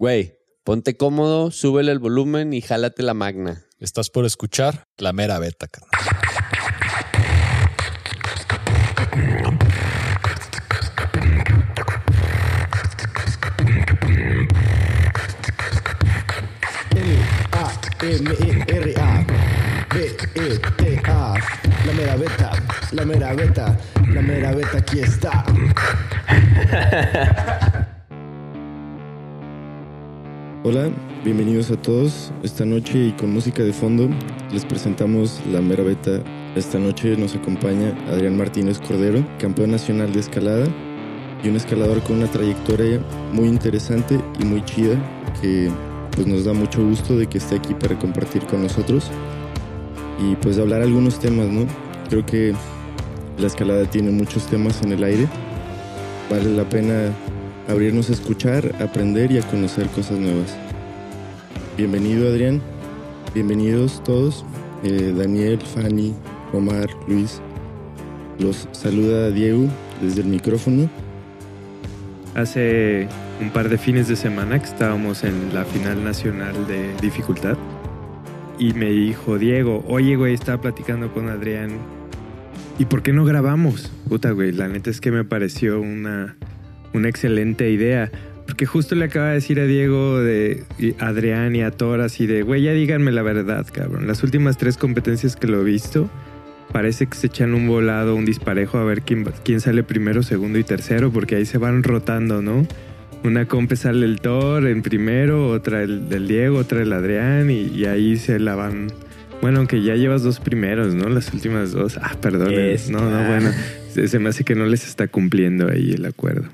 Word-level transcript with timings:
Güey, 0.00 0.38
ponte 0.62 0.96
cómodo, 0.96 1.50
súbele 1.50 1.90
el 1.90 1.98
volumen 1.98 2.52
y 2.52 2.60
jálate 2.60 3.02
la 3.02 3.14
magna. 3.14 3.64
Estás 3.80 4.10
por 4.10 4.24
escuchar 4.26 4.84
la 4.96 5.12
mera 5.12 5.40
beta, 5.40 5.66
carnal. 5.66 5.90
M-E-R-A 18.00 19.26
B-E-T-A 19.92 21.34
La 21.84 21.92
mera 21.92 22.16
beta, 22.16 22.52
la 22.92 23.04
mera 23.04 23.34
beta, 23.34 23.76
la 24.06 24.22
mera 24.22 24.52
beta 24.52 24.78
aquí 24.78 25.00
está. 25.00 25.44
Hola, 30.68 30.90
bienvenidos 31.24 31.70
a 31.70 31.80
todos. 31.80 32.30
Esta 32.42 32.66
noche 32.66 33.06
y 33.06 33.12
con 33.12 33.32
música 33.32 33.62
de 33.62 33.72
fondo 33.72 34.06
les 34.52 34.66
presentamos 34.66 35.40
la 35.50 35.62
mera 35.62 35.82
beta. 35.82 36.22
Esta 36.56 36.78
noche 36.78 37.16
nos 37.16 37.34
acompaña 37.34 37.96
Adrián 38.10 38.36
Martínez 38.36 38.78
Cordero, 38.78 39.26
campeón 39.38 39.70
nacional 39.70 40.12
de 40.12 40.20
escalada 40.20 40.66
y 41.42 41.48
un 41.48 41.56
escalador 41.56 42.02
con 42.02 42.16
una 42.16 42.30
trayectoria 42.30 43.00
muy 43.32 43.48
interesante 43.48 44.20
y 44.38 44.44
muy 44.44 44.62
chida 44.62 44.94
que 45.40 45.70
pues 46.10 46.26
nos 46.26 46.44
da 46.44 46.52
mucho 46.52 46.84
gusto 46.86 47.16
de 47.16 47.26
que 47.26 47.38
esté 47.38 47.56
aquí 47.56 47.72
para 47.72 47.98
compartir 47.98 48.42
con 48.44 48.62
nosotros 48.62 49.10
y 50.20 50.34
pues 50.36 50.58
hablar 50.58 50.82
algunos 50.82 51.18
temas, 51.18 51.48
¿no? 51.48 51.64
Creo 52.10 52.26
que 52.26 52.52
la 53.38 53.46
escalada 53.46 53.86
tiene 53.86 54.10
muchos 54.10 54.44
temas 54.48 54.82
en 54.82 54.92
el 54.92 55.02
aire. 55.02 55.26
Vale 56.28 56.54
la 56.54 56.68
pena 56.68 57.10
abrirnos 57.68 58.08
a 58.08 58.14
escuchar, 58.14 58.74
aprender 58.80 59.30
y 59.30 59.38
a 59.38 59.42
conocer 59.42 59.86
cosas 59.88 60.18
nuevas. 60.18 60.56
Bienvenido 61.76 62.28
Adrián, 62.28 62.62
bienvenidos 63.34 64.02
todos, 64.02 64.44
eh, 64.82 65.14
Daniel, 65.16 65.60
Fanny, 65.60 66.14
Omar, 66.52 66.88
Luis. 67.06 67.40
Los 68.38 68.68
saluda 68.72 69.30
Diego 69.30 69.66
desde 70.00 70.22
el 70.22 70.28
micrófono. 70.28 70.88
Hace 72.34 73.06
un 73.40 73.50
par 73.50 73.68
de 73.68 73.76
fines 73.76 74.08
de 74.08 74.16
semana 74.16 74.58
que 74.58 74.66
estábamos 74.66 75.22
en 75.24 75.52
la 75.52 75.64
final 75.64 76.02
nacional 76.02 76.66
de 76.66 76.94
dificultad 77.02 77.58
y 78.58 78.72
me 78.72 78.90
dijo 78.90 79.38
Diego, 79.38 79.84
oye 79.86 80.16
güey, 80.16 80.34
estaba 80.34 80.60
platicando 80.60 81.12
con 81.12 81.28
Adrián 81.28 81.78
¿y 82.78 82.86
por 82.86 83.02
qué 83.02 83.12
no 83.12 83.24
grabamos? 83.24 83.92
Puta 84.08 84.30
güey, 84.30 84.52
la 84.52 84.68
neta 84.68 84.88
es 84.88 85.00
que 85.00 85.10
me 85.10 85.24
pareció 85.24 85.80
una, 85.80 86.36
una 86.94 87.08
excelente 87.08 87.70
idea. 87.70 88.10
Porque 88.46 88.64
justo 88.64 88.94
le 88.94 89.04
acaba 89.04 89.28
de 89.28 89.34
decir 89.34 89.60
a 89.60 89.66
Diego, 89.66 90.20
de 90.20 90.64
a 90.98 91.08
Adrián 91.08 91.54
y 91.54 91.62
a 91.62 91.70
Thor 91.70 92.00
así 92.00 92.26
de, 92.26 92.42
güey, 92.42 92.62
ya 92.62 92.72
díganme 92.72 93.12
la 93.12 93.20
verdad, 93.22 93.66
cabrón. 93.70 94.06
Las 94.06 94.22
últimas 94.22 94.56
tres 94.56 94.78
competencias 94.78 95.36
que 95.36 95.46
lo 95.46 95.60
he 95.60 95.64
visto, 95.64 96.08
parece 96.72 97.06
que 97.06 97.14
se 97.16 97.26
echan 97.26 97.52
un 97.52 97.66
volado, 97.68 98.14
un 98.14 98.24
disparejo 98.24 98.78
a 98.78 98.84
ver 98.84 99.02
quién, 99.02 99.26
quién 99.44 99.60
sale 99.60 99.82
primero, 99.82 100.22
segundo 100.22 100.58
y 100.58 100.64
tercero, 100.64 101.10
porque 101.12 101.36
ahí 101.36 101.44
se 101.44 101.58
van 101.58 101.82
rotando, 101.82 102.40
¿no? 102.40 102.66
Una 103.22 103.46
compe 103.46 103.76
sale 103.76 104.06
el 104.06 104.20
Thor 104.20 104.66
en 104.66 104.80
primero, 104.80 105.48
otra 105.50 105.82
el 105.82 106.08
del 106.08 106.26
Diego, 106.26 106.56
otra 106.56 106.80
el 106.80 106.92
Adrián, 106.94 107.50
y, 107.50 107.64
y 107.66 107.84
ahí 107.84 108.16
se 108.16 108.38
la 108.38 108.54
van. 108.54 108.86
Bueno, 109.42 109.58
aunque 109.58 109.82
ya 109.82 109.94
llevas 109.94 110.22
dos 110.22 110.40
primeros, 110.40 110.94
¿no? 110.94 111.10
Las 111.10 111.34
últimas 111.34 111.72
dos. 111.72 111.98
Ah, 112.00 112.16
perdón. 112.20 112.52
Es- 112.54 112.88
No, 112.88 113.10
no, 113.10 113.28
bueno. 113.28 113.50
Se, 113.92 114.08
se 114.08 114.18
me 114.18 114.30
hace 114.30 114.42
que 114.44 114.54
no 114.54 114.64
les 114.66 114.86
está 114.86 115.06
cumpliendo 115.06 115.68
ahí 115.70 115.92
el 115.92 116.06
acuerdo 116.06 116.48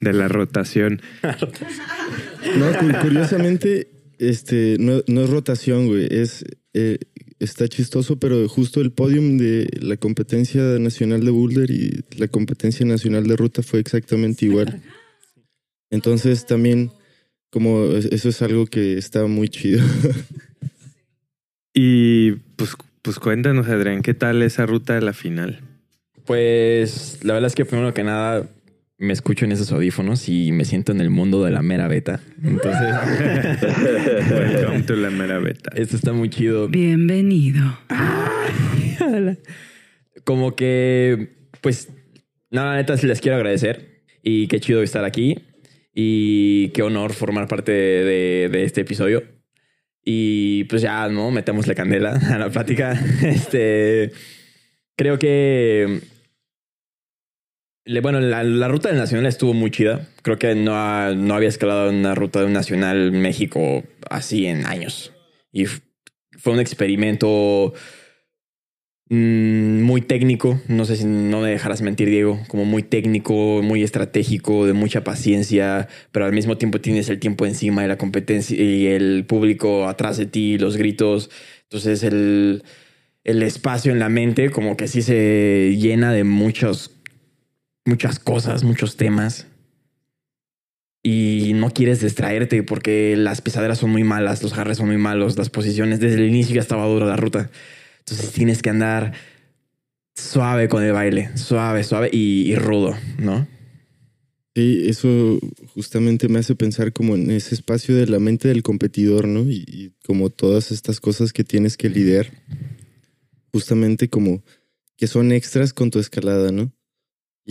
de 0.00 0.12
la 0.12 0.28
rotación. 0.28 1.00
No, 2.56 2.66
cu- 2.78 2.98
curiosamente, 3.02 3.88
este, 4.18 4.76
no, 4.78 5.02
no 5.06 5.22
es 5.24 5.30
rotación, 5.30 5.86
güey. 5.88 6.08
Es, 6.10 6.44
eh, 6.74 6.98
está 7.38 7.68
chistoso, 7.68 8.18
pero 8.18 8.48
justo 8.48 8.80
el 8.80 8.92
podium 8.92 9.36
de 9.38 9.68
la 9.80 9.96
competencia 9.96 10.62
nacional 10.78 11.24
de 11.24 11.30
boulder 11.30 11.70
y 11.70 12.04
la 12.16 12.28
competencia 12.28 12.84
nacional 12.86 13.26
de 13.26 13.36
ruta 13.36 13.62
fue 13.62 13.80
exactamente 13.80 14.46
igual. 14.46 14.82
Entonces 15.90 16.46
también, 16.46 16.90
como 17.50 17.84
es- 17.92 18.06
eso 18.06 18.28
es 18.28 18.40
algo 18.42 18.66
que 18.66 18.96
está 18.96 19.26
muy 19.26 19.48
chido. 19.48 19.82
Y 21.74 22.32
pues, 22.56 22.70
pues 23.02 23.18
cuéntanos, 23.18 23.68
Adrián, 23.68 24.02
¿qué 24.02 24.14
tal 24.14 24.42
esa 24.42 24.66
ruta 24.66 24.94
de 24.94 25.02
la 25.02 25.12
final? 25.12 25.60
Pues 26.26 27.18
la 27.22 27.34
verdad 27.34 27.48
es 27.48 27.54
que 27.54 27.64
primero 27.64 27.94
que 27.94 28.02
nada 28.04 28.48
me 29.00 29.14
escucho 29.14 29.46
en 29.46 29.52
esos 29.52 29.72
audífonos 29.72 30.28
y 30.28 30.52
me 30.52 30.66
siento 30.66 30.92
en 30.92 31.00
el 31.00 31.08
mundo 31.08 31.42
de 31.42 31.50
la 31.50 31.62
mera 31.62 31.88
beta. 31.88 32.20
Entonces, 32.44 32.82
Welcome 34.30 34.82
to 34.82 34.94
la 34.94 35.08
mera 35.08 35.38
beta. 35.38 35.70
esto 35.74 35.96
está 35.96 36.12
muy 36.12 36.28
chido. 36.28 36.68
Bienvenido. 36.68 37.78
Como 40.24 40.54
que, 40.54 41.48
pues, 41.62 41.88
nada, 42.50 42.76
neta 42.76 42.98
sí 42.98 43.06
les 43.06 43.22
quiero 43.22 43.38
agradecer 43.38 44.02
y 44.22 44.48
qué 44.48 44.60
chido 44.60 44.82
estar 44.82 45.06
aquí 45.06 45.38
y 45.94 46.68
qué 46.68 46.82
honor 46.82 47.14
formar 47.14 47.48
parte 47.48 47.72
de, 47.72 48.50
de 48.52 48.64
este 48.64 48.82
episodio. 48.82 49.22
Y 50.04 50.64
pues 50.64 50.82
ya, 50.82 51.08
¿no? 51.08 51.30
Metemos 51.30 51.66
la 51.66 51.74
candela 51.74 52.16
a 52.16 52.36
la 52.38 52.50
plática. 52.50 53.02
Este, 53.22 54.12
creo 54.94 55.18
que, 55.18 56.00
bueno, 58.02 58.20
la, 58.20 58.68
ruta 58.68 58.88
del 58.88 58.98
Nacional 58.98 59.26
estuvo 59.26 59.54
muy 59.54 59.70
chida. 59.70 60.08
Creo 60.22 60.38
que 60.38 60.54
no, 60.54 61.14
no 61.14 61.34
había 61.34 61.48
escalado 61.48 61.90
una 61.90 62.14
ruta 62.14 62.40
de 62.40 62.46
un 62.46 62.52
Nacional 62.52 63.12
México 63.12 63.82
así 64.08 64.46
en 64.46 64.66
años. 64.66 65.12
Y 65.52 65.64
fue 65.64 66.52
un 66.52 66.60
experimento 66.60 67.74
mm, 69.08 69.82
muy 69.82 70.02
técnico. 70.02 70.60
No 70.68 70.84
sé 70.84 70.96
si 70.96 71.04
no 71.04 71.40
me 71.40 71.50
dejarás 71.50 71.82
mentir, 71.82 72.08
Diego. 72.08 72.40
Como 72.48 72.64
muy 72.64 72.82
técnico, 72.82 73.60
muy 73.62 73.82
estratégico, 73.82 74.66
de 74.66 74.72
mucha 74.72 75.04
paciencia, 75.04 75.88
pero 76.12 76.26
al 76.26 76.32
mismo 76.32 76.58
tiempo 76.58 76.80
tienes 76.80 77.08
el 77.08 77.18
tiempo 77.18 77.46
encima 77.46 77.82
de 77.82 77.88
la 77.88 77.98
competencia 77.98 78.56
y 78.62 78.86
el 78.86 79.24
público 79.26 79.88
atrás 79.88 80.16
de 80.16 80.26
ti, 80.26 80.58
los 80.58 80.76
gritos. 80.76 81.30
Entonces 81.64 82.02
el, 82.02 82.62
el 83.24 83.42
espacio 83.42 83.92
en 83.92 83.98
la 83.98 84.08
mente 84.08 84.50
como 84.50 84.76
que 84.76 84.88
sí 84.88 85.02
se 85.02 85.76
llena 85.78 86.12
de 86.12 86.24
muchos, 86.24 86.99
muchas 87.84 88.18
cosas, 88.18 88.64
muchos 88.64 88.96
temas. 88.96 89.46
Y 91.02 91.52
no 91.54 91.70
quieres 91.70 92.00
distraerte 92.00 92.62
porque 92.62 93.16
las 93.16 93.40
pisaderas 93.40 93.78
son 93.78 93.90
muy 93.90 94.04
malas, 94.04 94.42
los 94.42 94.52
jarres 94.52 94.76
son 94.76 94.88
muy 94.88 94.98
malos, 94.98 95.38
las 95.38 95.48
posiciones 95.48 95.98
desde 95.98 96.16
el 96.16 96.28
inicio 96.28 96.56
ya 96.56 96.60
estaba 96.60 96.86
dura 96.86 97.06
la 97.06 97.16
ruta. 97.16 97.50
Entonces 98.00 98.32
tienes 98.32 98.60
que 98.60 98.70
andar 98.70 99.14
suave 100.14 100.68
con 100.68 100.82
el 100.82 100.92
baile, 100.92 101.36
suave, 101.36 101.84
suave 101.84 102.10
y, 102.12 102.54
rudo, 102.56 102.94
¿no? 103.18 103.48
Sí, 104.54 104.82
eso 104.88 105.38
justamente 105.74 106.28
me 106.28 106.40
hace 106.40 106.54
pensar 106.54 106.92
como 106.92 107.14
en 107.14 107.30
ese 107.30 107.54
espacio 107.54 107.96
de 107.96 108.06
la 108.06 108.18
mente 108.18 108.48
del 108.48 108.62
competidor, 108.62 109.26
¿no? 109.26 109.48
Y, 109.48 109.64
y 109.66 109.92
como 110.04 110.28
todas 110.28 110.70
estas 110.70 111.00
cosas 111.00 111.32
que 111.32 111.44
tienes 111.44 111.78
que 111.78 111.88
lidiar, 111.88 112.30
justamente 113.52 114.10
como 114.10 114.42
que 114.96 115.06
son 115.06 115.32
extras 115.32 115.72
con 115.72 115.90
tu 115.90 115.98
escalada, 115.98 116.52
¿no? 116.52 116.72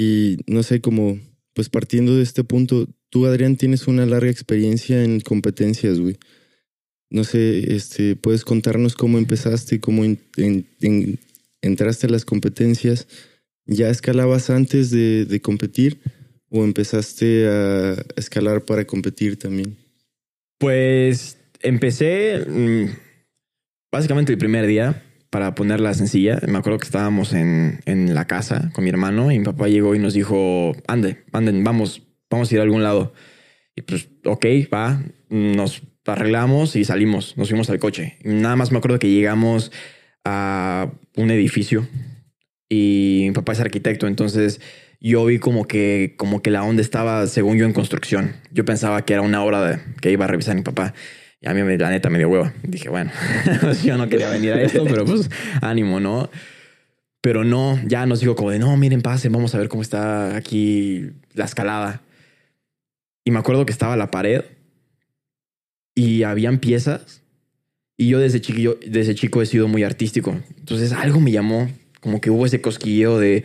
Y 0.01 0.37
no 0.47 0.63
sé, 0.63 0.79
como, 0.79 1.19
pues 1.53 1.67
partiendo 1.67 2.15
de 2.15 2.23
este 2.23 2.45
punto, 2.45 2.87
tú, 3.09 3.25
Adrián, 3.25 3.57
tienes 3.57 3.85
una 3.85 4.05
larga 4.05 4.31
experiencia 4.31 5.03
en 5.03 5.19
competencias, 5.19 5.99
güey. 5.99 6.15
No 7.09 7.25
sé, 7.25 7.75
este, 7.75 8.15
puedes 8.15 8.45
contarnos 8.45 8.95
cómo 8.95 9.17
empezaste, 9.17 9.81
cómo 9.81 10.05
en- 10.05 10.19
en- 10.37 10.65
en- 10.79 11.19
entraste 11.61 12.07
a 12.07 12.11
las 12.11 12.23
competencias. 12.23 13.09
¿Ya 13.65 13.89
escalabas 13.89 14.49
antes 14.49 14.89
de, 14.89 15.25
de 15.25 15.41
competir? 15.41 15.99
¿O 16.49 16.63
empezaste 16.63 17.49
a 17.49 18.01
escalar 18.15 18.63
para 18.63 18.85
competir 18.87 19.37
también? 19.37 19.75
Pues 20.59 21.37
empecé 21.59 22.45
mm, 22.47 22.85
básicamente 23.91 24.31
el 24.31 24.37
primer 24.37 24.65
día 24.65 25.03
para 25.29 25.55
ponerla 25.55 25.93
sencilla. 25.93 26.39
Me 26.47 26.57
acuerdo 26.57 26.79
que 26.79 26.85
estábamos 26.85 27.33
en, 27.33 27.81
en 27.85 28.13
la 28.13 28.25
casa 28.25 28.71
con 28.73 28.83
mi 28.83 28.89
hermano 28.89 29.31
y 29.31 29.39
mi 29.39 29.45
papá 29.45 29.67
llegó 29.67 29.95
y 29.95 29.99
nos 29.99 30.13
dijo, 30.13 30.73
ande, 30.87 31.23
anden, 31.33 31.63
vamos, 31.63 32.03
vamos 32.29 32.51
a 32.51 32.53
ir 32.55 32.59
a 32.59 32.63
algún 32.63 32.83
lado. 32.83 33.13
Y 33.75 33.81
pues, 33.83 34.09
ok, 34.25 34.45
va, 34.73 35.01
nos 35.29 35.83
arreglamos 36.05 36.75
y 36.75 36.83
salimos, 36.85 37.37
nos 37.37 37.49
fuimos 37.49 37.69
al 37.69 37.79
coche. 37.79 38.17
Y 38.23 38.29
nada 38.29 38.55
más 38.55 38.71
me 38.71 38.79
acuerdo 38.79 38.99
que 38.99 39.09
llegamos 39.09 39.71
a 40.25 40.91
un 41.15 41.31
edificio 41.31 41.87
y 42.67 43.25
mi 43.27 43.31
papá 43.31 43.53
es 43.53 43.59
arquitecto, 43.59 44.07
entonces 44.07 44.59
yo 44.99 45.25
vi 45.25 45.39
como 45.39 45.65
que, 45.65 46.15
como 46.17 46.41
que 46.41 46.51
la 46.51 46.63
onda 46.63 46.81
estaba, 46.81 47.25
según 47.27 47.57
yo, 47.57 47.65
en 47.65 47.73
construcción. 47.73 48.33
Yo 48.51 48.65
pensaba 48.65 49.05
que 49.05 49.13
era 49.13 49.21
una 49.21 49.43
obra 49.43 49.61
de- 49.65 49.79
que 50.01 50.11
iba 50.11 50.25
a 50.25 50.27
revisar 50.27 50.55
mi 50.55 50.61
papá. 50.61 50.93
Y 51.41 51.47
a 51.47 51.53
mí, 51.53 51.77
la 51.77 51.89
neta, 51.89 52.09
me 52.09 52.17
dio 52.17 52.29
hueva. 52.29 52.53
Dije, 52.63 52.89
bueno, 52.89 53.11
yo 53.83 53.97
no 53.97 54.09
quería 54.09 54.29
venir 54.29 54.53
a 54.53 54.61
esto, 54.61 54.83
pero 54.83 55.05
pues 55.05 55.29
ánimo, 55.61 55.99
¿no? 55.99 56.29
Pero 57.21 57.43
no, 57.43 57.79
ya 57.85 58.05
nos 58.05 58.19
dijo 58.19 58.35
como 58.35 58.51
de, 58.51 58.59
no, 58.59 58.75
miren, 58.77 59.01
pasen, 59.01 59.31
vamos 59.31 59.53
a 59.55 59.57
ver 59.57 59.69
cómo 59.69 59.81
está 59.81 60.35
aquí 60.35 61.11
la 61.33 61.45
escalada. 61.45 62.01
Y 63.23 63.31
me 63.31 63.39
acuerdo 63.39 63.65
que 63.65 63.71
estaba 63.71 63.97
la 63.97 64.11
pared 64.11 64.43
y 65.95 66.23
habían 66.23 66.59
piezas. 66.59 67.21
Y 67.97 68.07
yo 68.07 68.19
desde 68.19 68.39
chico, 68.39 68.77
desde 68.85 69.15
chico 69.15 69.41
he 69.41 69.45
sido 69.45 69.67
muy 69.67 69.83
artístico. 69.83 70.39
Entonces 70.57 70.93
algo 70.93 71.19
me 71.19 71.31
llamó, 71.31 71.69
como 71.99 72.21
que 72.21 72.29
hubo 72.29 72.45
ese 72.45 72.61
cosquilleo 72.61 73.19
de, 73.19 73.43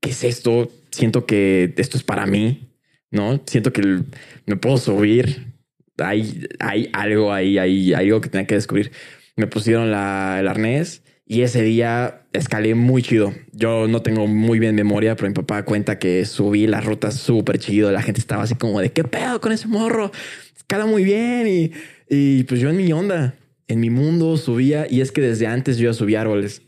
¿qué 0.00 0.10
es 0.10 0.24
esto? 0.24 0.70
Siento 0.90 1.26
que 1.26 1.74
esto 1.76 1.98
es 1.98 2.02
para 2.02 2.24
mí, 2.26 2.70
¿no? 3.10 3.42
Siento 3.46 3.72
que 3.72 4.02
me 4.46 4.56
puedo 4.56 4.78
subir. 4.78 5.55
Hay, 5.98 6.46
hay 6.58 6.90
algo 6.92 7.32
ahí, 7.32 7.58
hay 7.58 7.92
algo 7.94 8.20
que 8.20 8.28
tenía 8.28 8.46
que 8.46 8.54
descubrir. 8.54 8.92
Me 9.36 9.46
pusieron 9.46 9.90
la, 9.90 10.38
el 10.40 10.48
arnés 10.48 11.02
y 11.26 11.42
ese 11.42 11.62
día 11.62 12.22
escalé 12.32 12.74
muy 12.74 13.02
chido. 13.02 13.34
Yo 13.52 13.88
no 13.88 14.00
tengo 14.02 14.26
muy 14.26 14.58
bien 14.58 14.74
memoria, 14.74 15.16
pero 15.16 15.28
mi 15.28 15.34
papá 15.34 15.64
cuenta 15.64 15.98
que 15.98 16.24
subí 16.24 16.66
la 16.66 16.80
ruta 16.80 17.10
súper 17.10 17.58
chido. 17.58 17.90
La 17.90 18.02
gente 18.02 18.20
estaba 18.20 18.44
así 18.44 18.54
como 18.54 18.80
de, 18.80 18.92
¿qué 18.92 19.04
pedo 19.04 19.40
con 19.40 19.52
ese 19.52 19.66
morro? 19.66 20.12
Escala 20.56 20.86
muy 20.86 21.04
bien. 21.04 21.48
Y, 21.48 21.72
y 22.08 22.44
pues 22.44 22.60
yo 22.60 22.70
en 22.70 22.76
mi 22.76 22.92
onda, 22.92 23.34
en 23.68 23.80
mi 23.80 23.90
mundo 23.90 24.36
subía. 24.36 24.86
Y 24.88 25.00
es 25.00 25.10
que 25.10 25.20
desde 25.20 25.46
antes 25.46 25.78
yo 25.78 25.90
ya 25.90 25.94
subía 25.94 26.20
árboles. 26.20 26.62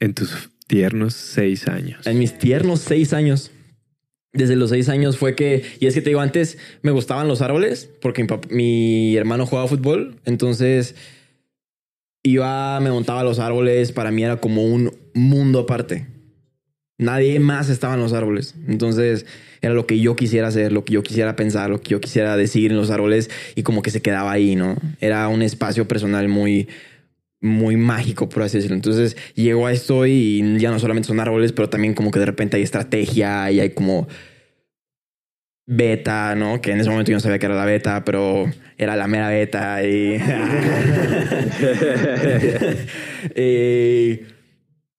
En 0.00 0.14
tus 0.14 0.50
tiernos 0.66 1.14
seis 1.14 1.68
años. 1.68 2.06
En 2.06 2.18
mis 2.18 2.36
tiernos 2.38 2.80
seis 2.80 3.12
años. 3.12 3.52
Desde 4.32 4.54
los 4.54 4.70
seis 4.70 4.88
años 4.88 5.18
fue 5.18 5.34
que, 5.34 5.64
y 5.80 5.86
es 5.86 5.94
que 5.94 6.02
te 6.02 6.10
digo, 6.10 6.20
antes 6.20 6.56
me 6.82 6.92
gustaban 6.92 7.26
los 7.26 7.42
árboles 7.42 7.90
porque 8.00 8.26
mi, 8.50 9.16
hermano 9.16 9.46
jugaba 9.46 9.66
fútbol. 9.66 10.16
Entonces 10.24 10.94
iba, 12.22 12.78
me 12.80 12.90
montaba 12.90 13.20
a 13.20 13.24
los 13.24 13.40
árboles. 13.40 13.90
Para 13.92 14.10
mí 14.10 14.22
era 14.22 14.36
como 14.36 14.64
un 14.64 14.96
mundo 15.14 15.60
aparte. 15.60 16.06
Nadie 16.96 17.40
más 17.40 17.70
estaba 17.70 17.94
en 17.94 18.00
los 18.00 18.12
árboles. 18.12 18.54
Entonces 18.68 19.26
era 19.62 19.74
lo 19.74 19.86
que 19.86 19.98
yo 19.98 20.14
quisiera 20.16 20.48
hacer, 20.48 20.70
lo 20.70 20.84
que 20.84 20.92
yo 20.94 21.02
quisiera 21.02 21.34
pensar, 21.34 21.70
lo 21.70 21.80
que 21.80 21.90
yo 21.90 22.00
quisiera 22.00 22.36
decir 22.36 22.70
en 22.70 22.76
los 22.76 22.90
árboles 22.90 23.30
y 23.56 23.62
como 23.62 23.82
que 23.82 23.90
se 23.90 24.00
quedaba 24.00 24.30
ahí, 24.30 24.54
¿no? 24.54 24.76
Era 25.00 25.26
un 25.28 25.42
espacio 25.42 25.88
personal 25.88 26.28
muy, 26.28 26.68
muy 27.40 27.76
mágico, 27.76 28.28
por 28.28 28.42
así 28.42 28.58
decirlo. 28.58 28.76
Entonces 28.76 29.16
llego 29.34 29.66
a 29.66 29.72
esto 29.72 30.06
y 30.06 30.58
ya 30.58 30.70
no 30.70 30.78
solamente 30.78 31.08
son 31.08 31.20
árboles, 31.20 31.52
pero 31.52 31.68
también 31.68 31.94
como 31.94 32.10
que 32.10 32.20
de 32.20 32.26
repente 32.26 32.56
hay 32.56 32.62
estrategia 32.62 33.50
y 33.50 33.60
hay 33.60 33.70
como 33.70 34.08
beta, 35.66 36.34
¿no? 36.34 36.60
Que 36.60 36.72
en 36.72 36.80
ese 36.80 36.90
momento 36.90 37.10
yo 37.10 37.16
no 37.16 37.20
sabía 37.20 37.38
que 37.38 37.46
era 37.46 37.54
la 37.54 37.64
beta, 37.64 38.04
pero 38.04 38.46
era 38.76 38.96
la 38.96 39.06
mera 39.06 39.28
beta 39.28 39.82
y... 39.84 40.18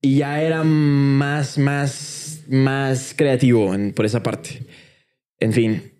Y 0.03 0.17
ya 0.17 0.41
era 0.41 0.63
más, 0.63 1.59
más, 1.59 2.43
más 2.49 3.13
creativo 3.15 3.71
por 3.95 4.05
esa 4.05 4.23
parte. 4.23 4.63
En 5.39 5.53
fin, 5.53 5.91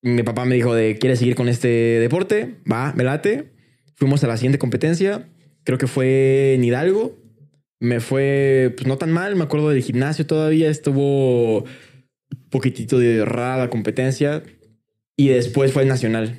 mi 0.00 0.22
papá 0.22 0.44
me 0.44 0.54
dijo 0.54 0.74
de, 0.74 0.96
¿quieres 0.96 1.18
seguir 1.18 1.34
con 1.34 1.48
este 1.48 1.68
deporte? 1.68 2.60
Va, 2.70 2.92
me 2.94 3.02
late. 3.02 3.50
Fuimos 3.96 4.22
a 4.22 4.28
la 4.28 4.36
siguiente 4.36 4.58
competencia. 4.58 5.28
Creo 5.64 5.78
que 5.78 5.86
fue 5.86 6.54
en 6.54 6.64
Hidalgo. 6.64 7.18
Me 7.80 8.00
fue, 8.00 8.74
pues 8.76 8.86
no 8.86 8.98
tan 8.98 9.12
mal. 9.12 9.36
Me 9.36 9.44
acuerdo 9.44 9.70
del 9.70 9.82
gimnasio 9.82 10.26
todavía. 10.26 10.68
Estuvo 10.70 11.64
poquitito 12.50 12.98
de 12.98 13.24
rara 13.24 13.70
competencia. 13.70 14.42
Y 15.16 15.28
después 15.28 15.72
fue 15.72 15.82
el 15.82 15.88
nacional. 15.88 16.38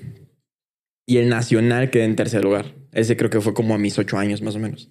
Y 1.05 1.17
el 1.17 1.29
nacional 1.29 1.89
quedé 1.89 2.05
en 2.05 2.15
tercer 2.15 2.43
lugar. 2.43 2.73
Ese 2.93 3.17
creo 3.17 3.29
que 3.29 3.41
fue 3.41 3.53
como 3.53 3.73
a 3.73 3.77
mis 3.77 3.97
ocho 3.97 4.17
años 4.17 4.41
más 4.41 4.55
o 4.55 4.59
menos. 4.59 4.89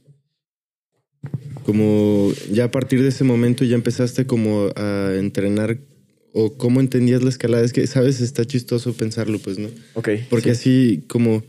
Como 1.65 2.33
ya 2.51 2.65
a 2.65 2.71
partir 2.71 3.03
de 3.03 3.09
ese 3.09 3.25
momento 3.25 3.65
ya 3.65 3.75
empezaste 3.75 4.27
como 4.27 4.71
a 4.77 5.13
entrenar 5.17 5.79
o 6.33 6.57
cómo 6.57 6.81
entendías 6.81 7.23
la 7.23 7.31
escalada. 7.31 7.65
Es 7.65 7.73
que, 7.73 7.87
sabes, 7.87 8.21
está 8.21 8.45
chistoso 8.45 8.93
pensarlo, 8.95 9.39
pues, 9.39 9.59
¿no? 9.59 9.69
Ok. 9.95 10.11
Porque 10.29 10.55
sí. 10.55 10.95
así 10.97 11.05
como 11.09 11.43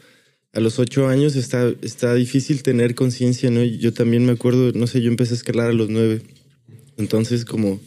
a 0.54 0.60
los 0.60 0.80
ocho 0.80 1.08
años 1.08 1.36
está, 1.36 1.72
está 1.82 2.14
difícil 2.14 2.64
tener 2.64 2.96
conciencia, 2.96 3.50
¿no? 3.50 3.64
Yo 3.64 3.94
también 3.94 4.26
me 4.26 4.34
acuerdo, 4.34 4.72
no 4.74 4.88
sé, 4.88 5.02
yo 5.02 5.10
empecé 5.10 5.34
a 5.34 5.38
escalar 5.38 5.70
a 5.70 5.74
los 5.74 5.90
nueve. 5.90 6.22
Entonces, 6.98 7.46
como 7.46 7.80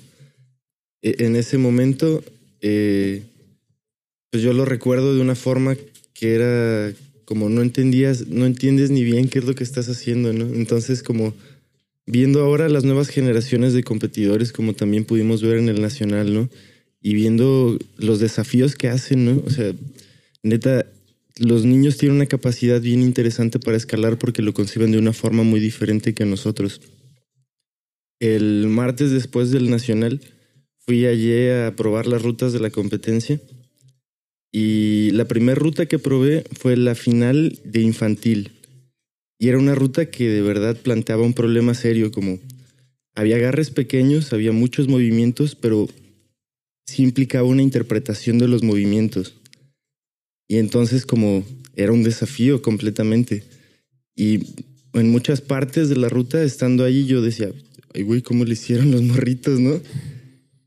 e- 1.02 1.16
en 1.24 1.36
ese 1.36 1.58
momento, 1.58 2.24
eh, 2.60 3.22
pues 4.30 4.42
yo 4.42 4.52
lo 4.52 4.64
recuerdo 4.64 5.14
de 5.14 5.20
una 5.20 5.34
forma 5.34 5.76
que 6.14 6.34
era 6.34 6.92
como 7.24 7.48
no 7.48 7.62
entendías, 7.62 8.28
no 8.28 8.46
entiendes 8.46 8.90
ni 8.90 9.04
bien 9.04 9.28
qué 9.28 9.38
es 9.38 9.44
lo 9.44 9.54
que 9.54 9.64
estás 9.64 9.88
haciendo, 9.88 10.32
¿no? 10.32 10.46
Entonces, 10.54 11.02
como 11.02 11.34
viendo 12.06 12.42
ahora 12.42 12.68
las 12.68 12.84
nuevas 12.84 13.08
generaciones 13.08 13.72
de 13.72 13.82
competidores, 13.82 14.52
como 14.52 14.74
también 14.74 15.04
pudimos 15.04 15.42
ver 15.42 15.58
en 15.58 15.68
el 15.68 15.80
Nacional, 15.80 16.34
¿no? 16.34 16.48
Y 17.00 17.14
viendo 17.14 17.78
los 17.98 18.20
desafíos 18.20 18.74
que 18.74 18.88
hacen, 18.88 19.24
¿no? 19.24 19.42
O 19.46 19.50
sea, 19.50 19.72
neta, 20.42 20.86
los 21.36 21.64
niños 21.64 21.96
tienen 21.96 22.16
una 22.16 22.26
capacidad 22.26 22.80
bien 22.80 23.02
interesante 23.02 23.58
para 23.58 23.76
escalar 23.76 24.18
porque 24.18 24.42
lo 24.42 24.54
conciben 24.54 24.92
de 24.92 24.98
una 24.98 25.12
forma 25.12 25.42
muy 25.42 25.60
diferente 25.60 26.14
que 26.14 26.24
nosotros. 26.24 26.80
El 28.20 28.68
martes 28.68 29.10
después 29.10 29.50
del 29.50 29.70
Nacional 29.70 30.20
fui 30.78 31.06
allí 31.06 31.48
a 31.48 31.74
probar 31.76 32.06
las 32.06 32.22
rutas 32.22 32.52
de 32.52 32.60
la 32.60 32.70
competencia 32.70 33.40
y 34.52 35.10
la 35.10 35.24
primera 35.24 35.56
ruta 35.56 35.86
que 35.86 35.98
probé 35.98 36.44
fue 36.52 36.76
la 36.76 36.94
final 36.94 37.58
de 37.64 37.80
infantil. 37.80 38.52
Y 39.40 39.48
era 39.48 39.58
una 39.58 39.74
ruta 39.74 40.10
que 40.10 40.28
de 40.28 40.42
verdad 40.42 40.76
planteaba 40.76 41.24
un 41.24 41.34
problema 41.34 41.74
serio, 41.74 42.12
como 42.12 42.38
había 43.16 43.36
agarres 43.36 43.70
pequeños, 43.70 44.32
había 44.32 44.52
muchos 44.52 44.86
movimientos, 44.86 45.56
pero 45.56 45.88
sí 46.86 47.02
implicaba 47.02 47.48
una 47.48 47.62
interpretación 47.62 48.38
de 48.38 48.46
los 48.46 48.62
movimientos. 48.62 49.34
Y 50.48 50.56
entonces 50.58 51.06
como 51.06 51.44
era 51.76 51.92
un 51.92 52.02
desafío 52.02 52.62
completamente. 52.62 53.44
Y 54.16 54.40
en 54.92 55.10
muchas 55.10 55.40
partes 55.40 55.88
de 55.88 55.96
la 55.96 56.08
ruta, 56.08 56.42
estando 56.42 56.84
ahí, 56.84 57.06
yo 57.06 57.20
decía, 57.22 57.50
ay 57.94 58.02
güey, 58.02 58.22
¿cómo 58.22 58.44
le 58.44 58.52
hicieron 58.52 58.90
los 58.90 59.02
morritos, 59.02 59.58
no? 59.60 59.80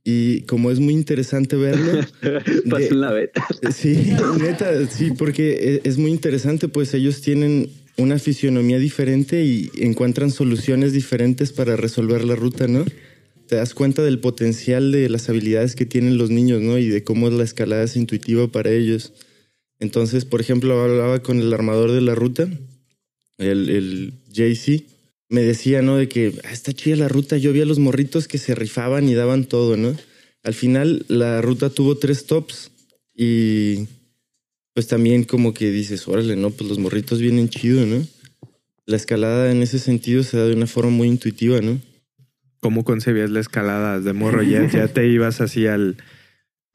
Y 0.04 0.42
como 0.42 0.72
es 0.72 0.80
muy 0.80 0.94
interesante 0.94 1.58
verlo, 1.58 2.00
Pasó 2.70 2.94
la 2.96 3.12
beta. 3.12 3.46
Sí, 3.76 4.14
neta, 4.42 4.88
sí, 4.90 5.12
porque 5.18 5.82
e- 5.84 5.90
es 5.90 5.98
muy 5.98 6.12
interesante, 6.12 6.70
pues 6.70 6.94
ellos 6.94 7.22
tienen 7.22 7.70
una 7.98 8.18
fisionomía 8.20 8.80
diferente 8.80 9.44
y 9.44 9.70
encuentran 9.80 10.32
soluciones 10.32 10.94
diferentes 10.94 11.52
para 11.52 11.76
resolver 11.76 12.24
la 12.24 12.36
ruta, 12.36 12.68
¿no? 12.68 12.86
Te 13.48 13.56
das 13.56 13.74
cuenta 13.74 14.04
del 14.04 14.20
potencial 14.20 14.92
de 14.92 15.10
las 15.10 15.30
habilidades 15.30 15.76
que 15.76 15.86
tienen 15.86 16.18
los 16.18 16.30
niños, 16.30 16.62
¿no? 16.62 16.78
Y 16.78 16.88
de 16.88 17.04
cómo 17.04 17.30
la 17.30 17.44
escalada 17.44 17.84
es 17.84 17.96
intuitiva 17.96 18.48
para 18.50 18.72
ellos. 18.72 19.14
Entonces, 19.80 20.26
por 20.26 20.42
ejemplo, 20.42 20.82
hablaba 20.82 21.22
con 21.22 21.40
el 21.40 21.54
armador 21.54 21.92
de 21.92 22.02
la 22.02 22.16
ruta, 22.16 22.48
el, 23.38 23.70
el 23.70 24.14
JC, 24.32 24.84
me 25.30 25.42
decía, 25.42 25.82
¿no? 25.82 25.98
De 25.98 26.08
que 26.08 26.34
"Ah, 26.44 26.52
está 26.52 26.74
chida 26.74 26.96
la 26.96 27.08
ruta. 27.10 27.38
Yo 27.38 27.54
vi 27.54 27.62
a 27.62 27.66
los 27.66 27.80
morritos 27.80 28.28
que 28.28 28.38
se 28.38 28.56
rifaban 28.56 29.08
y 29.10 29.14
daban 29.14 29.46
todo, 29.46 29.78
¿no? 29.78 29.96
Al 30.44 30.54
final, 30.54 31.06
la 31.10 31.42
ruta 31.42 31.70
tuvo 31.70 31.98
tres 31.98 32.26
tops 32.26 32.72
y 33.14 33.88
pues 34.74 34.88
también 34.88 35.24
como 35.24 35.54
que 35.54 35.72
dices, 35.72 36.08
órale, 36.08 36.36
no, 36.36 36.52
pues 36.52 36.70
los 36.70 36.80
morritos 36.80 37.20
vienen 37.20 37.50
chido, 37.50 37.86
¿no? 37.86 38.06
La 38.86 38.96
escalada 38.96 39.52
en 39.52 39.62
ese 39.64 39.80
sentido 39.80 40.24
se 40.24 40.38
da 40.38 40.46
de 40.46 40.54
una 40.54 40.68
forma 40.68 40.92
muy 40.92 41.08
intuitiva, 41.08 41.60
¿no? 41.62 41.80
¿Cómo 42.60 42.84
concebías 42.86 43.30
la 43.30 43.40
escalada 43.40 44.00
de 44.00 44.14
morro? 44.14 44.44
Ya, 44.44 44.68
ya 44.72 44.88
te 44.88 45.08
ibas 45.08 45.42
así 45.42 45.68
al... 45.68 45.98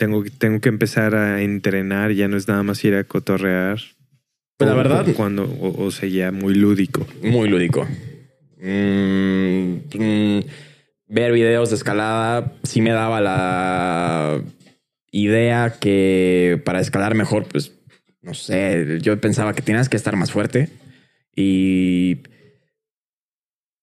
Tengo, 0.02 0.24
tengo 0.36 0.60
que 0.60 0.68
empezar 0.68 1.14
a 1.14 1.42
entrenar, 1.42 2.10
ya 2.10 2.26
no 2.26 2.36
es 2.36 2.48
nada 2.48 2.64
más 2.64 2.82
ir 2.82 2.96
a 2.96 3.04
cotorrear. 3.04 3.78
Pues 4.56 4.68
la 4.68 4.74
verdad- 4.74 5.06
Cuando, 5.16 5.44
o, 5.44 5.80
o 5.84 5.90
seguía 5.92 6.32
muy 6.32 6.54
lúdico. 6.56 7.06
Muy 7.22 7.48
lúdico. 7.48 7.86
Mm, 8.60 9.74
mm, 9.94 10.40
ver 11.06 11.30
videos 11.30 11.70
de 11.70 11.76
escalada 11.76 12.52
sí 12.64 12.80
me 12.80 12.90
daba 12.90 13.20
la 13.20 14.42
idea 15.12 15.74
que 15.78 16.60
para 16.64 16.80
escalar 16.80 17.14
mejor, 17.14 17.46
pues, 17.46 17.70
no 18.22 18.34
sé, 18.34 18.98
yo 19.02 19.20
pensaba 19.20 19.54
que 19.54 19.62
tenías 19.62 19.88
que 19.88 19.96
estar 19.96 20.16
más 20.16 20.32
fuerte 20.32 20.68
y 21.36 22.16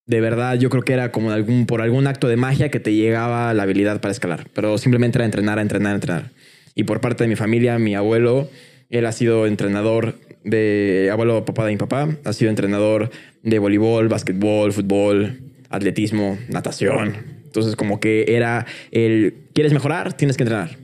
de 0.10 0.22
verdad 0.22 0.56
yo 0.58 0.72
creo 0.72 0.82
que 0.82 0.94
era 0.94 1.12
como 1.12 1.30
algún, 1.30 1.68
por 1.68 1.82
algún 1.84 2.08
acto 2.08 2.28
de 2.28 2.36
magia 2.36 2.70
que 2.70 2.80
te 2.80 2.96
llegaba 2.96 3.54
la 3.54 3.62
habilidad 3.62 4.02
para 4.02 4.12
escalar, 4.12 4.48
pero 4.56 4.80
simplemente 4.80 5.20
era 5.20 5.26
entrenar, 5.26 5.60
entrenar, 5.60 5.94
entrenar. 5.94 6.32
Y 6.74 6.86
por 6.86 7.00
parte 7.00 7.24
de 7.24 7.28
mi 7.28 7.36
familia, 7.36 7.78
mi 7.78 7.94
abuelo, 7.94 8.50
él 8.90 9.06
ha 9.06 9.12
sido 9.12 9.46
entrenador 9.46 10.16
de 10.44 11.10
abuelo 11.12 11.46
papá 11.46 11.64
de 11.66 11.74
mi 11.74 11.78
papá, 11.78 12.10
ha 12.24 12.34
sido 12.34 12.50
entrenador 12.50 13.12
de 13.44 13.60
voleibol, 13.60 14.08
básquetbol, 14.08 14.74
fútbol, 14.74 15.42
atletismo, 15.70 16.40
natación. 16.48 17.14
Entonces 17.46 17.76
como 17.76 18.00
que 18.00 18.26
era 18.30 18.66
el, 18.90 19.36
¿quieres 19.54 19.74
mejorar? 19.74 20.14
Tienes 20.14 20.38
que 20.38 20.44
entrenar. 20.44 20.76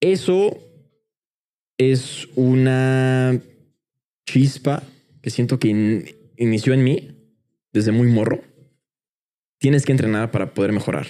Eso 0.00 0.58
es 1.76 2.28
una 2.36 3.40
chispa 4.28 4.84
que 5.22 5.30
siento 5.30 5.58
que 5.58 5.68
in- 5.68 6.04
inició 6.36 6.72
en 6.72 6.84
mí 6.84 7.13
desde 7.74 7.92
muy 7.92 8.08
morro. 8.08 8.40
Tienes 9.58 9.84
que 9.84 9.92
entrenar 9.92 10.30
para 10.30 10.54
poder 10.54 10.72
mejorar. 10.72 11.06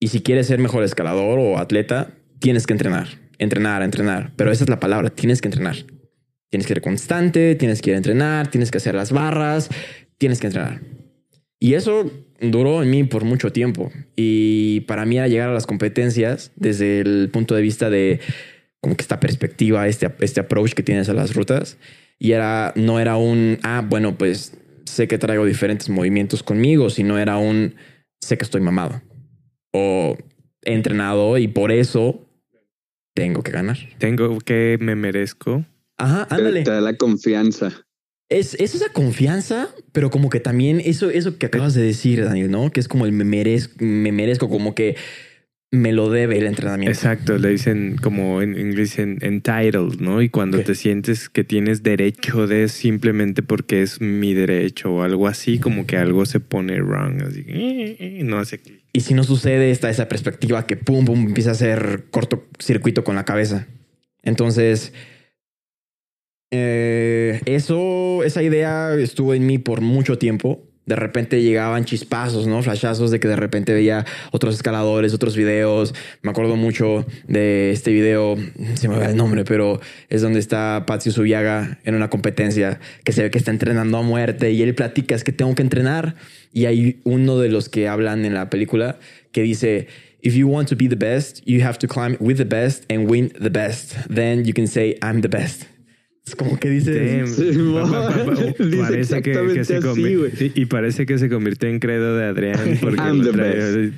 Y 0.00 0.08
si 0.08 0.20
quieres 0.22 0.46
ser 0.46 0.58
mejor 0.58 0.84
escalador 0.84 1.38
o 1.38 1.58
atleta, 1.58 2.12
tienes 2.38 2.66
que 2.66 2.72
entrenar. 2.72 3.08
entrenar, 3.38 3.82
entrenar. 3.82 4.32
Pero 4.36 4.50
esa 4.50 4.64
es 4.64 4.70
la 4.70 4.80
palabra, 4.80 5.10
tienes 5.10 5.42
que 5.42 5.48
entrenar. 5.48 5.76
Tienes 6.48 6.66
que 6.66 6.74
ser 6.74 6.80
constante, 6.80 7.54
tienes 7.56 7.82
que 7.82 7.90
ir 7.90 7.94
a 7.94 7.98
entrenar, 7.98 8.50
tienes 8.50 8.70
que 8.70 8.78
hacer 8.78 8.94
las 8.94 9.12
barras, 9.12 9.68
tienes 10.16 10.40
que 10.40 10.46
entrenar. 10.46 10.80
Y 11.58 11.74
eso 11.74 12.10
duró 12.40 12.82
en 12.82 12.90
mí 12.90 13.04
por 13.04 13.24
mucho 13.24 13.52
tiempo. 13.52 13.90
Y 14.14 14.80
para 14.82 15.04
mí 15.04 15.18
era 15.18 15.28
llegar 15.28 15.50
a 15.50 15.54
las 15.54 15.66
competencias 15.66 16.52
desde 16.56 17.00
el 17.00 17.30
punto 17.32 17.54
de 17.54 17.62
vista 17.62 17.90
de 17.90 18.20
como 18.80 18.96
que 18.96 19.02
esta 19.02 19.18
perspectiva, 19.18 19.88
este, 19.88 20.10
este 20.20 20.40
approach 20.40 20.72
que 20.72 20.82
tienes 20.82 21.08
a 21.08 21.14
las 21.14 21.34
rutas. 21.34 21.78
Y 22.18 22.32
era, 22.32 22.72
no 22.76 23.00
era 23.00 23.16
un, 23.16 23.58
ah, 23.62 23.84
bueno, 23.86 24.16
pues 24.16 24.56
sé 24.86 25.08
que 25.08 25.18
traigo 25.18 25.44
diferentes 25.44 25.88
movimientos 25.88 26.42
conmigo, 26.42 26.88
sino 26.90 27.18
era 27.18 27.36
un, 27.36 27.74
sé 28.20 28.38
que 28.38 28.44
estoy 28.44 28.60
mamado. 28.60 29.02
O 29.72 30.16
he 30.64 30.72
entrenado 30.72 31.36
y 31.38 31.48
por 31.48 31.70
eso 31.70 32.26
tengo 33.14 33.42
que 33.42 33.52
ganar. 33.52 33.76
Tengo 33.98 34.38
que 34.38 34.78
me 34.80 34.94
merezco. 34.94 35.64
Ajá, 35.98 36.26
ándale. 36.30 36.62
te 36.62 36.70
da 36.70 36.80
la 36.80 36.96
confianza. 36.96 37.72
Es, 38.28 38.54
es 38.54 38.74
esa 38.74 38.92
confianza, 38.92 39.68
pero 39.92 40.10
como 40.10 40.30
que 40.30 40.40
también 40.40 40.80
eso, 40.84 41.10
eso 41.10 41.38
que 41.38 41.46
acabas 41.46 41.74
de 41.74 41.82
decir, 41.82 42.24
Daniel, 42.24 42.50
¿no? 42.50 42.70
Que 42.72 42.80
es 42.80 42.88
como 42.88 43.06
el 43.06 43.12
me 43.12 43.24
merezco, 43.24 43.74
me 43.78 44.10
merezco, 44.10 44.48
como 44.48 44.74
que 44.74 44.96
me 45.72 45.92
lo 45.92 46.10
debe 46.10 46.38
el 46.38 46.46
entrenamiento. 46.46 46.92
Exacto, 46.92 47.38
le 47.38 47.50
dicen 47.50 47.96
como 48.00 48.40
en 48.40 48.58
inglés 48.58 48.90
dicen 48.90 49.18
entitled, 49.20 50.00
¿no? 50.00 50.22
Y 50.22 50.28
cuando 50.28 50.60
te 50.60 50.74
sientes 50.74 51.28
que 51.28 51.44
tienes 51.44 51.82
derecho 51.82 52.46
de 52.46 52.68
simplemente 52.68 53.42
porque 53.42 53.82
es 53.82 54.00
mi 54.00 54.32
derecho 54.32 54.94
o 54.94 55.02
algo 55.02 55.26
así, 55.26 55.58
como 55.58 55.86
que 55.86 55.96
algo 55.96 56.24
se 56.24 56.40
pone 56.40 56.80
wrong, 56.80 57.22
así 57.22 57.44
que 57.44 57.52
eh, 57.52 57.96
eh, 57.98 58.20
no 58.22 58.38
hace 58.38 58.58
clic. 58.58 58.82
Y 58.92 59.00
si 59.00 59.14
no 59.14 59.24
sucede, 59.24 59.70
está 59.70 59.90
esa 59.90 60.08
perspectiva 60.08 60.66
que 60.66 60.76
pum, 60.76 61.04
pum, 61.04 61.26
empieza 61.26 61.50
a 61.50 61.52
hacer 61.52 62.04
cortocircuito 62.10 63.04
con 63.04 63.16
la 63.16 63.24
cabeza. 63.24 63.66
Entonces, 64.22 64.92
eh, 66.50 67.40
eso, 67.44 68.22
esa 68.24 68.42
idea 68.42 68.94
estuvo 68.94 69.34
en 69.34 69.46
mí 69.46 69.58
por 69.58 69.80
mucho 69.80 70.16
tiempo. 70.16 70.62
De 70.86 70.96
repente 70.96 71.42
llegaban 71.42 71.84
chispazos, 71.84 72.46
¿no? 72.46 72.62
Flashazos 72.62 73.10
de 73.10 73.20
que 73.20 73.28
de 73.28 73.36
repente 73.36 73.74
veía 73.74 74.06
otros 74.30 74.54
escaladores, 74.54 75.12
otros 75.12 75.36
videos. 75.36 75.94
Me 76.22 76.30
acuerdo 76.30 76.56
mucho 76.56 77.04
de 77.26 77.72
este 77.72 77.92
video, 77.92 78.36
se 78.74 78.88
me 78.88 78.96
va 78.96 79.06
el 79.06 79.16
nombre, 79.16 79.44
pero 79.44 79.80
es 80.08 80.22
donde 80.22 80.38
está 80.38 80.84
Patsy 80.86 81.10
Subiaga 81.10 81.78
en 81.84 81.96
una 81.96 82.08
competencia 82.08 82.78
que 83.04 83.12
se 83.12 83.22
ve 83.22 83.30
que 83.30 83.38
está 83.38 83.50
entrenando 83.50 83.98
a 83.98 84.02
muerte 84.02 84.52
y 84.52 84.62
él 84.62 84.74
platica, 84.74 85.14
es 85.14 85.24
que 85.24 85.32
tengo 85.32 85.54
que 85.54 85.62
entrenar. 85.62 86.14
Y 86.52 86.66
hay 86.66 87.00
uno 87.04 87.38
de 87.38 87.48
los 87.48 87.68
que 87.68 87.88
hablan 87.88 88.24
en 88.24 88.34
la 88.34 88.48
película 88.48 88.98
que 89.32 89.42
dice, 89.42 89.88
if 90.22 90.34
you 90.34 90.48
want 90.48 90.68
to 90.68 90.76
be 90.76 90.88
the 90.88 90.96
best, 90.96 91.42
you 91.46 91.62
have 91.62 91.78
to 91.78 91.86
climb 91.86 92.16
with 92.20 92.36
the 92.36 92.44
best 92.44 92.84
and 92.90 93.10
win 93.10 93.32
the 93.40 93.50
best. 93.50 93.96
Then 94.08 94.44
you 94.44 94.54
can 94.54 94.66
say, 94.66 94.96
I'm 95.02 95.20
the 95.20 95.28
best. 95.28 95.75
Es 96.26 96.34
como 96.34 96.58
que 96.58 96.68
dice... 96.70 97.18
Damn. 97.18 97.26
Sí, 97.28 97.52
Pa- 97.72 97.82
pa- 97.90 98.08
pa- 98.08 98.24
pa- 98.24 98.64
Dice 98.64 98.76
parece 98.82 99.22
que, 99.22 99.64
se 99.64 99.76
así, 99.76 100.16
sí, 100.36 100.52
y 100.54 100.66
parece 100.66 101.06
que 101.06 101.18
se 101.18 101.28
convirtió 101.28 101.68
en 101.68 101.78
credo 101.78 102.16
de 102.16 102.24
Adrián 102.24 102.78
porque 102.80 102.96
lo 103.12 103.30
trae, 103.32 103.92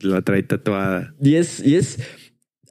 lo 0.00 0.22
trae 0.22 0.42
tatuada. 0.42 1.14
Y 1.22 1.36
es, 1.36 1.60
y 1.64 1.76
es 1.76 2.00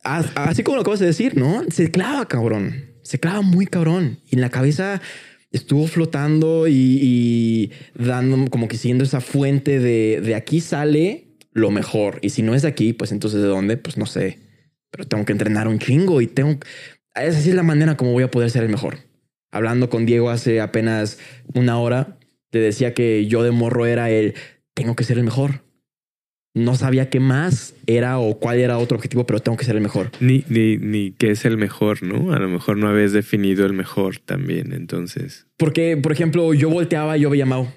as- 0.04 0.32
así 0.36 0.64
como 0.64 0.76
lo 0.76 0.82
acabas 0.82 1.00
de 1.00 1.06
decir, 1.06 1.38
¿no? 1.38 1.64
Se 1.70 1.90
clava, 1.90 2.28
cabrón. 2.28 2.84
Se 3.04 3.18
clava 3.20 3.42
muy 3.42 3.66
cabrón. 3.66 4.20
Y 4.30 4.36
en 4.36 4.42
la 4.42 4.50
cabeza 4.50 5.02
estuvo 5.54 5.88
flotando 5.88 6.68
y, 6.68 6.74
y 7.02 7.72
dando 7.96 8.50
como 8.52 8.68
que 8.68 8.76
siendo 8.76 9.06
esa 9.06 9.22
fuente 9.22 9.80
de, 9.80 10.20
de 10.22 10.36
aquí 10.36 10.60
sale 10.60 11.38
lo 11.54 11.72
mejor. 11.72 12.20
Y 12.22 12.30
si 12.32 12.42
no 12.44 12.54
es 12.56 12.64
de 12.64 12.68
aquí, 12.68 12.92
pues 12.92 13.14
entonces 13.14 13.42
de 13.42 13.48
dónde, 13.48 13.78
pues 13.78 13.96
no 13.98 14.06
sé. 14.06 14.40
Pero 14.92 15.06
tengo 15.06 15.24
que 15.24 15.32
entrenar 15.32 15.70
un 15.70 15.80
chingo 15.80 16.20
y 16.20 16.28
tengo... 16.28 16.60
Esa 17.24 17.40
sí 17.40 17.50
es 17.50 17.56
la 17.56 17.64
manera 17.64 17.98
como 17.98 18.12
voy 18.12 18.24
a 18.24 18.32
poder 18.32 18.50
ser 18.50 18.64
el 18.64 18.70
mejor. 18.70 18.98
Hablando 19.52 19.90
con 19.90 20.06
Diego 20.06 20.30
hace 20.30 20.62
apenas 20.62 21.20
una 21.54 21.80
hora, 21.80 22.18
te 22.50 22.60
decía 22.60 22.94
que 22.94 23.26
yo 23.28 23.44
de 23.44 23.52
morro 23.52 23.86
era 23.86 24.10
el 24.10 24.36
tengo 24.74 24.96
que 24.96 25.04
ser 25.04 25.18
el 25.18 25.24
mejor 25.24 25.62
no 26.58 26.76
sabía 26.76 27.10
qué 27.10 27.20
más 27.20 27.76
era 27.86 28.20
o 28.20 28.40
cuál 28.40 28.60
era 28.60 28.78
otro 28.78 28.98
objetivo, 28.98 29.26
pero 29.26 29.40
tengo 29.40 29.58
que 29.58 29.66
ser 29.66 29.76
el 29.76 29.82
mejor. 29.82 30.12
Ni, 30.20 30.44
ni, 30.50 30.78
ni 30.78 31.12
qué 31.12 31.32
es 31.32 31.46
el 31.46 31.58
mejor, 31.58 32.04
¿no? 32.04 32.34
A 32.34 32.40
lo 32.40 32.50
mejor 32.50 32.78
no 32.78 32.88
habías 32.88 33.14
definido 33.14 33.66
el 33.66 33.74
mejor 33.74 34.18
también, 34.20 34.74
entonces. 34.74 35.48
Porque, 35.58 35.98
por 35.98 36.12
ejemplo, 36.12 36.54
yo 36.54 36.70
volteaba 36.70 37.18
y 37.18 37.22
yo 37.22 37.30
veía 37.30 37.44
a 37.44 37.48
Mau. 37.48 37.68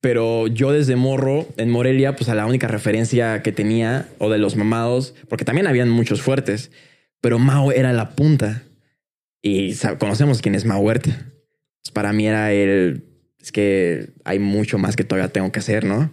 Pero 0.00 0.46
yo 0.48 0.72
desde 0.72 0.96
morro, 0.96 1.46
en 1.56 1.70
Morelia, 1.70 2.16
pues 2.16 2.28
a 2.28 2.34
la 2.34 2.46
única 2.46 2.66
referencia 2.66 3.42
que 3.42 3.52
tenía, 3.52 4.08
o 4.18 4.30
de 4.30 4.38
los 4.38 4.56
mamados, 4.56 5.14
porque 5.28 5.44
también 5.44 5.66
habían 5.66 5.90
muchos 5.90 6.22
fuertes, 6.22 6.72
pero 7.20 7.38
Mau 7.38 7.70
era 7.70 7.92
la 7.92 8.10
punta. 8.10 8.62
Y 9.42 9.74
conocemos 9.98 10.40
quién 10.40 10.54
es 10.54 10.64
Mau 10.64 10.80
Huerta. 10.80 11.10
Pues 11.82 11.92
para 11.92 12.12
mí 12.12 12.26
era 12.26 12.52
el... 12.52 13.04
Es 13.40 13.50
que 13.50 14.12
hay 14.24 14.38
mucho 14.38 14.78
más 14.78 14.94
que 14.94 15.02
todavía 15.02 15.32
tengo 15.32 15.50
que 15.50 15.58
hacer, 15.58 15.84
¿no? 15.84 16.12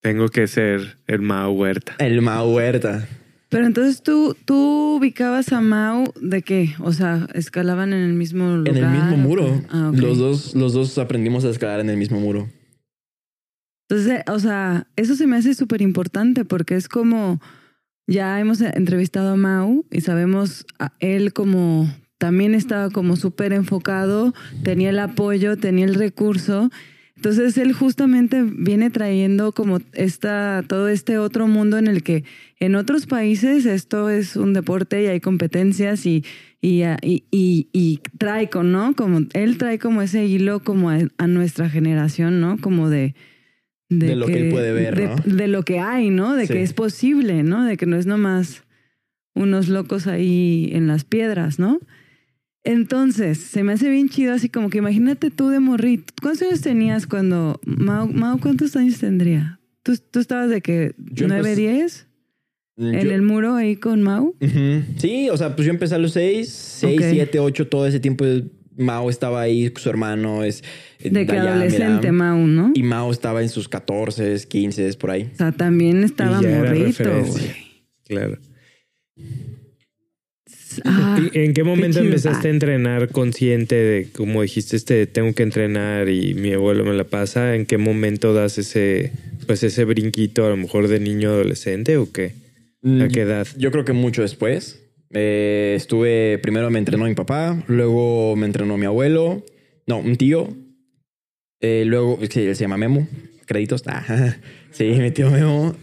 Tengo 0.00 0.28
que 0.28 0.48
ser 0.48 0.98
el 1.06 1.20
Mao 1.20 1.52
Huerta. 1.52 1.94
El 1.98 2.20
Mau 2.22 2.50
Huerta. 2.52 3.06
Pero 3.50 3.66
entonces 3.66 4.02
tú, 4.02 4.36
tú 4.44 4.96
ubicabas 4.96 5.52
a 5.52 5.60
Mau 5.60 6.12
de 6.20 6.42
qué? 6.42 6.74
O 6.78 6.92
sea, 6.92 7.26
escalaban 7.34 7.92
en 7.92 8.00
el 8.00 8.14
mismo 8.14 8.56
lugar. 8.56 8.76
En 8.76 8.84
el 8.84 8.90
mismo 8.90 9.14
¿o 9.14 9.16
muro. 9.18 9.62
Ah, 9.68 9.92
los, 9.94 10.18
dos, 10.18 10.54
los 10.54 10.72
dos 10.72 10.96
aprendimos 10.98 11.44
a 11.44 11.50
escalar 11.50 11.80
en 11.80 11.90
el 11.90 11.96
mismo 11.96 12.18
muro. 12.18 12.48
Entonces, 13.88 14.22
o 14.28 14.38
sea, 14.38 14.86
eso 14.96 15.16
se 15.16 15.26
me 15.26 15.36
hace 15.36 15.54
súper 15.54 15.82
importante 15.82 16.44
porque 16.44 16.76
es 16.76 16.88
como, 16.88 17.40
ya 18.10 18.40
hemos 18.40 18.60
entrevistado 18.60 19.30
a 19.30 19.36
Mau 19.36 19.86
y 19.88 20.00
sabemos 20.00 20.66
a 20.80 20.92
él 20.98 21.32
como 21.32 21.88
también 22.18 22.56
estaba 22.56 22.90
como 22.90 23.14
súper 23.14 23.52
enfocado, 23.52 24.34
tenía 24.64 24.90
el 24.90 24.98
apoyo, 24.98 25.56
tenía 25.56 25.84
el 25.84 25.94
recurso. 25.94 26.70
Entonces 27.14 27.56
él 27.56 27.72
justamente 27.72 28.42
viene 28.42 28.90
trayendo 28.90 29.52
como 29.52 29.78
esta, 29.92 30.64
todo 30.66 30.88
este 30.88 31.18
otro 31.18 31.46
mundo 31.46 31.78
en 31.78 31.86
el 31.86 32.02
que 32.02 32.24
en 32.58 32.74
otros 32.74 33.06
países 33.06 33.64
esto 33.64 34.10
es 34.10 34.34
un 34.34 34.54
deporte 34.54 35.04
y 35.04 35.06
hay 35.06 35.20
competencias 35.20 36.04
y, 36.04 36.24
y, 36.60 36.82
y, 37.30 38.00
trae 38.18 38.50
con, 38.50 38.72
¿no? 38.72 38.96
Como 38.96 39.20
él 39.34 39.56
trae 39.56 39.78
como 39.78 40.02
ese 40.02 40.26
hilo 40.26 40.60
como 40.64 40.90
a, 40.90 40.98
a 41.16 41.26
nuestra 41.28 41.70
generación, 41.70 42.40
¿no? 42.40 42.58
Como 42.58 42.90
de, 42.90 43.14
De 43.90 44.16
lo 44.16 44.26
que 44.26 44.46
él 44.46 44.50
puede 44.52 44.72
ver, 44.72 44.94
de, 44.96 45.06
¿no? 45.08 45.16
de 45.36 45.48
lo 45.48 45.62
que 45.64 45.78
hay, 45.80 46.08
¿no? 46.10 46.34
De 46.36 46.46
Sí. 46.46 46.52
que 46.54 46.62
es 46.62 46.72
posible, 46.72 47.42
¿no? 47.42 47.64
De 47.64 47.76
que 47.76 47.84
no 47.86 47.96
es 47.96 48.06
nomás 48.06 48.62
unos 49.34 49.68
locos 49.68 50.06
ahí 50.06 50.70
en 50.72 50.86
las 50.86 51.04
piedras, 51.04 51.58
¿no? 51.58 51.80
Entonces, 52.62 53.38
se 53.38 53.62
me 53.64 53.72
hace 53.72 53.88
bien 53.90 54.08
chido, 54.08 54.34
así 54.34 54.48
como 54.48 54.68
que 54.70 54.78
imagínate 54.78 55.30
tú 55.30 55.48
de 55.48 55.60
morrito. 55.60 56.12
¿Cuántos 56.20 56.46
años 56.46 56.60
tenías 56.60 57.06
cuando... 57.06 57.58
Mau, 57.64 58.06
Mau, 58.12 58.38
¿cuántos 58.38 58.76
años 58.76 58.98
tendría? 58.98 59.60
¿Tú, 59.82 59.94
tú 60.10 60.20
estabas 60.20 60.50
de 60.50 60.60
que 60.60 60.94
nueve, 61.26 61.56
diez? 61.56 62.06
¿En 62.76 63.00
Yo- 63.00 63.12
el 63.12 63.22
muro 63.22 63.54
ahí 63.54 63.76
con 63.76 64.02
Mau? 64.02 64.34
Sí, 64.98 65.28
o 65.30 65.36
sea, 65.36 65.56
pues 65.56 65.66
yo 65.66 65.72
empecé 65.72 65.94
a 65.94 65.98
los 65.98 66.12
seis, 66.12 66.50
seis, 66.50 67.00
siete, 67.10 67.38
ocho, 67.38 67.66
todo 67.66 67.86
ese 67.86 67.98
tiempo 67.98 68.24
Mao 68.80 69.10
estaba 69.10 69.40
ahí, 69.42 69.72
su 69.76 69.88
hermano 69.88 70.42
es 70.42 70.62
eh, 70.98 71.10
De 71.10 71.26
que 71.26 71.36
adolescente 71.36 72.10
Mau, 72.12 72.38
¿no? 72.46 72.72
Y 72.74 72.82
Mao 72.82 73.10
estaba 73.12 73.42
en 73.42 73.48
sus 73.48 73.68
14, 73.68 74.46
15, 74.48 74.94
por 74.94 75.10
ahí. 75.10 75.30
O 75.32 75.36
sea, 75.36 75.52
también 75.52 76.02
estaba 76.02 76.40
morrito. 76.42 77.10
Claro. 78.04 78.38
Ah, 80.84 81.18
¿Y 81.32 81.38
¿En 81.38 81.52
qué 81.52 81.64
momento 81.64 81.98
empezaste 81.98 82.48
a 82.48 82.50
entrenar 82.50 83.08
consciente 83.08 83.74
de, 83.74 84.08
como 84.12 84.42
dijiste, 84.42 84.76
este, 84.76 85.06
tengo 85.06 85.34
que 85.34 85.42
entrenar 85.42 86.08
y 86.08 86.34
mi 86.34 86.52
abuelo 86.52 86.84
me 86.84 86.94
la 86.94 87.04
pasa? 87.04 87.54
¿En 87.56 87.66
qué 87.66 87.78
momento 87.78 88.34
das 88.34 88.58
ese, 88.58 89.12
pues 89.46 89.62
ese 89.62 89.84
brinquito, 89.84 90.46
a 90.46 90.50
lo 90.50 90.56
mejor 90.56 90.88
de 90.88 91.00
niño 91.00 91.30
adolescente 91.30 91.96
o 91.96 92.10
qué? 92.10 92.32
¿A 92.84 93.08
qué 93.08 93.22
edad? 93.22 93.46
Yo 93.58 93.70
creo 93.70 93.84
que 93.84 93.92
mucho 93.92 94.22
después. 94.22 94.80
Eh, 95.12 95.74
estuve, 95.76 96.38
primero 96.38 96.70
me 96.70 96.78
entrenó 96.78 97.04
mi 97.04 97.14
papá, 97.14 97.62
luego 97.66 98.36
me 98.36 98.46
entrenó 98.46 98.76
mi 98.76 98.86
abuelo, 98.86 99.44
no, 99.86 99.98
un 99.98 100.16
tío. 100.16 100.48
Eh, 101.60 101.84
luego, 101.86 102.18
sí, 102.30 102.42
él 102.42 102.56
se 102.56 102.62
llama 102.62 102.76
Memo, 102.76 103.08
créditos. 103.46 103.82
Ah, 103.86 104.36
sí, 104.70 104.84
mi 104.84 105.10
tío 105.10 105.30
Memo. 105.30 105.74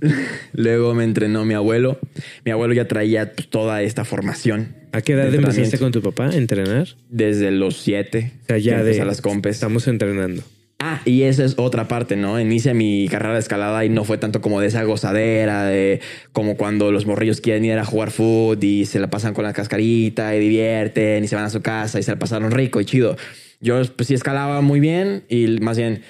luego 0.52 0.94
me 0.94 1.04
entrenó 1.04 1.44
mi 1.44 1.54
abuelo. 1.54 1.98
Mi 2.44 2.52
abuelo 2.52 2.74
ya 2.74 2.88
traía 2.88 3.34
toda 3.34 3.82
esta 3.82 4.04
formación 4.04 4.80
¿A 4.92 5.02
qué 5.02 5.12
edad 5.12 5.32
empezaste 5.32 5.78
con 5.78 5.92
tu 5.92 6.02
papá 6.02 6.30
a 6.30 6.36
entrenar? 6.36 6.88
desde 7.08 7.50
los 7.50 7.76
siete. 7.76 8.32
O 8.42 8.46
sea, 8.46 8.58
ya 8.58 8.82
de 8.82 9.00
a 9.00 9.04
las 9.04 9.20
compes. 9.20 9.56
estamos 9.56 9.86
entrenando. 9.86 10.42
Ah, 10.82 11.02
y 11.04 11.24
esa 11.24 11.44
es 11.44 11.56
otra 11.58 11.88
parte, 11.88 12.16
¿no? 12.16 12.40
Inicia 12.40 12.72
mi 12.72 13.06
carrera 13.06 13.34
de 13.34 13.40
escalada 13.40 13.84
y 13.84 13.90
no 13.90 14.04
fue 14.04 14.16
tanto 14.16 14.40
como 14.40 14.62
de 14.62 14.68
esa 14.68 14.82
gozadera, 14.84 15.66
de 15.66 16.00
como 16.32 16.56
cuando 16.56 16.90
los 16.90 17.04
morrillos 17.04 17.42
quieren 17.42 17.66
ir 17.66 17.78
a 17.78 17.84
jugar 17.84 18.10
fútbol 18.10 18.64
y 18.64 18.86
se 18.86 18.98
la 18.98 19.10
pasan 19.10 19.34
con 19.34 19.44
la 19.44 19.52
cascarita 19.52 20.34
y 20.34 20.40
divierten 20.40 21.22
y 21.22 21.28
se 21.28 21.36
van 21.36 21.44
a 21.44 21.50
su 21.50 21.60
casa 21.60 22.00
y 22.00 22.02
se 22.02 22.12
la 22.12 22.18
pasaron 22.18 22.50
rico 22.50 22.80
y 22.80 22.86
chido. 22.86 23.18
Yo 23.60 23.82
pues 23.94 24.08
sí 24.08 24.14
escalaba 24.14 24.62
muy 24.62 24.80
bien 24.80 25.24
y 25.28 25.58
más 25.60 25.76
bien 25.76 26.00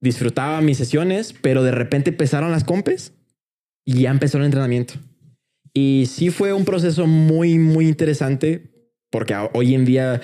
disfrutaba 0.00 0.60
mis 0.62 0.78
sesiones, 0.78 1.32
pero 1.40 1.62
de 1.62 1.70
repente 1.70 2.10
empezaron 2.10 2.50
las 2.50 2.64
compes 2.64 3.12
y 3.84 4.00
ya 4.00 4.10
empezó 4.10 4.38
el 4.38 4.46
entrenamiento. 4.46 4.94
Y 5.72 6.06
sí 6.10 6.30
fue 6.30 6.52
un 6.52 6.64
proceso 6.64 7.06
muy, 7.06 7.60
muy 7.60 7.86
interesante 7.86 8.94
porque 9.10 9.36
hoy 9.54 9.76
en 9.76 9.84
día 9.84 10.20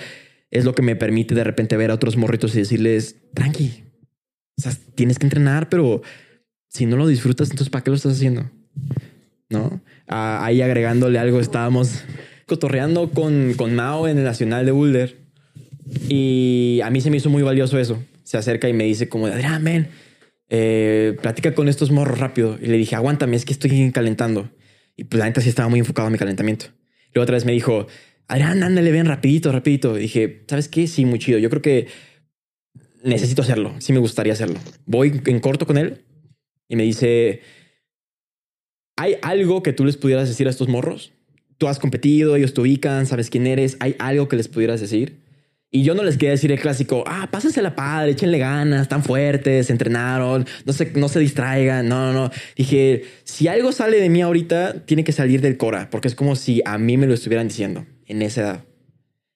es 0.51 0.65
lo 0.65 0.75
que 0.75 0.81
me 0.81 0.97
permite 0.97 1.33
de 1.33 1.45
repente 1.45 1.77
ver 1.77 1.91
a 1.91 1.93
otros 1.93 2.17
morritos 2.17 2.53
y 2.55 2.59
decirles, 2.59 3.15
tranqui, 3.33 3.84
o 4.57 4.61
sea, 4.61 4.73
tienes 4.95 5.19
que 5.19 5.25
entrenar, 5.25 5.69
pero 5.69 6.01
si 6.67 6.85
no 6.85 6.97
lo 6.97 7.07
disfrutas, 7.07 7.49
entonces 7.49 7.69
¿para 7.69 7.83
qué 7.83 7.89
lo 7.89 7.95
estás 7.95 8.13
haciendo? 8.13 8.49
¿No? 9.49 9.81
Ah, 10.07 10.45
ahí 10.45 10.61
agregándole 10.61 11.19
algo, 11.19 11.39
estábamos 11.39 12.03
cotorreando 12.45 13.09
con, 13.11 13.53
con 13.55 13.75
Mao 13.75 14.07
en 14.07 14.17
el 14.17 14.23
Nacional 14.23 14.65
de 14.65 14.71
Boulder 14.71 15.25
y 16.09 16.79
a 16.83 16.89
mí 16.89 17.01
se 17.01 17.09
me 17.09 17.17
hizo 17.17 17.29
muy 17.29 17.43
valioso 17.43 17.79
eso. 17.79 18.03
Se 18.23 18.37
acerca 18.37 18.67
y 18.67 18.73
me 18.73 18.85
dice 18.85 19.07
como, 19.07 19.27
Adrián, 19.27 19.63
ven, 19.63 19.87
eh, 20.49 21.15
platica 21.21 21.53
con 21.53 21.67
estos 21.67 21.91
morros 21.91 22.19
rápido. 22.19 22.57
Y 22.61 22.67
le 22.67 22.77
dije, 22.77 22.95
aguántame, 22.95 23.35
es 23.35 23.45
que 23.45 23.53
estoy 23.53 23.91
calentando. 23.91 24.49
Y 24.95 25.03
pues 25.05 25.19
la 25.19 25.25
neta 25.25 25.41
sí 25.41 25.49
estaba 25.49 25.69
muy 25.69 25.79
enfocado 25.79 26.07
en 26.07 26.13
mi 26.13 26.17
calentamiento. 26.17 26.67
Luego 27.13 27.23
otra 27.23 27.35
vez 27.35 27.45
me 27.45 27.51
dijo, 27.51 27.87
Adrián, 28.27 28.63
ándale, 28.63 28.91
ven 28.91 29.05
rapidito, 29.05 29.51
rapidito. 29.51 29.97
Y 29.97 30.03
dije, 30.03 30.43
¿sabes 30.47 30.67
qué? 30.67 30.87
Sí, 30.87 31.05
muy 31.05 31.19
chido. 31.19 31.37
Yo 31.37 31.49
creo 31.49 31.61
que 31.61 31.87
necesito 33.05 33.41
hacerlo. 33.41 33.75
Sí 33.79 33.93
me 33.93 33.99
gustaría 33.99 34.33
hacerlo. 34.33 34.59
Voy 34.85 35.21
en 35.25 35.39
corto 35.39 35.65
con 35.65 35.77
él 35.77 36.03
y 36.67 36.75
me 36.75 36.83
dice, 36.83 37.41
¿hay 38.97 39.15
algo 39.21 39.63
que 39.63 39.73
tú 39.73 39.85
les 39.85 39.97
pudieras 39.97 40.27
decir 40.27 40.47
a 40.47 40.49
estos 40.49 40.67
morros? 40.67 41.13
Tú 41.57 41.67
has 41.67 41.79
competido, 41.79 42.35
ellos 42.35 42.53
te 42.53 42.61
ubican, 42.61 43.05
sabes 43.05 43.29
quién 43.29 43.47
eres. 43.47 43.77
¿Hay 43.79 43.95
algo 43.99 44.27
que 44.27 44.35
les 44.35 44.47
pudieras 44.47 44.81
decir? 44.81 45.23
Y 45.71 45.83
yo 45.83 45.93
no 45.93 46.03
les 46.03 46.17
quería 46.17 46.31
decir 46.31 46.51
el 46.51 46.59
clásico, 46.59 47.03
ah, 47.05 47.29
pásensela 47.31 47.75
padre, 47.75 48.11
échenle 48.11 48.37
ganas, 48.37 48.83
están 48.83 49.03
fuertes, 49.03 49.69
entrenaron, 49.69 50.45
no 50.65 50.73
se, 50.73 50.91
no 50.95 51.09
se 51.09 51.19
distraigan. 51.19 51.87
No, 51.87 52.11
no, 52.11 52.13
no. 52.13 52.31
Dije, 52.55 53.03
si 53.23 53.47
algo 53.47 53.71
sale 53.71 53.99
de 53.99 54.09
mí 54.09 54.21
ahorita, 54.21 54.85
tiene 54.85 55.03
que 55.03 55.11
salir 55.11 55.41
del 55.41 55.57
Cora, 55.57 55.89
porque 55.89 56.07
es 56.07 56.15
como 56.15 56.35
si 56.35 56.61
a 56.65 56.77
mí 56.77 56.97
me 56.97 57.07
lo 57.07 57.13
estuvieran 57.13 57.47
diciendo 57.47 57.85
en 58.05 58.21
esa 58.21 58.41
edad. 58.41 58.65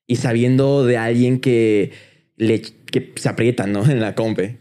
Y 0.08 0.16
sabiendo 0.16 0.86
de 0.86 0.98
alguien 0.98 1.40
que, 1.40 1.92
le, 2.40 2.62
que 2.92 3.14
se 3.16 3.30
aprieta, 3.30 3.68
¿no? 3.68 3.86
En 3.90 4.00
la 4.00 4.16
compe. 4.16 4.60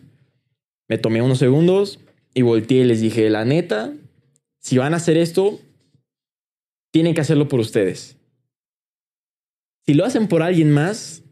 Me 0.88 0.98
tomé 0.98 1.22
unos 1.22 1.38
segundos 1.38 2.00
y 2.34 2.42
volteé 2.42 2.82
y 2.82 2.84
les 2.84 3.00
dije, 3.00 3.28
la 3.30 3.44
neta, 3.44 3.92
si 4.60 4.78
van 4.78 4.94
a 4.94 4.98
hacer 4.98 5.16
esto, 5.16 5.60
tienen 6.90 7.14
que 7.14 7.20
hacerlo 7.20 7.48
por 7.48 7.60
ustedes. 7.60 8.16
Si 9.86 9.94
lo 9.94 10.04
hacen 10.04 10.28
por 10.28 10.42
alguien 10.42 10.70
más, 10.70 11.22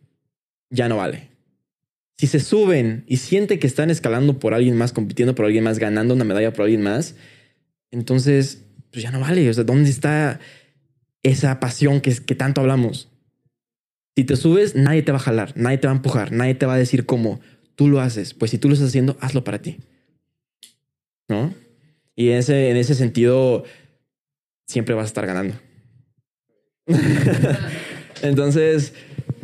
ya 0.70 0.88
no 0.88 0.96
vale. 0.96 1.30
Si 2.18 2.26
se 2.26 2.40
suben 2.40 3.04
y 3.06 3.18
sienten 3.18 3.58
que 3.58 3.66
están 3.66 3.90
escalando 3.90 4.38
por 4.38 4.54
alguien 4.54 4.76
más, 4.76 4.92
compitiendo 4.92 5.34
por 5.34 5.44
alguien 5.44 5.64
más, 5.64 5.78
ganando 5.78 6.14
una 6.14 6.24
medalla 6.24 6.52
por 6.52 6.64
alguien 6.64 6.82
más, 6.82 7.14
entonces, 7.90 8.64
pues 8.90 9.02
ya 9.02 9.10
no 9.10 9.20
vale. 9.20 9.48
O 9.48 9.54
sea, 9.54 9.64
¿dónde 9.64 9.90
está 9.90 10.40
esa 11.22 11.60
pasión 11.60 12.00
que, 12.00 12.14
que 12.14 12.34
tanto 12.34 12.62
hablamos? 12.62 13.10
Si 14.16 14.24
te 14.24 14.34
subes, 14.34 14.74
nadie 14.74 15.02
te 15.02 15.12
va 15.12 15.18
a 15.18 15.20
jalar, 15.20 15.52
nadie 15.56 15.76
te 15.76 15.86
va 15.88 15.92
a 15.92 15.96
empujar, 15.96 16.32
nadie 16.32 16.54
te 16.54 16.64
va 16.64 16.72
a 16.72 16.78
decir 16.78 17.04
cómo 17.04 17.38
tú 17.74 17.88
lo 17.88 18.00
haces. 18.00 18.32
Pues 18.32 18.50
si 18.50 18.56
tú 18.56 18.68
lo 18.68 18.74
estás 18.74 18.88
haciendo, 18.88 19.18
hazlo 19.20 19.44
para 19.44 19.60
ti. 19.60 19.76
¿No? 21.28 21.52
Y 22.14 22.30
en 22.30 22.38
ese, 22.38 22.70
en 22.70 22.78
ese 22.78 22.94
sentido, 22.94 23.64
siempre 24.66 24.94
vas 24.94 25.04
a 25.04 25.06
estar 25.08 25.26
ganando. 25.26 25.54
Entonces, 28.22 28.94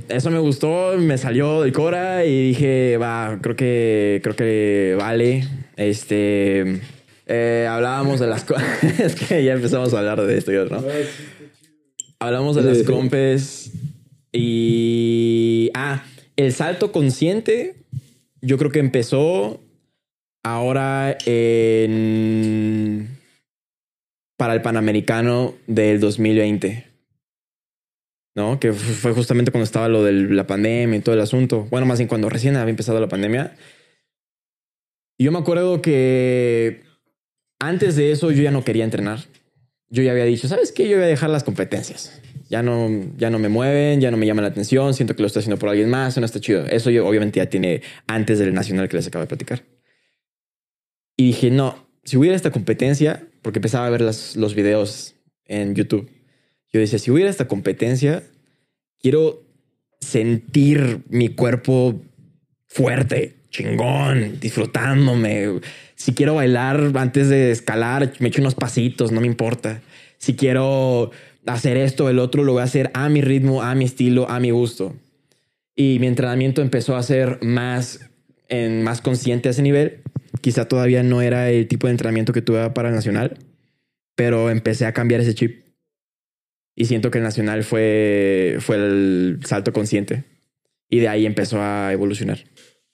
eso 0.08 0.30
me 0.30 0.38
gustó, 0.38 0.96
me 0.96 1.18
salió 1.18 1.60
del 1.60 1.74
Cora 1.74 2.24
y 2.24 2.48
dije, 2.48 2.96
va, 2.96 3.40
creo 3.42 3.56
que, 3.56 4.20
creo 4.22 4.34
que 4.34 4.96
vale. 4.98 5.46
Este, 5.76 6.80
eh, 7.26 7.66
hablábamos 7.68 8.20
de 8.20 8.26
las 8.26 8.44
cosas, 8.44 8.82
es 9.00 9.16
que 9.16 9.44
ya 9.44 9.52
empezamos 9.52 9.92
a 9.92 9.98
hablar 9.98 10.22
de 10.22 10.38
esto 10.38 10.50
¿no? 10.50 10.82
Hablamos 12.20 12.56
de 12.56 12.62
las 12.62 12.82
compes 12.84 13.61
y, 14.32 15.70
ah, 15.74 16.04
el 16.36 16.52
salto 16.52 16.90
consciente, 16.92 17.74
yo 18.40 18.56
creo 18.58 18.70
que 18.70 18.78
empezó 18.78 19.60
ahora 20.42 21.16
en, 21.26 23.08
para 24.38 24.54
el 24.54 24.62
Panamericano 24.62 25.54
del 25.66 26.00
2020. 26.00 26.86
¿no? 28.34 28.58
Que 28.58 28.72
fu- 28.72 28.94
fue 28.94 29.12
justamente 29.12 29.50
cuando 29.50 29.64
estaba 29.64 29.88
lo 29.88 30.02
de 30.02 30.12
la 30.12 30.46
pandemia 30.46 30.98
y 30.98 31.02
todo 31.02 31.14
el 31.14 31.20
asunto. 31.20 31.66
Bueno, 31.70 31.86
más 31.86 31.98
bien 31.98 32.08
cuando 32.08 32.30
recién 32.30 32.56
había 32.56 32.70
empezado 32.70 32.98
la 32.98 33.08
pandemia. 33.08 33.54
Y 35.18 35.24
yo 35.24 35.32
me 35.32 35.38
acuerdo 35.38 35.82
que 35.82 36.80
antes 37.60 37.94
de 37.96 38.10
eso 38.10 38.30
yo 38.32 38.42
ya 38.42 38.50
no 38.50 38.64
quería 38.64 38.84
entrenar. 38.84 39.20
Yo 39.90 40.02
ya 40.02 40.12
había 40.12 40.24
dicho, 40.24 40.48
¿sabes 40.48 40.72
qué? 40.72 40.88
Yo 40.88 40.96
voy 40.96 41.04
a 41.04 41.08
dejar 41.08 41.28
las 41.28 41.44
competencias. 41.44 42.21
Ya 42.52 42.62
no, 42.62 42.90
ya 43.16 43.30
no 43.30 43.38
me 43.38 43.48
mueven, 43.48 44.02
ya 44.02 44.10
no 44.10 44.18
me 44.18 44.26
llaman 44.26 44.42
la 44.44 44.50
atención, 44.50 44.92
siento 44.92 45.16
que 45.16 45.22
lo 45.22 45.26
estoy 45.26 45.40
haciendo 45.40 45.58
por 45.58 45.70
alguien 45.70 45.88
más, 45.88 46.18
no 46.18 46.26
está 46.26 46.38
chido. 46.38 46.66
Eso 46.66 46.90
obviamente 46.90 47.38
ya 47.38 47.46
tiene 47.46 47.80
antes 48.06 48.38
del 48.38 48.52
nacional 48.52 48.90
que 48.90 48.98
les 48.98 49.06
acabo 49.06 49.22
de 49.22 49.28
platicar. 49.28 49.62
Y 51.16 51.28
dije, 51.28 51.50
no, 51.50 51.88
si 52.04 52.18
hubiera 52.18 52.36
esta 52.36 52.50
competencia, 52.50 53.26
porque 53.40 53.58
empezaba 53.58 53.86
a 53.86 53.88
ver 53.88 54.02
los 54.02 54.54
videos 54.54 55.14
en 55.46 55.74
YouTube, 55.74 56.10
yo 56.70 56.80
decía, 56.80 56.98
si 56.98 57.10
hubiera 57.10 57.30
esta 57.30 57.48
competencia, 57.48 58.22
quiero 59.00 59.42
sentir 60.00 61.04
mi 61.08 61.30
cuerpo 61.30 62.02
fuerte, 62.68 63.36
chingón, 63.48 64.40
disfrutándome. 64.40 65.58
Si 66.02 66.14
quiero 66.14 66.34
bailar 66.34 66.90
antes 66.96 67.28
de 67.28 67.52
escalar, 67.52 68.12
me 68.18 68.26
echo 68.26 68.40
unos 68.40 68.56
pasitos, 68.56 69.12
no 69.12 69.20
me 69.20 69.28
importa. 69.28 69.82
Si 70.18 70.34
quiero 70.34 71.12
hacer 71.46 71.76
esto, 71.76 72.10
el 72.10 72.18
otro, 72.18 72.42
lo 72.42 72.54
voy 72.54 72.62
a 72.62 72.64
hacer 72.64 72.90
a 72.92 73.08
mi 73.08 73.20
ritmo, 73.20 73.62
a 73.62 73.76
mi 73.76 73.84
estilo, 73.84 74.28
a 74.28 74.40
mi 74.40 74.50
gusto. 74.50 74.96
Y 75.76 75.98
mi 76.00 76.08
entrenamiento 76.08 76.60
empezó 76.60 76.96
a 76.96 77.04
ser 77.04 77.38
más, 77.44 78.00
más 78.50 79.00
consciente 79.00 79.46
a 79.46 79.52
ese 79.52 79.62
nivel. 79.62 80.00
Quizá 80.40 80.64
todavía 80.64 81.04
no 81.04 81.22
era 81.22 81.50
el 81.50 81.68
tipo 81.68 81.86
de 81.86 81.92
entrenamiento 81.92 82.32
que 82.32 82.42
tuve 82.42 82.68
para 82.70 82.88
el 82.88 82.96
nacional, 82.96 83.38
pero 84.16 84.50
empecé 84.50 84.86
a 84.86 84.92
cambiar 84.92 85.20
ese 85.20 85.36
chip. 85.36 85.64
Y 86.74 86.86
siento 86.86 87.12
que 87.12 87.18
el 87.18 87.24
nacional 87.24 87.62
fue, 87.62 88.56
fue 88.58 88.74
el 88.74 89.38
salto 89.44 89.72
consciente. 89.72 90.24
Y 90.88 90.98
de 90.98 91.06
ahí 91.06 91.26
empezó 91.26 91.62
a 91.62 91.92
evolucionar. 91.92 92.40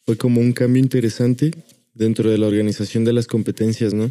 Fue 0.04 0.18
como 0.18 0.42
un 0.42 0.52
cambio 0.52 0.82
interesante 0.82 1.52
dentro 1.98 2.30
de 2.30 2.38
la 2.38 2.46
organización 2.46 3.04
de 3.04 3.12
las 3.12 3.26
competencias, 3.26 3.92
¿no? 3.92 4.10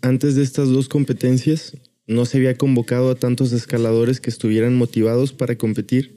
Antes 0.00 0.36
de 0.36 0.42
estas 0.42 0.68
dos 0.68 0.88
competencias, 0.88 1.76
no 2.06 2.26
se 2.26 2.38
había 2.38 2.56
convocado 2.56 3.10
a 3.10 3.16
tantos 3.16 3.52
escaladores 3.52 4.20
que 4.20 4.30
estuvieran 4.30 4.76
motivados 4.76 5.32
para 5.32 5.56
competir, 5.56 6.16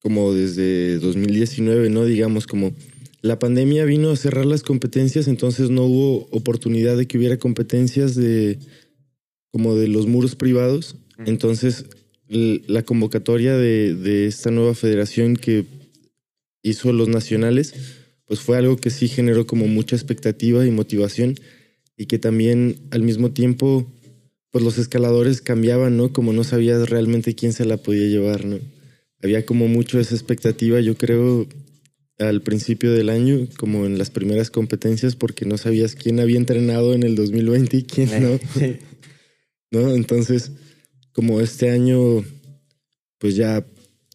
como 0.00 0.34
desde 0.34 0.98
2019, 0.98 1.88
¿no? 1.88 2.04
Digamos, 2.04 2.46
como 2.46 2.74
la 3.22 3.38
pandemia 3.38 3.86
vino 3.86 4.10
a 4.10 4.16
cerrar 4.16 4.44
las 4.44 4.62
competencias, 4.62 5.28
entonces 5.28 5.70
no 5.70 5.84
hubo 5.84 6.28
oportunidad 6.30 6.96
de 6.96 7.06
que 7.06 7.16
hubiera 7.16 7.38
competencias 7.38 8.14
de 8.14 8.58
como 9.50 9.74
de 9.74 9.88
los 9.88 10.06
muros 10.06 10.36
privados. 10.36 10.96
Entonces, 11.24 11.86
la 12.28 12.82
convocatoria 12.82 13.56
de, 13.56 13.94
de 13.94 14.26
esta 14.26 14.50
nueva 14.50 14.74
federación 14.74 15.36
que 15.36 15.64
hizo 16.62 16.92
los 16.92 17.08
nacionales, 17.08 17.74
pues 18.26 18.40
fue 18.40 18.58
algo 18.58 18.76
que 18.76 18.90
sí 18.90 19.08
generó 19.08 19.46
como 19.46 19.66
mucha 19.66 19.96
expectativa 19.96 20.66
y 20.66 20.70
motivación 20.70 21.36
y 21.96 22.06
que 22.06 22.18
también 22.18 22.76
al 22.90 23.02
mismo 23.02 23.32
tiempo, 23.32 23.86
pues 24.50 24.64
los 24.64 24.78
escaladores 24.78 25.40
cambiaban, 25.40 25.96
¿no? 25.96 26.12
Como 26.12 26.32
no 26.32 26.44
sabías 26.44 26.90
realmente 26.90 27.34
quién 27.34 27.52
se 27.52 27.64
la 27.64 27.78
podía 27.78 28.08
llevar, 28.08 28.44
¿no? 28.44 28.58
Había 29.22 29.46
como 29.46 29.68
mucho 29.68 29.98
esa 29.98 30.14
expectativa, 30.14 30.80
yo 30.80 30.96
creo, 30.96 31.46
al 32.18 32.42
principio 32.42 32.92
del 32.92 33.08
año, 33.08 33.48
como 33.58 33.86
en 33.86 33.96
las 33.96 34.10
primeras 34.10 34.50
competencias, 34.50 35.16
porque 35.16 35.46
no 35.46 35.56
sabías 35.56 35.94
quién 35.94 36.20
había 36.20 36.36
entrenado 36.36 36.94
en 36.94 37.02
el 37.02 37.14
2020 37.14 37.76
y 37.76 37.82
quién 37.84 38.10
no. 38.22 38.38
¿no? 39.70 39.94
Entonces, 39.94 40.52
como 41.12 41.40
este 41.40 41.70
año, 41.70 42.24
pues 43.18 43.36
ya 43.36 43.66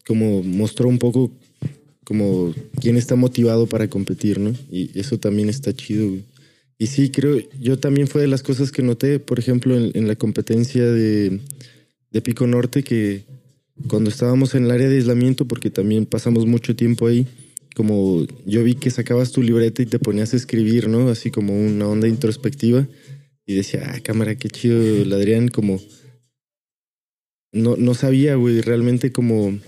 como 0.06 0.42
mostró 0.42 0.88
un 0.88 0.98
poco 0.98 1.32
como 2.04 2.54
quién 2.80 2.96
está 2.96 3.16
motivado 3.16 3.66
para 3.66 3.88
competir, 3.88 4.38
¿no? 4.38 4.54
Y 4.70 4.98
eso 4.98 5.18
también 5.18 5.48
está 5.48 5.72
chido. 5.72 6.08
güey. 6.08 6.24
Y 6.78 6.88
sí, 6.88 7.10
creo, 7.10 7.38
yo 7.60 7.78
también 7.78 8.08
fue 8.08 8.22
de 8.22 8.28
las 8.28 8.42
cosas 8.42 8.72
que 8.72 8.82
noté, 8.82 9.20
por 9.20 9.38
ejemplo, 9.38 9.76
en, 9.76 10.08
la 10.08 10.16
competencia 10.16 10.84
de, 10.84 11.38
de 12.10 12.20
Pico 12.22 12.46
Norte, 12.46 12.82
que 12.82 13.22
cuando 13.88 14.10
estábamos 14.10 14.54
en 14.54 14.64
el 14.64 14.70
área 14.70 14.88
de 14.88 14.96
aislamiento, 14.96 15.46
porque 15.46 15.70
también 15.70 16.06
pasamos 16.06 16.44
mucho 16.46 16.74
tiempo 16.74 17.06
ahí, 17.06 17.26
como 17.74 18.26
yo 18.46 18.64
vi 18.64 18.74
que 18.74 18.90
sacabas 18.90 19.32
tu 19.32 19.42
libreta 19.42 19.82
y 19.82 19.86
te 19.86 19.98
ponías 19.98 20.34
a 20.34 20.36
escribir, 20.36 20.88
¿no? 20.88 21.08
Así 21.08 21.30
como 21.30 21.54
una 21.54 21.86
onda 21.86 22.08
introspectiva. 22.08 22.86
Y 23.46 23.54
decía, 23.54 23.92
ah, 23.92 24.00
cámara, 24.00 24.34
qué 24.36 24.48
chido 24.48 24.80
el 24.80 25.12
Adrián, 25.12 25.48
como... 25.48 25.80
No, 27.52 27.76
no 27.76 27.94
sabía, 27.94 28.34
güey, 28.36 28.60
realmente 28.60 29.12
como 29.12 29.58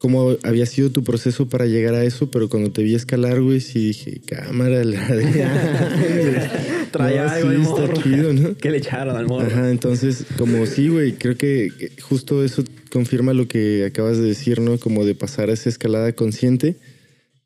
cómo 0.00 0.34
había 0.44 0.64
sido 0.64 0.88
tu 0.88 1.04
proceso 1.04 1.50
para 1.50 1.66
llegar 1.66 1.94
a 1.94 2.02
eso, 2.04 2.30
pero 2.30 2.48
cuando 2.48 2.72
te 2.72 2.82
vi 2.82 2.94
escalar, 2.94 3.42
güey, 3.42 3.60
sí 3.60 3.88
dije, 3.88 4.22
cámara, 4.24 4.82
la 4.82 5.06
Traía 6.90 7.24
No, 7.24 7.30
algo 7.30 7.50
sí, 7.50 7.82
está 7.82 8.02
chido, 8.02 8.32
¿no? 8.32 8.56
¿Qué 8.60 8.70
le 8.70 8.78
echaron 8.78 9.14
al 9.14 9.26
morro? 9.26 9.46
Ajá, 9.46 9.70
entonces, 9.70 10.24
como 10.38 10.64
sí, 10.64 10.88
güey, 10.88 11.12
creo 11.12 11.36
que 11.36 11.92
justo 12.00 12.42
eso 12.42 12.64
confirma 12.90 13.34
lo 13.34 13.46
que 13.46 13.84
acabas 13.84 14.16
de 14.16 14.24
decir, 14.24 14.62
¿no? 14.62 14.78
Como 14.78 15.04
de 15.04 15.14
pasar 15.14 15.50
a 15.50 15.52
esa 15.52 15.68
escalada 15.68 16.14
consciente. 16.14 16.76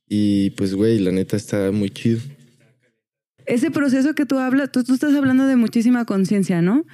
Y 0.08 0.50
pues, 0.50 0.76
güey, 0.76 1.00
la 1.00 1.10
neta 1.10 1.36
está 1.36 1.72
muy 1.72 1.90
chido. 1.90 2.20
Ese 3.46 3.72
proceso 3.72 4.14
que 4.14 4.26
tú 4.26 4.38
hablas, 4.38 4.70
tú, 4.70 4.84
tú 4.84 4.94
estás 4.94 5.12
hablando 5.16 5.48
de 5.48 5.56
muchísima 5.56 6.04
conciencia, 6.04 6.62
¿no? 6.62 6.86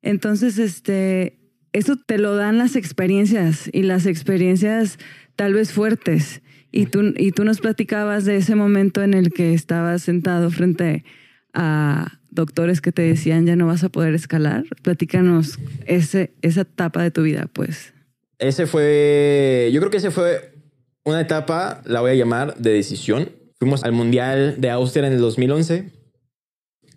Entonces, 0.00 0.58
este, 0.58 1.41
eso 1.72 1.96
te 1.96 2.18
lo 2.18 2.36
dan 2.36 2.58
las 2.58 2.76
experiencias 2.76 3.70
y 3.72 3.82
las 3.82 4.06
experiencias 4.06 4.98
tal 5.36 5.54
vez 5.54 5.72
fuertes. 5.72 6.42
Y 6.70 6.86
tú, 6.86 7.12
y 7.16 7.32
tú 7.32 7.44
nos 7.44 7.60
platicabas 7.60 8.24
de 8.24 8.36
ese 8.36 8.54
momento 8.54 9.02
en 9.02 9.14
el 9.14 9.32
que 9.32 9.54
estabas 9.54 10.02
sentado 10.02 10.50
frente 10.50 11.04
a 11.52 12.18
doctores 12.30 12.80
que 12.80 12.92
te 12.92 13.02
decían 13.02 13.46
ya 13.46 13.56
no 13.56 13.66
vas 13.66 13.84
a 13.84 13.90
poder 13.90 14.14
escalar. 14.14 14.64
Platícanos 14.82 15.58
ese, 15.86 16.32
esa 16.42 16.62
etapa 16.62 17.02
de 17.02 17.10
tu 17.10 17.22
vida, 17.22 17.48
pues. 17.52 17.92
Ese 18.38 18.66
fue, 18.66 19.70
yo 19.72 19.80
creo 19.80 19.90
que 19.90 19.98
ese 19.98 20.10
fue 20.10 20.52
una 21.04 21.20
etapa, 21.20 21.82
la 21.84 22.00
voy 22.00 22.12
a 22.12 22.14
llamar, 22.14 22.56
de 22.56 22.72
decisión. 22.72 23.30
Fuimos 23.58 23.84
al 23.84 23.92
Mundial 23.92 24.56
de 24.58 24.70
Austria 24.70 25.06
en 25.06 25.12
el 25.12 25.20
2011. 25.20 25.90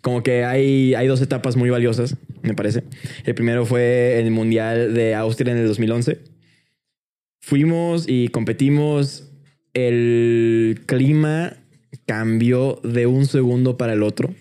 Como 0.00 0.22
que 0.22 0.44
hay, 0.44 0.94
hay 0.94 1.06
dos 1.06 1.20
etapas 1.20 1.56
muy 1.56 1.70
valiosas, 1.70 2.16
me 2.46 2.54
parece. 2.54 2.84
El 3.24 3.34
primero 3.34 3.66
fue 3.66 4.18
el 4.20 4.30
Mundial 4.30 4.94
de 4.94 5.14
Austria 5.14 5.52
en 5.52 5.58
el 5.58 5.66
2011. 5.68 6.18
Fuimos 7.40 8.06
y 8.08 8.28
competimos. 8.28 9.30
El 9.74 10.80
clima 10.86 11.54
cambió 12.06 12.80
de 12.82 13.06
un 13.06 13.26
segundo 13.26 13.76
para 13.76 13.92
el 13.92 14.02
otro. 14.02 14.34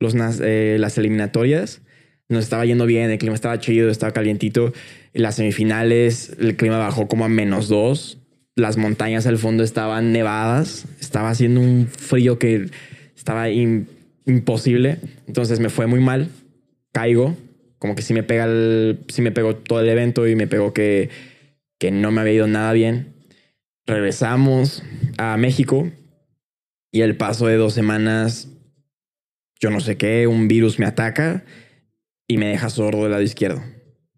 Los, 0.00 0.14
eh, 0.40 0.76
las 0.78 0.98
eliminatorias 0.98 1.80
nos 2.28 2.44
estaba 2.44 2.66
yendo 2.66 2.84
bien, 2.84 3.10
el 3.10 3.18
clima 3.18 3.34
estaba 3.34 3.58
chido, 3.58 3.88
estaba 3.88 4.12
calientito. 4.12 4.72
En 5.14 5.22
las 5.22 5.36
semifinales, 5.36 6.36
el 6.38 6.56
clima 6.56 6.76
bajó 6.78 7.08
como 7.08 7.24
a 7.24 7.28
menos 7.28 7.68
dos. 7.68 8.18
Las 8.54 8.76
montañas 8.76 9.26
al 9.26 9.38
fondo 9.38 9.62
estaban 9.64 10.12
nevadas. 10.12 10.84
Estaba 11.00 11.30
haciendo 11.30 11.60
un 11.60 11.86
frío 11.86 12.38
que 12.38 12.68
estaba 13.16 13.48
im- 13.48 13.86
imposible. 14.26 14.98
Entonces 15.26 15.58
me 15.60 15.70
fue 15.70 15.86
muy 15.86 16.00
mal. 16.00 16.28
Caigo. 16.98 17.36
Como 17.78 17.94
que 17.94 18.02
sí 18.02 18.12
me 18.12 18.24
pega 18.24 18.44
el, 18.44 19.04
sí 19.06 19.22
me 19.22 19.30
pegó 19.30 19.54
todo 19.54 19.80
el 19.80 19.88
evento 19.88 20.26
y 20.26 20.34
me 20.34 20.48
pegó 20.48 20.72
que, 20.72 21.10
que 21.78 21.92
no 21.92 22.10
me 22.10 22.20
había 22.20 22.32
ido 22.32 22.46
nada 22.48 22.72
bien. 22.72 23.14
Regresamos 23.86 24.82
a 25.16 25.36
México 25.36 25.88
y 26.90 27.02
el 27.02 27.16
paso 27.16 27.46
de 27.46 27.56
dos 27.56 27.72
semanas, 27.72 28.48
yo 29.60 29.70
no 29.70 29.78
sé 29.78 29.96
qué, 29.96 30.26
un 30.26 30.48
virus 30.48 30.80
me 30.80 30.86
ataca 30.86 31.44
y 32.26 32.36
me 32.36 32.48
deja 32.48 32.68
sordo 32.68 33.02
del 33.02 33.12
lado 33.12 33.22
izquierdo. 33.22 33.62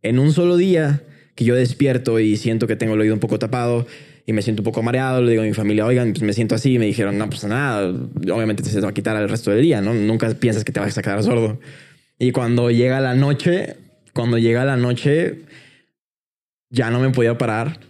En 0.01 0.19
un 0.19 0.33
solo 0.33 0.57
día 0.57 1.03
que 1.35 1.45
yo 1.45 1.55
despierto 1.55 2.19
y 2.19 2.39
siento 2.39 2.67
que 2.67 2.77
tengo 2.77 2.95
el 2.95 3.01
oído 3.03 3.13
un 3.13 3.21
poco 3.21 3.39
tapado 3.39 3.87
y 4.25 4.33
me 4.33 4.41
siento 4.41 4.63
un 4.63 4.65
poco 4.65 4.83
mareado, 4.83 5.21
le 5.21 5.33
digo 5.33 5.43
a 5.43 5.47
mi 5.47 5.53
familia, 5.53 5.85
oigan, 5.85 6.13
pues 6.13 6.23
me 6.23 6.33
siento 6.33 6.55
así 6.55 6.75
y 6.75 6.79
me 6.79 6.87
dijeron, 6.87 7.19
no, 7.19 7.29
pues 7.29 7.45
nada, 7.45 7.91
obviamente 8.33 8.65
se 8.65 8.77
te 8.77 8.81
va 8.81 8.89
a 8.89 8.95
quitar 8.95 9.21
el 9.21 9.29
resto 9.29 9.51
del 9.51 9.61
día, 9.61 9.83
¿no? 9.83 9.93
Nunca 9.93 10.31
piensas 10.31 10.65
que 10.65 10.73
te 10.73 10.81
vas 10.81 10.97
a 10.97 11.03
quedar 11.03 11.23
sordo. 11.23 11.61
Y 12.23 12.33
cuando 12.33 12.71
llega 12.71 13.01
la 13.01 13.15
noche, 13.15 13.79
cuando 14.13 14.37
llega 14.37 14.67
la 14.67 14.77
noche, 14.77 15.47
ya 16.69 16.91
no 16.91 17.01
me 17.01 17.09
podía 17.09 17.39
parar, 17.39 17.81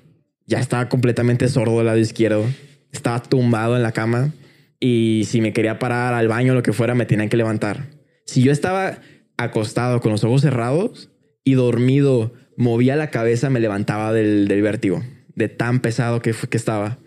ya 0.46 0.60
estaba 0.60 0.88
completamente 0.88 1.48
sordo 1.48 1.78
del 1.78 1.86
lado 1.86 1.98
izquierdo, 1.98 2.46
estaba 2.92 3.20
tumbado 3.20 3.74
en 3.74 3.82
la 3.82 3.90
cama 3.90 4.32
y 4.78 5.24
si 5.26 5.40
me 5.40 5.52
quería 5.52 5.80
parar 5.80 6.14
al 6.14 6.28
baño 6.28 6.52
o 6.52 6.54
lo 6.54 6.62
que 6.62 6.72
fuera, 6.72 6.94
me 6.94 7.06
tenían 7.06 7.28
que 7.28 7.36
levantar. 7.36 7.88
Si 8.24 8.40
yo 8.44 8.52
estaba 8.52 8.98
acostado 9.36 10.00
con 10.00 10.12
los 10.12 10.22
ojos 10.22 10.42
cerrados 10.42 11.10
y 11.42 11.54
dormido, 11.54 12.32
movía 12.56 12.94
la 12.94 13.10
cabeza, 13.10 13.50
me 13.50 13.58
levantaba 13.58 14.12
del, 14.12 14.46
del 14.46 14.62
vértigo, 14.62 15.02
de 15.34 15.48
tan 15.48 15.80
pesado 15.80 16.22
que, 16.22 16.32
que 16.48 16.56
estaba. 16.56 16.98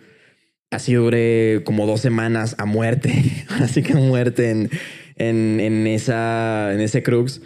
Así 0.72 0.94
duré 0.96 1.62
como 1.64 1.88
dos 1.88 2.02
semanas 2.02 2.56
a 2.58 2.66
muerte, 2.66 3.46
así 3.62 3.82
que 3.82 3.94
a 3.94 3.98
muerte 3.98 4.50
en, 4.50 4.70
en, 5.16 5.60
en 5.60 5.88
esa, 5.88 6.74
en 6.74 6.82
ese 6.82 7.04
crux. 7.04 7.42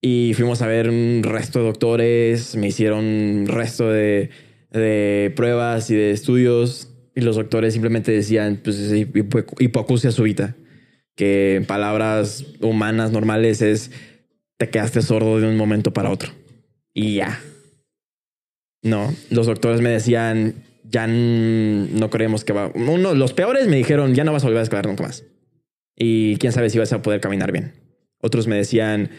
Y 0.00 0.32
fuimos 0.34 0.62
a 0.62 0.66
ver 0.66 0.88
un 0.88 1.22
resto 1.24 1.58
de 1.58 1.64
doctores, 1.64 2.54
me 2.54 2.68
hicieron 2.68 3.04
un 3.04 3.46
resto 3.48 3.90
de, 3.90 4.30
de 4.70 5.32
pruebas 5.34 5.90
y 5.90 5.96
de 5.96 6.12
estudios. 6.12 6.94
Y 7.14 7.20
los 7.22 7.34
doctores 7.34 7.72
simplemente 7.72 8.12
decían, 8.12 8.60
pues 8.62 8.78
es 8.78 8.92
hipo- 8.92 9.44
hipoacusia 9.58 10.12
súbita, 10.12 10.54
que 11.16 11.56
en 11.56 11.64
palabras 11.64 12.44
humanas 12.60 13.10
normales 13.10 13.60
es, 13.60 13.90
te 14.56 14.68
quedaste 14.68 15.02
sordo 15.02 15.40
de 15.40 15.48
un 15.48 15.56
momento 15.56 15.92
para 15.92 16.10
otro. 16.10 16.30
Y 16.94 17.16
ya. 17.16 17.40
No, 18.84 19.12
los 19.30 19.46
doctores 19.46 19.80
me 19.80 19.90
decían, 19.90 20.54
ya 20.84 21.08
no 21.08 22.08
creemos 22.08 22.44
que 22.44 22.52
va. 22.52 22.70
Uno, 22.72 23.14
los 23.14 23.32
peores 23.32 23.66
me 23.66 23.76
dijeron, 23.76 24.14
ya 24.14 24.22
no 24.22 24.32
vas 24.32 24.44
a 24.44 24.46
volver 24.46 24.60
a 24.60 24.62
escalar 24.62 24.86
nunca 24.86 25.02
más. 25.02 25.24
Y 25.98 26.36
quién 26.36 26.52
sabe 26.52 26.70
si 26.70 26.78
vas 26.78 26.92
a 26.92 27.02
poder 27.02 27.20
caminar 27.20 27.50
bien. 27.50 27.72
Otros 28.20 28.46
me 28.46 28.56
decían, 28.56 29.10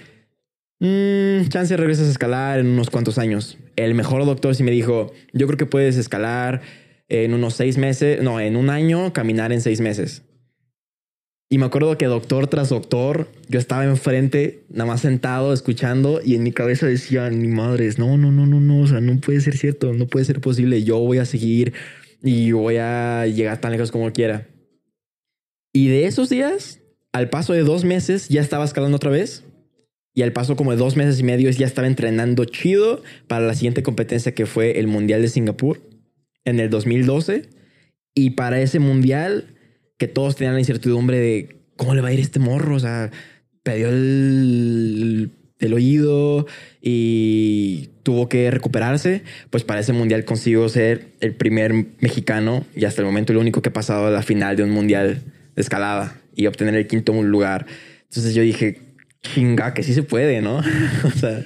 "Mm, 0.80 1.48
chance 1.50 1.76
regresas 1.76 2.08
a 2.08 2.12
escalar 2.12 2.60
en 2.60 2.68
unos 2.68 2.90
cuantos 2.90 3.18
años. 3.18 3.58
El 3.76 3.96
mejor 3.96 4.26
doctor 4.26 4.56
sí 4.56 4.64
me 4.64 4.72
dijo, 4.72 5.12
yo 5.34 5.46
creo 5.48 5.58
que 5.58 5.66
puedes 5.66 5.98
escalar 5.98 6.62
en 7.10 7.34
unos 7.34 7.56
seis 7.56 7.78
meses, 7.78 8.22
no, 8.22 8.40
en 8.40 8.56
un 8.56 8.70
año, 8.70 9.12
caminar 9.14 9.52
en 9.52 9.62
seis 9.62 9.82
meses. 9.82 10.24
Y 11.52 11.58
me 11.58 11.66
acuerdo 11.66 11.98
que 11.98 12.06
doctor 12.06 12.48
tras 12.48 12.70
doctor, 12.70 13.28
yo 13.48 13.58
estaba 13.60 13.84
enfrente, 13.84 14.62
nada 14.70 14.86
más 14.86 15.02
sentado, 15.02 15.52
escuchando, 15.52 16.22
y 16.24 16.36
en 16.36 16.44
mi 16.44 16.52
cabeza 16.52 16.86
decía, 16.86 17.28
ni 17.32 17.48
madres, 17.48 17.98
no, 17.98 18.18
no, 18.18 18.32
no, 18.32 18.46
no, 18.46 18.60
no, 18.60 18.82
o 18.82 18.88
sea, 18.88 19.02
no 19.02 19.20
puede 19.20 19.42
ser 19.42 19.58
cierto, 19.58 19.92
no 19.94 20.06
puede 20.06 20.26
ser 20.26 20.42
posible, 20.42 20.84
yo 20.84 21.00
voy 21.00 21.18
a 21.18 21.26
seguir 21.26 21.74
y 22.22 22.52
voy 22.52 22.78
a 22.78 23.26
llegar 23.26 23.60
tan 23.60 23.72
lejos 23.72 23.92
como 23.92 24.14
quiera. 24.14 24.46
Y 25.80 25.88
de 25.88 26.08
esos 26.08 26.28
días, 26.28 26.82
al 27.14 27.30
paso 27.30 27.54
de 27.54 27.64
dos 27.64 27.86
meses, 27.86 28.28
ya 28.28 28.42
estaba 28.42 28.66
escalando 28.66 28.98
otra 28.98 29.12
vez. 29.12 29.46
Y 30.14 30.24
al 30.24 30.34
paso 30.34 30.58
como 30.58 30.72
de 30.72 30.78
dos 30.78 30.98
meses 30.98 31.22
y 31.22 31.24
medio, 31.24 31.50
ya 31.52 31.66
estaba 31.66 31.88
entrenando 31.88 32.44
chido 32.44 33.02
para 33.30 33.48
la 33.48 33.54
siguiente 33.54 33.82
competencia 33.82 34.34
que 34.34 34.46
fue 34.46 34.78
el 34.78 34.88
Mundial 34.88 35.22
de 35.22 35.30
Singapur 35.30 35.80
en 36.44 36.60
el 36.60 36.70
2012. 36.70 37.44
Y 38.14 38.32
para 38.32 38.60
ese 38.60 38.80
Mundial, 38.80 39.56
que 39.98 40.10
todos 40.10 40.36
tenían 40.36 40.56
la 40.56 40.60
incertidumbre 40.60 41.18
de 41.18 41.62
cómo 41.78 41.96
le 41.96 42.02
va 42.02 42.10
a 42.10 42.14
ir 42.14 42.20
este 42.20 42.40
morro. 42.40 42.76
O 42.76 42.80
sea, 42.82 43.10
perdió 43.64 43.88
el, 43.88 45.32
el 45.60 45.74
oído 45.74 46.46
y 46.82 47.88
tuvo 48.04 48.28
que 48.28 48.52
recuperarse. 48.52 49.24
Pues 49.50 49.64
para 49.64 49.80
ese 49.80 49.94
Mundial 49.94 50.26
consigo 50.26 50.68
ser 50.68 51.14
el 51.22 51.36
primer 51.36 51.74
mexicano 52.02 52.66
y 52.76 52.84
hasta 52.84 53.02
el 53.02 53.06
momento 53.06 53.32
el 53.32 53.40
único 53.40 53.62
que 53.62 53.70
ha 53.70 53.74
pasado 53.74 54.08
a 54.08 54.12
la 54.12 54.24
final 54.24 54.58
de 54.58 54.64
un 54.64 54.72
Mundial 54.72 55.24
escalada 55.62 56.22
y 56.36 56.48
obtener 56.48 56.76
el 56.76 56.88
quinto 56.88 57.14
lugar. 57.14 57.66
Entonces 58.04 58.34
yo 58.34 58.42
dije, 58.42 58.90
chinga, 59.22 59.74
que 59.74 59.84
sí 59.84 59.94
se 59.94 60.04
puede, 60.04 60.42
¿no? 60.42 60.58
o 61.04 61.12
sea, 61.12 61.46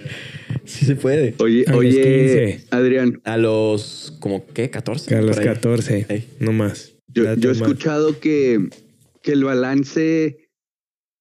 sí 0.65 0.85
se 0.85 0.95
puede. 0.95 1.35
Oye, 1.39 1.65
A 1.67 1.71
los 1.71 1.79
oye, 1.79 1.91
15. 1.91 2.67
Adrián, 2.71 3.21
A 3.25 3.37
los, 3.37 4.15
como, 4.19 4.45
¿qué? 4.47 4.69
14. 4.69 5.15
A 5.15 5.21
los 5.21 5.37
por 5.37 5.47
ahí. 5.47 5.53
14, 5.53 6.05
Ey. 6.09 6.29
no 6.39 6.53
más. 6.53 6.93
yo, 7.07 7.25
he 7.31 7.51
escuchado 7.51 8.19
que, 8.19 8.69
que 9.21 9.31
el 9.33 9.43
balance, 9.43 10.49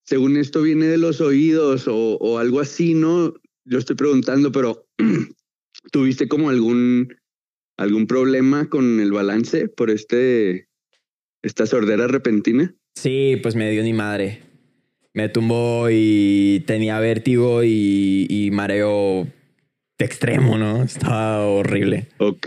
según 0.04 0.36
esto, 0.36 0.62
viene 0.62 0.86
de 0.86 0.98
los 0.98 1.20
oídos 1.20 1.88
o, 1.88 2.16
o 2.16 2.38
algo 2.38 2.60
así, 2.60 2.94
¿no? 2.94 3.34
Yo 3.64 3.78
estoy 3.78 3.96
preguntando, 3.96 4.52
pero 4.52 4.86
¿tuviste 5.92 6.28
como 6.28 6.50
algún, 6.50 7.16
algún 7.76 8.06
problema 8.06 8.68
con 8.68 9.00
el 9.00 9.12
balance 9.12 9.68
por 9.68 9.90
este, 9.90 10.68
esta 11.42 11.66
sordera 11.66 12.06
repentina? 12.06 12.74
Sí, 12.94 13.38
pues 13.42 13.54
me 13.54 13.70
dio 13.70 13.82
ni 13.82 13.92
madre. 13.92 14.40
Me 15.14 15.28
tumbó 15.28 15.88
y 15.90 16.62
tenía 16.66 16.98
vértigo 17.00 17.62
y, 17.64 18.26
y 18.30 18.50
mareo 18.50 19.26
de 19.98 20.04
extremo, 20.04 20.56
¿no? 20.58 20.82
Estaba 20.82 21.46
horrible. 21.46 22.08
Ok. 22.18 22.46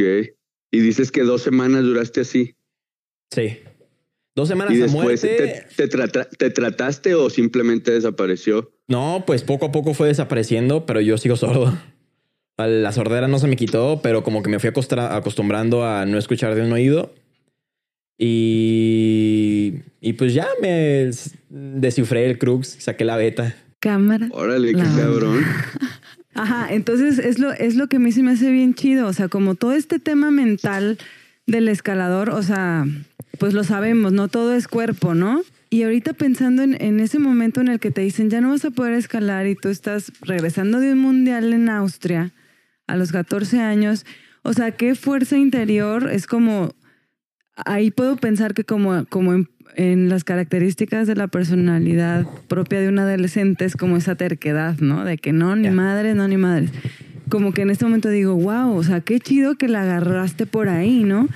Y 0.72 0.80
dices 0.80 1.12
que 1.12 1.22
dos 1.22 1.42
semanas 1.44 1.84
duraste 1.84 2.22
así. 2.22 2.56
Sí. 3.32 3.60
Dos 4.36 4.48
semanas 4.50 4.74
¿Y 4.74 4.78
después 4.78 5.24
muerte. 5.24 5.66
te, 5.76 5.76
te 5.76 5.88
trata- 5.88 6.28
te 6.30 6.50
trataste 6.50 7.16
o 7.16 7.30
simplemente 7.30 7.92
desapareció? 7.92 8.72
No, 8.88 9.24
pues 9.26 9.44
poco 9.44 9.68
a 9.68 9.72
poco 9.72 9.94
fue 9.94 10.08
desapareciendo, 10.08 10.86
pero 10.86 11.00
yo 11.02 11.18
sigo 11.18 11.36
sordo. 11.38 11.78
La 12.58 12.92
sordera 12.92 13.28
no 13.28 13.40
se 13.40 13.48
me 13.48 13.56
quitó, 13.58 14.02
pero 14.02 14.24
como 14.24 14.42
que 14.42 14.50
me 14.50 14.60
fui 14.60 14.70
acostumbrando 14.70 15.86
a 15.86 16.06
no 16.06 16.18
escuchar 16.18 16.56
de 16.56 16.62
un 16.64 16.72
oído. 16.74 17.14
Y, 18.18 19.74
y 20.02 20.14
pues 20.14 20.34
ya 20.34 20.48
me 20.62 21.10
descifré 21.50 22.26
el 22.26 22.38
crux, 22.38 22.78
saqué 22.80 23.06
la 23.06 23.18
beta. 23.18 23.56
Cámara. 23.80 24.30
Órale, 24.32 24.74
qué 24.74 24.82
cabrón. 24.82 25.44
Ajá, 26.34 26.74
entonces 26.74 27.20
es 27.20 27.40
lo, 27.40 27.52
es 27.52 27.76
lo 27.76 27.88
que 27.88 27.98
a 27.98 28.00
mí 28.00 28.12
se 28.12 28.24
me 28.24 28.32
hace 28.32 28.52
bien 28.52 28.74
chido. 28.74 29.08
O 29.08 29.14
sea, 29.14 29.28
como 29.28 29.56
todo 29.56 29.74
este 29.74 30.00
tema 30.00 30.32
mental 30.32 30.98
del 31.46 31.68
escalador, 31.70 32.30
o 32.30 32.42
sea, 32.42 32.86
pues 33.40 33.54
lo 33.54 33.64
sabemos, 33.64 34.12
no 34.12 34.28
todo 34.28 34.54
es 34.54 34.68
cuerpo, 34.68 35.14
¿no? 35.14 35.42
Y 35.70 35.84
ahorita 35.84 36.14
pensando 36.14 36.64
en, 36.64 36.82
en 36.82 37.00
ese 37.00 37.20
momento 37.20 37.62
en 37.62 37.68
el 37.68 37.80
que 37.80 37.92
te 37.92 38.02
dicen, 38.02 38.30
ya 38.30 38.42
no 38.42 38.50
vas 38.50 38.66
a 38.66 38.72
poder 38.72 38.94
escalar 38.94 39.48
y 39.48 39.56
tú 39.56 39.70
estás 39.70 40.12
regresando 40.22 40.80
de 40.80 40.94
un 40.94 41.00
mundial 41.00 41.54
en 41.54 41.70
Austria 41.70 42.32
a 42.88 42.96
los 42.96 43.12
14 43.12 43.60
años, 43.62 44.06
o 44.44 44.54
sea, 44.54 44.72
qué 44.72 44.96
fuerza 44.96 45.38
interior 45.38 46.10
es 46.12 46.28
como, 46.28 46.76
ahí 47.56 47.92
puedo 47.92 48.18
pensar 48.18 48.54
que 48.54 48.64
como, 48.64 49.06
como 49.06 49.34
en, 49.34 49.50
en 49.76 50.10
las 50.10 50.24
características 50.24 51.08
de 51.08 51.16
la 51.16 51.28
personalidad 51.28 52.26
propia 52.48 52.82
de 52.82 52.90
un 52.90 53.00
adolescente 53.00 53.66
es 53.66 53.76
como 53.76 53.98
esa 53.98 54.16
terquedad, 54.16 54.78
¿no? 54.80 55.04
De 55.06 55.18
que 55.18 55.34
no, 55.34 55.56
ni 55.56 55.64
Ya. 55.66 55.72
madres, 55.72 56.16
no, 56.16 56.28
ni 56.28 56.38
madres. 56.38 56.72
Como 57.30 57.54
que 57.54 57.64
en 57.64 57.72
este 57.72 57.86
momento 57.86 58.10
digo, 58.10 58.36
wow, 58.36 58.76
o 58.76 58.84
sea, 58.84 59.02
qué 59.02 59.20
chido 59.20 59.56
que 59.56 59.68
la 59.68 59.82
agarraste 59.82 60.46
por 60.46 60.70
ahí, 60.70 61.04
¿no? 61.04 61.28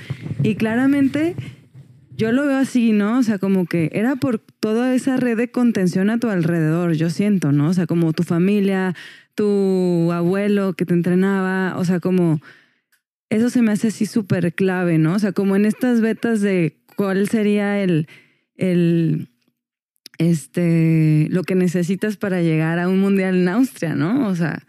Y 0.44 0.56
claramente 0.56 1.36
yo 2.16 2.32
lo 2.32 2.46
veo 2.46 2.58
así, 2.58 2.92
¿no? 2.92 3.18
O 3.20 3.24
sea, 3.24 3.40
como 3.40 3.66
que 3.66 3.90
era 3.94 4.16
por 4.16 4.40
toda 4.40 4.94
esa 4.94 5.18
red 5.18 5.38
de 5.38 5.50
contención 5.50 6.10
a 6.10 6.20
tu 6.20 6.28
alrededor, 6.30 6.94
yo 6.94 7.10
siento, 7.10 7.52
¿no? 7.52 7.70
O 7.70 7.74
sea, 7.74 7.88
como 7.88 8.14
tu 8.14 8.24
familia, 8.24 8.94
tu 9.36 10.12
abuelo 10.12 10.74
que 10.74 10.86
te 10.86 10.94
entrenaba, 10.94 11.78
o 11.78 11.86
sea, 11.86 12.00
como 12.00 12.42
eso 13.30 13.50
se 13.50 13.62
me 13.62 13.72
hace 13.72 13.90
así 13.90 14.06
súper 14.06 14.54
clave, 14.54 14.98
¿no? 14.98 15.14
O 15.14 15.20
sea, 15.20 15.32
como 15.32 15.56
en 15.56 15.66
estas 15.66 16.02
betas 16.02 16.42
de 16.42 16.78
cuál 16.96 17.30
sería 17.30 17.82
el, 17.82 18.08
el, 18.56 19.30
este, 20.18 21.28
lo 21.30 21.44
que 21.44 21.56
necesitas 21.56 22.18
para 22.18 22.42
llegar 22.42 22.80
a 22.80 22.88
un 22.88 23.00
mundial 23.00 23.36
en 23.36 23.48
Austria, 23.50 23.96
¿no? 23.96 24.28
O 24.28 24.36
sea, 24.36 24.66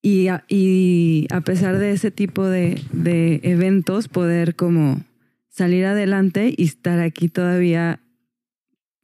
y 0.00 0.28
a, 0.28 0.44
y 0.48 1.26
a 1.30 1.40
pesar 1.42 1.78
de 1.78 1.92
ese 1.92 2.10
tipo 2.10 2.46
de, 2.46 2.80
de 2.92 3.40
eventos, 3.42 4.08
poder 4.08 4.54
como 4.54 5.04
salir 5.48 5.84
adelante 5.84 6.54
y 6.56 6.64
estar 6.64 7.00
aquí 7.00 7.28
todavía 7.28 8.00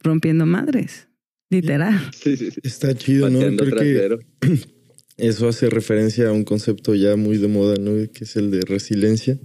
rompiendo 0.01 0.45
madres, 0.45 1.07
literal. 1.49 1.99
Sí, 2.13 2.37
sí, 2.37 2.51
sí. 2.51 2.59
Está 2.63 2.95
chido, 2.95 3.29
¿no? 3.29 3.39
Pateando 3.39 3.63
Creo 3.65 3.77
que 3.77 3.93
trasero. 3.93 4.19
eso 5.19 5.47
hace 5.47 5.69
referencia 5.69 6.27
a 6.29 6.31
un 6.31 6.43
concepto 6.43 6.95
ya 6.95 7.15
muy 7.15 7.37
de 7.37 7.47
moda, 7.47 7.75
¿no? 7.79 7.91
Que 8.11 8.23
es 8.23 8.35
el 8.35 8.51
de 8.51 8.61
resiliencia, 8.61 9.37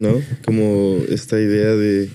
¿no? 0.00 0.22
Como 0.44 0.98
esta 1.08 1.40
idea 1.40 1.74
de 1.74 2.08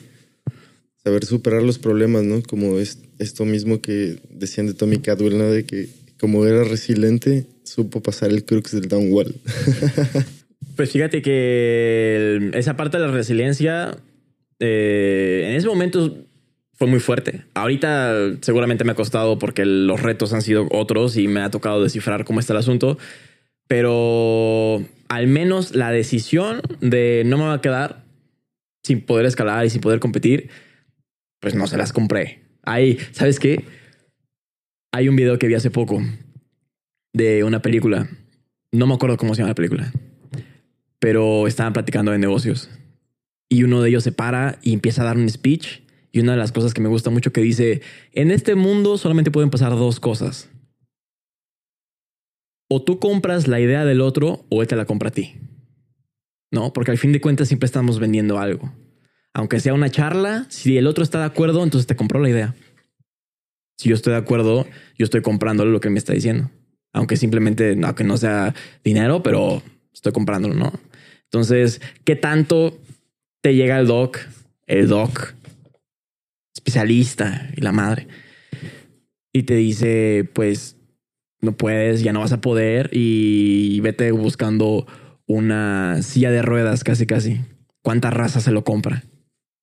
saber 1.03 1.25
superar 1.25 1.63
los 1.63 1.79
problemas, 1.79 2.23
¿no? 2.23 2.41
Como 2.43 2.79
es 2.79 2.99
esto 3.19 3.45
mismo 3.45 3.81
que 3.81 4.17
decían 4.29 4.67
de 4.67 4.73
Tommy 4.73 4.97
Cadwell, 4.99 5.37
¿no? 5.37 5.51
De 5.51 5.63
que 5.65 5.89
como 6.19 6.45
era 6.45 6.63
resiliente, 6.63 7.45
supo 7.63 8.01
pasar 8.01 8.31
el 8.31 8.43
crux 8.45 8.71
del 8.71 8.87
downwall. 8.87 9.35
Pues 10.75 10.91
fíjate 10.91 11.23
que 11.23 12.15
el- 12.37 12.51
esa 12.53 12.77
parte 12.77 12.97
de 12.97 13.05
la 13.07 13.11
resiliencia 13.11 13.97
eh, 14.59 15.45
en 15.49 15.55
ese 15.55 15.65
momento 15.67 16.26
fue 16.77 16.87
muy 16.87 16.99
fuerte. 16.99 17.43
Ahorita 17.53 18.13
seguramente 18.41 18.83
me 18.83 18.93
ha 18.93 18.95
costado 18.95 19.37
porque 19.37 19.65
los 19.65 20.01
retos 20.01 20.33
han 20.33 20.41
sido 20.41 20.67
otros 20.71 21.17
y 21.17 21.27
me 21.27 21.41
ha 21.41 21.51
tocado 21.51 21.83
descifrar 21.83 22.23
cómo 22.23 22.39
está 22.39 22.53
el 22.53 22.59
asunto. 22.59 22.97
Pero 23.67 24.83
al 25.09 25.27
menos 25.27 25.75
la 25.75 25.91
decisión 25.91 26.61
de 26.79 27.23
no 27.25 27.37
me 27.37 27.43
va 27.43 27.53
a 27.53 27.61
quedar 27.61 28.03
sin 28.83 29.01
poder 29.01 29.25
escalar 29.25 29.65
y 29.65 29.69
sin 29.69 29.81
poder 29.81 29.99
competir, 29.99 30.49
pues 31.41 31.55
no 31.55 31.67
se 31.67 31.77
las 31.77 31.91
compré. 31.91 32.43
Ahí, 32.63 32.97
¿sabes 33.11 33.39
qué? 33.39 33.65
Hay 34.93 35.09
un 35.09 35.15
video 35.15 35.37
que 35.37 35.47
vi 35.47 35.55
hace 35.55 35.71
poco 35.71 36.01
de 37.13 37.43
una 37.43 37.61
película. 37.61 38.07
No 38.71 38.87
me 38.87 38.93
acuerdo 38.93 39.17
cómo 39.17 39.35
se 39.35 39.41
llama 39.41 39.51
la 39.51 39.55
película 39.55 39.91
pero 40.99 41.47
estaban 41.47 41.73
platicando 41.73 42.11
de 42.11 42.17
negocios. 42.17 42.69
Y 43.49 43.63
uno 43.63 43.81
de 43.81 43.89
ellos 43.89 44.03
se 44.03 44.11
para 44.11 44.59
y 44.61 44.73
empieza 44.73 45.01
a 45.01 45.05
dar 45.05 45.17
un 45.17 45.29
speech. 45.29 45.81
Y 46.17 46.19
una 46.19 46.31
de 46.31 46.39
las 46.39 46.51
cosas 46.51 46.73
que 46.73 46.81
me 46.81 46.89
gusta 46.89 47.11
mucho 47.11 47.31
que 47.31 47.41
dice, 47.41 47.83
en 48.11 48.31
este 48.31 48.55
mundo 48.55 48.97
solamente 48.97 49.29
pueden 49.29 49.51
pasar 49.51 49.73
dos 49.73 49.99
cosas. 49.99 50.49
O 52.71 52.81
tú 52.81 52.97
compras 52.97 53.47
la 53.47 53.59
idea 53.59 53.85
del 53.85 54.01
otro 54.01 54.43
o 54.49 54.63
él 54.63 54.67
te 54.67 54.75
la 54.75 54.85
compra 54.85 55.09
a 55.09 55.11
ti. 55.11 55.35
No, 56.51 56.73
porque 56.73 56.89
al 56.89 56.97
fin 56.97 57.11
de 57.11 57.21
cuentas 57.21 57.49
siempre 57.49 57.67
estamos 57.67 57.99
vendiendo 57.99 58.39
algo. 58.39 58.73
Aunque 59.31 59.59
sea 59.59 59.75
una 59.75 59.91
charla, 59.91 60.47
si 60.49 60.75
el 60.79 60.87
otro 60.87 61.03
está 61.03 61.19
de 61.19 61.25
acuerdo, 61.25 61.63
entonces 61.63 61.85
te 61.85 61.95
compró 61.95 62.19
la 62.19 62.31
idea. 62.31 62.55
Si 63.77 63.89
yo 63.89 63.93
estoy 63.93 64.13
de 64.13 64.17
acuerdo, 64.17 64.65
yo 64.97 65.03
estoy 65.03 65.21
comprándole 65.21 65.69
lo 65.69 65.81
que 65.81 65.91
me 65.91 65.99
está 65.99 66.13
diciendo. 66.13 66.49
Aunque 66.93 67.15
simplemente, 67.15 67.77
aunque 67.83 68.03
no 68.03 68.17
sea 68.17 68.55
dinero, 68.83 69.21
pero 69.21 69.61
estoy 69.93 70.13
comprándolo, 70.13 70.55
¿no? 70.55 70.73
Entonces, 71.25 71.79
¿qué 72.05 72.15
tanto 72.15 72.75
te 73.41 73.53
llega 73.53 73.79
el 73.79 73.85
doc, 73.85 74.17
el 74.65 74.87
doc, 74.87 75.36
especialista 76.57 77.49
y 77.55 77.61
la 77.61 77.71
madre? 77.71 78.07
Y 79.31 79.43
te 79.43 79.55
dice, 79.55 80.29
pues, 80.33 80.77
no 81.41 81.55
puedes, 81.55 82.01
ya 82.01 82.13
no 82.13 82.21
vas 82.21 82.31
a 82.31 82.41
poder 82.41 82.89
y 82.91 83.79
vete 83.81 84.11
buscando 84.11 84.87
una 85.27 86.01
silla 86.01 86.31
de 86.31 86.41
ruedas 86.41 86.83
casi 86.83 87.05
casi. 87.05 87.41
¿Cuánta 87.83 88.09
raza 88.09 88.39
se 88.39 88.51
lo 88.51 88.63
compra? 88.63 89.03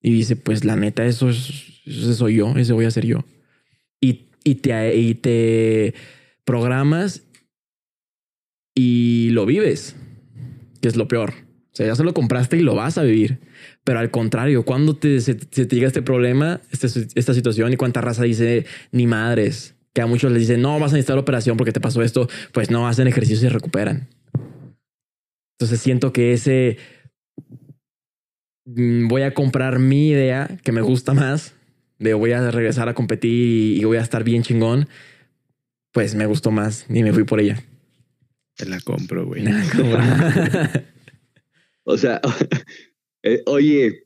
Y 0.01 0.13
dice, 0.13 0.37
pues 0.37 0.65
la 0.65 0.77
neta, 0.77 1.05
eso, 1.05 1.31
es, 1.31 1.83
eso 1.85 2.15
soy 2.15 2.37
yo, 2.37 2.55
ese 2.57 2.73
voy 2.73 2.85
a 2.85 2.91
ser 2.91 3.07
yo. 3.07 3.25
Y, 4.01 4.31
y, 4.45 4.57
te, 4.57 4.97
y 4.97 5.15
te 5.15 5.95
programas 6.45 7.23
y 8.75 9.31
lo 9.31 9.47
vives, 9.47 9.97
que 10.81 10.89
es 10.89 10.97
lo 10.97 11.09
peor. 11.09 11.33
O 11.73 11.77
sea, 11.77 11.87
ya 11.87 11.97
se 11.97 12.05
lo 12.05 12.15
compraste 12.15 12.57
y 12.57 12.61
lo 12.61 12.75
vas 12.75 12.99
a 12.99 13.03
vivir. 13.03 13.41
Pero 13.85 13.99
al 13.99 14.11
contrario, 14.11 14.65
cuando 14.65 14.97
te, 14.97 15.21
se, 15.21 15.39
se 15.51 15.67
te 15.67 15.77
llega 15.77 15.87
este 15.87 16.03
problema, 16.03 16.61
este, 16.71 16.87
esta 17.15 17.35
situación 17.35 17.73
y 17.73 17.77
cuánta 17.77 18.01
raza 18.01 18.25
dice 18.25 18.65
ni 18.93 19.07
madres, 19.07 19.75
que 19.93 20.01
a 20.01 20.07
muchos 20.07 20.33
les 20.33 20.41
dicen 20.41 20.63
no 20.63 20.81
vas 20.81 20.93
a 20.93 20.97
necesitar 20.97 21.19
operación 21.19 21.57
porque 21.57 21.73
te 21.73 21.81
pasó 21.81 22.03
esto, 22.03 22.29
pues 22.53 22.71
no 22.71 22.89
hacen 22.89 23.07
ejercicio 23.07 23.37
y 23.37 23.49
se 23.49 23.55
recuperan. 23.55 24.09
Entonces 25.59 25.81
siento 25.81 26.13
que 26.13 26.33
ese 26.33 26.79
mm, 28.65 29.07
voy 29.09 29.23
a 29.23 29.35
comprar 29.35 29.79
mi 29.79 30.09
idea 30.09 30.59
que 30.65 30.73
me 30.73 30.81
gusta 30.81 31.13
más 31.13 31.55
de 31.99 32.15
voy 32.15 32.33
a 32.33 32.51
regresar 32.51 32.89
a 32.89 32.95
competir 32.95 33.31
y, 33.33 33.81
y 33.81 33.85
voy 33.85 33.99
a 33.99 34.03
estar 34.03 34.25
bien 34.25 34.43
chingón. 34.43 34.89
Pues 35.93 36.15
me 36.15 36.27
gustó 36.27 36.51
más 36.51 36.87
y 36.89 37.03
me 37.03 37.13
fui 37.13 37.25
por 37.25 37.39
ella. 37.39 37.63
Te 38.57 38.67
la 38.67 38.81
compro, 38.81 39.27
güey. 39.27 39.45
O 41.85 41.99
sea, 41.99 42.21
eh, 43.25 43.43
oye, 43.47 44.05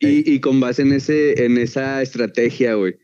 y, 0.00 0.32
y 0.34 0.40
con 0.40 0.58
base 0.58 0.82
en 0.82 0.92
ese, 0.92 1.44
en 1.44 1.56
esa 1.58 2.02
estrategia, 2.02 2.74
güey, 2.74 2.96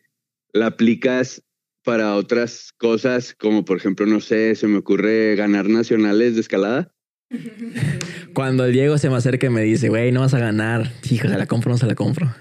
¿la 0.53 0.67
aplicas 0.67 1.43
para 1.85 2.17
otras 2.17 2.73
cosas? 2.77 3.35
Como 3.39 3.65
por 3.65 3.77
ejemplo, 3.77 4.05
no 4.07 4.21
sé, 4.21 4.55
se 4.57 4.67
me 4.67 4.79
ocurre 4.79 5.37
ganar 5.37 5.69
nacionales 5.69 6.35
de 6.35 6.41
escalada. 6.41 6.93
Cuando 8.35 8.65
el 8.65 8.73
Diego 8.73 8.97
se 8.99 9.09
me 9.11 9.17
acerca 9.17 9.47
y 9.47 9.51
me 9.51 9.63
dice, 9.63 9.89
güey, 9.91 10.11
no 10.13 10.21
vas 10.21 10.33
a 10.35 10.39
ganar. 10.39 10.91
Hijo, 11.11 11.29
se 11.29 11.37
la 11.39 11.47
compro, 11.47 11.71
no 11.73 11.79
se 11.79 11.87
la 11.87 11.95
compro. 11.95 12.35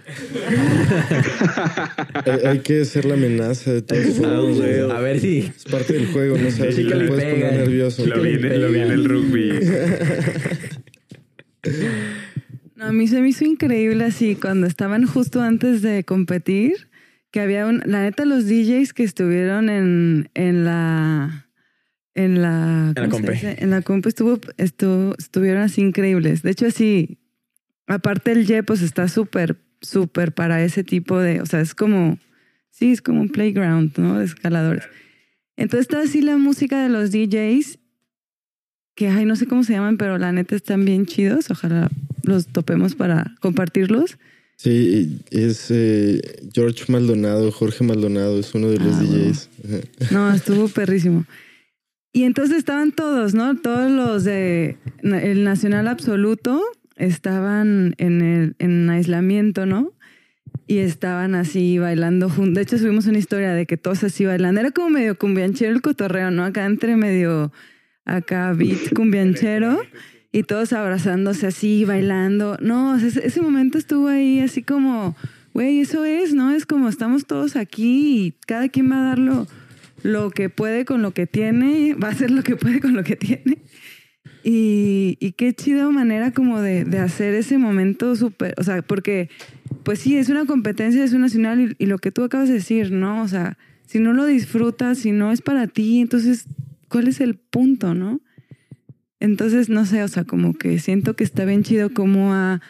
hay, 2.46 2.60
que 2.60 2.82
hacer 2.82 3.06
la 3.06 3.14
amenaza 3.16 3.74
de 3.74 3.82
todos 3.82 4.06
modos, 4.20 4.58
güey. 4.58 4.80
A 4.90 5.00
ver 5.02 5.20
si. 5.20 5.40
Es 5.40 5.64
parte 5.66 5.94
del 5.94 6.08
juego, 6.08 6.38
no 6.38 6.50
sabes 6.52 6.76
si 6.76 6.84
que 6.84 6.90
te 6.90 6.96
le 6.96 7.08
puedes 7.08 7.24
pega. 7.26 7.48
poner 7.50 7.60
nervioso. 7.68 8.06
Lo 8.06 8.22
vi, 8.22 8.30
en- 8.36 8.62
lo 8.62 8.70
vi 8.72 8.80
en 8.80 8.92
el 8.92 9.06
rugby. 9.06 9.52
No, 12.82 12.88
a 12.88 12.92
mí 12.92 13.08
se 13.08 13.22
me 13.22 13.30
hizo 13.30 13.46
increíble 13.46 14.04
así 14.06 14.36
cuando 14.36 14.66
estaban 14.66 15.06
justo 15.06 15.40
antes 15.40 15.84
de 15.84 16.04
competir, 16.04 16.90
que 17.30 17.40
había 17.40 17.68
un, 17.68 17.84
la 17.86 18.02
neta 18.02 18.26
los 18.26 18.48
DJs 18.48 18.94
que 18.94 19.04
estuvieron 19.04 19.70
en, 19.70 20.32
en 20.34 20.66
la 20.66 21.48
en 22.16 22.42
la, 22.42 22.94
En 22.96 23.10
la. 23.12 23.52
En 23.52 23.70
la 23.70 23.82
compe 23.84 24.10
estuvo, 24.10 24.40
estuvo, 24.58 25.14
estuvieron 25.20 25.62
así 25.62 25.82
increíbles. 25.82 26.42
De 26.42 26.50
hecho, 26.50 26.66
así, 26.66 27.20
aparte 27.86 28.32
el 28.32 28.48
Ye, 28.48 28.64
pues 28.64 28.82
está 28.82 29.08
súper, 29.08 29.58
súper 29.82 30.34
para 30.34 30.64
ese 30.64 30.84
tipo 30.84 31.20
de, 31.20 31.40
o 31.40 31.46
sea, 31.46 31.62
es 31.62 31.76
como, 31.76 32.18
sí, 32.72 32.92
es 32.92 33.04
como 33.04 33.22
un 33.22 33.30
playground, 33.30 33.96
¿no? 33.98 34.18
De 34.18 34.26
escaladores. 34.26 34.86
Entonces 35.56 35.82
está 35.82 36.02
así 36.02 36.22
la 36.22 36.38
música 36.38 36.82
de 36.82 36.90
los 36.90 37.12
DJs, 37.12 37.78
que, 39.02 39.08
ay, 39.08 39.26
no 39.26 39.36
sé 39.36 39.48
cómo 39.48 39.64
se 39.64 39.74
llaman, 39.74 39.98
pero 39.98 40.20
la 40.20 40.32
neta 40.32 40.56
están 40.56 40.86
bien 40.86 41.08
chidos. 41.08 41.50
Ojalá 41.50 41.90
los 42.22 42.46
topemos 42.46 42.94
para 42.94 43.34
compartirlos. 43.40 44.20
Sí, 44.58 45.18
es 45.32 45.72
eh, 45.72 46.22
George 46.54 46.84
Maldonado, 46.88 47.52
Jorge 47.52 47.84
Maldonado, 47.84 48.40
es 48.40 48.54
uno 48.54 48.70
de 48.70 48.78
los 48.78 48.94
Ah, 48.94 49.02
DJs. 49.02 49.50
No, 50.12 50.32
estuvo 50.36 50.68
perrísimo. 50.68 51.26
Y 52.14 52.26
entonces 52.26 52.60
estaban 52.60 52.92
todos, 52.92 53.34
¿no? 53.34 53.58
Todos 53.58 53.90
los 53.90 54.24
de 54.24 54.78
el 55.02 55.44
Nacional 55.46 55.88
Absoluto 55.88 56.62
estaban 56.96 57.96
en, 57.98 58.22
el, 58.22 58.56
en 58.60 58.88
aislamiento, 58.92 59.66
¿no? 59.66 59.94
Y 60.68 60.78
estaban 60.78 61.34
así 61.34 61.80
bailando 61.80 62.30
juntos. 62.30 62.54
De 62.54 62.62
hecho, 62.62 62.78
subimos 62.78 63.08
una 63.08 63.18
historia 63.18 63.56
de 63.56 63.66
que 63.66 63.78
todos 63.78 64.04
así 64.04 64.26
bailando. 64.26 64.62
Era 64.62 64.70
como 64.70 64.92
medio 64.92 65.18
cumbianchero 65.18 65.72
el 65.72 65.82
cotorreo, 65.82 66.30
¿no? 66.30 66.46
Acá 66.46 66.68
entre 66.68 66.98
medio, 66.98 67.52
acá 68.06 68.54
beat 68.54 68.94
cumbianchero. 68.96 69.82
y 70.32 70.44
todos 70.44 70.74
abrazándose 70.74 71.48
así, 71.48 71.86
bailando. 71.86 72.58
No, 72.62 72.96
ese, 72.96 73.42
momento 73.42 73.78
estuvo 73.78 74.08
ahí 74.08 74.40
así 74.40 74.64
como, 74.64 75.16
güey, 75.54 75.80
eso 75.80 76.06
es, 76.06 76.34
¿no? 76.34 76.52
Es 76.52 76.66
como 76.66 76.88
estamos 76.88 77.26
todos 77.26 77.56
aquí 77.56 78.26
y 78.26 78.32
cada 78.48 78.70
quien 78.70 78.90
va 78.92 79.00
a 79.00 79.16
dar 79.16 79.20
lo, 79.20 80.32
que 80.32 80.50
puede 80.50 80.86
con 80.86 81.02
lo 81.02 81.12
que 81.12 81.28
tiene, 81.28 81.96
va 81.96 82.08
a 82.08 82.12
hacer 82.12 82.32
lo 82.32 82.44
que 82.44 82.56
puede 82.56 82.80
con 82.80 82.96
lo 82.96 83.04
que 83.04 83.16
tiene. 83.16 83.58
Y, 84.44 85.18
y 85.20 85.34
qué 85.34 85.54
chido 85.54 85.92
manera 85.92 86.32
como 86.32 86.62
de, 86.62 86.86
de 86.86 86.98
hacer 86.98 87.36
ese 87.36 87.58
momento 87.58 88.16
súper, 88.16 88.56
o 88.58 88.64
sea, 88.64 88.82
porque 88.82 89.30
pues 89.84 90.00
sí, 90.00 90.18
es 90.18 90.30
una 90.30 90.46
competencia, 90.46 91.04
es 91.04 91.14
un 91.14 91.22
nacional 91.22 91.76
y, 91.78 91.84
y 91.84 91.86
lo 91.86 92.00
que 92.00 92.12
tú 92.12 92.24
acabas 92.24 92.48
de 92.48 92.56
decir, 92.56 92.92
¿no? 92.92 93.22
O 93.22 93.28
sea, 93.28 93.58
si 93.86 94.00
no 94.00 94.14
lo 94.14 94.26
disfrutas, 94.26 95.00
si 95.00 95.12
no 95.12 95.32
es 95.32 95.42
para 95.42 95.68
ti, 95.68 96.00
entonces, 96.00 96.46
¿cuál 96.92 97.08
es 97.08 97.22
el 97.22 97.36
punto, 97.36 97.94
no? 97.94 98.22
Entonces, 99.20 99.70
no 99.70 99.86
sé, 99.86 100.04
o 100.04 100.08
sea, 100.08 100.26
como 100.26 100.54
que 100.54 100.78
siento 100.80 101.16
que 101.16 101.24
está 101.24 101.46
bien 101.46 101.64
chido 101.64 101.94
cómo 101.94 102.34
ha, 102.34 102.62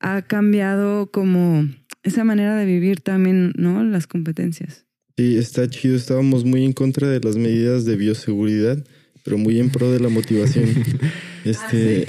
ha 0.00 0.22
cambiado 0.22 1.10
como 1.10 1.68
esa 2.02 2.24
manera 2.24 2.56
de 2.56 2.64
vivir 2.64 3.00
también, 3.00 3.52
¿no? 3.56 3.84
Las 3.84 4.06
competencias. 4.06 4.86
Sí, 5.16 5.36
está 5.36 5.68
chido. 5.68 5.96
Estábamos 5.96 6.44
muy 6.44 6.64
en 6.64 6.72
contra 6.72 7.08
de 7.08 7.20
las 7.20 7.36
medidas 7.36 7.84
de 7.84 7.96
bioseguridad, 7.96 8.82
pero 9.24 9.36
muy 9.36 9.58
en 9.58 9.70
pro 9.70 9.90
de 9.90 10.00
la 10.00 10.08
motivación. 10.08 10.68
este, 11.44 12.06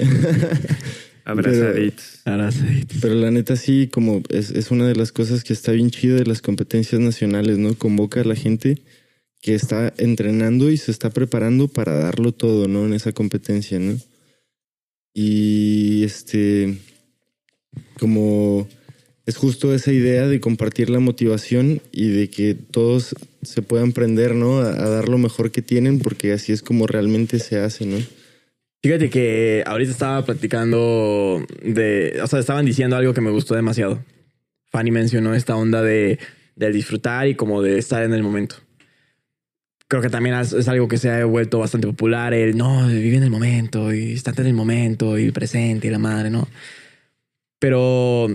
Abrazaditos. 1.24 2.22
Abrazaditos. 2.24 2.98
pero 3.02 3.14
la 3.14 3.30
neta 3.30 3.56
sí, 3.56 3.88
como 3.92 4.22
es, 4.30 4.52
es 4.52 4.70
una 4.70 4.86
de 4.86 4.94
las 4.94 5.10
cosas 5.10 5.42
que 5.42 5.52
está 5.52 5.72
bien 5.72 5.90
chido 5.90 6.16
de 6.16 6.24
las 6.24 6.40
competencias 6.40 7.00
nacionales, 7.00 7.58
¿no? 7.58 7.74
Convoca 7.74 8.20
a 8.20 8.24
la 8.24 8.36
gente 8.36 8.78
que 9.40 9.54
está 9.54 9.92
entrenando 9.98 10.70
y 10.70 10.76
se 10.76 10.90
está 10.90 11.10
preparando 11.10 11.68
para 11.68 11.94
darlo 11.94 12.32
todo, 12.32 12.68
¿no? 12.68 12.86
En 12.86 12.94
esa 12.94 13.12
competencia, 13.12 13.78
¿no? 13.78 13.98
Y 15.14 16.04
este, 16.04 16.78
como 17.98 18.68
es 19.26 19.36
justo 19.36 19.74
esa 19.74 19.92
idea 19.92 20.26
de 20.26 20.40
compartir 20.40 20.90
la 20.90 21.00
motivación 21.00 21.80
y 21.92 22.08
de 22.08 22.30
que 22.30 22.54
todos 22.54 23.14
se 23.42 23.62
puedan 23.62 23.92
prender, 23.92 24.34
¿no? 24.34 24.60
A, 24.60 24.70
a 24.70 24.88
dar 24.88 25.08
lo 25.08 25.18
mejor 25.18 25.50
que 25.50 25.62
tienen, 25.62 25.98
porque 25.98 26.32
así 26.32 26.52
es 26.52 26.62
como 26.62 26.86
realmente 26.86 27.38
se 27.38 27.58
hace, 27.58 27.86
¿no? 27.86 27.98
Fíjate 28.82 29.10
que 29.10 29.64
ahorita 29.66 29.90
estaba 29.90 30.24
platicando 30.24 31.44
de, 31.64 32.20
o 32.22 32.26
sea, 32.28 32.38
estaban 32.38 32.64
diciendo 32.64 32.96
algo 32.96 33.12
que 33.12 33.20
me 33.20 33.30
gustó 33.30 33.54
demasiado. 33.54 34.04
Fanny 34.70 34.92
mencionó 34.92 35.34
esta 35.34 35.56
onda 35.56 35.82
de, 35.82 36.18
de 36.54 36.72
disfrutar 36.72 37.26
y 37.26 37.34
como 37.34 37.60
de 37.60 37.78
estar 37.78 38.04
en 38.04 38.14
el 38.14 38.22
momento. 38.22 38.56
Creo 39.88 40.02
que 40.02 40.10
también 40.10 40.36
es, 40.36 40.68
algo 40.68 40.86
que 40.86 40.98
se 40.98 41.10
ha 41.10 41.24
vuelto 41.24 41.58
bastante 41.58 41.86
popular, 41.86 42.34
el 42.34 42.58
no, 42.58 42.86
vive 42.86 43.16
en 43.16 43.22
el 43.22 43.30
momento 43.30 43.92
y 43.94 44.12
estate 44.12 44.42
en 44.42 44.48
el 44.48 44.54
momento 44.54 45.18
y 45.18 45.30
presente 45.30 45.86
y 45.86 45.90
la 45.90 45.98
madre, 45.98 46.28
¿no? 46.28 46.46
Pero 47.58 48.28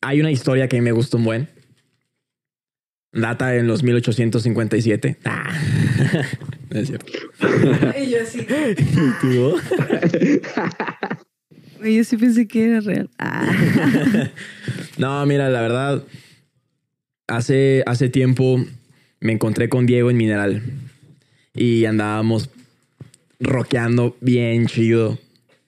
hay 0.00 0.20
una 0.20 0.32
historia 0.32 0.66
que 0.66 0.76
a 0.76 0.80
mí 0.80 0.84
me 0.84 0.90
gustó 0.90 1.16
un 1.16 1.24
buen. 1.24 1.48
Data 3.12 3.54
en 3.54 3.68
los 3.68 3.82
1857. 3.82 5.18
Ah. 5.24 5.52
No 6.70 6.80
es 6.80 6.88
cierto. 6.88 7.12
Y 8.00 8.10
yo 8.10 8.22
así. 8.22 8.46
¿Tú? 9.20 9.60
Yo 11.84 12.04
sí 12.04 12.16
pensé 12.16 12.48
que 12.48 12.64
era 12.64 12.80
real. 12.80 13.10
Ah. 13.18 13.46
No, 14.98 15.24
mira, 15.26 15.48
la 15.50 15.60
verdad, 15.60 16.04
hace, 17.26 17.82
hace 17.86 18.08
tiempo 18.08 18.64
me 19.22 19.32
encontré 19.32 19.68
con 19.68 19.86
Diego 19.86 20.10
en 20.10 20.16
Mineral 20.16 20.62
y 21.54 21.84
andábamos 21.84 22.50
rockeando 23.38 24.16
bien 24.20 24.66
chido. 24.66 25.18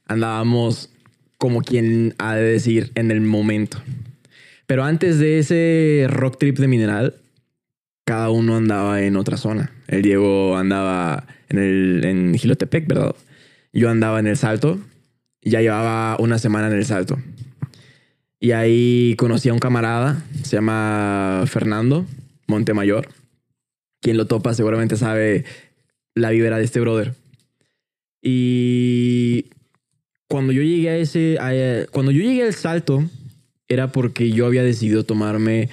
Andábamos 0.07 0.91
como 1.39 1.63
quien 1.63 2.15
ha 2.19 2.35
de 2.35 2.43
decir 2.43 2.91
en 2.97 3.11
el 3.11 3.21
momento. 3.21 3.79
Pero 4.67 4.85
antes 4.85 5.19
de 5.19 5.39
ese 5.39 6.07
rock 6.09 6.39
trip 6.39 6.59
de 6.59 6.67
Mineral, 6.67 7.15
cada 8.05 8.31
uno 8.31 8.57
andaba 8.57 9.03
en 9.03 9.17
otra 9.17 9.37
zona. 9.37 9.71
El 9.87 10.03
Diego 10.03 10.57
andaba 10.57 11.27
en, 11.49 11.59
el, 11.59 12.05
en 12.05 12.35
Gilotepec, 12.35 12.89
¿verdad? 12.89 13.15
Yo 13.73 13.89
andaba 13.89 14.19
en 14.19 14.27
el 14.27 14.37
Salto. 14.37 14.81
Ya 15.43 15.61
llevaba 15.61 16.17
una 16.19 16.39
semana 16.39 16.67
en 16.67 16.75
el 16.75 16.87
Salto. 16.87 17.19
Y 18.41 18.51
ahí 18.51 19.15
conocí 19.17 19.49
a 19.49 19.53
un 19.53 19.59
camarada, 19.59 20.23
se 20.43 20.57
llama 20.57 21.45
Fernando 21.47 22.05
Montemayor. 22.47 23.09
Quien 24.05 24.19
lo 24.19 24.27
topa 24.27 24.53
seguramente 24.53 24.99
sabe 24.99 25.47
la 26.15 26.29
vibra 26.29 26.59
de 26.59 26.65
este 26.65 26.79
brother. 26.79 27.15
Y 28.21 29.47
cuando 30.29 30.53
yo 30.53 30.61
llegué 30.61 30.91
a 30.91 30.97
ese, 30.99 31.39
cuando 31.91 32.13
yo 32.13 32.23
llegué 32.23 32.43
al 32.43 32.53
salto, 32.53 33.03
era 33.67 33.93
porque 33.93 34.31
yo 34.31 34.45
había 34.45 34.63
decidido 34.63 35.05
tomarme 35.05 35.71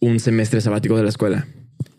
un 0.00 0.20
semestre 0.20 0.62
sabático 0.62 0.96
de 0.96 1.02
la 1.02 1.10
escuela. 1.10 1.48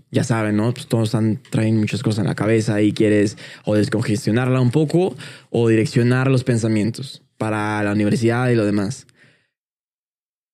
Ya 0.10 0.24
saben, 0.24 0.58
¿no? 0.58 0.74
Pues 0.74 0.88
todos 0.88 1.14
han, 1.14 1.44
traen 1.52 1.78
muchas 1.78 2.02
cosas 2.02 2.24
en 2.24 2.28
la 2.28 2.34
cabeza 2.34 2.82
y 2.82 2.92
quieres 2.92 3.38
o 3.64 3.76
descongestionarla 3.76 4.60
un 4.60 4.72
poco 4.72 5.16
o 5.52 5.68
direccionar 5.70 6.32
los 6.32 6.44
pensamientos 6.44 7.22
para 7.38 7.84
la 7.84 7.92
universidad 7.92 8.50
y 8.50 8.56
lo 8.56 8.66
demás. 8.66 9.06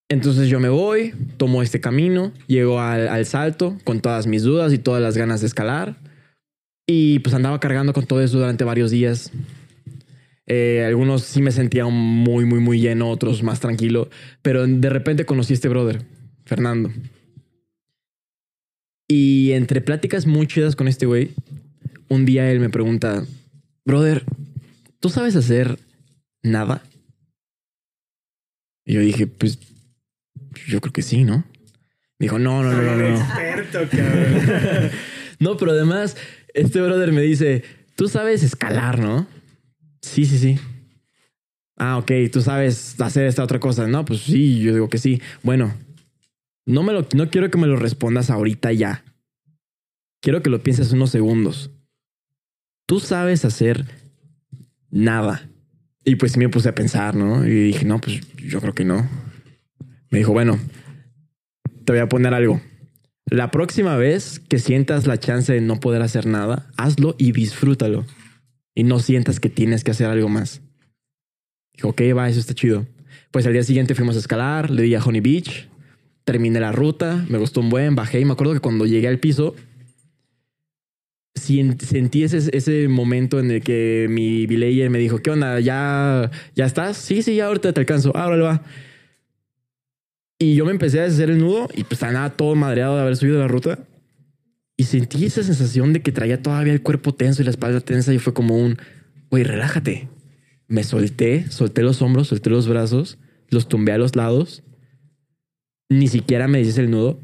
Entonces 0.09 0.49
yo 0.49 0.59
me 0.59 0.69
voy, 0.69 1.13
tomo 1.37 1.63
este 1.63 1.79
camino, 1.79 2.31
llego 2.47 2.79
al, 2.79 3.07
al 3.07 3.25
salto 3.25 3.77
con 3.83 3.99
todas 4.01 4.27
mis 4.27 4.43
dudas 4.43 4.73
y 4.73 4.77
todas 4.77 5.01
las 5.01 5.17
ganas 5.17 5.41
de 5.41 5.47
escalar. 5.47 5.95
Y 6.87 7.19
pues 7.19 7.33
andaba 7.33 7.59
cargando 7.59 7.93
con 7.93 8.05
todo 8.05 8.21
eso 8.21 8.37
durante 8.37 8.63
varios 8.63 8.91
días. 8.91 9.31
Eh, 10.45 10.83
algunos 10.85 11.23
sí 11.23 11.41
me 11.41 11.51
sentía 11.51 11.85
muy, 11.85 12.45
muy, 12.45 12.59
muy 12.59 12.79
lleno, 12.79 13.09
otros 13.09 13.43
más 13.43 13.59
tranquilo. 13.59 14.09
Pero 14.41 14.67
de 14.67 14.89
repente 14.89 15.25
conocí 15.25 15.53
a 15.53 15.55
este 15.55 15.69
brother, 15.69 16.03
Fernando. 16.45 16.91
Y 19.07 19.51
entre 19.51 19.81
pláticas 19.81 20.25
muy 20.25 20.47
chidas 20.47 20.75
con 20.75 20.87
este 20.87 21.05
güey, 21.05 21.31
un 22.09 22.25
día 22.25 22.51
él 22.51 22.59
me 22.59 22.69
pregunta, 22.69 23.25
brother, 23.85 24.23
¿tú 24.99 25.09
sabes 25.09 25.35
hacer 25.35 25.77
nada? 26.41 26.83
Y 28.85 28.93
yo 28.93 29.01
dije, 29.01 29.27
pues 29.27 29.59
yo 30.67 30.81
creo 30.81 30.93
que 30.93 31.01
sí, 31.01 31.23
¿no? 31.23 31.45
Dijo, 32.19 32.39
no, 32.39 32.63
no, 32.63 32.71
no, 32.71 32.81
no, 32.81 33.09
no. 33.09 33.19
no, 35.39 35.57
pero 35.57 35.71
además, 35.71 36.15
este 36.53 36.81
brother 36.81 37.11
me 37.11 37.21
dice, 37.21 37.63
tú 37.95 38.07
sabes 38.07 38.43
escalar, 38.43 38.99
¿no? 38.99 39.27
Sí, 40.01 40.25
sí, 40.25 40.37
sí. 40.37 40.59
Ah, 41.75 41.97
ok, 41.97 42.11
tú 42.31 42.41
sabes 42.41 42.99
hacer 43.01 43.25
esta 43.25 43.43
otra 43.43 43.59
cosa. 43.59 43.87
No, 43.87 44.05
pues 44.05 44.21
sí, 44.21 44.59
yo 44.59 44.73
digo 44.73 44.89
que 44.89 44.99
sí. 44.99 45.21
Bueno, 45.41 45.73
no 46.65 46.83
me 46.83 46.93
lo, 46.93 47.07
no 47.15 47.29
quiero 47.29 47.49
que 47.49 47.57
me 47.57 47.67
lo 47.67 47.75
respondas 47.75 48.29
ahorita 48.29 48.71
ya. 48.71 49.03
Quiero 50.21 50.41
que 50.41 50.49
lo 50.49 50.63
pienses 50.63 50.93
unos 50.93 51.09
segundos. 51.09 51.71
Tú 52.85 52.99
sabes 52.99 53.43
hacer 53.43 53.85
nada. 54.89 55.49
Y 56.05 56.15
pues 56.15 56.33
sí 56.33 56.39
me 56.39 56.49
puse 56.49 56.69
a 56.69 56.75
pensar, 56.75 57.15
¿no? 57.15 57.45
Y 57.45 57.49
dije, 57.49 57.85
no, 57.85 57.99
pues 57.99 58.21
yo 58.37 58.61
creo 58.61 58.73
que 58.73 58.85
no. 58.85 59.09
Me 60.13 60.19
dijo, 60.19 60.31
bueno, 60.31 60.59
te 61.85 61.91
voy 61.91 61.99
a 61.99 62.07
poner 62.07 62.35
algo. 62.35 62.61
La 63.25 63.49
próxima 63.49 63.97
vez 63.97 64.39
que 64.47 64.59
sientas 64.59 65.07
la 65.07 65.19
chance 65.19 65.51
de 65.51 65.59
no 65.59 65.79
poder 65.79 66.03
hacer 66.03 66.27
nada, 66.27 66.69
hazlo 66.77 67.15
y 67.17 67.31
disfrútalo. 67.31 68.05
Y 68.75 68.83
no 68.83 68.99
sientas 68.99 69.39
que 69.39 69.49
tienes 69.49 69.83
que 69.83 69.89
hacer 69.89 70.05
algo 70.05 70.29
más. 70.29 70.61
Dijo, 71.73 71.89
ok, 71.89 72.01
va, 72.15 72.29
eso 72.29 72.39
está 72.39 72.53
chido. 72.53 72.85
Pues 73.31 73.47
al 73.47 73.53
día 73.53 73.63
siguiente 73.63 73.95
fuimos 73.95 74.15
a 74.15 74.19
escalar, 74.19 74.69
le 74.69 74.83
di 74.83 74.93
a 74.93 75.03
Honey 75.03 75.19
Beach, 75.19 75.67
terminé 76.25 76.59
la 76.59 76.71
ruta, 76.71 77.25
me 77.27 77.39
gustó 77.39 77.61
un 77.61 77.71
buen, 77.71 77.95
bajé 77.95 78.19
y 78.19 78.25
me 78.25 78.33
acuerdo 78.33 78.53
que 78.53 78.59
cuando 78.59 78.85
llegué 78.85 79.07
al 79.07 79.17
piso, 79.17 79.55
sentí 81.33 82.23
ese, 82.23 82.55
ese 82.55 82.87
momento 82.87 83.39
en 83.39 83.49
el 83.49 83.63
que 83.63 84.05
mi 84.11 84.45
belayer 84.45 84.91
me 84.91 84.99
dijo, 84.99 85.23
¿qué 85.23 85.31
onda? 85.31 85.59
¿Ya, 85.59 86.29
¿Ya 86.53 86.65
estás? 86.67 86.97
Sí, 86.97 87.23
sí, 87.23 87.37
ya 87.37 87.47
ahorita 87.47 87.73
te 87.73 87.79
alcanzo. 87.79 88.11
Ah, 88.13 88.27
órale, 88.27 88.43
va. 88.43 88.63
Y 90.39 90.55
yo 90.55 90.65
me 90.65 90.71
empecé 90.71 91.01
a 91.01 91.05
hacer 91.05 91.29
el 91.29 91.39
nudo 91.39 91.69
y 91.73 91.83
pues 91.83 92.01
nada, 92.01 92.29
todo 92.31 92.55
madreado 92.55 92.95
de 92.95 93.01
haber 93.01 93.15
subido 93.15 93.39
la 93.39 93.47
ruta. 93.47 93.79
Y 94.75 94.85
sentí 94.85 95.25
esa 95.25 95.43
sensación 95.43 95.93
de 95.93 96.01
que 96.01 96.11
traía 96.11 96.41
todavía 96.41 96.73
el 96.73 96.81
cuerpo 96.81 97.13
tenso 97.13 97.41
y 97.41 97.45
la 97.45 97.51
espalda 97.51 97.79
tensa 97.79 98.13
y 98.13 98.19
fue 98.19 98.33
como 98.33 98.57
un, 98.57 98.77
güey, 99.29 99.43
relájate. 99.43 100.09
Me 100.67 100.83
solté, 100.83 101.49
solté 101.51 101.83
los 101.83 102.01
hombros, 102.01 102.29
solté 102.29 102.49
los 102.49 102.67
brazos, 102.67 103.19
los 103.49 103.67
tumbé 103.67 103.91
a 103.91 103.97
los 103.97 104.15
lados. 104.15 104.63
Ni 105.89 106.07
siquiera 106.07 106.47
me 106.47 106.57
dices 106.57 106.77
el 106.79 106.89
nudo. 106.89 107.19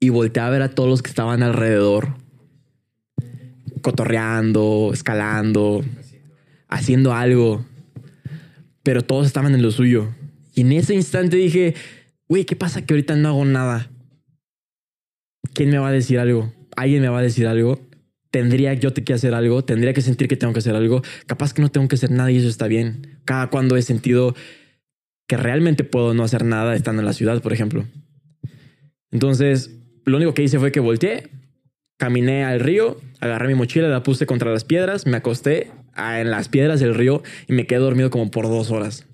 Y 0.00 0.10
volteé 0.10 0.42
a 0.42 0.50
ver 0.50 0.62
a 0.62 0.74
todos 0.74 0.88
los 0.88 1.02
que 1.02 1.08
estaban 1.08 1.42
alrededor. 1.42 2.16
Cotorreando, 3.80 4.90
escalando, 4.92 5.82
haciendo 6.68 7.14
algo. 7.14 7.64
Pero 8.82 9.02
todos 9.02 9.26
estaban 9.26 9.54
en 9.54 9.62
lo 9.62 9.70
suyo. 9.70 10.08
Y 10.54 10.60
en 10.60 10.72
ese 10.72 10.94
instante 10.94 11.36
dije, 11.36 11.74
güey, 12.28 12.44
¿qué 12.44 12.56
pasa 12.56 12.84
que 12.84 12.94
ahorita 12.94 13.16
no 13.16 13.28
hago 13.28 13.44
nada? 13.44 13.90
¿Quién 15.54 15.70
me 15.70 15.78
va 15.78 15.88
a 15.88 15.92
decir 15.92 16.18
algo? 16.18 16.52
¿Alguien 16.76 17.02
me 17.02 17.08
va 17.08 17.18
a 17.18 17.22
decir 17.22 17.46
algo? 17.46 17.88
tendría 18.30 18.74
yo 18.74 18.92
que 18.92 19.12
hacer 19.12 19.34
algo, 19.34 19.64
tendría 19.64 19.92
que 19.92 20.02
sentir 20.02 20.28
que 20.28 20.36
tengo 20.36 20.52
que 20.52 20.58
hacer 20.60 20.74
algo. 20.74 21.02
Capaz 21.26 21.54
que 21.54 21.62
no 21.62 21.70
tengo 21.70 21.88
que 21.88 21.96
hacer 21.96 22.10
nada 22.10 22.30
y 22.30 22.36
eso 22.36 22.48
está 22.48 22.66
bien. 22.66 23.20
Cada 23.24 23.48
cuando 23.48 23.76
he 23.76 23.82
sentido 23.82 24.34
que 25.26 25.36
realmente 25.36 25.84
puedo 25.84 26.14
no 26.14 26.24
hacer 26.24 26.44
nada 26.44 26.74
estando 26.74 27.00
en 27.00 27.06
la 27.06 27.12
ciudad, 27.12 27.42
por 27.42 27.52
ejemplo. 27.52 27.84
Entonces, 29.10 29.70
lo 30.04 30.16
único 30.16 30.34
que 30.34 30.42
hice 30.42 30.58
fue 30.58 30.72
que 30.72 30.80
volteé, 30.80 31.30
caminé 31.98 32.44
al 32.44 32.60
río, 32.60 32.98
agarré 33.20 33.48
mi 33.48 33.54
mochila, 33.54 33.88
la 33.88 34.02
puse 34.02 34.26
contra 34.26 34.52
las 34.52 34.64
piedras, 34.64 35.06
me 35.06 35.16
acosté 35.16 35.70
ah, 35.94 36.20
en 36.20 36.30
las 36.30 36.48
piedras 36.48 36.80
del 36.80 36.94
río 36.94 37.22
y 37.46 37.52
me 37.52 37.66
quedé 37.66 37.78
dormido 37.80 38.10
como 38.10 38.30
por 38.30 38.46
dos 38.46 38.70
horas. 38.70 39.07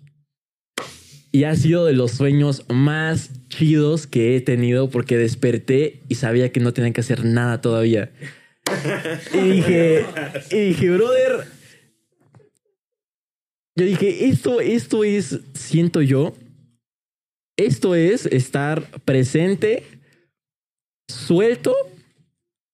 Y 1.35 1.43
ha 1.43 1.57
sido 1.57 1.85
de 1.85 1.95
los 1.95 2.13
sueños 2.13 2.65
más 2.69 3.29
chidos 3.49 4.07
que 4.07 4.37
he 4.37 4.41
tenido 4.41 4.89
porque 4.89 5.19
desperté 5.19 6.01
y 6.09 6.15
sabía 6.15 6.53
que 6.53 6.61
no 6.61 6.73
tenía 6.73 6.93
que 6.93 7.01
hacer 7.01 7.25
nada 7.25 7.61
todavía. 7.61 8.13
Y 9.35 9.39
dije, 9.51 10.07
y 10.53 10.57
dije, 10.69 10.91
brother, 10.91 11.45
yo 13.75 13.85
dije, 13.85 14.27
esto, 14.27 14.61
esto 14.61 15.03
es, 15.03 15.41
siento 15.55 16.03
yo, 16.03 16.37
esto 17.57 17.97
es 17.97 18.27
estar 18.27 18.89
presente, 19.05 19.83
suelto, 21.09 21.75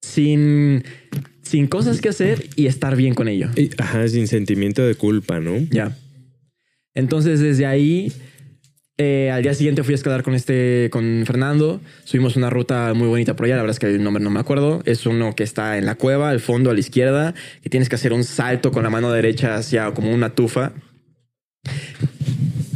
sin, 0.03 0.85
sin 1.41 1.67
cosas 1.67 2.03
que 2.03 2.11
hacer 2.11 2.51
y 2.57 2.67
estar 2.67 2.95
bien 2.95 3.15
con 3.15 3.27
ello. 3.27 3.49
Y- 3.57 3.71
Ajá, 3.79 4.07
sin 4.07 4.29
sentimiento 4.29 4.83
de 4.87 4.97
culpa, 4.97 5.41
¿no? 5.41 5.57
Ya. 5.71 5.97
Entonces, 6.95 7.41
desde 7.41 7.65
ahí, 7.65 8.13
eh, 9.03 9.31
al 9.31 9.43
día 9.43 9.55
siguiente 9.55 9.83
fui 9.83 9.93
a 9.93 9.97
escalar 9.97 10.23
con 10.23 10.35
este, 10.35 10.89
con 10.93 11.25
Fernando. 11.27 11.81
Subimos 12.05 12.37
una 12.37 12.51
ruta 12.51 12.93
muy 12.95 13.09
bonita 13.09 13.35
por 13.35 13.47
allá. 13.47 13.57
La 13.57 13.63
verdad 13.63 13.75
es 13.77 13.79
que 13.81 13.87
el 13.87 14.03
nombre 14.05 14.23
no 14.23 14.29
me 14.31 14.41
acuerdo. 14.41 14.83
Es 14.85 15.07
uno 15.07 15.35
que 15.35 15.43
está 15.43 15.79
en 15.79 15.87
la 15.87 15.95
cueva, 15.95 16.29
al 16.29 16.41
fondo, 16.41 16.71
a 16.71 16.75
la 16.75 16.81
izquierda, 16.81 17.35
que 17.63 17.71
tienes 17.71 17.89
que 17.89 17.95
hacer 17.95 18.13
un 18.13 18.25
salto 18.25 18.73
con 18.73 18.83
la 18.83 18.91
mano 18.91 19.11
derecha 19.11 19.55
hacia 19.55 19.93
como 19.95 20.13
una 20.13 20.35
tufa. 20.35 20.73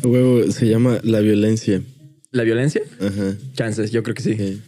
Huevo, 0.03 0.51
se 0.51 0.67
llama 0.69 0.99
La 1.03 1.21
Violencia. 1.21 1.83
¿La 2.31 2.43
violencia? 2.43 2.83
Ajá. 3.01 3.37
Chances, 3.55 3.91
yo 3.93 4.03
creo 4.03 4.15
que 4.15 4.23
sí. 4.23 4.33
ok. 4.33 4.61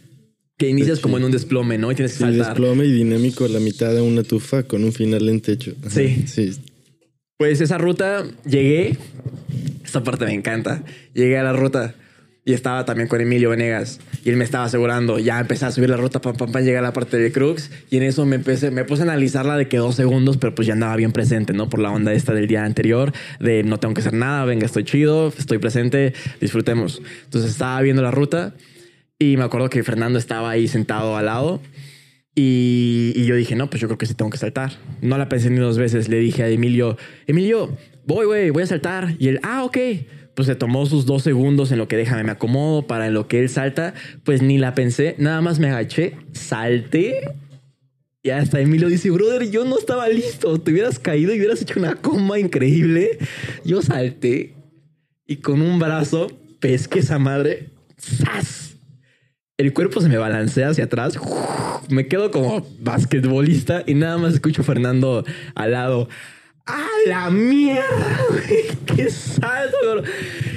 Que 0.57 0.69
inicias 0.69 0.99
como 0.99 1.17
en 1.17 1.23
un 1.25 1.31
desplome, 1.31 1.77
¿no? 1.77 1.91
Y 1.91 1.95
tienes 1.95 2.13
que 2.13 2.17
Sí, 2.19 2.23
saltar. 2.23 2.47
desplome 2.55 2.85
y 2.85 2.91
dinámico 2.91 3.45
a 3.45 3.49
la 3.49 3.59
mitad 3.59 3.93
de 3.93 4.01
una 4.01 4.23
tufa 4.23 4.63
con 4.63 4.83
un 4.83 4.93
final 4.93 5.27
en 5.29 5.41
techo. 5.41 5.73
Ajá. 5.81 5.89
Sí. 5.89 6.23
Sí. 6.27 6.51
Pues 7.37 7.61
esa 7.61 7.77
ruta 7.77 8.25
llegué. 8.45 8.97
Esta 9.87 10.03
parte 10.03 10.25
me 10.25 10.33
encanta. 10.33 10.83
Llegué 11.13 11.37
a 11.37 11.43
la 11.43 11.53
ruta 11.53 11.95
y 12.43 12.51
estaba 12.51 12.83
también 12.83 13.07
con 13.07 13.21
Emilio 13.21 13.49
Venegas 13.49 14.01
y 14.25 14.29
él 14.29 14.35
me 14.35 14.43
estaba 14.43 14.65
asegurando. 14.65 15.17
Ya 15.17 15.39
empecé 15.39 15.65
a 15.65 15.71
subir 15.71 15.89
la 15.89 15.95
ruta, 15.95 16.19
pam, 16.19 16.35
pam, 16.35 16.51
pam, 16.51 16.61
llegué 16.61 16.77
a 16.77 16.81
la 16.81 16.91
parte 16.91 17.17
de 17.17 17.31
Crux 17.31 17.71
y 17.89 17.95
en 17.95 18.03
eso 18.03 18.25
me 18.25 18.35
empecé, 18.35 18.69
me 18.69 18.83
puse 18.83 19.03
a 19.03 19.05
analizarla 19.05 19.55
de 19.55 19.69
que 19.69 19.77
dos 19.77 19.95
segundos, 19.95 20.35
pero 20.35 20.53
pues 20.53 20.67
ya 20.67 20.73
andaba 20.73 20.97
bien 20.97 21.13
presente, 21.13 21.53
¿no? 21.53 21.69
Por 21.69 21.79
la 21.79 21.89
onda 21.89 22.11
esta 22.11 22.33
del 22.33 22.47
día 22.47 22.65
anterior, 22.65 23.13
de 23.39 23.63
no 23.63 23.79
tengo 23.79 23.93
que 23.93 24.01
hacer 24.01 24.13
nada, 24.13 24.43
venga, 24.43 24.65
estoy 24.65 24.83
chido, 24.83 25.29
estoy 25.37 25.57
presente, 25.57 26.13
disfrutemos. 26.41 27.01
Entonces 27.23 27.51
estaba 27.51 27.81
viendo 27.81 28.01
la 28.01 28.11
ruta 28.11 28.55
y 29.17 29.37
me 29.37 29.43
acuerdo 29.43 29.69
que 29.69 29.81
Fernando 29.83 30.19
estaba 30.19 30.49
ahí 30.49 30.67
sentado 30.67 31.15
al 31.15 31.27
lado. 31.27 31.61
Y, 32.35 33.13
y 33.15 33.25
yo 33.25 33.35
dije, 33.35 33.55
no, 33.55 33.69
pues 33.69 33.81
yo 33.81 33.87
creo 33.87 33.97
que 33.97 34.05
sí 34.05 34.13
tengo 34.13 34.31
que 34.31 34.37
saltar. 34.37 34.73
No 35.01 35.17
la 35.17 35.27
pensé 35.27 35.49
ni 35.49 35.57
dos 35.57 35.77
veces. 35.77 36.07
Le 36.07 36.19
dije 36.19 36.43
a 36.43 36.49
Emilio, 36.49 36.95
Emilio, 37.25 37.75
voy, 38.07 38.25
güey, 38.25 38.49
voy 38.49 38.63
a 38.63 38.67
saltar. 38.67 39.15
Y 39.19 39.27
él, 39.27 39.39
ah, 39.43 39.63
ok. 39.63 39.77
Pues 40.33 40.47
se 40.47 40.55
tomó 40.55 40.85
sus 40.85 41.05
dos 41.05 41.23
segundos 41.23 41.71
en 41.71 41.77
lo 41.77 41.87
que 41.87 41.97
déjame 41.97 42.23
me 42.23 42.31
acomodo 42.31 42.87
para 42.87 43.07
en 43.07 43.13
lo 43.13 43.27
que 43.27 43.39
él 43.39 43.49
salta. 43.49 43.93
Pues 44.23 44.41
ni 44.41 44.57
la 44.57 44.73
pensé, 44.73 45.15
nada 45.17 45.41
más 45.41 45.59
me 45.59 45.67
agaché, 45.67 46.15
salté. 46.31 47.35
Y 48.23 48.29
hasta 48.29 48.59
Emilio 48.59 48.87
dice, 48.87 49.09
brother, 49.09 49.49
yo 49.49 49.65
no 49.65 49.77
estaba 49.77 50.09
listo. 50.09 50.59
Te 50.59 50.71
hubieras 50.71 50.99
caído 50.99 51.33
y 51.33 51.37
hubieras 51.37 51.61
hecho 51.61 51.79
una 51.79 51.95
coma 51.95 52.39
increíble. 52.39 53.17
Yo 53.63 53.81
salté 53.81 54.53
y 55.25 55.37
con 55.37 55.61
un 55.61 55.79
brazo 55.79 56.27
pesqué 56.59 56.99
esa 56.99 57.19
madre. 57.19 57.69
¡Zas! 57.99 58.75
El 59.57 59.73
cuerpo 59.73 60.01
se 60.01 60.09
me 60.09 60.17
balancea 60.17 60.69
hacia 60.69 60.83
atrás. 60.83 61.19
Me 61.89 62.07
quedo 62.07 62.29
como 62.29 62.63
basquetbolista 62.79 63.83
y 63.87 63.95
nada 63.95 64.17
más 64.17 64.35
escucho 64.35 64.61
a 64.61 64.65
Fernando 64.65 65.25
al 65.55 65.71
lado. 65.71 66.09
¡A 66.67 66.85
la 67.07 67.29
mierda! 67.29 68.19
¡Qué 68.95 69.09
salto! 69.09 70.03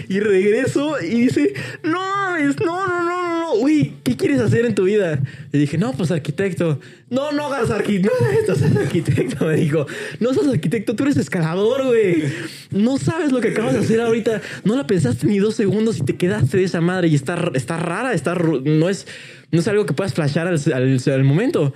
Y 0.09 0.19
regreso 0.19 1.01
y 1.01 1.23
dice, 1.23 1.55
no 1.85 2.01
mames, 2.01 2.59
no, 2.59 2.87
no, 2.89 3.03
no, 3.05 3.23
no, 3.29 3.41
no, 3.41 3.57
güey, 3.59 3.95
¿qué 4.03 4.17
quieres 4.17 4.41
hacer 4.41 4.67
en 4.67 4.75
tu 4.75 4.85
vida? 4.85 5.21
Le 5.53 5.59
dije, 5.61 5.79
no, 5.79 5.93
pues 5.93 6.11
arquitecto. 6.11 6.81
No, 7.11 7.31
no 7.31 7.47
hagas 7.47 7.71
arquitecto, 7.71 8.11
no 8.49 8.55
seas 8.57 8.77
arquitecto, 8.77 9.45
me 9.47 9.55
dijo. 9.55 9.87
No 10.19 10.35
seas 10.35 10.49
arquitecto, 10.49 10.97
tú 10.97 11.05
eres 11.05 11.17
escalador, 11.17 11.87
güey. 11.87 12.25
No 12.73 12.99
sabes 12.99 13.31
lo 13.31 13.41
que 13.41 13.49
acabas 13.49 13.75
de 13.75 13.81
hacer 13.81 14.01
ahorita. 14.01 14.41
No 14.65 14.75
la 14.77 14.87
pensaste 14.87 15.29
ni 15.29 15.39
dos 15.39 15.55
segundos 15.55 15.99
y 15.99 16.03
te 16.03 16.17
quedaste 16.17 16.57
de 16.57 16.65
esa 16.65 16.81
madre 16.81 17.07
y 17.07 17.15
está, 17.15 17.53
está 17.55 17.77
rara, 17.77 18.13
está, 18.13 18.35
no 18.35 18.89
es, 18.89 19.07
no 19.53 19.61
es 19.61 19.69
algo 19.69 19.87
que 19.87 19.93
puedas 19.95 20.13
flashar 20.15 20.49
al, 20.49 20.61
al- 20.75 21.01
al 21.13 21.25
momento. 21.25 21.73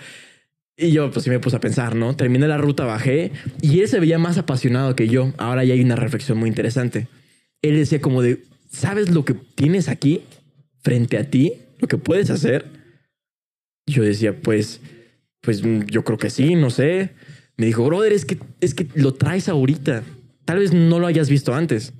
Y 0.76 0.90
yo, 0.90 1.10
pues 1.10 1.24
sí 1.24 1.30
me 1.30 1.38
puse 1.38 1.56
a 1.56 1.60
pensar, 1.60 1.94
¿no? 1.94 2.16
Terminé 2.16 2.48
la 2.48 2.58
ruta, 2.58 2.84
bajé 2.84 3.30
y 3.60 3.80
él 3.80 3.88
se 3.88 4.00
veía 4.00 4.18
más 4.18 4.38
apasionado 4.38 4.96
que 4.96 5.08
yo. 5.08 5.32
Ahora 5.38 5.64
ya 5.64 5.74
hay 5.74 5.80
una 5.80 5.96
reflexión 5.96 6.38
muy 6.38 6.48
interesante. 6.48 7.06
Él 7.62 7.76
decía 7.76 8.00
como 8.00 8.22
de, 8.22 8.42
¿sabes 8.70 9.10
lo 9.10 9.24
que 9.24 9.34
tienes 9.34 9.88
aquí 9.88 10.22
frente 10.82 11.16
a 11.16 11.30
ti? 11.30 11.52
Lo 11.78 11.86
que 11.86 11.96
puedes 11.96 12.30
hacer. 12.30 12.66
Yo 13.86 14.02
decía, 14.02 14.40
pues, 14.40 14.80
pues 15.40 15.62
yo 15.86 16.02
creo 16.02 16.18
que 16.18 16.30
sí, 16.30 16.56
no 16.56 16.70
sé. 16.70 17.10
Me 17.56 17.66
dijo, 17.66 17.84
brother, 17.84 18.12
es 18.12 18.24
que, 18.24 18.38
es 18.60 18.74
que 18.74 18.88
lo 18.94 19.14
traes 19.14 19.48
ahorita. 19.48 20.02
Tal 20.44 20.58
vez 20.58 20.72
no 20.72 20.98
lo 20.98 21.06
hayas 21.06 21.30
visto 21.30 21.54
antes, 21.54 21.92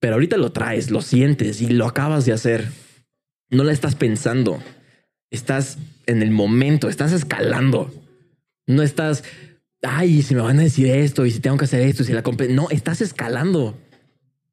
pero 0.00 0.14
ahorita 0.14 0.36
lo 0.36 0.52
traes, 0.52 0.90
lo 0.90 1.00
sientes 1.00 1.62
y 1.62 1.68
lo 1.68 1.86
acabas 1.86 2.26
de 2.26 2.32
hacer. 2.32 2.68
No 3.48 3.64
la 3.64 3.72
estás 3.72 3.94
pensando. 3.94 4.62
Estás 5.30 5.78
en 6.06 6.22
el 6.22 6.30
momento, 6.30 6.88
estás 6.88 7.12
escalando. 7.12 7.92
No 8.66 8.82
estás, 8.82 9.24
ay, 9.82 10.22
si 10.22 10.34
me 10.34 10.40
van 10.40 10.58
a 10.58 10.62
decir 10.62 10.88
esto 10.88 11.26
y 11.26 11.30
si 11.30 11.40
tengo 11.40 11.56
que 11.56 11.66
hacer 11.66 11.82
esto 11.82 12.04
si 12.04 12.12
la 12.12 12.22
compré. 12.22 12.48
No, 12.48 12.70
estás 12.70 13.00
escalando. 13.00 13.78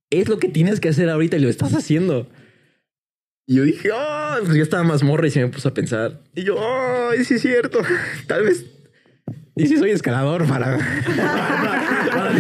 Es 0.10 0.28
lo 0.30 0.38
que 0.40 0.50
tienes 0.50 0.80
que 0.80 0.90
hacer 0.90 1.10
ahorita 1.10 1.38
y 1.38 1.40
lo 1.40 1.50
estás 1.50 1.74
haciendo. 1.74 2.28
Y 3.46 3.56
yo 3.56 3.64
dije, 3.64 3.90
oh, 3.92 4.36
pues 4.44 4.56
yo 4.56 4.64
estaba 4.64 4.84
más 4.84 5.04
morra 5.04 5.28
y 5.28 5.32
se 5.32 5.42
me 5.42 5.48
puso 5.50 5.70
a 5.70 5.74
pensar. 5.74 6.22
Y 6.36 6.44
yo, 6.44 6.56
oh, 6.58 7.12
sí 7.24 7.34
es 7.34 7.42
cierto. 7.42 7.80
Tal 8.28 8.44
vez. 8.44 8.66
Y 9.56 9.68
si 9.68 9.78
soy 9.78 9.92
escalador 9.92 10.48
para. 10.48 10.78
para 12.10 12.32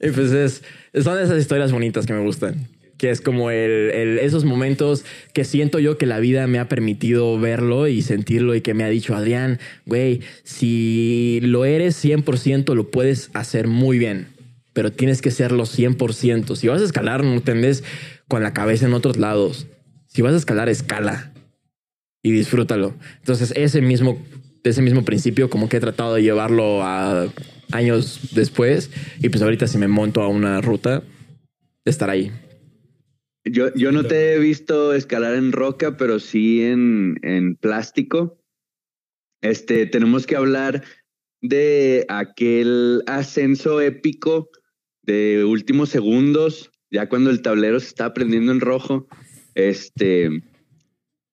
pues 0.14 0.32
es, 0.32 0.62
son 1.02 1.18
esas 1.18 1.38
historias 1.38 1.72
bonitas 1.72 2.06
que 2.06 2.12
me 2.12 2.22
gustan. 2.22 2.68
Que 3.00 3.08
es 3.08 3.22
como 3.22 3.50
el, 3.50 4.18
esos 4.20 4.44
momentos 4.44 5.06
que 5.32 5.44
siento 5.44 5.78
yo 5.78 5.96
que 5.96 6.04
la 6.04 6.20
vida 6.20 6.46
me 6.46 6.58
ha 6.58 6.68
permitido 6.68 7.40
verlo 7.40 7.88
y 7.88 8.02
sentirlo 8.02 8.54
y 8.54 8.60
que 8.60 8.74
me 8.74 8.84
ha 8.84 8.90
dicho, 8.90 9.16
Adrián, 9.16 9.58
güey, 9.86 10.20
si 10.44 11.40
lo 11.42 11.64
eres 11.64 12.04
100%, 12.04 12.74
lo 12.74 12.90
puedes 12.90 13.30
hacer 13.32 13.68
muy 13.68 13.98
bien, 13.98 14.26
pero 14.74 14.92
tienes 14.92 15.22
que 15.22 15.30
serlo 15.30 15.64
100%. 15.64 16.54
Si 16.56 16.68
vas 16.68 16.82
a 16.82 16.84
escalar, 16.84 17.24
no 17.24 17.40
te 17.40 17.52
andes 17.52 17.84
con 18.28 18.42
la 18.42 18.52
cabeza 18.52 18.84
en 18.84 18.92
otros 18.92 19.16
lados. 19.16 19.66
Si 20.06 20.20
vas 20.20 20.34
a 20.34 20.36
escalar, 20.36 20.68
escala 20.68 21.32
y 22.22 22.32
disfrútalo. 22.32 22.92
Entonces, 23.20 23.54
ese 23.56 23.80
mismo, 23.80 24.22
ese 24.62 24.82
mismo 24.82 25.06
principio, 25.06 25.48
como 25.48 25.70
que 25.70 25.78
he 25.78 25.80
tratado 25.80 26.16
de 26.16 26.22
llevarlo 26.22 26.82
a 26.82 27.28
años 27.72 28.20
después. 28.32 28.90
Y 29.20 29.30
pues 29.30 29.42
ahorita 29.42 29.66
si 29.66 29.78
me 29.78 29.88
monto 29.88 30.20
a 30.20 30.28
una 30.28 30.60
ruta, 30.60 31.02
estar 31.86 32.10
ahí. 32.10 32.30
Yo, 33.44 33.72
yo 33.74 33.90
no 33.90 34.04
te 34.04 34.34
he 34.34 34.38
visto 34.38 34.92
escalar 34.92 35.34
en 35.34 35.52
roca, 35.52 35.96
pero 35.96 36.18
sí 36.18 36.62
en, 36.62 37.16
en 37.22 37.56
plástico. 37.56 38.38
Este, 39.40 39.86
tenemos 39.86 40.26
que 40.26 40.36
hablar 40.36 40.84
de 41.40 42.04
aquel 42.08 43.02
ascenso 43.06 43.80
épico 43.80 44.50
de 45.02 45.44
últimos 45.44 45.88
segundos, 45.88 46.70
ya 46.90 47.08
cuando 47.08 47.30
el 47.30 47.40
tablero 47.40 47.80
se 47.80 47.86
está 47.86 48.12
prendiendo 48.12 48.52
en 48.52 48.60
rojo, 48.60 49.08
este, 49.54 50.42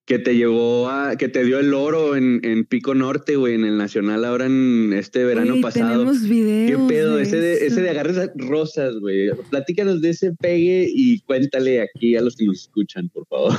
que 0.08 0.20
te 0.20 0.38
llevó 0.38 0.89
a, 0.89 1.18
que 1.18 1.28
te 1.28 1.43
dio 1.43 1.60
el 1.60 1.74
oro 1.74 2.16
en, 2.16 2.39
en 2.43 2.64
Pico 2.64 2.95
Norte, 2.95 3.36
güey, 3.36 3.55
en 3.55 3.66
el 3.66 3.78
Nacional 3.78 4.24
ahora 4.24 4.45
en 4.45 4.93
este 4.93 5.26
verano 5.26 5.55
pasado. 5.62 5.99
Tenemos 5.99 6.22
¿Qué 6.22 6.30
videos. 6.30 6.82
pedo? 6.88 7.16
de 7.18 7.24
Ese 7.24 7.41
de, 7.41 7.68
ese 7.68 7.82
de 7.82 7.89
agarres 7.89 8.18
rosas, 8.36 8.95
güey. 9.01 9.30
Platícanos 9.49 10.01
de 10.01 10.12
ese 10.12 10.32
pegue 10.32 10.88
y 10.89 11.20
cuéntale 11.20 11.82
aquí 11.82 12.16
a 12.16 12.22
los 12.22 12.38
que 12.38 12.45
nos 12.45 12.62
escuchan, 12.62 13.10
por 13.10 13.28
favor. 13.28 13.53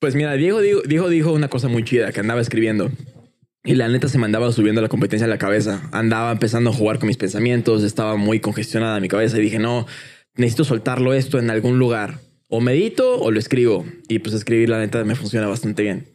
Pues 0.00 0.14
mira, 0.14 0.32
Diego 0.34 0.60
dijo, 0.60 0.80
Diego 0.82 1.08
dijo 1.08 1.32
una 1.32 1.48
cosa 1.48 1.68
muy 1.68 1.84
chida 1.84 2.10
que 2.12 2.20
andaba 2.20 2.40
escribiendo. 2.40 2.90
Y 3.64 3.74
la 3.74 3.88
neta 3.88 4.08
se 4.08 4.18
me 4.18 4.24
andaba 4.24 4.50
subiendo 4.50 4.80
la 4.82 4.88
competencia 4.88 5.24
en 5.24 5.30
la 5.30 5.38
cabeza. 5.38 5.88
Andaba 5.92 6.32
empezando 6.32 6.70
a 6.70 6.72
jugar 6.72 6.98
con 6.98 7.06
mis 7.06 7.16
pensamientos, 7.16 7.82
estaba 7.82 8.16
muy 8.16 8.40
congestionada 8.40 9.00
mi 9.00 9.08
cabeza 9.08 9.38
y 9.38 9.42
dije, 9.42 9.58
no, 9.58 9.86
necesito 10.36 10.64
soltarlo 10.64 11.14
esto 11.14 11.38
en 11.38 11.50
algún 11.50 11.78
lugar. 11.78 12.18
O 12.56 12.60
medito 12.60 13.20
o 13.20 13.32
lo 13.32 13.40
escribo. 13.40 13.84
Y 14.08 14.20
pues 14.20 14.32
escribir 14.32 14.68
la 14.68 14.78
neta 14.78 15.02
me 15.02 15.16
funciona 15.16 15.48
bastante 15.48 15.82
bien. 15.82 16.06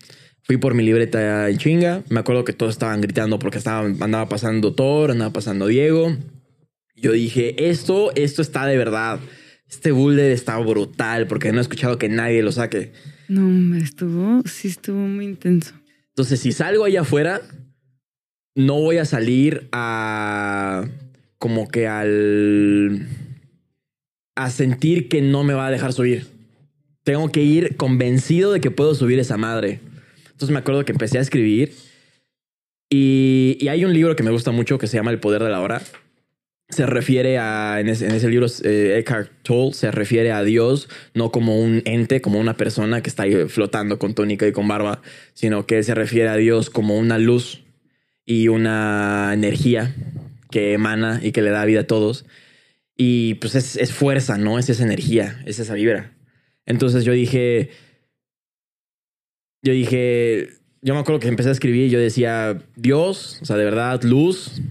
Fui 0.43 0.55
por 0.55 0.73
mi 0.73 0.85
libreta 0.85 1.49
en 1.49 1.57
chinga. 1.57 2.01
Me 2.07 2.21
acuerdo 2.21 2.45
que 2.45 2.53
todos 2.53 2.71
estaban 2.71 3.01
gritando 3.01 3.39
porque 3.39 3.57
estaba, 3.57 3.81
andaba 3.81 4.29
pasando 4.29 4.73
Thor, 4.73 5.11
andaba 5.11 5.33
pasando 5.33 5.67
Diego. 5.67 6.15
Yo 6.95 7.11
dije, 7.11 7.69
esto, 7.69 8.13
esto 8.15 8.41
está 8.41 8.65
de 8.67 8.77
verdad. 8.77 9.19
Este 9.69 9.91
boulder 9.91 10.31
está 10.31 10.57
brutal 10.59 11.27
porque 11.27 11.51
no 11.51 11.57
he 11.57 11.61
escuchado 11.61 11.97
que 11.97 12.07
nadie 12.07 12.41
lo 12.41 12.53
saque. 12.53 12.93
No, 13.27 13.75
estuvo, 13.75 14.41
sí 14.47 14.69
estuvo 14.69 14.97
muy 14.97 15.25
intenso. 15.25 15.73
Entonces, 16.11 16.39
si 16.39 16.53
salgo 16.53 16.85
allá 16.85 17.01
afuera, 17.01 17.41
no 18.55 18.75
voy 18.75 18.97
a 18.97 19.03
salir 19.03 19.67
a 19.73 20.87
como 21.37 21.67
que 21.67 21.85
al 21.85 23.09
a 24.43 24.49
sentir 24.49 25.09
que 25.09 25.21
no 25.21 25.43
me 25.43 25.53
va 25.53 25.67
a 25.67 25.71
dejar 25.71 25.93
subir. 25.93 26.27
Tengo 27.03 27.31
que 27.31 27.41
ir 27.41 27.75
convencido 27.75 28.53
de 28.53 28.61
que 28.61 28.71
puedo 28.71 28.95
subir 28.95 29.19
esa 29.19 29.37
madre. 29.37 29.79
Entonces 30.25 30.51
me 30.51 30.59
acuerdo 30.59 30.85
que 30.85 30.93
empecé 30.93 31.17
a 31.17 31.21
escribir 31.21 31.73
y, 32.89 33.67
hay 33.69 33.85
un 33.85 33.93
libro 33.93 34.15
que 34.15 34.23
me 34.23 34.31
gusta 34.31 34.51
mucho 34.51 34.77
que 34.77 34.87
se 34.87 34.97
llama 34.97 35.11
El 35.11 35.19
Poder 35.19 35.43
de 35.43 35.49
la 35.49 35.61
Hora. 35.61 35.81
Se 36.69 36.85
refiere 36.85 37.37
a, 37.37 37.79
en 37.79 37.89
ese, 37.89 38.07
en 38.07 38.13
ese 38.13 38.29
libro, 38.29 38.47
eh, 38.63 38.97
Eckhart 38.99 39.31
Tolle 39.43 39.73
se 39.73 39.91
refiere 39.91 40.31
a 40.31 40.43
Dios 40.43 40.87
no 41.13 41.31
como 41.31 41.59
un 41.59 41.81
ente, 41.85 42.21
como 42.21 42.39
una 42.39 42.55
persona 42.57 43.01
que 43.01 43.09
está 43.09 43.23
ahí 43.23 43.47
flotando 43.49 43.99
con 43.99 44.13
tónica 44.13 44.47
y 44.47 44.51
con 44.51 44.67
barba, 44.67 45.01
sino 45.33 45.65
que 45.65 45.83
se 45.83 45.95
refiere 45.95 46.29
a 46.29 46.35
Dios 46.35 46.69
como 46.69 46.97
una 46.97 47.17
luz 47.17 47.63
y 48.25 48.47
una 48.47 49.31
energía 49.33 49.95
que 50.51 50.73
emana 50.73 51.19
y 51.23 51.31
que 51.31 51.41
le 51.41 51.49
da 51.49 51.65
vida 51.65 51.81
a 51.81 51.87
todos. 51.87 52.25
Y 53.01 53.35
pues 53.35 53.55
es, 53.55 53.77
es 53.77 53.93
fuerza, 53.93 54.37
¿no? 54.37 54.59
Es 54.59 54.69
esa 54.69 54.83
energía, 54.83 55.41
es 55.45 55.57
esa 55.59 55.73
vibra. 55.73 56.11
Entonces 56.65 57.05
yo 57.05 57.13
dije, 57.13 57.69
yo 59.63 59.71
dije, 59.71 60.49
yo 60.81 60.95
me 60.95 60.99
acuerdo 60.99 61.21
que 61.21 61.29
empecé 61.29 61.47
a 61.47 61.53
escribir 61.53 61.87
y 61.87 61.89
yo 61.91 61.97
decía, 61.97 62.61
Dios, 62.75 63.39
o 63.41 63.45
sea, 63.45 63.55
de 63.55 63.63
verdad, 63.63 64.03
luz, 64.03 64.61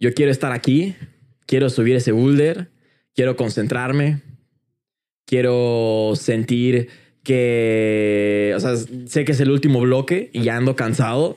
yo 0.00 0.14
quiero 0.14 0.32
estar 0.32 0.52
aquí, 0.52 0.96
quiero 1.44 1.68
subir 1.68 1.96
ese 1.96 2.12
boulder, 2.12 2.70
quiero 3.14 3.36
concentrarme, 3.36 4.22
quiero 5.26 6.14
sentir 6.16 6.88
que, 7.22 8.54
o 8.56 8.60
sea, 8.60 8.74
sé 8.76 9.26
que 9.26 9.32
es 9.32 9.40
el 9.40 9.50
último 9.50 9.80
bloque 9.80 10.30
y 10.32 10.44
ya 10.44 10.56
ando 10.56 10.76
cansado, 10.76 11.36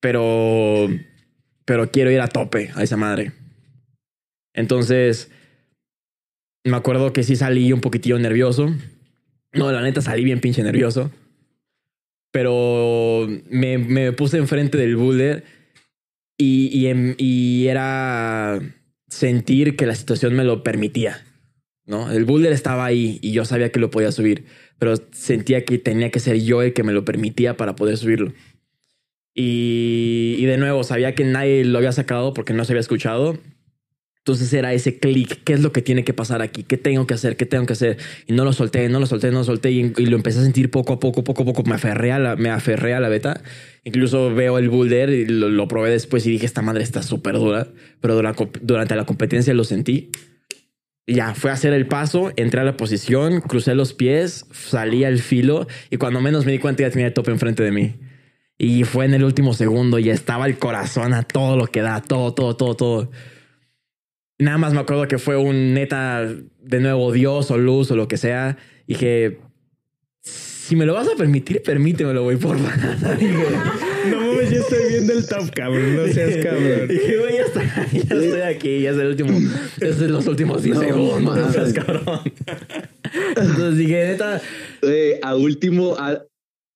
pero, 0.00 0.88
pero 1.64 1.92
quiero 1.92 2.10
ir 2.10 2.20
a 2.20 2.26
tope 2.26 2.72
a 2.74 2.82
esa 2.82 2.96
madre. 2.96 3.30
Entonces, 4.54 5.30
me 6.64 6.76
acuerdo 6.76 7.12
que 7.12 7.22
sí 7.22 7.36
salí 7.36 7.72
un 7.72 7.80
poquitillo 7.80 8.18
nervioso. 8.18 8.74
No, 9.52 9.72
la 9.72 9.82
neta 9.82 10.00
salí 10.00 10.24
bien 10.24 10.40
pinche 10.40 10.62
nervioso. 10.62 11.10
Pero 12.32 13.26
me, 13.48 13.78
me 13.78 14.12
puse 14.12 14.38
enfrente 14.38 14.78
del 14.78 14.96
boulder 14.96 15.44
y, 16.38 16.68
y, 16.72 16.86
em- 16.86 17.14
y 17.18 17.66
era 17.66 18.60
sentir 19.08 19.76
que 19.76 19.86
la 19.86 19.94
situación 19.94 20.34
me 20.34 20.44
lo 20.44 20.62
permitía. 20.62 21.24
¿no? 21.86 22.12
El 22.12 22.24
boulder 22.24 22.52
estaba 22.52 22.84
ahí 22.84 23.18
y 23.20 23.32
yo 23.32 23.44
sabía 23.44 23.72
que 23.72 23.80
lo 23.80 23.90
podía 23.90 24.12
subir, 24.12 24.44
pero 24.78 24.94
sentía 25.10 25.64
que 25.64 25.78
tenía 25.78 26.10
que 26.10 26.20
ser 26.20 26.40
yo 26.40 26.62
el 26.62 26.72
que 26.72 26.84
me 26.84 26.92
lo 26.92 27.04
permitía 27.04 27.56
para 27.56 27.74
poder 27.74 27.96
subirlo. 27.96 28.32
Y, 29.34 30.36
y 30.38 30.44
de 30.44 30.56
nuevo, 30.56 30.84
sabía 30.84 31.14
que 31.16 31.24
nadie 31.24 31.64
lo 31.64 31.78
había 31.78 31.90
sacado 31.92 32.32
porque 32.32 32.52
no 32.52 32.64
se 32.64 32.72
había 32.72 32.80
escuchado. 32.80 33.38
Entonces 34.20 34.52
era 34.52 34.74
ese 34.74 34.98
clic, 34.98 35.44
¿qué 35.44 35.54
es 35.54 35.60
lo 35.60 35.72
que 35.72 35.80
tiene 35.80 36.04
que 36.04 36.12
pasar 36.12 36.42
aquí? 36.42 36.62
¿Qué 36.62 36.76
tengo 36.76 37.06
que 37.06 37.14
hacer? 37.14 37.38
¿Qué 37.38 37.46
tengo 37.46 37.64
que 37.64 37.72
hacer? 37.72 37.96
Y 38.26 38.34
no 38.34 38.44
lo 38.44 38.52
solté, 38.52 38.86
no 38.90 39.00
lo 39.00 39.06
solté, 39.06 39.30
no 39.30 39.38
lo 39.38 39.44
solté 39.44 39.70
y, 39.70 39.94
y 39.96 40.06
lo 40.06 40.16
empecé 40.16 40.40
a 40.40 40.42
sentir 40.42 40.70
poco 40.70 40.92
a 40.92 41.00
poco, 41.00 41.24
poco 41.24 41.42
a 41.42 41.44
poco. 41.46 41.62
Me 41.62 41.74
aferré 41.74 42.12
a 42.12 42.18
la, 42.18 42.36
me 42.36 42.50
aferré 42.50 42.92
a 42.92 43.00
la 43.00 43.08
beta. 43.08 43.42
Incluso 43.82 44.34
veo 44.34 44.58
el 44.58 44.68
boulder 44.68 45.08
y 45.08 45.24
lo, 45.24 45.48
lo 45.48 45.66
probé 45.68 45.88
después 45.90 46.26
y 46.26 46.32
dije, 46.32 46.44
esta 46.44 46.60
madre 46.60 46.82
está 46.82 47.02
súper 47.02 47.36
dura. 47.36 47.68
Pero 48.02 48.14
durante, 48.14 48.46
durante 48.60 48.94
la 48.94 49.06
competencia 49.06 49.54
lo 49.54 49.64
sentí. 49.64 50.10
Y 51.06 51.14
ya, 51.14 51.34
fue 51.34 51.50
a 51.50 51.54
hacer 51.54 51.72
el 51.72 51.86
paso, 51.86 52.30
entré 52.36 52.60
a 52.60 52.64
la 52.64 52.76
posición, 52.76 53.40
crucé 53.40 53.74
los 53.74 53.94
pies, 53.94 54.44
salí 54.52 55.02
al 55.02 55.18
filo 55.18 55.66
y 55.90 55.96
cuando 55.96 56.20
menos 56.20 56.44
me 56.44 56.52
di 56.52 56.58
cuenta 56.58 56.82
ya 56.82 56.90
tenía 56.90 57.06
el 57.06 57.14
tope 57.14 57.30
enfrente 57.30 57.62
de 57.62 57.72
mí. 57.72 57.94
Y 58.58 58.84
fue 58.84 59.06
en 59.06 59.14
el 59.14 59.24
último 59.24 59.54
segundo 59.54 59.98
y 59.98 60.10
estaba 60.10 60.46
el 60.46 60.58
corazón 60.58 61.14
a 61.14 61.22
todo 61.22 61.56
lo 61.56 61.66
que 61.68 61.80
da, 61.80 62.02
todo, 62.02 62.34
todo, 62.34 62.54
todo, 62.54 62.76
todo. 62.76 63.10
Nada 64.40 64.56
más 64.58 64.72
me 64.72 64.80
acuerdo 64.80 65.06
que 65.06 65.18
fue 65.18 65.36
un 65.36 65.74
neta, 65.74 66.26
de 66.62 66.80
nuevo, 66.80 67.12
Dios 67.12 67.50
o 67.50 67.58
luz 67.58 67.90
o 67.90 67.96
lo 67.96 68.08
que 68.08 68.16
sea. 68.16 68.56
Y 68.86 68.94
dije, 68.94 69.38
si 70.22 70.76
me 70.76 70.86
lo 70.86 70.94
vas 70.94 71.08
a 71.08 71.16
permitir, 71.16 71.62
permítemelo, 71.62 72.22
güey, 72.22 72.36
por 72.36 72.58
favor. 72.58 73.18
No 74.10 74.18
mames, 74.18 74.50
yo 74.50 74.60
estoy 74.60 74.88
viendo 74.88 75.12
el 75.12 75.26
top, 75.26 75.50
cabrón. 75.54 75.94
No 75.94 76.06
seas 76.06 76.36
cabrón. 76.42 76.88
Dije, 76.88 77.18
güey, 77.18 77.36
ya, 77.36 77.42
está, 77.42 77.86
ya 77.92 78.00
estoy 78.00 78.40
aquí, 78.40 78.80
ya 78.80 78.92
es 78.92 78.96
el 78.96 79.08
último, 79.08 79.38
es 79.78 79.98
de 79.98 80.08
los 80.08 80.26
últimos 80.26 80.62
10 80.62 80.76
No 80.76 80.82
segundos, 80.82 81.22
no 81.22 81.52
seas 81.52 81.74
cabrón. 81.74 82.20
Entonces 83.36 83.76
dije, 83.76 84.06
neta, 84.06 84.40
Eh, 84.82 85.20
a 85.22 85.36
último, 85.36 85.96
a, 85.98 86.24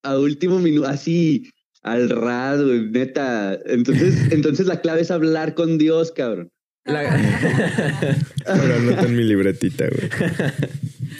a 0.03 0.19
último 0.19 0.59
minuto, 0.59 0.87
así, 0.87 1.49
al 1.83 2.09
güey, 2.15 2.91
neta. 2.91 3.59
Entonces, 3.65 4.31
entonces 4.31 4.67
la 4.67 4.83
clave 4.83 5.01
es 5.01 5.11
hablar 5.11 5.55
con 5.55 5.79
Dios, 5.79 6.13
cabrón. 6.13 6.51
La- 6.85 8.17
Ahora 8.47 8.77
anota 8.77 9.03
en 9.07 9.17
mi 9.17 9.25
libretita, 9.25 9.87
güey. 9.89 10.11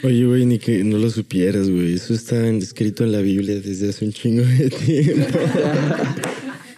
Oye, 0.03 0.25
güey, 0.25 0.45
ni 0.45 0.59
que 0.59 0.83
no 0.83 0.97
lo 0.97 1.09
supieras, 1.09 1.69
güey. 1.69 1.93
Eso 1.95 2.13
está 2.13 2.47
escrito 2.49 3.03
en 3.03 3.11
la 3.11 3.21
Biblia 3.21 3.55
desde 3.59 3.89
hace 3.89 4.05
un 4.05 4.11
chingo 4.13 4.43
de 4.43 4.69
tiempo. 4.85 5.39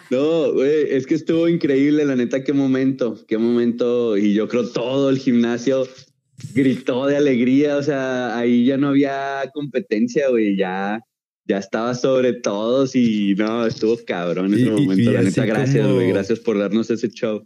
No, 0.09 0.53
güey, 0.53 0.87
es 0.91 1.05
que 1.05 1.15
estuvo 1.15 1.49
increíble, 1.49 2.05
la 2.05 2.15
neta, 2.15 2.43
qué 2.43 2.53
momento, 2.53 3.19
qué 3.27 3.37
momento. 3.37 4.17
Y 4.17 4.33
yo 4.33 4.47
creo 4.47 4.69
todo 4.69 5.09
el 5.09 5.17
gimnasio 5.17 5.85
gritó 6.53 7.07
de 7.07 7.17
alegría, 7.17 7.77
o 7.77 7.83
sea, 7.83 8.37
ahí 8.37 8.65
ya 8.65 8.77
no 8.77 8.89
había 8.89 9.41
competencia, 9.53 10.29
güey, 10.29 10.55
ya, 10.55 11.01
ya 11.45 11.57
estaba 11.57 11.93
sobre 11.95 12.33
todos 12.33 12.95
y 12.95 13.33
no, 13.35 13.65
estuvo 13.65 13.97
cabrón 14.05 14.53
ese 14.53 14.63
Y- 14.67 14.69
momento, 14.69 14.95
y 15.11 15.13
la 15.13 15.23
neta, 15.23 15.45
gracias, 15.45 15.83
como- 15.83 15.95
güey, 15.95 16.09
gracias 16.11 16.39
por 16.39 16.57
darnos 16.57 16.89
ese 16.89 17.09
show. 17.09 17.45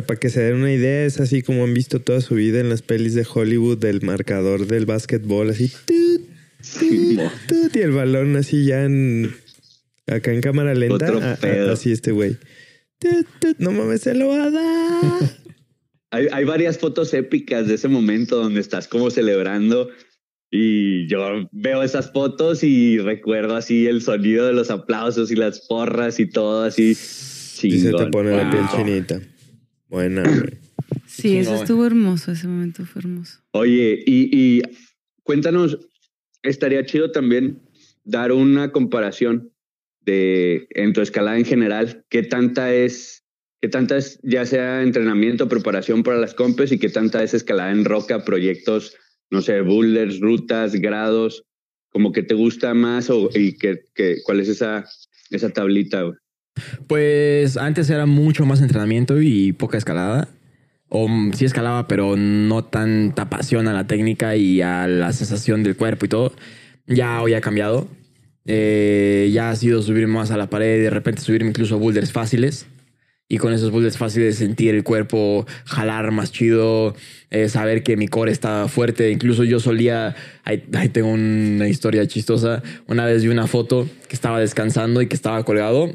Sea, 0.00 0.06
para 0.06 0.18
que 0.20 0.28
se 0.30 0.40
den 0.40 0.56
una 0.56 0.72
idea, 0.72 1.04
es 1.04 1.20
así 1.20 1.42
como 1.42 1.64
han 1.64 1.74
visto 1.74 2.00
toda 2.00 2.20
su 2.20 2.34
vida 2.36 2.60
en 2.60 2.68
las 2.68 2.82
pelis 2.82 3.14
de 3.14 3.26
Hollywood 3.32 3.78
del 3.78 4.02
marcador 4.02 4.66
del 4.66 4.86
básquetbol, 4.86 5.50
así. 5.50 5.70
tut, 5.86 6.22
tut, 6.78 7.20
tut, 7.48 7.76
y 7.76 7.80
el 7.80 7.92
balón 7.92 8.36
así 8.36 8.64
ya 8.66 8.84
en. 8.84 9.34
Acá 10.06 10.32
en 10.32 10.40
cámara 10.40 10.74
lenta. 10.74 10.94
Otro 11.06 11.20
a- 11.20 11.32
a- 11.32 11.36
pedo. 11.36 11.72
así 11.72 11.92
este 11.92 12.10
güey. 12.12 12.36
No 13.58 13.70
mames, 13.72 14.02
se 14.02 14.14
lo 14.14 14.28
va 14.28 14.44
a 14.44 14.50
dar. 14.50 15.30
Hay, 16.12 16.26
hay 16.32 16.44
varias 16.44 16.76
fotos 16.78 17.14
épicas 17.14 17.68
de 17.68 17.74
ese 17.74 17.86
momento 17.86 18.34
donde 18.42 18.60
estás 18.60 18.88
como 18.88 19.10
celebrando 19.12 19.90
y 20.50 21.06
yo 21.06 21.48
veo 21.52 21.84
esas 21.84 22.10
fotos 22.10 22.64
y 22.64 22.98
recuerdo 22.98 23.54
así 23.54 23.86
el 23.86 24.02
sonido 24.02 24.44
de 24.44 24.52
los 24.52 24.70
aplausos 24.72 25.30
y 25.30 25.36
las 25.36 25.60
porras 25.68 26.18
y 26.18 26.26
todo 26.26 26.64
así. 26.64 26.90
Y 26.90 26.94
se 26.96 27.68
te 27.68 27.76
chingón. 27.78 28.10
pone 28.10 28.36
la 28.36 28.50
piel 28.50 28.64
chinita. 28.74 29.20
Buena, 29.90 30.22
güey. 30.24 30.58
Sí, 31.06 31.36
eso 31.36 31.56
estuvo 31.56 31.84
hermoso, 31.84 32.32
ese 32.32 32.46
momento 32.46 32.86
fue 32.86 33.00
hermoso. 33.00 33.40
Oye, 33.50 34.02
y, 34.06 34.30
y 34.32 34.62
cuéntanos, 35.24 35.78
estaría 36.42 36.86
chido 36.86 37.10
también 37.10 37.60
dar 38.04 38.32
una 38.32 38.72
comparación 38.72 39.52
de 40.00 40.66
en 40.70 40.92
tu 40.92 41.00
escalada 41.00 41.38
en 41.38 41.44
general, 41.44 42.04
qué 42.08 42.22
tanta 42.22 42.72
es, 42.72 43.24
qué 43.60 43.68
tanta 43.68 43.98
es 43.98 44.18
ya 44.22 44.46
sea 44.46 44.82
entrenamiento, 44.82 45.48
preparación 45.48 46.02
para 46.02 46.18
las 46.18 46.34
compes 46.34 46.72
y 46.72 46.78
qué 46.78 46.88
tanta 46.88 47.22
es 47.22 47.34
escalada 47.34 47.70
en 47.70 47.84
roca, 47.84 48.24
proyectos, 48.24 48.96
no 49.30 49.42
sé, 49.42 49.60
boulders, 49.60 50.20
rutas, 50.20 50.74
grados, 50.74 51.44
como 51.90 52.12
que 52.12 52.22
te 52.22 52.34
gusta 52.34 52.72
más 52.72 53.10
o 53.10 53.28
y 53.34 53.58
que, 53.58 53.80
que 53.94 54.18
cuál 54.24 54.40
es 54.40 54.48
esa, 54.48 54.84
esa 55.30 55.50
tablita, 55.50 56.02
güey. 56.02 56.16
Pues 56.86 57.56
antes 57.56 57.90
era 57.90 58.06
mucho 58.06 58.46
más 58.46 58.60
entrenamiento 58.60 59.20
y 59.20 59.52
poca 59.52 59.78
escalada. 59.78 60.28
O 60.90 61.08
mm, 61.08 61.32
sí 61.32 61.44
escalaba, 61.44 61.86
pero 61.88 62.16
no 62.16 62.64
tanta 62.64 63.30
pasión 63.30 63.68
a 63.68 63.72
la 63.72 63.86
técnica 63.86 64.36
y 64.36 64.60
a 64.60 64.86
la 64.88 65.12
sensación 65.12 65.62
del 65.62 65.76
cuerpo 65.76 66.04
y 66.06 66.08
todo. 66.08 66.32
Ya 66.86 67.22
hoy 67.22 67.34
ha 67.34 67.40
cambiado. 67.40 67.88
Eh, 68.46 69.30
ya 69.32 69.50
ha 69.50 69.56
sido 69.56 69.80
subir 69.82 70.08
más 70.08 70.30
a 70.32 70.36
la 70.36 70.50
pared 70.50 70.82
de 70.82 70.90
repente 70.90 71.22
subirme 71.22 71.50
incluso 71.50 71.76
a 71.76 71.78
boulders 71.78 72.12
fáciles. 72.12 72.66
Y 73.28 73.38
con 73.38 73.52
esos 73.52 73.70
boulders 73.70 73.96
fáciles 73.96 74.36
sentir 74.38 74.74
el 74.74 74.82
cuerpo 74.82 75.46
jalar 75.64 76.10
más 76.10 76.32
chido, 76.32 76.96
eh, 77.30 77.48
saber 77.48 77.84
que 77.84 77.96
mi 77.96 78.08
core 78.08 78.32
está 78.32 78.66
fuerte. 78.66 79.12
Incluso 79.12 79.44
yo 79.44 79.60
solía, 79.60 80.16
ahí, 80.42 80.64
ahí 80.74 80.88
tengo 80.88 81.10
una 81.10 81.68
historia 81.68 82.04
chistosa. 82.08 82.64
Una 82.88 83.04
vez 83.04 83.22
vi 83.22 83.28
una 83.28 83.46
foto 83.46 83.88
que 84.08 84.16
estaba 84.16 84.40
descansando 84.40 85.00
y 85.00 85.06
que 85.06 85.14
estaba 85.14 85.44
colgado 85.44 85.94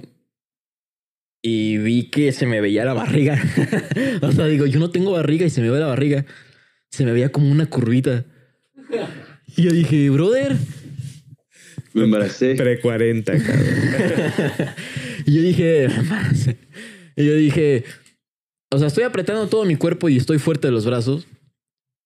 y 1.48 1.78
vi 1.78 2.10
que 2.10 2.32
se 2.32 2.48
me 2.48 2.60
veía 2.60 2.86
la 2.86 2.96
barriga. 2.96 3.40
o 4.24 4.32
sea, 4.32 4.48
digo, 4.48 4.66
yo 4.66 4.80
no 4.80 4.90
tengo 4.90 5.12
barriga 5.12 5.46
y 5.46 5.52
se 5.52 5.62
me 5.62 5.70
ve 5.70 5.80
la 5.80 5.86
barriga. 5.86 6.26
Se 6.90 7.06
me 7.06 7.12
veía 7.12 7.32
como 7.32 7.52
una 7.52 7.68
curvita. 7.68 8.26
Y 9.56 9.62
yo 9.62 9.72
dije, 9.72 10.10
brother, 10.10 10.56
Me 11.94 12.06
embaracé. 12.06 12.56
Pre 12.56 12.80
40, 12.80 13.32
cabrón. 13.32 13.64
y 15.28 15.36
yo 15.36 15.42
dije, 15.44 15.88
y 17.16 17.26
yo 17.28 17.36
dije, 17.36 17.84
o 18.72 18.80
sea, 18.80 18.88
estoy 18.88 19.04
apretando 19.04 19.48
todo 19.48 19.66
mi 19.66 19.76
cuerpo 19.76 20.10
y 20.10 20.18
estoy 20.18 20.40
fuerte 20.40 20.70
de 20.70 20.72
los 20.72 20.88
brazos, 20.88 21.28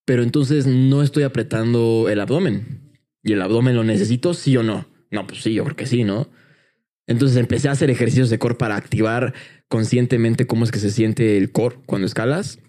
pero 0.04 0.22
entonces 0.22 0.68
no 0.68 1.02
estoy 1.02 1.24
apretando 1.24 2.08
el 2.10 2.20
abdomen. 2.20 3.00
¿Y 3.24 3.32
el 3.32 3.42
abdomen 3.42 3.78
lo 3.78 3.86
necesito, 3.86 4.34
sí 4.34 4.58
o 4.58 4.64
no? 4.64 4.86
No, 5.12 5.26
pues 5.26 5.44
sí, 5.44 5.54
yo 5.54 5.64
creo 5.64 5.78
que 5.78 5.86
sí, 5.86 6.04
¿no? 6.04 6.30
Entonces 7.10 7.38
empecé 7.38 7.68
a 7.68 7.72
hacer 7.72 7.89
ejercicios 7.89 8.30
de 8.30 8.38
core 8.38 8.53
para 8.53 8.76
activar 8.76 9.34
conscientemente 9.68 10.45
cómo 10.45 10.64
es 10.64 10.72
que 10.72 10.78
se 10.78 10.91
siente 10.91 11.38
el 11.38 11.51
core 11.51 11.78
cuando 11.88 12.05
escalas. 12.05 12.60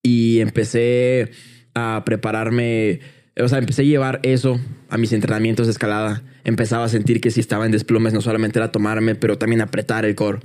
Y 0.00 0.38
empecé 0.38 1.32
a 1.74 2.04
prepararme, 2.06 3.00
o 3.36 3.48
sea, 3.48 3.58
empecé 3.58 3.82
a 3.82 3.84
llevar 3.84 4.20
eso 4.22 4.60
a 4.88 4.96
mis 4.96 5.12
entrenamientos 5.12 5.66
de 5.66 5.72
escalada. 5.72 6.22
Empezaba 6.44 6.84
a 6.84 6.88
sentir 6.88 7.20
que 7.20 7.32
si 7.32 7.40
estaba 7.40 7.66
en 7.66 7.72
desplomes 7.72 8.12
no 8.12 8.20
solamente 8.20 8.60
era 8.60 8.70
tomarme, 8.70 9.16
pero 9.16 9.38
también 9.38 9.60
apretar 9.60 10.04
el 10.04 10.14
core. 10.14 10.38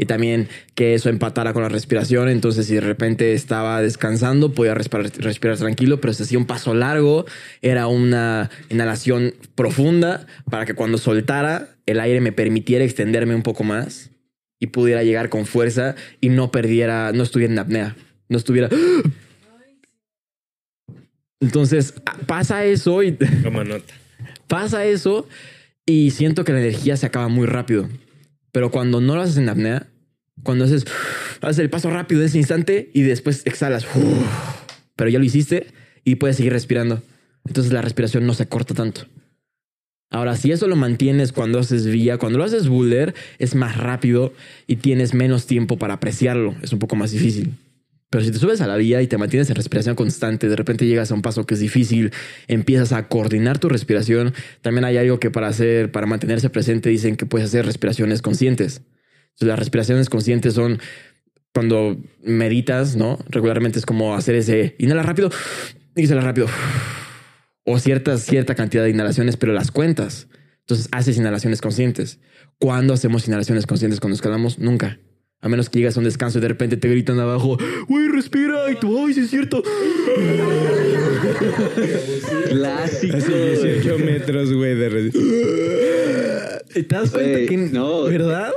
Y 0.00 0.06
también 0.06 0.48
que 0.74 0.94
eso 0.94 1.10
empatara 1.10 1.52
con 1.52 1.62
la 1.62 1.68
respiración. 1.68 2.30
Entonces, 2.30 2.64
si 2.66 2.74
de 2.74 2.80
repente 2.80 3.34
estaba 3.34 3.82
descansando, 3.82 4.54
podía 4.54 4.72
respirar, 4.72 5.12
respirar 5.18 5.58
tranquilo, 5.58 6.00
pero 6.00 6.14
si 6.14 6.22
hacía 6.22 6.38
un 6.38 6.46
paso 6.46 6.72
largo, 6.72 7.26
era 7.60 7.86
una 7.86 8.48
inhalación 8.70 9.34
profunda 9.54 10.26
para 10.48 10.64
que 10.64 10.72
cuando 10.72 10.96
soltara, 10.96 11.76
el 11.84 12.00
aire 12.00 12.22
me 12.22 12.32
permitiera 12.32 12.82
extenderme 12.82 13.34
un 13.34 13.42
poco 13.42 13.62
más 13.62 14.10
y 14.58 14.68
pudiera 14.68 15.04
llegar 15.04 15.28
con 15.28 15.44
fuerza 15.44 15.96
y 16.18 16.30
no 16.30 16.50
perdiera, 16.50 17.12
no 17.12 17.22
estuviera 17.22 17.52
en 17.52 17.58
apnea, 17.58 17.96
no 18.30 18.38
estuviera. 18.38 18.70
Entonces 21.40 21.92
pasa 22.24 22.64
eso 22.64 23.02
y 23.02 23.12
Toma 23.42 23.64
nota. 23.64 23.92
pasa 24.46 24.86
eso 24.86 25.28
y 25.84 26.12
siento 26.12 26.42
que 26.42 26.52
la 26.52 26.60
energía 26.60 26.96
se 26.96 27.04
acaba 27.04 27.28
muy 27.28 27.46
rápido. 27.46 27.86
Pero 28.52 28.70
cuando 28.70 29.00
no 29.00 29.14
lo 29.14 29.22
haces 29.22 29.36
en 29.36 29.48
apnea, 29.48 29.86
cuando 30.42 30.64
haces, 30.64 30.84
haces 31.40 31.58
el 31.58 31.70
paso 31.70 31.90
rápido 31.90 32.20
en 32.20 32.26
ese 32.26 32.38
instante 32.38 32.90
y 32.94 33.02
después 33.02 33.42
exhalas, 33.46 33.86
pero 34.96 35.10
ya 35.10 35.18
lo 35.18 35.24
hiciste 35.24 35.66
y 36.04 36.16
puedes 36.16 36.36
seguir 36.36 36.52
respirando. 36.52 37.02
Entonces 37.46 37.72
la 37.72 37.82
respiración 37.82 38.26
no 38.26 38.34
se 38.34 38.46
corta 38.46 38.74
tanto. 38.74 39.06
Ahora, 40.12 40.36
si 40.36 40.50
eso 40.50 40.66
lo 40.66 40.74
mantienes 40.74 41.32
cuando 41.32 41.60
haces 41.60 41.86
vía, 41.86 42.18
cuando 42.18 42.38
lo 42.38 42.44
haces 42.44 42.68
boulder, 42.68 43.14
es 43.38 43.54
más 43.54 43.76
rápido 43.76 44.32
y 44.66 44.76
tienes 44.76 45.14
menos 45.14 45.46
tiempo 45.46 45.78
para 45.78 45.94
apreciarlo. 45.94 46.56
Es 46.62 46.72
un 46.72 46.80
poco 46.80 46.96
más 46.96 47.12
difícil. 47.12 47.54
Pero 48.10 48.24
si 48.24 48.32
te 48.32 48.38
subes 48.38 48.60
a 48.60 48.66
la 48.66 48.76
vía 48.76 49.00
y 49.02 49.06
te 49.06 49.18
mantienes 49.18 49.50
en 49.50 49.54
respiración 49.54 49.94
constante, 49.94 50.48
de 50.48 50.56
repente 50.56 50.84
llegas 50.84 51.12
a 51.12 51.14
un 51.14 51.22
paso 51.22 51.46
que 51.46 51.54
es 51.54 51.60
difícil, 51.60 52.10
empiezas 52.48 52.92
a 52.92 53.06
coordinar 53.06 53.60
tu 53.60 53.68
respiración. 53.68 54.34
También 54.62 54.84
hay 54.84 54.96
algo 54.96 55.20
que 55.20 55.30
para 55.30 55.46
hacer, 55.46 55.92
para 55.92 56.06
mantenerse 56.06 56.50
presente, 56.50 56.90
dicen 56.90 57.16
que 57.16 57.24
puedes 57.24 57.46
hacer 57.46 57.64
respiraciones 57.64 58.20
conscientes. 58.20 58.82
Entonces, 59.40 59.52
las 59.52 59.58
respiraciones 59.58 60.10
conscientes 60.10 60.52
son 60.52 60.80
cuando 61.54 61.96
meditas, 62.22 62.94
¿no? 62.94 63.18
Regularmente 63.30 63.78
es 63.78 63.86
como 63.86 64.14
hacer 64.14 64.34
ese 64.34 64.76
inhala 64.78 65.02
rápido, 65.02 65.30
exhala 65.94 66.20
rápido. 66.20 66.46
O 67.64 67.78
ciertas, 67.78 68.20
cierta 68.22 68.54
cantidad 68.54 68.84
de 68.84 68.90
inhalaciones, 68.90 69.38
pero 69.38 69.54
las 69.54 69.70
cuentas. 69.70 70.28
Entonces 70.60 70.88
haces 70.92 71.16
inhalaciones 71.16 71.62
conscientes. 71.62 72.18
¿Cuándo 72.58 72.92
hacemos 72.92 73.26
inhalaciones 73.28 73.66
conscientes 73.66 73.98
cuando 73.98 74.14
escalamos? 74.14 74.58
Nunca. 74.58 75.00
A 75.40 75.48
menos 75.48 75.70
que 75.70 75.78
llegas 75.78 75.96
a 75.96 76.00
un 76.00 76.04
descanso 76.04 76.36
y 76.36 76.42
de 76.42 76.48
repente 76.48 76.76
te 76.76 76.88
gritan 76.90 77.18
abajo, 77.18 77.56
güey, 77.88 78.08
respira. 78.08 78.70
Y 78.70 78.74
tú, 78.74 79.06
ay, 79.06 79.14
sí 79.14 79.20
es 79.20 79.30
cierto. 79.30 79.62
Clásico. 82.50 83.16
Hace 83.16 83.56
18 83.80 83.98
metros, 84.04 84.52
güey, 84.52 84.74
de 84.74 85.10
te 86.74 86.82
das 86.82 87.10
cuenta 87.10 87.48
que, 87.48 87.56
no. 87.56 88.04
¿verdad? 88.04 88.52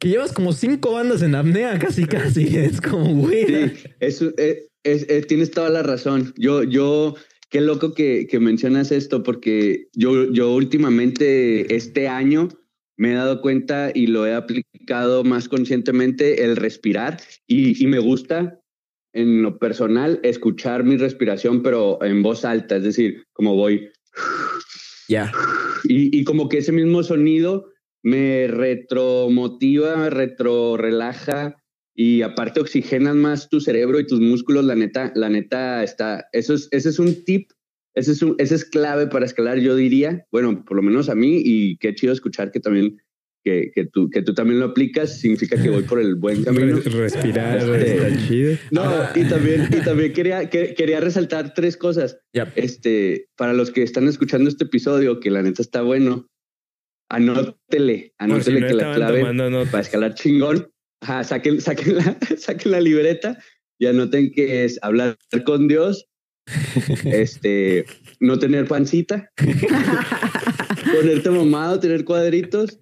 Que 0.00 0.08
llevas 0.08 0.32
como 0.32 0.52
cinco 0.52 0.92
bandas 0.92 1.22
en 1.22 1.34
apnea, 1.34 1.78
casi, 1.78 2.04
casi. 2.06 2.44
Es 2.56 2.80
como, 2.80 3.14
güey. 3.14 3.46
Sí, 3.46 3.54
es, 4.00 4.22
es- 4.22 4.66
es- 4.82 5.06
es- 5.08 5.26
tienes 5.26 5.50
toda 5.50 5.68
la 5.68 5.82
razón. 5.82 6.32
Yo, 6.38 6.62
yo, 6.62 7.14
qué 7.50 7.60
loco 7.60 7.92
que, 7.94 8.26
que 8.28 8.40
mencionas 8.40 8.90
esto, 8.92 9.22
porque 9.22 9.88
yo, 9.94 10.32
yo 10.32 10.52
últimamente, 10.54 11.74
este 11.76 12.08
año, 12.08 12.48
me 12.96 13.12
he 13.12 13.14
dado 13.14 13.40
cuenta 13.42 13.90
y 13.94 14.06
lo 14.06 14.26
he 14.26 14.34
aplicado 14.34 15.22
más 15.22 15.48
conscientemente, 15.48 16.44
el 16.44 16.56
respirar, 16.56 17.20
y, 17.46 17.82
y 17.82 17.86
me 17.86 17.98
gusta 17.98 18.58
en 19.12 19.42
lo 19.42 19.58
personal 19.58 20.20
escuchar 20.22 20.84
mi 20.84 20.96
respiración, 20.96 21.62
pero 21.62 21.98
en 22.02 22.22
voz 22.22 22.44
alta, 22.44 22.76
es 22.76 22.84
decir, 22.84 23.24
como 23.34 23.54
voy 23.56 23.90
Ya. 25.08 25.32
y, 25.84 26.16
y 26.18 26.24
como 26.24 26.48
que 26.48 26.58
ese 26.58 26.72
mismo 26.72 27.02
sonido 27.02 27.66
me 28.02 28.46
retromotiva, 28.48 29.96
me 29.96 30.10
retro 30.10 30.76
relaja 30.76 31.56
y 31.94 32.22
aparte 32.22 32.60
oxigenan 32.60 33.18
más 33.18 33.48
tu 33.48 33.60
cerebro 33.60 34.00
y 34.00 34.06
tus 34.06 34.20
músculos. 34.20 34.64
La 34.64 34.74
neta, 34.74 35.12
la 35.14 35.28
neta 35.28 35.82
está. 35.84 36.26
Eso 36.32 36.54
es, 36.54 36.68
ese 36.70 36.88
es 36.88 36.98
un 36.98 37.24
tip. 37.24 37.50
Ese 37.94 38.12
es, 38.12 38.22
un- 38.22 38.36
ese 38.38 38.54
es 38.54 38.64
clave 38.64 39.08
para 39.08 39.26
escalar, 39.26 39.58
yo 39.58 39.74
diría. 39.76 40.24
Bueno, 40.30 40.64
por 40.64 40.76
lo 40.76 40.82
menos 40.82 41.08
a 41.08 41.14
mí 41.14 41.42
y 41.44 41.76
qué 41.78 41.94
chido 41.94 42.12
escuchar 42.12 42.52
que 42.52 42.60
también 42.60 42.98
que, 43.42 43.70
que, 43.74 43.86
tú, 43.86 44.10
que 44.10 44.20
tú 44.22 44.32
también 44.34 44.60
lo 44.60 44.66
aplicas. 44.66 45.18
Significa 45.18 45.60
que 45.60 45.70
voy 45.70 45.82
por 45.82 45.98
el 46.00 46.14
buen 46.14 46.44
camino. 46.44 46.76
Re- 46.78 46.90
respirar 46.90 47.58
Este- 47.58 47.96
está 47.96 48.28
chido. 48.28 48.56
No, 48.70 48.84
y 49.14 49.24
también, 49.28 49.68
y 49.72 49.82
también 49.84 50.12
quería, 50.12 50.48
que- 50.48 50.74
quería 50.74 51.00
resaltar 51.00 51.52
tres 51.54 51.76
cosas. 51.76 52.18
Ya. 52.32 52.50
Este, 52.54 53.26
para 53.36 53.52
los 53.52 53.70
que 53.72 53.82
están 53.82 54.06
escuchando 54.08 54.48
este 54.48 54.64
episodio, 54.64 55.18
que 55.20 55.30
la 55.30 55.42
neta 55.42 55.60
está 55.62 55.82
bueno, 55.82 56.28
anótele, 57.10 57.98
si 57.98 58.12
anótele 58.18 58.60
no 58.60 58.66
que 58.68 58.74
la 58.74 58.94
clave 58.94 59.64
para 59.70 59.80
escalar 59.82 60.14
chingón, 60.14 60.70
ajá, 61.02 61.24
saquen, 61.24 61.60
saquen, 61.60 61.96
la, 61.96 62.16
saquen 62.38 62.72
la 62.72 62.80
libreta 62.80 63.38
y 63.78 63.86
anoten 63.86 64.32
que 64.32 64.64
es 64.64 64.78
hablar 64.82 65.16
con 65.44 65.68
Dios, 65.68 66.06
este, 67.04 67.84
no 68.20 68.38
tener 68.38 68.66
pancita, 68.66 69.30
ponerte 70.94 71.30
mamado, 71.30 71.78
tener 71.80 72.04
cuadritos 72.04 72.80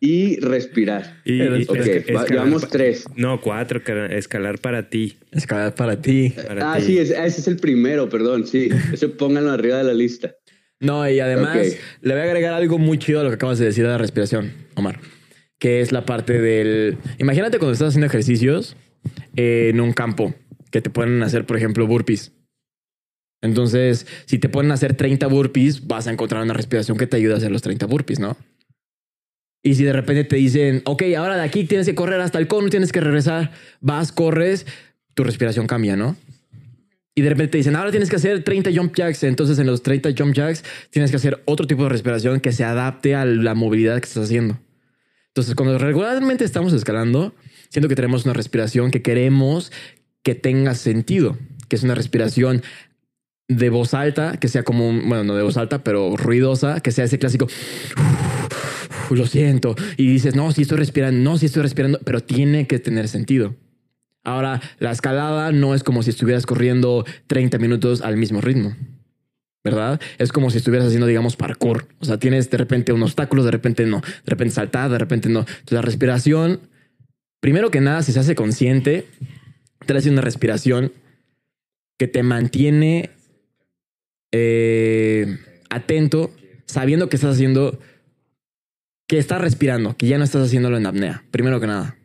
y 0.00 0.38
respirar. 0.40 1.20
Y, 1.24 1.40
escalar 1.42 2.28
llevamos 2.30 2.68
tres. 2.68 3.04
No, 3.16 3.40
cuatro, 3.40 3.82
escalar 4.10 4.58
para 4.60 4.88
ti. 4.88 5.16
Escalar 5.32 5.74
para 5.74 6.00
ti. 6.00 6.32
para 6.46 6.72
Ah, 6.72 6.76
ti. 6.78 6.84
sí, 6.84 6.98
es- 6.98 7.10
ese 7.10 7.40
es 7.40 7.48
el 7.48 7.56
primero, 7.56 8.08
perdón, 8.08 8.46
sí. 8.46 8.68
Eso 8.92 9.16
pónganlo 9.16 9.50
arriba 9.50 9.78
de 9.78 9.84
la 9.84 9.94
lista. 9.94 10.34
No, 10.80 11.08
y 11.08 11.18
además 11.20 11.76
le 12.02 12.14
voy 12.14 12.20
a 12.20 12.24
agregar 12.24 12.54
algo 12.54 12.78
muy 12.78 12.98
chido 12.98 13.20
a 13.20 13.24
lo 13.24 13.30
que 13.30 13.34
acabas 13.34 13.58
de 13.58 13.66
decir 13.66 13.84
de 13.84 13.90
la 13.90 13.98
respiración, 13.98 14.52
Omar. 14.74 15.00
Que 15.58 15.80
es 15.80 15.90
la 15.90 16.04
parte 16.04 16.40
del. 16.40 16.98
Imagínate 17.18 17.58
cuando 17.58 17.72
estás 17.72 17.88
haciendo 17.88 18.06
ejercicios 18.06 18.76
eh, 19.36 19.70
en 19.70 19.80
un 19.80 19.92
campo 19.92 20.34
que 20.70 20.80
te 20.80 20.90
a 21.00 21.24
hacer, 21.24 21.46
por 21.46 21.56
ejemplo, 21.56 21.86
burpees. 21.86 22.32
Entonces, 23.40 24.06
si 24.26 24.38
te 24.38 24.48
ponen 24.48 24.70
a 24.70 24.74
hacer 24.74 24.94
30 24.94 25.26
burpees, 25.28 25.86
vas 25.86 26.06
a 26.06 26.12
encontrar 26.12 26.42
una 26.42 26.54
respiración 26.54 26.96
que 26.98 27.06
te 27.06 27.16
ayude 27.16 27.34
a 27.34 27.36
hacer 27.36 27.50
los 27.50 27.62
30 27.62 27.86
burpees, 27.86 28.18
¿no? 28.18 28.36
Y 29.62 29.74
si 29.74 29.84
de 29.84 29.92
repente 29.92 30.24
te 30.24 30.36
dicen, 30.36 30.82
ok, 30.84 31.02
ahora 31.16 31.36
de 31.36 31.42
aquí 31.42 31.64
tienes 31.64 31.86
que 31.86 31.94
correr 31.94 32.20
hasta 32.20 32.38
el 32.38 32.46
cono, 32.46 32.68
tienes 32.68 32.92
que 32.92 33.00
regresar, 33.00 33.52
vas, 33.80 34.12
corres, 34.12 34.66
tu 35.14 35.24
respiración 35.24 35.66
cambia, 35.66 35.96
¿no? 35.96 36.16
Y 37.18 37.20
de 37.20 37.30
repente 37.30 37.50
te 37.50 37.58
dicen, 37.58 37.74
ahora 37.74 37.90
tienes 37.90 38.10
que 38.10 38.14
hacer 38.14 38.44
30 38.44 38.70
jump 38.72 38.94
jacks. 38.94 39.24
Entonces, 39.24 39.58
en 39.58 39.66
los 39.66 39.82
30 39.82 40.10
jump 40.16 40.34
jacks, 40.34 40.62
tienes 40.90 41.10
que 41.10 41.16
hacer 41.16 41.42
otro 41.46 41.66
tipo 41.66 41.82
de 41.82 41.88
respiración 41.88 42.38
que 42.38 42.52
se 42.52 42.62
adapte 42.62 43.16
a 43.16 43.24
la 43.24 43.56
movilidad 43.56 43.98
que 44.00 44.06
estás 44.06 44.22
haciendo. 44.26 44.56
Entonces, 45.26 45.56
cuando 45.56 45.76
regularmente 45.78 46.44
estamos 46.44 46.72
escalando, 46.72 47.34
siento 47.70 47.88
que 47.88 47.96
tenemos 47.96 48.24
una 48.24 48.34
respiración 48.34 48.92
que 48.92 49.02
queremos 49.02 49.72
que 50.22 50.36
tenga 50.36 50.76
sentido, 50.76 51.36
que 51.68 51.74
es 51.74 51.82
una 51.82 51.96
respiración 51.96 52.62
de 53.48 53.68
voz 53.68 53.94
alta, 53.94 54.36
que 54.38 54.46
sea 54.46 54.62
como, 54.62 54.88
un- 54.88 55.08
bueno, 55.08 55.24
no 55.24 55.34
de 55.34 55.42
voz 55.42 55.56
alta, 55.56 55.82
pero 55.82 56.16
ruidosa, 56.16 56.80
que 56.80 56.92
sea 56.92 57.06
ese 57.06 57.18
clásico, 57.18 57.48
lo 59.10 59.26
siento, 59.26 59.74
y 59.96 60.06
dices, 60.06 60.36
no, 60.36 60.52
sí 60.52 60.62
estoy 60.62 60.78
respirando, 60.78 61.18
no, 61.28 61.36
sí 61.36 61.46
estoy 61.46 61.62
respirando, 61.62 61.98
pero 62.04 62.20
tiene 62.22 62.68
que 62.68 62.78
tener 62.78 63.08
sentido. 63.08 63.56
Ahora, 64.24 64.60
la 64.78 64.90
escalada 64.90 65.52
no 65.52 65.74
es 65.74 65.82
como 65.82 66.02
si 66.02 66.10
estuvieras 66.10 66.46
corriendo 66.46 67.04
30 67.28 67.58
minutos 67.58 68.02
al 68.02 68.16
mismo 68.16 68.40
ritmo. 68.40 68.76
¿Verdad? 69.64 70.00
Es 70.18 70.32
como 70.32 70.50
si 70.50 70.58
estuvieras 70.58 70.86
haciendo, 70.86 71.06
digamos, 71.06 71.36
parkour. 71.36 71.88
O 71.98 72.04
sea, 72.04 72.18
tienes 72.18 72.48
de 72.50 72.56
repente 72.56 72.92
un 72.92 73.02
obstáculo, 73.02 73.44
de 73.44 73.50
repente 73.50 73.84
no, 73.86 74.00
de 74.00 74.30
repente 74.30 74.54
saltar, 74.54 74.90
de 74.90 74.98
repente 74.98 75.28
no. 75.28 75.40
Entonces, 75.40 75.72
la 75.72 75.82
respiración, 75.82 76.60
primero 77.40 77.70
que 77.70 77.80
nada, 77.80 78.02
si 78.02 78.12
se 78.12 78.20
hace 78.20 78.34
consciente, 78.34 79.06
te 79.84 79.96
hace 79.96 80.10
una 80.10 80.20
respiración 80.20 80.92
que 81.98 82.06
te 82.06 82.22
mantiene 82.22 83.10
eh, 84.32 85.38
atento, 85.70 86.30
sabiendo 86.66 87.08
que 87.08 87.16
estás 87.16 87.34
haciendo, 87.34 87.78
que 89.06 89.18
estás 89.18 89.40
respirando, 89.40 89.96
que 89.96 90.06
ya 90.06 90.18
no 90.18 90.24
estás 90.24 90.46
haciéndolo 90.46 90.76
en 90.76 90.86
apnea. 90.86 91.24
Primero 91.30 91.60
que 91.60 91.66
nada. 91.66 91.96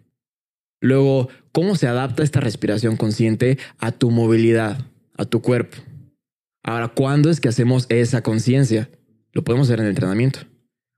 Luego, 0.83 1.29
¿cómo 1.53 1.77
se 1.77 1.87
adapta 1.87 2.23
esta 2.23 2.41
respiración 2.41 2.97
consciente 2.97 3.57
a 3.77 3.93
tu 3.93 4.11
movilidad, 4.11 4.85
a 5.17 5.23
tu 5.23 5.41
cuerpo? 5.41 5.77
Ahora, 6.61 6.89
¿cuándo 6.89 7.29
es 7.29 7.39
que 7.39 7.47
hacemos 7.47 7.85
esa 7.87 8.21
conciencia? 8.21 8.89
Lo 9.31 9.45
podemos 9.45 9.69
hacer 9.69 9.79
en 9.79 9.85
el 9.85 9.91
entrenamiento. 9.91 10.39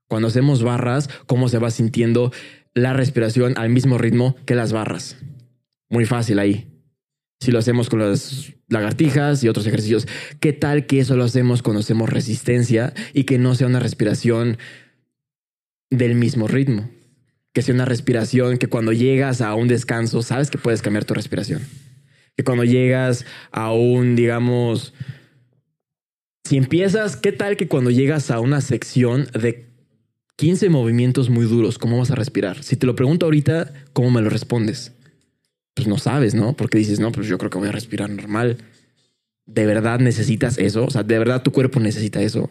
Cuando 0.08 0.26
hacemos 0.26 0.64
barras, 0.64 1.08
cómo 1.26 1.48
se 1.48 1.58
va 1.58 1.70
sintiendo 1.70 2.32
la 2.74 2.94
respiración 2.94 3.56
al 3.56 3.70
mismo 3.70 3.96
ritmo 3.96 4.34
que 4.44 4.56
las 4.56 4.72
barras. 4.72 5.18
Muy 5.88 6.04
fácil 6.04 6.40
ahí. 6.40 6.66
Si 7.38 7.52
lo 7.52 7.60
hacemos 7.60 7.88
con 7.88 8.00
las 8.00 8.54
lagartijas 8.68 9.44
y 9.44 9.48
otros 9.48 9.68
ejercicios, 9.68 10.08
¿qué 10.40 10.52
tal 10.52 10.86
que 10.86 10.98
eso 10.98 11.14
lo 11.14 11.22
hacemos 11.22 11.62
cuando 11.62 11.78
hacemos 11.78 12.10
resistencia 12.10 12.92
y 13.12 13.22
que 13.22 13.38
no 13.38 13.54
sea 13.54 13.68
una 13.68 13.78
respiración 13.78 14.58
del 15.90 16.16
mismo 16.16 16.48
ritmo? 16.48 16.90
Que 17.56 17.62
sea 17.62 17.74
una 17.74 17.86
respiración 17.86 18.58
que 18.58 18.66
cuando 18.66 18.92
llegas 18.92 19.40
a 19.40 19.54
un 19.54 19.66
descanso, 19.66 20.20
sabes 20.20 20.50
que 20.50 20.58
puedes 20.58 20.82
cambiar 20.82 21.06
tu 21.06 21.14
respiración. 21.14 21.62
Que 22.36 22.44
cuando 22.44 22.64
llegas 22.64 23.24
a 23.50 23.72
un, 23.72 24.14
digamos, 24.14 24.92
si 26.44 26.58
empiezas, 26.58 27.16
¿qué 27.16 27.32
tal 27.32 27.56
que 27.56 27.66
cuando 27.66 27.90
llegas 27.90 28.30
a 28.30 28.40
una 28.40 28.60
sección 28.60 29.28
de 29.32 29.70
15 30.36 30.68
movimientos 30.68 31.30
muy 31.30 31.46
duros, 31.46 31.78
cómo 31.78 31.96
vas 31.96 32.10
a 32.10 32.14
respirar? 32.14 32.62
Si 32.62 32.76
te 32.76 32.84
lo 32.84 32.94
pregunto 32.94 33.24
ahorita, 33.24 33.72
¿cómo 33.94 34.10
me 34.10 34.20
lo 34.20 34.28
respondes? 34.28 34.92
Pues 35.72 35.88
no 35.88 35.96
sabes, 35.96 36.34
¿no? 36.34 36.54
Porque 36.58 36.76
dices, 36.76 37.00
no, 37.00 37.10
pues 37.10 37.26
yo 37.26 37.38
creo 37.38 37.48
que 37.48 37.56
voy 37.56 37.68
a 37.68 37.72
respirar 37.72 38.10
normal. 38.10 38.58
¿De 39.46 39.64
verdad 39.64 39.98
necesitas 39.98 40.58
eso? 40.58 40.84
O 40.84 40.90
sea, 40.90 41.04
¿de 41.04 41.18
verdad 41.18 41.42
tu 41.42 41.52
cuerpo 41.52 41.80
necesita 41.80 42.20
eso? 42.20 42.50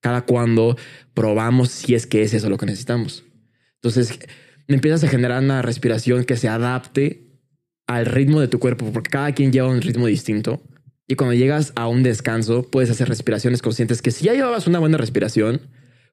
Cada 0.00 0.22
cuando 0.22 0.78
probamos 1.12 1.68
si 1.68 1.94
es 1.94 2.06
que 2.06 2.22
es 2.22 2.32
eso 2.32 2.48
lo 2.48 2.56
que 2.56 2.64
necesitamos. 2.64 3.22
Entonces, 3.84 4.18
empiezas 4.66 5.04
a 5.04 5.08
generar 5.08 5.42
una 5.42 5.60
respiración 5.60 6.24
que 6.24 6.38
se 6.38 6.48
adapte 6.48 7.26
al 7.86 8.06
ritmo 8.06 8.40
de 8.40 8.48
tu 8.48 8.58
cuerpo, 8.58 8.90
porque 8.94 9.10
cada 9.10 9.32
quien 9.32 9.52
lleva 9.52 9.68
un 9.68 9.82
ritmo 9.82 10.06
distinto. 10.06 10.62
Y 11.06 11.16
cuando 11.16 11.34
llegas 11.34 11.74
a 11.76 11.86
un 11.86 12.02
descanso, 12.02 12.62
puedes 12.70 12.88
hacer 12.88 13.10
respiraciones 13.10 13.60
conscientes 13.60 14.00
que 14.00 14.10
si 14.10 14.24
ya 14.24 14.32
llevabas 14.32 14.66
una 14.66 14.78
buena 14.78 14.96
respiración, 14.96 15.60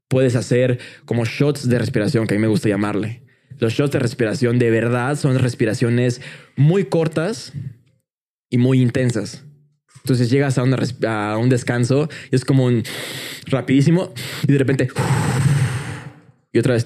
puedes 0.10 0.36
hacer 0.36 0.80
como 1.06 1.24
shots 1.24 1.70
de 1.70 1.80
respiración, 1.80 2.28
que 2.28 2.34
a 2.34 2.38
mí 2.38 2.42
me 2.42 2.50
gusta 2.50 2.68
llamarle. 2.68 3.24
Los 3.58 3.72
shots 3.72 3.94
de 3.94 4.00
respiración 4.00 4.60
de 4.60 4.70
verdad 4.70 5.16
son 5.18 5.40
respiraciones 5.40 6.20
muy 6.58 6.84
cortas 6.84 7.54
y 8.50 8.58
muy 8.58 8.82
intensas. 8.82 9.46
Entonces 10.04 10.30
llegas 10.30 10.58
a, 10.58 10.64
una 10.64 10.78
a 11.08 11.38
un 11.38 11.48
descanso 11.48 12.10
y 12.32 12.36
es 12.36 12.44
como 12.44 12.66
un 12.66 12.84
rapidísimo 13.48 14.14
y 14.46 14.52
de 14.52 14.58
repente 14.58 14.90
y 16.54 16.60
otra 16.60 16.74
vez. 16.74 16.86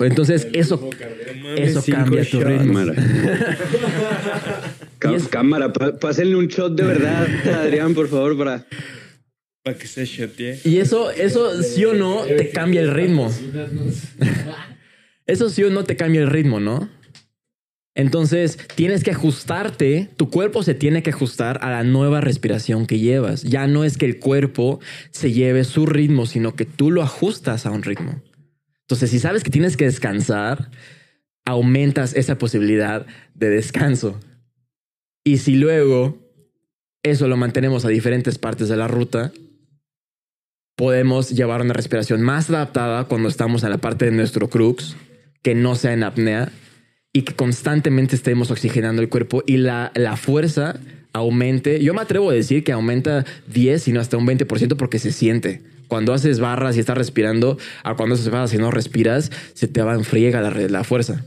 Entonces 0.00 0.48
eso, 0.52 0.90
eso 1.56 1.82
cambia 1.84 2.28
tu 2.28 2.40
ritmo. 2.40 2.80
Cámara. 5.30 5.72
Pásenle 5.72 6.36
un 6.36 6.48
shot 6.48 6.74
de 6.74 6.84
verdad 6.84 7.26
Adrián, 7.54 7.94
por 7.94 8.08
favor, 8.08 8.36
para... 8.36 8.66
Para 9.62 9.78
que 9.78 9.86
se 9.86 10.04
shotee. 10.04 10.60
Y 10.64 10.78
eso, 10.78 11.10
eso 11.10 11.62
sí 11.62 11.84
o 11.84 11.94
no 11.94 12.22
te 12.24 12.50
cambia 12.50 12.80
el 12.80 12.92
ritmo. 12.92 13.32
Eso 15.26 15.50
sí 15.50 15.64
o 15.64 15.70
no 15.70 15.82
te 15.82 15.96
cambia 15.96 16.20
el 16.20 16.30
ritmo, 16.30 16.60
¿no? 16.60 16.88
Entonces 17.96 18.58
tienes 18.74 19.02
que 19.02 19.10
ajustarte, 19.10 20.08
tu 20.16 20.30
cuerpo 20.30 20.62
se 20.62 20.74
tiene 20.74 21.02
que 21.02 21.10
ajustar 21.10 21.58
a 21.62 21.70
la 21.70 21.82
nueva 21.82 22.20
respiración 22.20 22.86
que 22.86 22.98
llevas. 22.98 23.42
Ya 23.42 23.66
no 23.66 23.82
es 23.82 23.96
que 23.96 24.04
el 24.04 24.18
cuerpo 24.20 24.80
se 25.10 25.32
lleve 25.32 25.64
su 25.64 25.86
ritmo, 25.86 26.26
sino 26.26 26.54
que 26.54 26.66
tú 26.66 26.90
lo 26.90 27.02
ajustas 27.02 27.66
a 27.66 27.70
un 27.70 27.82
ritmo. 27.82 28.22
Entonces, 28.86 29.10
si 29.10 29.18
sabes 29.18 29.42
que 29.42 29.50
tienes 29.50 29.76
que 29.76 29.84
descansar, 29.84 30.70
aumentas 31.44 32.14
esa 32.14 32.38
posibilidad 32.38 33.04
de 33.34 33.50
descanso. 33.50 34.20
Y 35.24 35.38
si 35.38 35.56
luego 35.56 36.18
eso 37.02 37.26
lo 37.26 37.36
mantenemos 37.36 37.84
a 37.84 37.88
diferentes 37.88 38.38
partes 38.38 38.68
de 38.68 38.76
la 38.76 38.86
ruta, 38.86 39.32
podemos 40.76 41.30
llevar 41.30 41.62
una 41.62 41.72
respiración 41.72 42.22
más 42.22 42.48
adaptada 42.48 43.04
cuando 43.04 43.28
estamos 43.28 43.64
en 43.64 43.70
la 43.70 43.78
parte 43.78 44.04
de 44.04 44.12
nuestro 44.12 44.48
crux, 44.48 44.96
que 45.42 45.56
no 45.56 45.74
sea 45.74 45.92
en 45.92 46.04
apnea 46.04 46.52
y 47.12 47.22
que 47.22 47.34
constantemente 47.34 48.14
estemos 48.14 48.50
oxigenando 48.52 49.02
el 49.02 49.08
cuerpo 49.08 49.42
y 49.46 49.56
la, 49.56 49.90
la 49.94 50.16
fuerza 50.16 50.78
aumente. 51.12 51.82
Yo 51.82 51.94
me 51.94 52.02
atrevo 52.02 52.30
a 52.30 52.34
decir 52.34 52.62
que 52.62 52.72
aumenta 52.72 53.24
10, 53.48 53.82
sino 53.82 54.00
hasta 54.00 54.16
un 54.16 54.26
20% 54.26 54.76
porque 54.76 54.98
se 54.98 55.10
siente. 55.10 55.62
Cuando 55.88 56.12
haces 56.12 56.40
barras 56.40 56.76
y 56.76 56.80
estás 56.80 56.98
respirando, 56.98 57.58
a 57.82 57.94
cuando 57.94 58.14
haces 58.14 58.28
barras 58.30 58.54
y 58.54 58.58
no 58.58 58.70
respiras, 58.70 59.30
se 59.54 59.68
te 59.68 59.82
va 59.82 59.94
en 59.94 60.04
friega 60.04 60.40
la, 60.40 60.50
la 60.50 60.84
fuerza. 60.84 61.24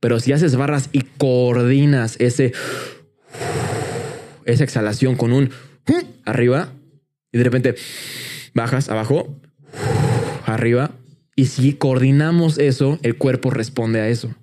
Pero 0.00 0.20
si 0.20 0.32
haces 0.32 0.56
barras 0.56 0.88
y 0.92 1.02
coordinas 1.02 2.16
ese, 2.20 2.52
esa 4.44 4.64
exhalación 4.64 5.16
con 5.16 5.32
un 5.32 5.50
arriba 6.24 6.72
y 7.32 7.38
de 7.38 7.44
repente 7.44 7.74
bajas 8.54 8.88
abajo, 8.88 9.40
arriba. 10.44 10.92
Y 11.34 11.46
si 11.46 11.74
coordinamos 11.74 12.58
eso, 12.58 12.98
el 13.02 13.16
cuerpo 13.18 13.50
responde 13.50 14.00
a 14.00 14.08
eso. 14.08 14.34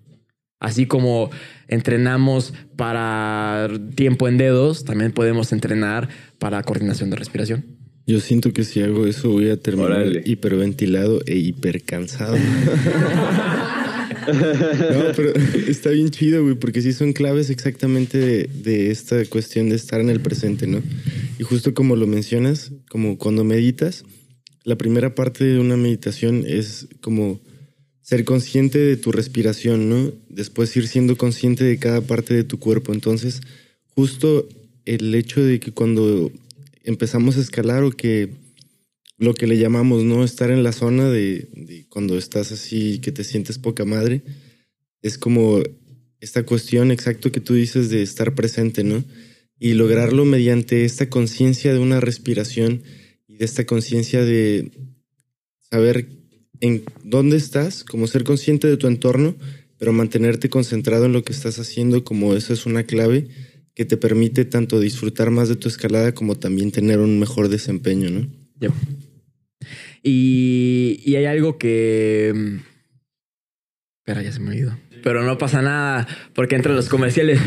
Así 0.59 0.85
como 0.85 1.29
entrenamos 1.67 2.53
para 2.77 3.67
tiempo 3.95 4.27
en 4.27 4.37
dedos, 4.37 4.85
también 4.85 5.11
podemos 5.11 5.51
entrenar 5.51 6.07
para 6.39 6.63
coordinación 6.63 7.09
de 7.09 7.15
respiración. 7.17 7.65
Yo 8.05 8.19
siento 8.19 8.51
que 8.51 8.63
si 8.65 8.81
hago 8.81 9.07
eso 9.07 9.29
voy 9.29 9.49
a 9.49 9.57
terminar 9.57 9.91
Órale. 9.91 10.23
hiperventilado 10.25 11.21
e 11.25 11.37
hipercansado. 11.37 12.35
no, 14.27 15.03
pero 15.15 15.33
está 15.67 15.91
bien 15.91 16.09
chido, 16.09 16.43
güey, 16.43 16.55
porque 16.55 16.81
sí 16.81 16.91
son 16.93 17.13
claves 17.13 17.49
exactamente 17.49 18.17
de, 18.17 18.49
de 18.63 18.91
esta 18.91 19.23
cuestión 19.25 19.69
de 19.69 19.75
estar 19.75 20.01
en 20.01 20.09
el 20.09 20.19
presente, 20.19 20.67
¿no? 20.67 20.81
Y 21.39 21.43
justo 21.43 21.73
como 21.73 21.95
lo 21.95 22.05
mencionas, 22.07 22.71
como 22.89 23.17
cuando 23.17 23.43
meditas, 23.43 24.03
la 24.63 24.77
primera 24.77 25.15
parte 25.15 25.45
de 25.45 25.59
una 25.59 25.77
meditación 25.77 26.43
es 26.47 26.87
como 27.01 27.39
ser 28.01 28.25
consciente 28.25 28.79
de 28.79 28.97
tu 28.97 29.11
respiración, 29.11 29.89
¿no? 29.89 30.11
Después 30.29 30.75
ir 30.75 30.87
siendo 30.87 31.15
consciente 31.15 31.63
de 31.63 31.77
cada 31.79 32.01
parte 32.01 32.33
de 32.33 32.43
tu 32.43 32.59
cuerpo. 32.59 32.93
Entonces, 32.93 33.41
justo 33.95 34.47
el 34.85 35.15
hecho 35.15 35.41
de 35.41 35.59
que 35.59 35.71
cuando 35.71 36.31
empezamos 36.83 37.37
a 37.37 37.41
escalar 37.41 37.83
o 37.83 37.91
que 37.91 38.29
lo 39.17 39.33
que 39.33 39.47
le 39.47 39.57
llamamos, 39.57 40.03
¿no? 40.03 40.23
Estar 40.23 40.51
en 40.51 40.63
la 40.63 40.71
zona 40.71 41.09
de, 41.09 41.85
cuando 41.89 42.17
estás 42.17 42.51
así, 42.51 42.99
que 42.99 43.11
te 43.11 43.23
sientes 43.23 43.57
poca 43.57 43.85
madre, 43.85 44.21
es 45.01 45.17
como 45.17 45.61
esta 46.19 46.43
cuestión 46.43 46.91
exacto 46.91 47.31
que 47.31 47.39
tú 47.39 47.53
dices 47.53 47.89
de 47.89 48.01
estar 48.01 48.35
presente, 48.35 48.83
¿no? 48.83 49.03
Y 49.59 49.73
lograrlo 49.73 50.25
mediante 50.25 50.85
esta 50.85 51.09
conciencia 51.09 51.73
de 51.73 51.79
una 51.79 51.99
respiración 51.99 52.83
y 53.27 53.37
de 53.37 53.45
esta 53.45 53.65
conciencia 53.65 54.23
de 54.23 54.71
saber 55.59 56.07
en 56.59 56.83
dónde 57.03 57.37
estás, 57.37 57.83
como 57.83 58.07
ser 58.07 58.23
consciente 58.23 58.67
de 58.67 58.77
tu 58.77 58.87
entorno, 58.87 59.35
pero 59.77 59.91
mantenerte 59.91 60.49
concentrado 60.49 61.05
en 61.05 61.13
lo 61.13 61.23
que 61.23 61.33
estás 61.33 61.59
haciendo, 61.59 62.03
como 62.03 62.35
eso 62.35 62.53
es 62.53 62.65
una 62.65 62.83
clave 62.83 63.27
que 63.75 63.85
te 63.85 63.97
permite 63.97 64.45
tanto 64.45 64.79
disfrutar 64.79 65.31
más 65.31 65.49
de 65.49 65.55
tu 65.55 65.67
escalada 65.67 66.13
como 66.13 66.35
también 66.35 66.71
tener 66.71 66.99
un 66.99 67.19
mejor 67.19 67.49
desempeño, 67.49 68.09
¿no? 68.09 68.27
Y, 70.03 71.01
y 71.05 71.15
hay 71.15 71.25
algo 71.25 71.57
que... 71.57 72.59
Espera, 73.99 74.21
ya 74.21 74.31
se 74.31 74.39
me 74.39 74.49
olvidó. 74.49 74.77
Pero 75.01 75.23
no 75.23 75.37
pasa 75.37 75.61
nada, 75.61 76.07
porque 76.33 76.55
entre 76.55 76.73
los 76.73 76.89
comerciales... 76.89 77.39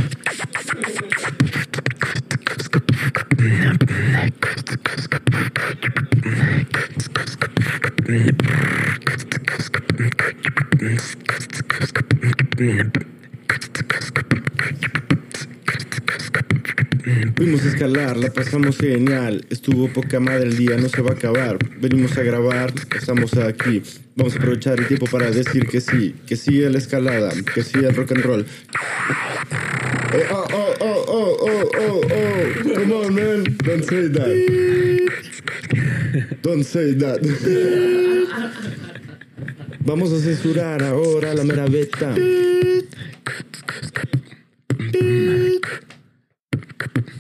Fuimos 17.37 17.64
a 17.64 17.69
escalar, 17.69 18.17
la 18.17 18.31
pasamos 18.31 18.77
genial. 18.79 19.45
Estuvo 19.51 19.89
poca 19.89 20.21
madre 20.21 20.49
el 20.49 20.57
día, 20.57 20.77
no 20.77 20.89
se 20.89 21.01
va 21.03 21.11
a 21.11 21.14
acabar. 21.14 21.59
Venimos 21.81 22.17
a 22.19 22.23
grabar, 22.23 22.73
estamos 22.99 23.35
aquí. 23.37 23.83
Vamos 24.17 24.35
a 24.35 24.39
aprovechar 24.39 24.79
el 24.79 24.87
tiempo 24.87 25.07
para 25.07 25.31
decir 25.31 25.67
que 25.67 25.81
sí, 25.81 26.14
que 26.27 26.37
sí 26.37 26.64
a 26.64 26.71
la 26.71 26.79
escalada, 26.79 27.33
que 27.55 27.62
sí 27.62 27.79
al 27.85 27.95
rock 27.95 28.12
and 28.12 28.25
roll. 28.25 28.47
Eh, 30.12 30.27
oh, 30.31 30.47
oh, 30.53 30.75
oh, 30.81 31.05
oh, 31.09 31.37
oh, 31.41 31.71
oh, 31.79 32.01
oh. 32.05 32.75
Come 32.75 32.93
on, 32.93 33.14
man. 33.14 33.45
Don't 33.64 33.85
say 33.85 34.09
that. 34.09 34.33
Don't 36.43 36.64
say 36.64 36.95
that. 36.95 37.21
Vamos 39.81 40.12
a 40.12 40.21
censurar 40.21 40.83
ahora 40.83 41.35
la 41.35 41.45
mera 41.45 41.67
beta. 41.67 42.14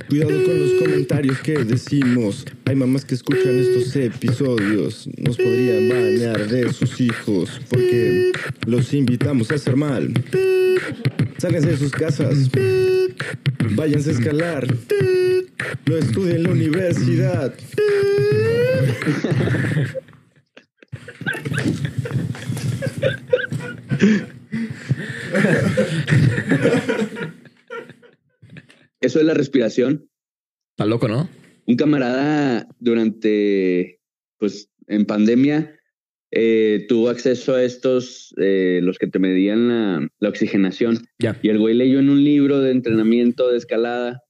Cuidado 0.08 0.44
con 0.44 0.60
los 0.60 0.72
comentarios 0.74 1.38
que 1.40 1.64
decimos. 1.64 2.44
Hay 2.64 2.76
mamás 2.76 3.04
que 3.04 3.14
escuchan 3.14 3.58
estos 3.58 3.96
episodios. 3.96 5.08
Nos 5.16 5.36
podrían 5.36 5.88
bañar 5.88 6.48
de 6.48 6.72
sus 6.72 7.00
hijos 7.00 7.60
porque 7.68 8.32
los 8.66 8.94
invitamos 8.94 9.50
a 9.50 9.56
hacer 9.56 9.76
mal. 9.76 10.12
Sálganse 11.38 11.70
de 11.70 11.76
sus 11.76 11.90
casas. 11.92 12.50
Váyanse 13.70 14.10
a 14.10 14.12
escalar. 14.12 14.66
No 15.86 15.96
estudien 15.96 16.36
en 16.36 16.42
la 16.44 16.50
universidad. 16.50 17.54
Eso 29.06 29.20
es 29.20 29.24
la 29.24 29.34
respiración. 29.34 30.10
Está 30.72 30.84
loco, 30.84 31.06
¿no? 31.06 31.30
Un 31.66 31.76
camarada 31.76 32.66
durante, 32.80 34.00
pues, 34.36 34.68
en 34.88 35.06
pandemia, 35.06 35.78
eh, 36.32 36.86
tuvo 36.88 37.08
acceso 37.08 37.54
a 37.54 37.62
estos, 37.62 38.34
eh, 38.36 38.80
los 38.82 38.98
que 38.98 39.06
te 39.06 39.20
medían 39.20 39.68
la, 39.68 40.08
la 40.18 40.28
oxigenación. 40.28 41.06
Ya. 41.20 41.38
Y 41.40 41.50
el 41.50 41.60
güey 41.60 41.74
leyó 41.74 42.00
en 42.00 42.10
un 42.10 42.24
libro 42.24 42.60
de 42.60 42.72
entrenamiento 42.72 43.48
de 43.48 43.58
escalada 43.58 44.24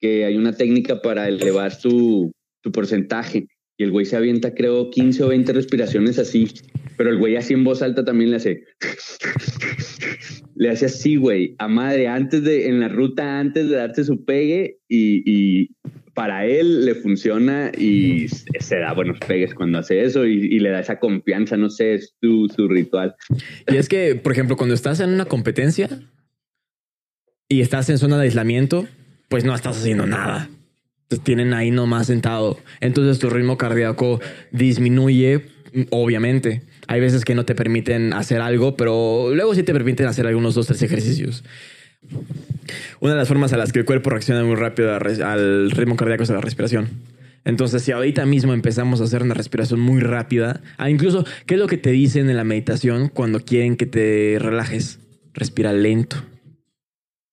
que 0.00 0.24
hay 0.24 0.38
una 0.38 0.54
técnica 0.54 1.02
para 1.02 1.28
elevar 1.28 1.72
su, 1.72 2.32
su 2.62 2.72
porcentaje. 2.72 3.46
Y 3.76 3.84
el 3.84 3.90
güey 3.90 4.06
se 4.06 4.16
avienta, 4.16 4.54
creo, 4.54 4.88
15 4.88 5.22
o 5.22 5.28
20 5.28 5.52
respiraciones 5.52 6.18
así. 6.18 6.48
Pero 6.96 7.10
el 7.10 7.18
güey 7.18 7.36
así 7.36 7.52
en 7.52 7.64
voz 7.64 7.82
alta 7.82 8.06
también 8.06 8.30
le 8.30 8.36
hace. 8.36 8.64
Le 10.56 10.70
hace 10.70 10.86
así, 10.86 11.16
güey, 11.16 11.54
a 11.58 11.68
madre, 11.68 12.08
antes 12.08 12.44
de, 12.44 12.68
en 12.68 12.80
la 12.80 12.88
ruta, 12.88 13.40
antes 13.40 13.68
de 13.68 13.76
darse 13.76 14.04
su 14.04 14.24
pegue. 14.24 14.78
Y, 14.88 15.22
y 15.26 15.70
para 16.14 16.46
él 16.46 16.84
le 16.84 16.94
funciona 16.94 17.72
y 17.76 18.28
se 18.28 18.78
da 18.78 18.92
buenos 18.92 19.18
pegues 19.18 19.52
cuando 19.52 19.78
hace 19.78 20.04
eso 20.04 20.24
y, 20.26 20.34
y 20.34 20.60
le 20.60 20.70
da 20.70 20.80
esa 20.80 21.00
confianza. 21.00 21.56
No 21.56 21.70
sé, 21.70 21.94
es 21.94 22.14
su, 22.20 22.48
su 22.54 22.68
ritual. 22.68 23.14
Y 23.66 23.76
es 23.76 23.88
que, 23.88 24.14
por 24.14 24.32
ejemplo, 24.32 24.56
cuando 24.56 24.74
estás 24.74 25.00
en 25.00 25.10
una 25.10 25.24
competencia 25.24 25.88
y 27.48 27.60
estás 27.60 27.90
en 27.90 27.98
zona 27.98 28.16
de 28.16 28.24
aislamiento, 28.24 28.86
pues 29.28 29.44
no 29.44 29.54
estás 29.54 29.76
haciendo 29.78 30.06
nada. 30.06 30.48
Te 31.08 31.18
tienen 31.18 31.52
ahí 31.52 31.70
nomás 31.70 32.06
sentado. 32.06 32.58
Entonces 32.80 33.18
tu 33.18 33.28
ritmo 33.28 33.58
cardíaco 33.58 34.20
disminuye, 34.52 35.42
obviamente. 35.90 36.62
Hay 36.86 37.00
veces 37.00 37.24
que 37.24 37.34
no 37.34 37.44
te 37.44 37.54
permiten 37.54 38.12
hacer 38.12 38.40
algo, 38.40 38.76
pero 38.76 39.30
luego 39.34 39.54
sí 39.54 39.62
te 39.62 39.72
permiten 39.72 40.06
hacer 40.06 40.26
algunos 40.26 40.54
dos, 40.54 40.66
tres 40.66 40.82
ejercicios. 40.82 41.44
Una 43.00 43.12
de 43.12 43.18
las 43.18 43.28
formas 43.28 43.52
a 43.52 43.56
las 43.56 43.72
que 43.72 43.78
el 43.78 43.84
cuerpo 43.84 44.10
reacciona 44.10 44.44
muy 44.44 44.56
rápido 44.56 44.92
a 44.92 44.96
al 44.96 45.70
ritmo 45.70 45.96
cardíaco 45.96 46.22
es 46.22 46.30
la 46.30 46.40
respiración. 46.40 46.88
Entonces, 47.44 47.82
si 47.82 47.92
ahorita 47.92 48.24
mismo 48.24 48.54
empezamos 48.54 49.00
a 49.00 49.04
hacer 49.04 49.22
una 49.22 49.34
respiración 49.34 49.80
muy 49.80 50.00
rápida, 50.00 50.62
ah, 50.78 50.88
incluso, 50.88 51.26
¿qué 51.46 51.54
es 51.54 51.60
lo 51.60 51.66
que 51.66 51.76
te 51.76 51.90
dicen 51.90 52.30
en 52.30 52.36
la 52.36 52.44
meditación 52.44 53.08
cuando 53.08 53.40
quieren 53.40 53.76
que 53.76 53.86
te 53.86 54.38
relajes? 54.38 54.98
Respira 55.34 55.72
lento. 55.72 56.16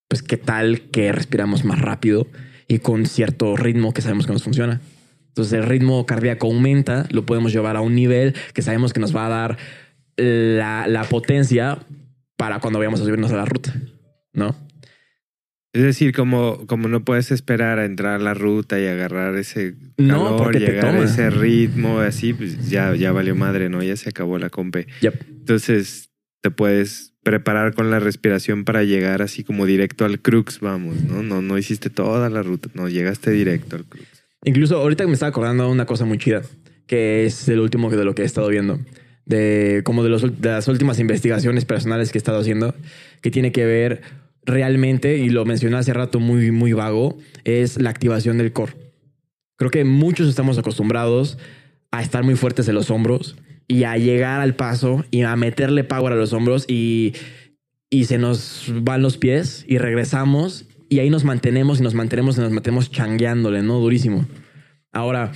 Pues, 0.09 0.21
¿qué 0.21 0.35
tal 0.35 0.81
que 0.91 1.13
respiramos 1.13 1.63
más 1.63 1.79
rápido 1.79 2.27
y 2.67 2.79
con 2.79 3.05
cierto 3.05 3.55
ritmo 3.55 3.93
que 3.93 4.01
sabemos 4.01 4.27
que 4.27 4.33
nos 4.33 4.43
funciona? 4.43 4.81
Entonces, 5.31 5.53
el 5.53 5.63
ritmo 5.63 6.05
cardíaco 6.05 6.47
aumenta, 6.47 7.07
lo 7.09 7.25
podemos 7.25 7.53
llevar 7.53 7.77
a 7.77 7.81
un 7.81 7.95
nivel 7.95 8.35
que 8.53 8.61
sabemos 8.61 8.91
que 8.91 8.99
nos 8.99 9.15
va 9.15 9.27
a 9.27 9.29
dar 9.29 9.57
la, 10.17 10.87
la 10.87 11.03
potencia 11.05 11.79
para 12.35 12.59
cuando 12.59 12.79
vayamos 12.79 12.99
a 12.99 13.05
subirnos 13.05 13.31
a 13.31 13.37
la 13.37 13.45
ruta, 13.45 13.73
¿no? 14.33 14.55
Es 15.73 15.83
decir, 15.83 16.13
como, 16.13 16.67
como 16.67 16.89
no 16.89 17.05
puedes 17.05 17.31
esperar 17.31 17.79
a 17.79 17.85
entrar 17.85 18.19
a 18.19 18.23
la 18.23 18.33
ruta 18.33 18.77
y 18.77 18.87
agarrar 18.87 19.37
ese 19.37 19.75
No, 19.97 20.37
calor, 20.37 20.51
te 20.51 20.59
llegar 20.59 20.95
a 20.95 21.03
ese 21.03 21.29
ritmo, 21.29 21.99
así, 22.01 22.33
pues 22.33 22.69
ya, 22.69 22.93
ya 22.93 23.13
valió 23.13 23.35
madre, 23.35 23.69
¿no? 23.69 23.81
Ya 23.81 23.95
se 23.95 24.09
acabó 24.09 24.37
la 24.37 24.49
compe. 24.49 24.87
Yep. 24.99 25.23
Entonces 25.29 26.09
te 26.41 26.51
puedes 26.51 27.13
preparar 27.23 27.73
con 27.73 27.89
la 27.89 27.99
respiración 27.99 28.65
para 28.65 28.83
llegar 28.83 29.21
así 29.21 29.45
como 29.45 29.65
directo 29.65 30.03
al 30.03 30.19
crux, 30.19 30.59
vamos, 30.59 31.01
¿no? 31.03 31.23
No, 31.23 31.41
no 31.41 31.57
hiciste 31.57 31.89
toda 31.89 32.29
la 32.29 32.43
ruta, 32.43 32.69
no, 32.73 32.89
llegaste 32.89 33.31
directo 33.31 33.77
al 33.77 33.85
crux. 33.85 34.20
Incluso 34.43 34.77
ahorita 34.77 35.05
me 35.05 35.13
estaba 35.13 35.29
acordando 35.29 35.69
una 35.69 35.85
cosa 35.85 36.05
muy 36.05 36.17
chida, 36.17 36.41
que 36.87 37.25
es 37.25 37.47
el 37.47 37.59
último 37.59 37.89
de 37.89 38.03
lo 38.03 38.15
que 38.15 38.23
he 38.23 38.25
estado 38.25 38.47
viendo, 38.47 38.79
de 39.25 39.81
como 39.85 40.03
de 40.03 40.09
las 40.09 40.67
últimas 40.67 40.99
investigaciones 40.99 41.65
personales 41.65 42.11
que 42.11 42.17
he 42.17 42.19
estado 42.19 42.39
haciendo, 42.39 42.73
que 43.21 43.29
tiene 43.29 43.51
que 43.51 43.65
ver 43.65 44.01
realmente, 44.43 45.17
y 45.17 45.29
lo 45.29 45.45
mencioné 45.45 45.77
hace 45.77 45.93
rato 45.93 46.19
muy, 46.19 46.51
muy 46.51 46.73
vago, 46.73 47.17
es 47.43 47.79
la 47.79 47.91
activación 47.91 48.39
del 48.39 48.51
core. 48.51 48.73
Creo 49.57 49.69
que 49.69 49.83
muchos 49.85 50.27
estamos 50.27 50.57
acostumbrados 50.57 51.37
a 51.91 52.01
estar 52.01 52.23
muy 52.23 52.35
fuertes 52.35 52.67
en 52.67 52.73
los 52.73 52.89
hombros 52.89 53.37
y 53.67 53.83
a 53.83 53.95
llegar 53.97 54.41
al 54.41 54.55
paso 54.55 55.05
y 55.11 55.21
a 55.21 55.35
meterle 55.35 55.83
power 55.83 56.13
a 56.13 56.15
los 56.15 56.33
hombros 56.33 56.65
y, 56.67 57.13
y 57.91 58.05
se 58.05 58.17
nos 58.17 58.71
van 58.73 59.03
los 59.03 59.17
pies 59.17 59.65
y 59.67 59.77
regresamos 59.77 60.65
y 60.91 60.99
ahí 60.99 61.09
nos 61.09 61.23
mantenemos 61.23 61.79
y 61.79 61.83
nos 61.83 61.93
mantenemos 61.93 62.37
y 62.37 62.41
nos 62.41 62.51
mantenemos 62.51 62.91
changueándole, 62.91 63.63
¿no? 63.63 63.79
Durísimo. 63.79 64.25
Ahora, 64.91 65.31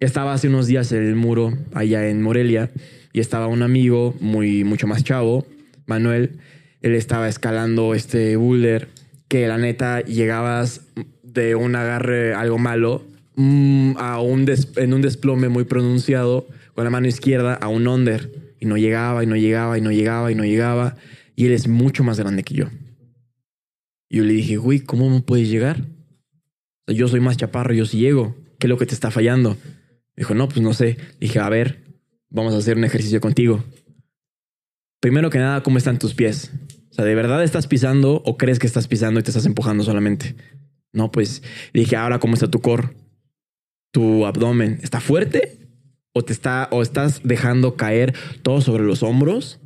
estaba 0.00 0.32
hace 0.32 0.48
unos 0.48 0.68
días 0.68 0.90
en 0.90 1.02
el 1.02 1.14
muro 1.14 1.52
allá 1.74 2.08
en 2.08 2.22
Morelia 2.22 2.70
y 3.12 3.20
estaba 3.20 3.46
un 3.46 3.62
amigo 3.62 4.14
muy, 4.20 4.64
mucho 4.64 4.86
más 4.86 5.04
chavo, 5.04 5.46
Manuel. 5.84 6.38
Él 6.80 6.94
estaba 6.94 7.28
escalando 7.28 7.92
este 7.92 8.36
boulder 8.36 8.88
que 9.28 9.46
la 9.46 9.58
neta 9.58 10.00
llegabas 10.00 10.80
de 11.22 11.56
un 11.56 11.76
agarre 11.76 12.32
algo 12.32 12.56
malo 12.56 13.04
mm, 13.34 13.98
a 13.98 14.18
un 14.22 14.46
en 14.76 14.94
un 14.94 15.02
desplome 15.02 15.50
muy 15.50 15.64
pronunciado 15.64 16.46
con 16.74 16.84
la 16.84 16.90
mano 16.90 17.06
izquierda 17.06 17.52
a 17.52 17.68
un 17.68 17.86
under 17.86 18.30
y 18.60 18.64
no 18.64 18.78
llegaba 18.78 19.22
y 19.22 19.26
no 19.26 19.36
llegaba 19.36 19.76
y 19.76 19.82
no 19.82 19.92
llegaba 19.92 20.32
y 20.32 20.34
no 20.34 20.44
llegaba 20.46 20.96
y 21.34 21.44
él 21.44 21.52
es 21.52 21.68
mucho 21.68 22.02
más 22.02 22.18
grande 22.18 22.44
que 22.44 22.54
yo. 22.54 22.68
Y 24.08 24.18
yo 24.18 24.24
le 24.24 24.32
dije, 24.32 24.56
güey, 24.56 24.80
¿cómo 24.80 25.10
me 25.10 25.20
puedes 25.20 25.48
llegar? 25.48 25.84
Yo 26.86 27.08
soy 27.08 27.20
más 27.20 27.36
chaparro, 27.36 27.74
yo 27.74 27.86
sí 27.86 27.98
llego. 27.98 28.36
¿Qué 28.58 28.66
es 28.66 28.68
lo 28.68 28.78
que 28.78 28.86
te 28.86 28.94
está 28.94 29.10
fallando? 29.10 29.56
Dijo, 30.16 30.34
no, 30.34 30.48
pues 30.48 30.60
no 30.60 30.72
sé. 30.72 30.96
Dije, 31.20 31.40
a 31.40 31.48
ver, 31.48 31.84
vamos 32.30 32.54
a 32.54 32.58
hacer 32.58 32.76
un 32.76 32.84
ejercicio 32.84 33.20
contigo. 33.20 33.64
Primero 35.00 35.30
que 35.30 35.38
nada, 35.38 35.62
¿cómo 35.62 35.78
están 35.78 35.98
tus 35.98 36.14
pies? 36.14 36.52
O 36.90 36.94
sea, 36.94 37.04
¿de 37.04 37.14
verdad 37.14 37.42
estás 37.44 37.66
pisando 37.66 38.22
o 38.24 38.36
crees 38.38 38.58
que 38.58 38.66
estás 38.66 38.88
pisando 38.88 39.20
y 39.20 39.22
te 39.22 39.30
estás 39.30 39.46
empujando 39.46 39.84
solamente? 39.84 40.36
No, 40.92 41.10
pues 41.10 41.42
dije, 41.74 41.96
ahora, 41.96 42.18
¿cómo 42.18 42.34
está 42.34 42.50
tu 42.50 42.60
core? 42.60 42.90
Tu 43.90 44.24
abdomen, 44.24 44.78
¿está 44.82 45.00
fuerte? 45.00 45.68
¿O 46.12 46.24
te 46.24 46.32
está, 46.32 46.68
o 46.70 46.80
estás 46.80 47.20
dejando 47.22 47.76
caer 47.76 48.14
todo 48.42 48.62
sobre 48.62 48.84
los 48.84 49.02
hombros? 49.02 49.60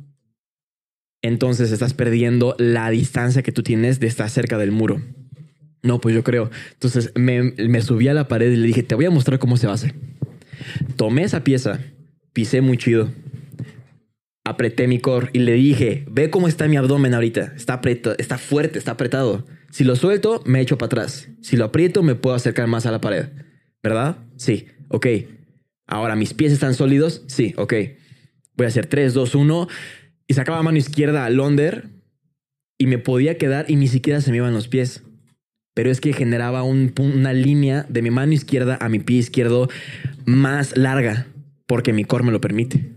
Entonces 1.21 1.71
estás 1.71 1.93
perdiendo 1.93 2.55
la 2.57 2.89
distancia 2.89 3.43
que 3.43 3.51
tú 3.51 3.63
tienes 3.63 3.99
de 3.99 4.07
estar 4.07 4.29
cerca 4.29 4.57
del 4.57 4.71
muro. 4.71 5.01
No, 5.83 5.99
pues 5.99 6.15
yo 6.15 6.23
creo. 6.23 6.49
Entonces 6.73 7.11
me, 7.15 7.41
me 7.43 7.81
subí 7.81 8.07
a 8.07 8.13
la 8.13 8.27
pared 8.27 8.51
y 8.51 8.55
le 8.55 8.67
dije, 8.67 8.83
te 8.83 8.95
voy 8.95 9.05
a 9.05 9.11
mostrar 9.11 9.39
cómo 9.39 9.57
se 9.57 9.67
hace. 9.67 9.93
Tomé 10.95 11.23
esa 11.23 11.43
pieza, 11.43 11.79
pisé 12.33 12.61
muy 12.61 12.77
chido, 12.77 13.11
apreté 14.43 14.87
mi 14.87 14.99
core 14.99 15.29
y 15.33 15.39
le 15.39 15.53
dije, 15.53 16.05
ve 16.09 16.29
cómo 16.29 16.47
está 16.47 16.67
mi 16.67 16.77
abdomen 16.77 17.13
ahorita. 17.13 17.53
Está, 17.55 17.73
apretado, 17.73 18.15
está 18.17 18.37
fuerte, 18.37 18.77
está 18.77 18.91
apretado. 18.91 19.45
Si 19.71 19.83
lo 19.83 19.95
suelto, 19.95 20.43
me 20.45 20.61
echo 20.61 20.77
para 20.77 20.87
atrás. 20.87 21.29
Si 21.41 21.55
lo 21.57 21.65
aprieto, 21.65 22.03
me 22.03 22.15
puedo 22.15 22.35
acercar 22.35 22.67
más 22.67 22.85
a 22.85 22.91
la 22.91 23.01
pared. 23.01 23.29
¿Verdad? 23.81 24.17
Sí, 24.35 24.67
ok. 24.89 25.07
Ahora, 25.87 26.15
¿mis 26.15 26.33
pies 26.33 26.51
están 26.51 26.73
sólidos? 26.73 27.23
Sí, 27.27 27.53
ok. 27.57 27.73
Voy 28.55 28.65
a 28.65 28.67
hacer 28.67 28.85
3, 28.85 29.13
2, 29.13 29.35
1 29.35 29.67
y 30.31 30.33
sacaba 30.33 30.63
mano 30.63 30.77
izquierda 30.77 31.25
al 31.25 31.37
under 31.41 31.89
y 32.77 32.87
me 32.87 32.97
podía 32.99 33.37
quedar 33.37 33.69
y 33.69 33.75
ni 33.75 33.89
siquiera 33.89 34.21
se 34.21 34.31
me 34.31 34.37
iban 34.37 34.53
los 34.53 34.69
pies. 34.69 35.03
Pero 35.73 35.91
es 35.91 35.99
que 35.99 36.13
generaba 36.13 36.63
un 36.63 36.93
una 36.99 37.33
línea 37.33 37.85
de 37.89 38.01
mi 38.01 38.11
mano 38.11 38.31
izquierda 38.31 38.77
a 38.79 38.87
mi 38.87 38.99
pie 38.99 39.17
izquierdo 39.17 39.67
más 40.23 40.77
larga 40.77 41.27
porque 41.65 41.91
mi 41.91 42.05
core 42.05 42.23
me 42.23 42.31
lo 42.31 42.39
permite. 42.39 42.93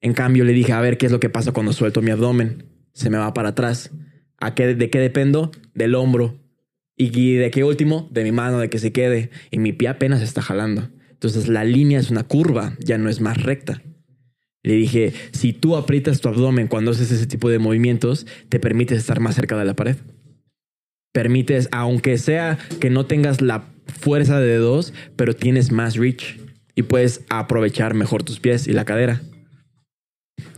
En 0.00 0.14
cambio, 0.14 0.44
le 0.44 0.52
dije, 0.52 0.72
a 0.72 0.80
ver 0.80 0.96
qué 0.96 1.06
es 1.06 1.12
lo 1.12 1.18
que 1.18 1.28
pasa 1.28 1.50
cuando 1.50 1.72
suelto 1.72 2.02
mi 2.02 2.12
abdomen. 2.12 2.66
Se 2.92 3.10
me 3.10 3.18
va 3.18 3.34
para 3.34 3.48
atrás. 3.48 3.90
¿A 4.38 4.54
qué, 4.54 4.76
¿De 4.76 4.90
qué 4.90 5.00
dependo? 5.00 5.50
Del 5.74 5.96
hombro. 5.96 6.38
¿Y 6.96 7.34
de 7.34 7.50
qué 7.50 7.64
último? 7.64 8.08
De 8.12 8.22
mi 8.22 8.30
mano, 8.30 8.60
de 8.60 8.70
que 8.70 8.78
se 8.78 8.92
quede. 8.92 9.30
Y 9.50 9.58
mi 9.58 9.72
pie 9.72 9.88
apenas 9.88 10.22
está 10.22 10.40
jalando. 10.40 10.88
Entonces 11.10 11.48
la 11.48 11.64
línea 11.64 11.98
es 11.98 12.12
una 12.12 12.22
curva, 12.22 12.76
ya 12.78 12.96
no 12.96 13.08
es 13.08 13.20
más 13.20 13.42
recta. 13.42 13.82
Le 14.66 14.74
dije, 14.74 15.12
si 15.30 15.52
tú 15.52 15.76
aprietas 15.76 16.20
tu 16.20 16.28
abdomen 16.28 16.66
cuando 16.66 16.90
haces 16.90 17.12
ese 17.12 17.28
tipo 17.28 17.48
de 17.48 17.60
movimientos, 17.60 18.26
te 18.48 18.58
permites 18.58 18.98
estar 18.98 19.20
más 19.20 19.36
cerca 19.36 19.56
de 19.56 19.64
la 19.64 19.76
pared. 19.76 19.94
Permites, 21.12 21.68
aunque 21.70 22.18
sea 22.18 22.58
que 22.80 22.90
no 22.90 23.06
tengas 23.06 23.40
la 23.40 23.64
fuerza 23.86 24.40
de 24.40 24.56
dos, 24.56 24.92
pero 25.14 25.36
tienes 25.36 25.70
más 25.70 25.94
reach 25.94 26.40
y 26.74 26.82
puedes 26.82 27.20
aprovechar 27.28 27.94
mejor 27.94 28.24
tus 28.24 28.40
pies 28.40 28.66
y 28.66 28.72
la 28.72 28.84
cadera. 28.84 29.22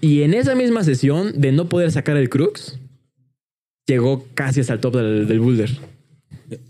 Y 0.01 0.23
en 0.23 0.33
esa 0.33 0.55
misma 0.55 0.85
sesión 0.85 1.39
de 1.39 1.53
no 1.53 1.69
poder 1.69 1.93
sacar 1.93 2.17
el 2.17 2.31
crux, 2.31 2.79
llegó 3.87 4.27
casi 4.33 4.61
hasta 4.61 4.73
el 4.73 4.81
top 4.81 4.97
del, 4.97 5.29
del 5.29 5.41
boulder. 5.41 5.71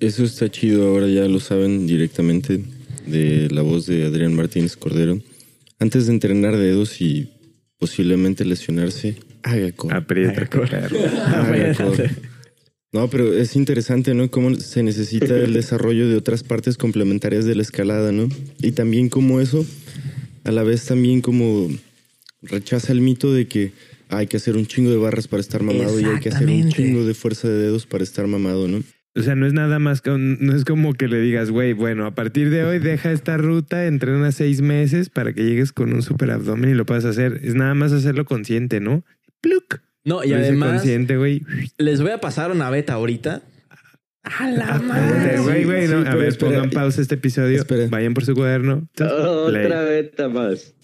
Eso 0.01 0.25
está 0.25 0.51
chido, 0.51 0.89
ahora 0.89 1.07
ya 1.07 1.29
lo 1.29 1.39
saben 1.39 1.87
directamente 1.87 2.65
de 3.07 3.49
la 3.53 3.63
voz 3.63 3.87
de 3.87 4.05
Adrián 4.07 4.35
Martínez 4.35 4.77
Cordero. 4.77 5.21
Antes 5.79 6.07
de 6.07 6.13
entrenar 6.13 6.57
dedos 6.57 7.01
y 7.01 7.31
posiblemente 7.79 8.45
lesionarse, 8.45 9.17
haga 9.43 9.71
core. 9.73 9.97
Aprieta, 9.97 10.47
core. 10.47 10.69
perro. 10.69 10.99
Haga 10.99 11.75
core. 11.75 12.11
No, 12.91 13.09
pero 13.11 13.35
es 13.35 13.55
interesante, 13.55 14.15
¿no? 14.15 14.31
Cómo 14.31 14.55
se 14.55 14.83
necesita 14.83 15.37
el 15.37 15.53
desarrollo 15.53 16.09
de 16.09 16.17
otras 16.17 16.43
partes 16.43 16.79
complementarias 16.79 17.45
de 17.45 17.55
la 17.55 17.63
escalada, 17.63 18.13
¿no? 18.13 18.29
Y 18.61 18.73
también 18.73 19.11
como 19.11 19.41
eso, 19.41 19.67
a 20.45 20.53
la 20.53 20.63
vez 20.63 20.87
también 20.87 21.21
como 21.21 21.69
rechaza 22.41 22.93
el 22.93 23.03
mito 23.03 23.33
de 23.33 23.47
que 23.47 23.73
hay 24.09 24.27
que 24.27 24.39
hacer 24.39 24.57
un 24.57 24.67
chingo 24.67 24.91
de 24.91 24.97
barras 24.97 25.29
para 25.29 25.43
estar 25.43 25.63
mamado 25.63 26.01
y 26.01 26.05
hay 26.05 26.21
que 26.21 26.31
hacer 26.31 26.49
un 26.49 26.71
chingo 26.71 27.05
de 27.05 27.13
fuerza 27.13 27.47
de 27.47 27.59
dedos 27.59 27.85
para 27.85 28.05
estar 28.05 28.27
mamado, 28.27 28.69
¿no? 28.69 28.83
O 29.15 29.23
sea, 29.23 29.35
no 29.35 29.47
es 29.47 29.53
nada 29.53 29.79
más, 29.79 30.01
con- 30.01 30.39
no 30.45 30.55
es 30.55 30.65
como 30.65 30.95
que 30.95 31.09
le 31.09 31.19
digas, 31.21 31.51
güey, 31.51 31.73
bueno, 31.73 32.07
a 32.07 32.15
partir 32.15 32.51
de 32.51 32.65
hoy 32.65 32.79
deja 32.79 33.11
esta 33.11 33.37
ruta, 33.37 33.87
entrena 33.87 34.31
seis 34.33 34.61
meses 34.61 35.09
para 35.11 35.33
que 35.33 35.45
llegues 35.45 35.73
con 35.73 35.93
un 35.93 36.03
super 36.03 36.31
abdomen 36.31 36.71
y 36.71 36.75
lo 36.75 36.87
puedas 36.87 37.05
hacer. 37.05 37.41
Es 37.43 37.55
nada 37.55 37.75
más 37.75 37.93
hacerlo 37.93 38.25
consciente, 38.25 38.81
¿no? 38.81 39.05
Pluk. 39.41 39.81
No, 40.05 40.23
y 40.25 40.29
Lo 40.31 40.37
además, 40.37 40.71
consciente, 40.71 41.17
güey. 41.17 41.43
les 41.79 42.01
voy 42.01 42.13
a 42.13 42.21
pasar 42.21 42.51
una 42.53 42.71
beta 42.71 42.95
ahorita. 42.95 43.43
A 44.23 44.51
la 44.51 44.79
madre. 44.79 45.39
Güey, 45.41 45.65
güey, 45.65 45.89
no. 45.89 45.99
a 45.99 46.15
ver, 46.15 46.29
espera. 46.29 46.53
pongan 46.53 46.71
pausa 46.71 47.01
este 47.01 47.15
episodio. 47.15 47.57
Espera. 47.59 47.87
Vayan 47.89 48.15
por 48.15 48.25
su 48.25 48.35
cuaderno. 48.35 48.87
Otra 49.01 49.83
beta 49.83 50.29
más. 50.29 50.75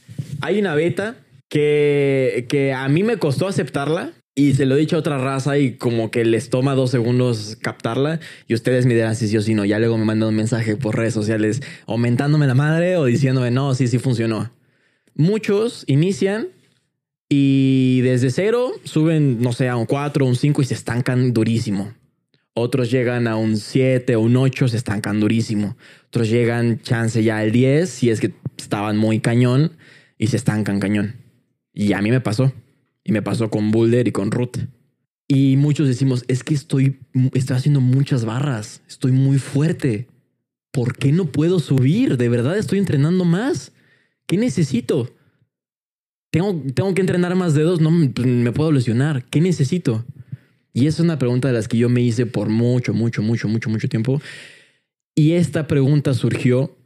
Hay 0.40 0.58
una 0.58 0.74
beta 0.74 1.16
que, 1.48 2.46
que 2.48 2.72
a 2.72 2.88
mí 2.88 3.02
me 3.02 3.18
costó 3.18 3.46
aceptarla 3.46 4.12
y 4.34 4.54
se 4.54 4.66
lo 4.66 4.76
he 4.76 4.80
dicho 4.80 4.96
a 4.96 4.98
otra 4.98 5.18
raza 5.18 5.58
y 5.58 5.76
como 5.76 6.10
que 6.10 6.24
les 6.24 6.50
toma 6.50 6.74
dos 6.74 6.90
segundos 6.90 7.56
captarla 7.60 8.18
y 8.48 8.54
ustedes 8.54 8.84
me 8.84 8.94
dirán 8.94 9.14
si 9.14 9.28
sí 9.28 9.36
o 9.36 9.42
si 9.42 9.54
no. 9.54 9.64
Ya 9.64 9.78
luego 9.78 9.96
me 9.96 10.04
mandan 10.04 10.30
un 10.30 10.34
mensaje 10.34 10.76
por 10.76 10.96
redes 10.96 11.14
sociales 11.14 11.62
aumentándome 11.86 12.46
la 12.46 12.54
madre 12.54 12.96
o 12.96 13.04
diciéndome 13.04 13.50
no, 13.50 13.74
sí, 13.74 13.86
sí 13.86 13.98
funcionó. 13.98 14.50
Muchos 15.14 15.84
inician 15.86 16.48
y 17.28 18.00
desde 18.02 18.30
cero 18.30 18.72
suben, 18.82 19.40
no 19.40 19.52
sé, 19.52 19.68
a 19.68 19.76
un 19.76 19.86
4 19.86 20.26
un 20.26 20.34
5 20.34 20.62
y 20.62 20.64
se 20.64 20.74
estancan 20.74 21.32
durísimo. 21.32 21.94
Otros 22.54 22.90
llegan 22.90 23.26
a 23.26 23.36
un 23.36 23.56
7 23.56 24.16
o 24.16 24.20
un 24.20 24.36
8, 24.36 24.68
se 24.68 24.76
estancan 24.76 25.20
durísimo. 25.20 25.76
Otros 26.08 26.28
llegan, 26.28 26.80
chance 26.82 27.22
ya 27.22 27.38
al 27.38 27.50
10, 27.50 27.88
si 27.88 28.10
es 28.10 28.20
que 28.20 28.32
estaban 28.56 28.96
muy 28.96 29.20
cañón 29.20 29.72
y 30.18 30.28
se 30.28 30.36
estancan 30.36 30.78
cañón. 30.78 31.16
Y 31.72 31.92
a 31.92 32.02
mí 32.02 32.10
me 32.10 32.20
pasó. 32.20 32.52
Y 33.04 33.12
me 33.12 33.22
pasó 33.22 33.50
con 33.50 33.70
Boulder 33.70 34.08
y 34.08 34.12
con 34.12 34.30
Ruth. 34.30 34.56
Y 35.28 35.56
muchos 35.56 35.86
decimos, 35.88 36.24
es 36.28 36.42
que 36.42 36.54
estoy, 36.54 37.00
estoy 37.32 37.56
haciendo 37.56 37.80
muchas 37.80 38.24
barras, 38.24 38.82
estoy 38.88 39.12
muy 39.12 39.38
fuerte. 39.38 40.08
¿Por 40.70 40.96
qué 40.96 41.12
no 41.12 41.26
puedo 41.26 41.60
subir? 41.60 42.16
De 42.16 42.28
verdad 42.28 42.58
estoy 42.58 42.78
entrenando 42.78 43.24
más. 43.24 43.72
¿Qué 44.26 44.36
necesito? 44.36 45.14
Tengo, 46.30 46.62
tengo 46.74 46.92
que 46.94 47.00
entrenar 47.00 47.34
más 47.36 47.54
dedos, 47.54 47.80
no 47.80 47.90
pues, 48.12 48.26
me 48.26 48.52
puedo 48.52 48.72
lesionar. 48.72 49.24
¿Qué 49.26 49.40
necesito? 49.40 50.04
Y 50.72 50.88
esa 50.88 51.02
es 51.02 51.04
una 51.04 51.18
pregunta 51.18 51.48
de 51.48 51.54
las 51.54 51.68
que 51.68 51.78
yo 51.78 51.88
me 51.88 52.02
hice 52.02 52.26
por 52.26 52.48
mucho, 52.48 52.92
mucho, 52.92 53.22
mucho, 53.22 53.46
mucho, 53.46 53.70
mucho 53.70 53.88
tiempo. 53.88 54.20
Y 55.14 55.32
esta 55.32 55.68
pregunta 55.68 56.12
surgió 56.12 56.76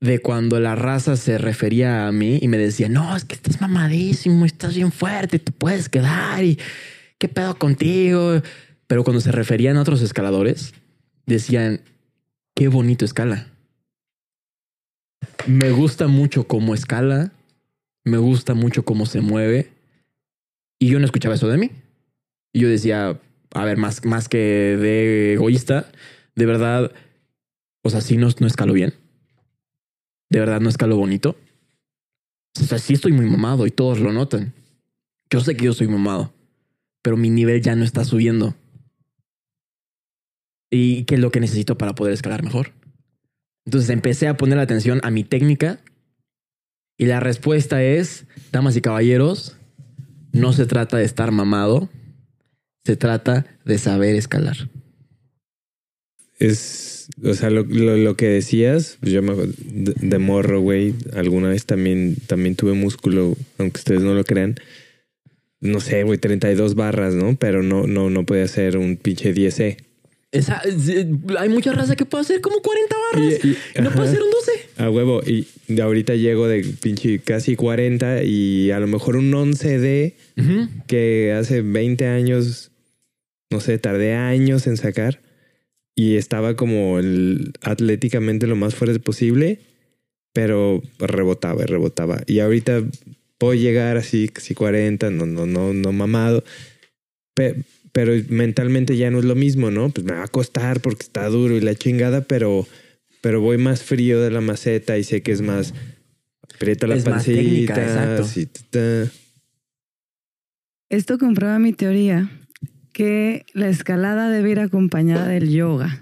de 0.00 0.20
cuando 0.20 0.60
la 0.60 0.74
raza 0.76 1.16
se 1.16 1.38
refería 1.38 2.06
a 2.06 2.12
mí 2.12 2.38
y 2.40 2.48
me 2.48 2.58
decía, 2.58 2.88
no, 2.88 3.16
es 3.16 3.24
que 3.24 3.34
estás 3.34 3.60
mamadísimo, 3.60 4.44
estás 4.44 4.74
bien 4.74 4.92
fuerte, 4.92 5.38
te 5.38 5.52
puedes 5.52 5.88
quedar 5.88 6.44
y 6.44 6.58
qué 7.18 7.28
pedo 7.28 7.58
contigo. 7.58 8.40
Pero 8.86 9.04
cuando 9.04 9.20
se 9.20 9.32
referían 9.32 9.76
a 9.76 9.82
otros 9.82 10.00
escaladores, 10.00 10.72
decían, 11.26 11.80
qué 12.54 12.68
bonito 12.68 13.04
escala. 13.04 13.48
Me 15.46 15.70
gusta 15.70 16.06
mucho 16.08 16.46
cómo 16.46 16.74
escala, 16.74 17.32
me 18.04 18.18
gusta 18.18 18.54
mucho 18.54 18.84
cómo 18.84 19.04
se 19.06 19.20
mueve. 19.20 19.72
Y 20.78 20.88
yo 20.88 21.00
no 21.00 21.04
escuchaba 21.04 21.34
eso 21.34 21.48
de 21.48 21.58
mí. 21.58 21.70
Y 22.52 22.60
yo 22.60 22.68
decía, 22.68 23.20
a 23.52 23.64
ver, 23.64 23.76
más, 23.76 24.04
más 24.04 24.28
que 24.28 24.38
de 24.38 25.34
egoísta, 25.34 25.90
de 26.36 26.46
verdad, 26.46 26.92
o 27.82 27.90
sea, 27.90 28.00
sí 28.00 28.16
no, 28.16 28.28
no 28.38 28.46
escalo 28.46 28.72
bien. 28.72 28.94
De 30.30 30.40
verdad 30.40 30.60
no 30.60 30.68
escalo 30.68 30.96
bonito. 30.96 31.36
O 32.60 32.64
sea, 32.64 32.78
sí 32.78 32.94
estoy 32.94 33.12
muy 33.12 33.26
mamado 33.26 33.66
y 33.66 33.70
todos 33.70 34.00
lo 34.00 34.12
notan. 34.12 34.54
Yo 35.30 35.40
sé 35.40 35.56
que 35.56 35.66
yo 35.66 35.74
soy 35.74 35.88
mamado, 35.88 36.32
pero 37.02 37.16
mi 37.16 37.30
nivel 37.30 37.62
ya 37.62 37.76
no 37.76 37.84
está 37.84 38.04
subiendo. 38.04 38.54
¿Y 40.70 41.04
qué 41.04 41.14
es 41.14 41.20
lo 41.20 41.30
que 41.30 41.40
necesito 41.40 41.78
para 41.78 41.94
poder 41.94 42.14
escalar 42.14 42.42
mejor? 42.42 42.72
Entonces 43.64 43.90
empecé 43.90 44.28
a 44.28 44.36
poner 44.36 44.58
atención 44.58 45.00
a 45.02 45.10
mi 45.10 45.24
técnica 45.24 45.80
y 46.96 47.06
la 47.06 47.20
respuesta 47.20 47.82
es, 47.82 48.26
damas 48.50 48.76
y 48.76 48.80
caballeros, 48.80 49.56
no 50.32 50.52
se 50.52 50.66
trata 50.66 50.96
de 50.96 51.04
estar 51.04 51.30
mamado, 51.30 51.88
se 52.84 52.96
trata 52.96 53.46
de 53.64 53.78
saber 53.78 54.16
escalar. 54.16 54.70
Es, 56.38 56.97
o 57.24 57.34
sea, 57.34 57.50
lo, 57.50 57.64
lo, 57.64 57.96
lo 57.96 58.16
que 58.16 58.26
decías, 58.28 58.96
pues 59.00 59.12
yo 59.12 59.22
me 59.22 59.34
de, 59.34 59.94
de 60.00 60.18
morro, 60.18 60.60
güey, 60.60 60.94
alguna 61.14 61.48
vez 61.48 61.64
también, 61.66 62.16
también 62.26 62.54
tuve 62.56 62.72
músculo, 62.74 63.36
aunque 63.58 63.78
ustedes 63.78 64.02
no 64.02 64.14
lo 64.14 64.24
crean. 64.24 64.56
No 65.60 65.80
sé, 65.80 66.04
güey, 66.04 66.18
32 66.18 66.74
barras, 66.76 67.14
¿no? 67.14 67.36
Pero 67.36 67.62
no, 67.62 67.86
no, 67.86 68.10
no 68.10 68.24
podía 68.24 68.44
hacer 68.44 68.76
un 68.78 68.96
pinche 68.96 69.34
10E. 69.34 69.76
Esa- 70.30 70.60
es- 70.64 71.06
hay 71.38 71.48
mucha 71.48 71.72
raza 71.72 71.96
que 71.96 72.04
puede 72.04 72.22
hacer 72.22 72.40
como 72.40 72.60
40 72.60 72.96
barras 73.12 73.40
Y- 73.44 73.48
y, 73.48 73.50
y- 73.76 73.82
no 73.82 73.90
puede 73.90 74.08
hacer 74.10 74.22
un 74.22 74.30
12. 74.30 74.52
A 74.76 74.90
huevo, 74.90 75.20
y 75.26 75.48
de 75.66 75.82
ahorita 75.82 76.14
llego 76.14 76.46
de 76.46 76.62
pinche 76.80 77.18
casi 77.18 77.56
40 77.56 78.22
y 78.22 78.70
a 78.70 78.78
lo 78.78 78.86
mejor 78.86 79.16
un 79.16 79.32
11D 79.34 80.14
Ujú. 80.36 80.68
que 80.86 81.32
hace 81.32 81.62
20 81.62 82.06
años, 82.06 82.70
no 83.50 83.58
sé, 83.60 83.78
tardé 83.78 84.14
años 84.14 84.66
en 84.68 84.76
sacar 84.76 85.20
y 85.98 86.14
estaba 86.14 86.54
como 86.54 87.00
el, 87.00 87.52
atléticamente 87.60 88.46
lo 88.46 88.54
más 88.54 88.76
fuerte 88.76 89.00
posible, 89.00 89.58
pero 90.32 90.80
rebotaba 91.00 91.64
y 91.64 91.66
rebotaba. 91.66 92.22
Y 92.28 92.38
ahorita 92.38 92.84
puedo 93.36 93.54
llegar 93.54 93.96
así, 93.96 94.28
casi 94.28 94.54
40, 94.54 95.10
no, 95.10 95.26
no, 95.26 95.44
no, 95.44 95.72
no 95.74 95.92
mamado, 95.92 96.44
pe- 97.34 97.64
pero 97.90 98.12
mentalmente 98.28 98.96
ya 98.96 99.10
no 99.10 99.18
es 99.18 99.24
lo 99.24 99.34
mismo, 99.34 99.72
¿no? 99.72 99.90
Pues 99.90 100.04
me 100.06 100.12
va 100.12 100.22
a 100.22 100.28
costar 100.28 100.78
porque 100.80 101.02
está 101.02 101.26
duro 101.26 101.56
y 101.56 101.60
la 101.60 101.74
chingada, 101.74 102.20
pero, 102.20 102.64
pero 103.20 103.40
voy 103.40 103.58
más 103.58 103.82
frío 103.82 104.20
de 104.20 104.30
la 104.30 104.40
maceta 104.40 104.98
y 104.98 105.02
sé 105.02 105.22
que 105.22 105.32
es 105.32 105.40
más... 105.40 105.74
Aprieta 106.54 106.86
la 106.86 106.94
Es 106.94 107.04
más 107.06 107.24
técnica, 107.24 107.74
pancita, 107.74 107.82
exacto. 107.82 108.22
así, 108.22 108.46
ta, 108.46 108.60
ta. 108.70 109.10
Esto 110.90 111.18
comprueba 111.18 111.58
mi 111.58 111.72
teoría 111.72 112.30
que 112.98 113.46
la 113.52 113.68
escalada 113.68 114.28
debe 114.28 114.50
ir 114.50 114.58
acompañada 114.58 115.28
del 115.28 115.50
yoga, 115.50 116.00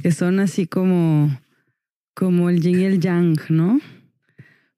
que 0.00 0.12
son 0.12 0.38
así 0.38 0.64
como, 0.64 1.36
como 2.14 2.50
el 2.50 2.60
yin 2.60 2.78
y 2.78 2.84
el 2.84 3.00
yang, 3.00 3.36
¿no? 3.48 3.80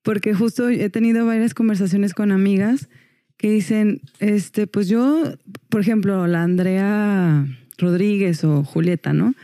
Porque 0.01 0.33
justo 0.33 0.71
he 0.71 0.89
tenido 0.89 1.27
varias 1.27 1.53
conversaciones 1.53 2.15
con 2.15 2.33
amigas 2.33 2.89
que 3.37 3.51
dicen, 3.51 4.01
este, 4.19 4.67
pues 4.67 4.89
yo, 4.89 5.25
por 5.69 5.83
ejemplo, 5.83 6.27
la 6.27 6.43
Andrea 6.43 7.45
Rodríguez 7.77 8.45
o 8.45 8.65
Julieta, 8.65 9.13
¿no? 9.13 9.35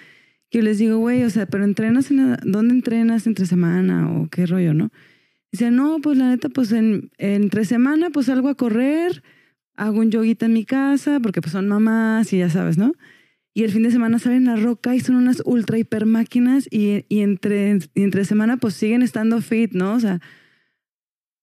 Yo 0.51 0.63
les 0.63 0.79
digo, 0.79 0.97
güey, 0.97 1.25
o 1.25 1.31
sea, 1.31 1.45
pero 1.45 1.65
entrenas 1.65 2.11
en, 2.11 2.39
¿dónde 2.43 2.73
entrenas 2.73 3.27
entre 3.27 3.45
semana 3.45 4.11
o 4.11 4.31
qué 4.31 4.47
rollo, 4.47 4.73
no? 4.73 4.91
Dice, 5.53 5.71
no, 5.71 5.99
pues 6.03 6.17
la 6.17 6.31
neta, 6.31 6.49
pues 6.49 6.73
en, 6.73 7.11
entre 7.19 7.67
semana, 7.67 8.09
pues 8.09 8.25
salgo 8.25 8.49
a 8.49 8.55
correr, 8.55 9.23
hago 9.79 10.01
un 10.01 10.11
yoguita 10.11 10.47
en 10.47 10.53
mi 10.53 10.65
casa, 10.65 11.21
porque 11.21 11.41
pues 11.41 11.53
son 11.53 11.69
mamás 11.69 12.33
y 12.33 12.39
ya 12.39 12.51
sabes, 12.51 12.77
¿no? 12.77 12.93
Y 13.55 13.65
el 13.65 13.71
fin 13.71 13.85
de 13.85 13.91
semana 13.91 14.19
salen 14.19 14.49
a 14.49 14.57
roca 14.57 14.95
y 14.95 15.01
son 15.01 15.17
unas 15.17 15.41
ultra 15.45 15.79
hiper 15.79 16.05
máquinas 16.05 16.69
y, 16.71 17.05
y 17.09 17.21
entre, 17.21 17.79
y 17.95 18.03
entre 18.03 18.25
semana 18.25 18.57
pues 18.57 18.75
siguen 18.75 19.03
estando 19.03 19.41
fit, 19.41 19.73
¿no? 19.73 19.95
O 19.95 20.01
sea, 20.01 20.21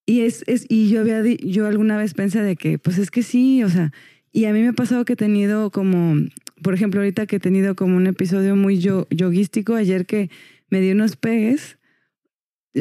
y 0.05 0.21
es, 0.21 0.43
es 0.47 0.65
y 0.69 0.89
yo 0.89 1.01
había, 1.01 1.23
yo 1.23 1.65
alguna 1.65 1.97
vez 1.97 2.13
pensé 2.13 2.41
de 2.41 2.55
que, 2.55 2.77
pues 2.77 2.97
es 2.97 3.09
que 3.09 3.23
sí, 3.23 3.63
o 3.63 3.69
sea, 3.69 3.91
y 4.31 4.45
a 4.45 4.53
mí 4.53 4.61
me 4.61 4.69
ha 4.69 4.73
pasado 4.73 5.05
que 5.05 5.13
he 5.13 5.17
tenido 5.17 5.71
como, 5.71 6.15
por 6.61 6.73
ejemplo, 6.73 6.99
ahorita 6.99 7.25
que 7.25 7.38
he 7.38 7.39
tenido 7.39 7.75
como 7.75 7.95
un 7.95 8.05
episodio 8.05 8.55
muy 8.55 8.79
yo, 8.79 9.07
yoguístico, 9.09 9.75
ayer 9.75 10.05
que 10.05 10.29
me 10.69 10.81
di 10.81 10.91
unos 10.91 11.15
pegues, 11.15 11.77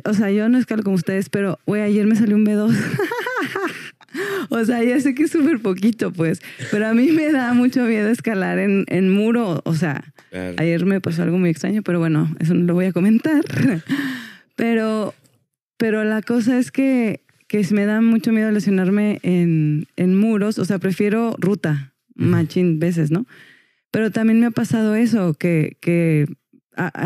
o 0.04 0.14
sea, 0.14 0.30
yo 0.32 0.48
no 0.48 0.58
escalo 0.58 0.82
como 0.82 0.96
ustedes, 0.96 1.28
pero, 1.28 1.60
güey, 1.64 1.82
ayer 1.82 2.06
me 2.06 2.16
salió 2.16 2.34
un 2.34 2.44
B2. 2.44 2.74
o 4.48 4.64
sea, 4.64 4.82
ya 4.82 5.00
sé 5.00 5.14
que 5.14 5.24
es 5.24 5.30
súper 5.30 5.60
poquito, 5.60 6.12
pues, 6.12 6.40
pero 6.70 6.86
a 6.86 6.94
mí 6.94 7.12
me 7.12 7.32
da 7.32 7.52
mucho 7.54 7.84
miedo 7.84 8.08
escalar 8.08 8.58
en, 8.58 8.84
en 8.88 9.10
muro, 9.10 9.60
o 9.64 9.74
sea, 9.74 10.14
Claro. 10.34 10.56
Ayer 10.58 10.84
me 10.84 11.00
pasó 11.00 11.22
algo 11.22 11.38
muy 11.38 11.50
extraño, 11.50 11.82
pero 11.84 12.00
bueno, 12.00 12.28
eso 12.40 12.54
no 12.54 12.64
lo 12.64 12.74
voy 12.74 12.86
a 12.86 12.92
comentar. 12.92 13.44
Pero, 14.56 15.14
pero 15.78 16.04
la 16.04 16.22
cosa 16.22 16.60
es 16.60 16.70
que, 16.70 17.22
que 17.48 17.66
me 17.72 17.86
da 17.86 18.00
mucho 18.00 18.30
miedo 18.30 18.52
lesionarme 18.52 19.18
en, 19.24 19.88
en 19.96 20.16
muros. 20.16 20.60
O 20.60 20.64
sea, 20.64 20.78
prefiero 20.78 21.34
ruta, 21.40 21.92
machín 22.14 22.78
veces, 22.78 23.10
¿no? 23.10 23.26
Pero 23.90 24.12
también 24.12 24.38
me 24.38 24.46
ha 24.46 24.52
pasado 24.52 24.94
eso, 24.94 25.34
que, 25.34 25.76
que 25.80 26.26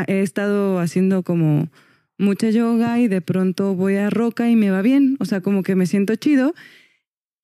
he 0.08 0.20
estado 0.20 0.78
haciendo 0.78 1.22
como 1.22 1.70
mucha 2.18 2.50
yoga 2.50 3.00
y 3.00 3.08
de 3.08 3.22
pronto 3.22 3.74
voy 3.74 3.96
a 3.96 4.10
roca 4.10 4.50
y 4.50 4.54
me 4.54 4.70
va 4.70 4.82
bien. 4.82 5.16
O 5.20 5.24
sea, 5.24 5.40
como 5.40 5.62
que 5.62 5.74
me 5.74 5.86
siento 5.86 6.14
chido. 6.16 6.54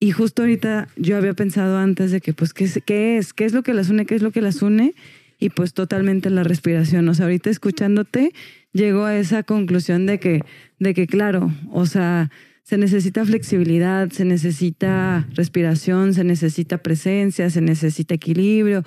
Y 0.05 0.11
justo 0.11 0.43
ahorita 0.43 0.89
yo 0.99 1.17
había 1.17 1.33
pensado 1.33 1.79
antes 1.79 2.11
de 2.11 2.21
que, 2.21 2.35
pues, 2.35 2.53
¿qué 2.53 2.65
es? 2.65 2.79
¿Qué 2.85 3.17
es? 3.17 3.33
¿Qué 3.33 3.47
es 3.47 3.55
lo 3.55 3.63
que 3.63 3.73
las 3.73 3.89
une? 3.89 4.05
¿Qué 4.05 4.15
es 4.15 4.21
lo 4.21 4.33
que 4.33 4.43
las 4.43 4.61
une? 4.61 4.95
Y 5.39 5.49
pues 5.49 5.73
totalmente 5.73 6.29
la 6.29 6.45
respiración. 6.45 7.09
O 7.09 7.15
sea, 7.15 7.25
ahorita 7.25 7.49
escuchándote, 7.49 8.35
llego 8.75 9.07
a 9.07 9.17
esa 9.17 9.45
conclusión 9.45 10.05
de 10.05 10.21
que, 10.21 10.43
de 10.79 10.93
que 10.93 11.07
claro, 11.07 11.51
o 11.73 11.87
sea, 11.87 12.31
se 12.65 12.77
necesita 12.77 13.25
flexibilidad, 13.25 14.11
se 14.11 14.27
necesita 14.27 15.27
respiración, 15.33 16.13
se 16.13 16.23
necesita 16.23 16.83
presencia, 16.83 17.49
se 17.49 17.63
necesita 17.63 18.15
equilibrio. 18.15 18.85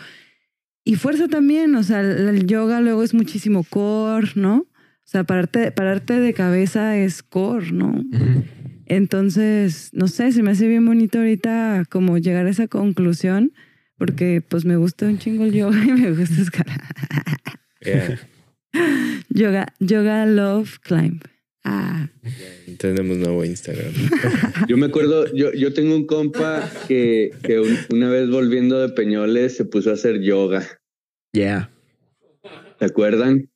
Y 0.84 0.98
fuerza 0.98 1.28
también, 1.28 1.74
o 1.74 1.82
sea, 1.82 2.02
el 2.02 2.46
yoga 2.46 2.80
luego 2.80 3.02
es 3.02 3.16
muchísimo 3.16 3.64
core, 3.64 4.34
¿no? 4.36 4.58
O 4.58 4.68
sea, 5.10 5.24
pararte, 5.24 5.72
pararte 5.72 6.20
de 6.20 6.34
cabeza 6.36 6.96
es 6.96 7.24
core, 7.24 7.72
¿no? 7.72 8.04
Entonces, 8.90 9.90
no 9.94 10.08
sé, 10.08 10.32
se 10.32 10.44
me 10.44 10.52
hace 10.52 10.68
bien 10.68 10.86
bonito 10.86 11.20
ahorita 11.20 11.84
como 11.90 12.18
llegar 12.18 12.46
a 12.48 12.50
esa 12.50 12.68
conclusión, 12.68 13.52
porque 13.98 14.42
pues 14.48 14.66
me 14.66 14.76
gusta 14.78 15.06
un 15.06 15.18
chingo 15.20 15.46
el 15.46 15.54
yoga 15.54 15.78
y 15.88 15.92
me 15.92 16.12
gusta 16.12 16.42
escalar. 16.42 16.82
Yeah. 17.82 18.20
Yoga, 19.30 19.74
yoga 19.80 20.26
love 20.26 20.80
climb. 20.82 21.20
Ah, 21.64 22.08
Tenemos 22.80 23.18
nuevo 23.18 23.44
Instagram. 23.44 23.92
Yo 24.70 24.78
me 24.78 24.86
acuerdo, 24.86 25.26
yo, 25.34 25.52
yo 25.52 25.74
tengo 25.74 25.96
un 25.98 26.06
compa 26.06 26.70
que, 26.88 27.32
que 27.44 27.60
un- 27.60 27.78
una 27.92 28.10
vez 28.10 28.30
volviendo 28.30 28.80
de 28.80 28.88
Peñoles 28.94 29.58
se 29.58 29.66
puso 29.66 29.90
a 29.90 29.94
hacer 29.94 30.22
yoga. 30.22 30.66
Yeah. 31.34 31.70
¿Se 32.80 32.86
acuerdan? 32.86 33.50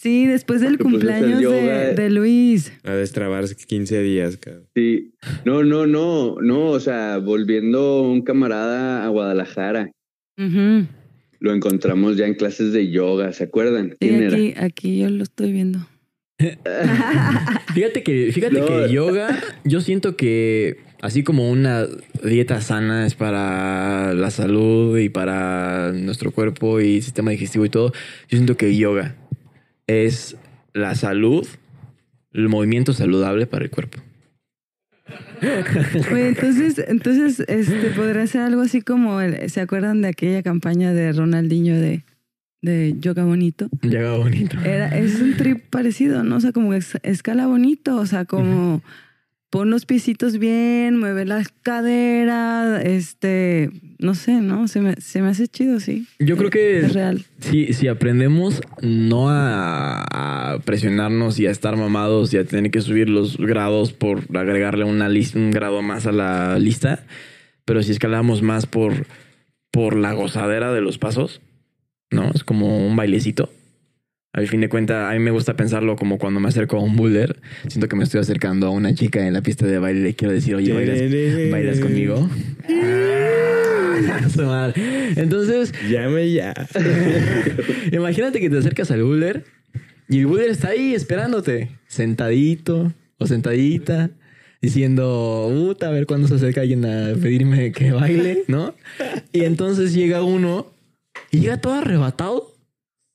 Sí, 0.00 0.26
después 0.26 0.60
del 0.60 0.74
hacer 0.74 0.82
cumpleaños 0.82 1.38
de, 1.38 1.42
yoga. 1.42 1.92
de 1.92 2.10
Luis. 2.10 2.72
A 2.84 2.92
destrabarse 2.92 3.54
15 3.54 4.02
días, 4.02 4.36
cabrón. 4.38 4.66
Sí. 4.74 5.12
No, 5.44 5.62
no, 5.62 5.86
no, 5.86 6.36
no. 6.40 6.66
O 6.68 6.80
sea, 6.80 7.18
volviendo 7.18 8.02
un 8.02 8.22
camarada 8.22 9.04
a 9.04 9.08
Guadalajara. 9.08 9.90
Lo 11.38 11.54
encontramos 11.54 12.16
ya 12.16 12.26
en 12.26 12.34
clases 12.34 12.72
de 12.72 12.90
yoga. 12.90 13.32
¿Se 13.32 13.44
acuerdan? 13.44 13.90
Sí, 13.90 14.08
¿Quién 14.08 14.22
era? 14.22 14.34
aquí, 14.36 14.54
aquí 14.56 14.98
yo 15.00 15.10
lo 15.10 15.22
estoy 15.22 15.52
viendo. 15.52 15.86
Fíjate 17.74 18.02
que, 18.02 18.30
fíjate 18.32 18.60
No. 18.60 18.66
que 18.66 18.88
yoga, 18.92 19.38
yo 19.64 19.82
siento 19.82 20.16
que 20.16 20.78
así 21.02 21.22
como 21.22 21.50
una 21.50 21.86
dieta 22.24 22.60
sana 22.62 23.06
es 23.06 23.14
para 23.14 24.14
la 24.14 24.30
salud 24.30 24.98
y 24.98 25.10
para 25.10 25.92
nuestro 25.92 26.30
cuerpo 26.32 26.80
y 26.80 27.02
sistema 27.02 27.30
digestivo 27.30 27.64
y 27.66 27.68
todo, 27.68 27.92
yo 28.28 28.38
siento 28.38 28.56
que 28.56 28.74
yoga 28.74 29.16
es 29.90 30.36
la 30.72 30.94
salud, 30.94 31.46
el 32.32 32.48
movimiento 32.48 32.92
saludable 32.92 33.46
para 33.46 33.64
el 33.64 33.70
cuerpo. 33.70 33.98
Oye, 36.12 36.28
entonces, 36.28 36.78
entonces, 36.86 37.40
este, 37.48 37.90
podría 37.96 38.26
ser 38.26 38.42
algo 38.42 38.60
así 38.62 38.82
como, 38.82 39.20
el- 39.20 39.48
¿se 39.50 39.60
acuerdan 39.60 40.02
de 40.02 40.08
aquella 40.08 40.42
campaña 40.42 40.92
de 40.92 41.12
Ronaldinho 41.12 41.74
de, 41.80 42.04
de 42.62 42.94
yoga 43.00 43.24
bonito? 43.24 43.68
Yoga 43.82 44.16
bonito. 44.18 44.58
Era, 44.64 44.88
es 44.98 45.20
un 45.20 45.36
trip 45.36 45.64
parecido, 45.70 46.22
¿no? 46.24 46.36
O 46.36 46.40
sea, 46.40 46.52
como 46.52 46.74
es- 46.74 46.98
escala 47.02 47.46
bonito, 47.46 47.96
o 47.96 48.06
sea, 48.06 48.24
como 48.26 48.82
pon 49.50 49.68
los 49.70 49.84
piecitos 49.84 50.38
bien, 50.38 50.96
mueve 50.98 51.24
la 51.24 51.42
cadera, 51.62 52.80
este, 52.82 53.70
no 53.98 54.14
sé, 54.14 54.40
¿no? 54.40 54.68
Se 54.68 54.80
me, 54.80 54.94
se 55.00 55.20
me 55.22 55.28
hace 55.28 55.48
chido, 55.48 55.80
sí. 55.80 56.06
Yo 56.20 56.36
creo 56.36 56.50
que 56.50 56.78
Es 56.78 56.94
real. 56.94 57.24
si, 57.40 57.72
si 57.72 57.88
aprendemos 57.88 58.62
no 58.80 59.28
a, 59.28 60.04
a 60.54 60.58
presionarnos 60.60 61.38
y 61.40 61.46
a 61.46 61.50
estar 61.50 61.76
mamados 61.76 62.32
y 62.32 62.38
a 62.38 62.44
tener 62.44 62.70
que 62.70 62.80
subir 62.80 63.08
los 63.08 63.36
grados 63.38 63.92
por 63.92 64.22
agregarle 64.36 64.84
una 64.84 65.08
lista, 65.08 65.38
un 65.38 65.50
grado 65.50 65.82
más 65.82 66.06
a 66.06 66.12
la 66.12 66.58
lista, 66.58 67.04
pero 67.64 67.82
si 67.82 67.90
escalamos 67.90 68.42
más 68.42 68.66
por, 68.66 69.06
por 69.72 69.96
la 69.96 70.12
gozadera 70.12 70.72
de 70.72 70.80
los 70.80 70.98
pasos, 70.98 71.40
¿no? 72.10 72.30
Es 72.34 72.44
como 72.44 72.86
un 72.86 72.94
bailecito. 72.96 73.50
Al 74.32 74.46
fin 74.46 74.60
de 74.60 74.68
cuentas, 74.68 75.10
a 75.10 75.14
mí 75.14 75.18
me 75.18 75.32
gusta 75.32 75.56
pensarlo 75.56 75.96
como 75.96 76.18
cuando 76.18 76.38
me 76.38 76.48
acerco 76.48 76.76
a 76.76 76.82
un 76.82 76.96
boulder. 76.96 77.40
Siento 77.66 77.88
que 77.88 77.96
me 77.96 78.04
estoy 78.04 78.20
acercando 78.20 78.68
a 78.68 78.70
una 78.70 78.94
chica 78.94 79.26
en 79.26 79.32
la 79.32 79.42
pista 79.42 79.66
de 79.66 79.78
baile 79.78 80.00
y 80.00 80.02
le 80.04 80.14
quiero 80.14 80.32
decir, 80.32 80.54
oye, 80.54 80.72
¿bailas, 80.72 81.50
¿bailas 81.50 81.80
conmigo? 81.80 82.28
Entonces, 85.16 85.72
Llame 85.88 86.32
ya. 86.32 86.54
Imagínate 87.92 88.40
que 88.40 88.48
te 88.48 88.58
acercas 88.58 88.90
al 88.90 89.02
boulder 89.02 89.44
y 90.08 90.20
el 90.20 90.26
boulder 90.26 90.50
está 90.50 90.68
ahí 90.68 90.94
esperándote, 90.94 91.70
sentadito 91.86 92.92
o 93.18 93.26
sentadita, 93.26 94.10
diciendo, 94.62 95.50
puta, 95.52 95.88
a 95.88 95.90
ver 95.90 96.06
cuándo 96.06 96.28
se 96.28 96.34
acerca 96.34 96.62
alguien 96.62 96.84
a 96.84 97.14
pedirme 97.14 97.72
que 97.72 97.92
baile, 97.92 98.44
¿no? 98.48 98.74
Y 99.32 99.44
entonces 99.44 99.92
llega 99.92 100.22
uno 100.22 100.72
y 101.30 101.40
llega 101.40 101.60
todo 101.60 101.74
arrebatado, 101.74 102.54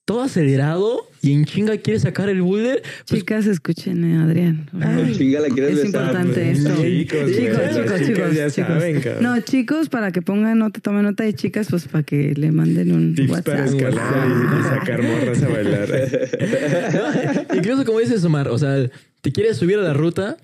todo 0.06 0.22
acelerado 0.22 1.10
y 1.22 1.34
en 1.34 1.45
chinga 1.45 1.76
quiere 1.78 1.99
sacar 1.99 2.30
el 2.30 2.41
boulder. 2.43 2.84
Pues, 3.08 3.22
Chicas, 3.22 3.47
escuchen, 3.47 4.03
eh, 4.06 4.18
Adrián. 4.22 4.70
Oh, 4.74 5.12
chinga, 5.18 5.39
la 5.39 5.47
quieres 5.49 5.80
Es 5.80 5.84
besar. 5.86 6.01
importante 6.03 6.34
Pues, 6.41 6.60
esto. 6.60 6.84
chicos, 6.84 7.32
chicos, 7.32 7.36
chicos, 7.36 7.76
chicas 7.76 8.01
chicos, 8.08 8.36
ya 8.36 8.49
chicos. 8.51 8.68
saben. 8.68 9.01
No, 9.22 9.39
chicos, 9.41 9.89
para 9.89 10.12
que 10.12 10.22
pongan 10.22 10.60
nota, 10.60 10.80
tomen 10.80 11.03
nota 11.03 11.28
y 11.28 11.34
chicas, 11.34 11.68
pues 11.70 11.88
para 11.88 12.03
que 12.03 12.34
le 12.36 12.51
manden 12.51 12.91
un 12.91 13.16
Tips 13.16 13.30
WhatsApp. 13.32 13.45
para 13.45 13.66
escalar 13.66 14.28
y, 14.28 14.60
y 14.60 14.64
sacar 14.64 15.01
morras 15.01 15.41
a 15.43 15.47
bailar. 15.47 17.47
Incluso 17.56 17.86
como 17.86 17.99
dices 17.99 18.24
Omar, 18.24 18.47
o 18.49 18.58
sea, 18.60 18.88
te 19.22 19.32
quieres 19.32 19.58
subir 19.58 19.80
a 19.80 19.82
la 19.82 19.93
ruta. 19.93 20.38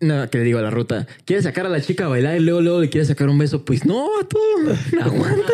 No, 0.00 0.30
que 0.30 0.38
le 0.38 0.44
digo 0.44 0.58
a 0.58 0.62
la 0.62 0.70
ruta. 0.70 1.06
¿Quieres 1.26 1.44
sacar 1.44 1.66
a 1.66 1.68
la 1.68 1.82
chica 1.82 2.06
a 2.06 2.08
bailar 2.08 2.36
y 2.36 2.40
luego, 2.40 2.62
luego 2.62 2.80
le 2.80 2.88
quieres 2.88 3.08
sacar 3.08 3.28
un 3.28 3.38
beso? 3.38 3.64
Pues 3.64 3.84
no, 3.84 4.08
tú. 4.28 4.38
Aguanta. 5.00 5.52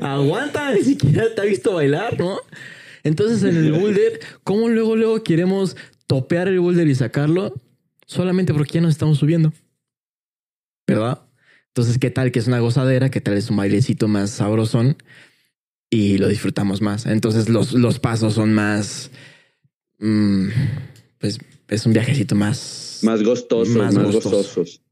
Aguanta. 0.00 0.72
Ni 0.72 0.82
siquiera 0.82 1.34
te 1.34 1.40
ha 1.40 1.44
visto 1.44 1.74
bailar, 1.74 2.18
¿no? 2.18 2.38
Entonces 3.02 3.42
en 3.42 3.56
el 3.56 3.72
boulder, 3.72 4.20
¿cómo 4.44 4.68
luego, 4.68 4.96
luego 4.96 5.22
queremos 5.22 5.76
topear 6.06 6.48
el 6.48 6.60
boulder 6.60 6.86
y 6.86 6.94
sacarlo? 6.94 7.54
Solamente 8.06 8.54
porque 8.54 8.74
ya 8.74 8.80
nos 8.80 8.92
estamos 8.92 9.18
subiendo. 9.18 9.52
¿Verdad? 10.86 11.22
Entonces, 11.68 11.98
¿qué 11.98 12.10
tal 12.10 12.32
que 12.32 12.38
es 12.38 12.46
una 12.46 12.60
gozadera? 12.60 13.10
¿Qué 13.10 13.20
tal 13.20 13.36
es 13.36 13.50
un 13.50 13.56
bailecito 13.56 14.08
más 14.08 14.30
sabrosón? 14.30 14.96
Y 15.90 16.18
lo 16.18 16.28
disfrutamos 16.28 16.80
más. 16.80 17.06
Entonces 17.06 17.48
los, 17.48 17.72
los 17.72 17.98
pasos 17.98 18.34
son 18.34 18.54
más... 18.54 19.10
mm, 19.98 20.48
pues 21.18 21.38
es 21.68 21.86
un 21.86 21.92
viajecito 21.92 22.34
más... 22.34 22.85
Más 23.02 23.22
gostosos, 23.22 23.76
Más 23.76 23.94
más, 23.94 24.04
gostoso. 24.06 24.36
gozosos. 24.36 24.82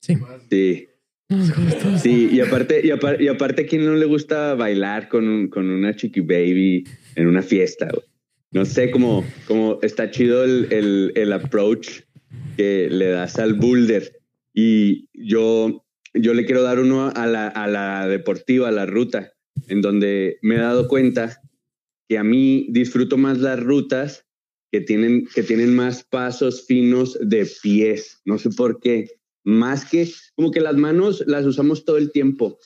Sí. 0.00 0.16
Sí. 0.50 0.88
Sí, 2.02 2.28
y 2.32 2.40
aparte, 2.40 2.80
y 2.84 2.90
aparte, 2.90 3.24
y 3.24 3.28
aparte, 3.28 3.62
¿a 3.62 3.66
quién 3.66 3.84
no 3.84 3.94
le 3.94 4.04
gusta 4.04 4.54
bailar 4.54 5.08
con, 5.08 5.48
con 5.48 5.68
una 5.70 5.96
chiqui 5.96 6.20
baby 6.20 6.84
en 7.16 7.26
una 7.26 7.42
fiesta? 7.42 7.86
güey? 7.86 8.04
No 8.52 8.64
sé, 8.64 8.90
como, 8.90 9.24
como 9.48 9.78
está 9.82 10.10
chido 10.10 10.44
el, 10.44 10.68
el, 10.70 11.12
el 11.16 11.32
approach 11.32 12.02
que 12.56 12.88
le 12.90 13.08
das 13.08 13.38
al 13.38 13.54
boulder. 13.54 14.20
Y 14.52 15.08
yo, 15.12 15.84
yo 16.12 16.34
le 16.34 16.44
quiero 16.44 16.62
dar 16.62 16.78
uno 16.78 17.08
a 17.08 17.26
la, 17.26 17.48
a 17.48 17.66
la 17.66 18.06
deportiva, 18.06 18.68
a 18.68 18.72
la 18.72 18.86
ruta, 18.86 19.32
en 19.66 19.80
donde 19.80 20.38
me 20.42 20.54
he 20.56 20.58
dado 20.58 20.86
cuenta 20.86 21.40
que 22.08 22.18
a 22.18 22.22
mí 22.22 22.68
disfruto 22.70 23.16
más 23.16 23.38
las 23.38 23.58
rutas 23.58 24.24
que 24.74 24.80
tienen, 24.80 25.28
que 25.32 25.44
tienen 25.44 25.72
más 25.72 26.02
pasos 26.02 26.66
finos 26.66 27.16
de 27.20 27.48
pies. 27.62 28.20
No 28.24 28.38
sé 28.38 28.50
por 28.50 28.80
qué. 28.80 29.08
Más 29.44 29.88
que, 29.88 30.10
como 30.34 30.50
que 30.50 30.60
las 30.60 30.74
manos 30.74 31.22
las 31.28 31.46
usamos 31.46 31.84
todo 31.84 31.96
el 31.96 32.10
tiempo. 32.10 32.58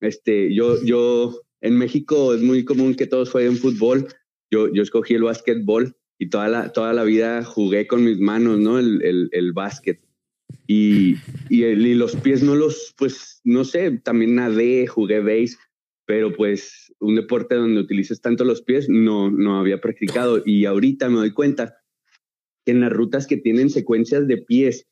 Este, 0.00 0.52
yo, 0.52 0.82
yo, 0.82 1.40
en 1.60 1.78
México 1.78 2.34
es 2.34 2.42
muy 2.42 2.64
común 2.64 2.96
que 2.96 3.06
todos 3.06 3.30
jueguen 3.30 3.58
fútbol. 3.58 4.08
Yo, 4.50 4.72
yo 4.74 4.82
escogí 4.82 5.14
el 5.14 5.22
básquetbol 5.22 5.94
y 6.18 6.30
toda 6.30 6.48
la, 6.48 6.72
toda 6.72 6.92
la 6.92 7.04
vida 7.04 7.44
jugué 7.44 7.86
con 7.86 8.02
mis 8.02 8.18
manos, 8.18 8.58
¿no? 8.58 8.80
El, 8.80 9.00
el, 9.04 9.28
el 9.30 9.52
básquet. 9.52 10.00
Y, 10.66 11.14
y, 11.48 11.62
el- 11.62 11.86
y 11.86 11.94
los 11.94 12.16
pies 12.16 12.42
no 12.42 12.56
los, 12.56 12.92
pues, 12.98 13.40
no 13.44 13.64
sé, 13.64 13.92
también 14.02 14.34
nadé, 14.34 14.88
jugué 14.88 15.20
base, 15.20 15.56
pero 16.06 16.34
pues 16.34 16.85
un 17.00 17.16
deporte 17.16 17.54
donde 17.54 17.80
utilices 17.80 18.20
tanto 18.20 18.44
los 18.44 18.62
pies 18.62 18.88
no, 18.88 19.30
no 19.30 19.58
había 19.58 19.80
practicado. 19.80 20.42
Y 20.44 20.64
ahorita 20.64 21.08
me 21.08 21.16
doy 21.16 21.32
cuenta 21.32 21.76
que 22.64 22.72
en 22.72 22.80
las 22.80 22.92
rutas 22.92 23.26
que 23.26 23.36
tienen 23.36 23.70
secuencias 23.70 24.26
de 24.26 24.38
pies, 24.38 24.86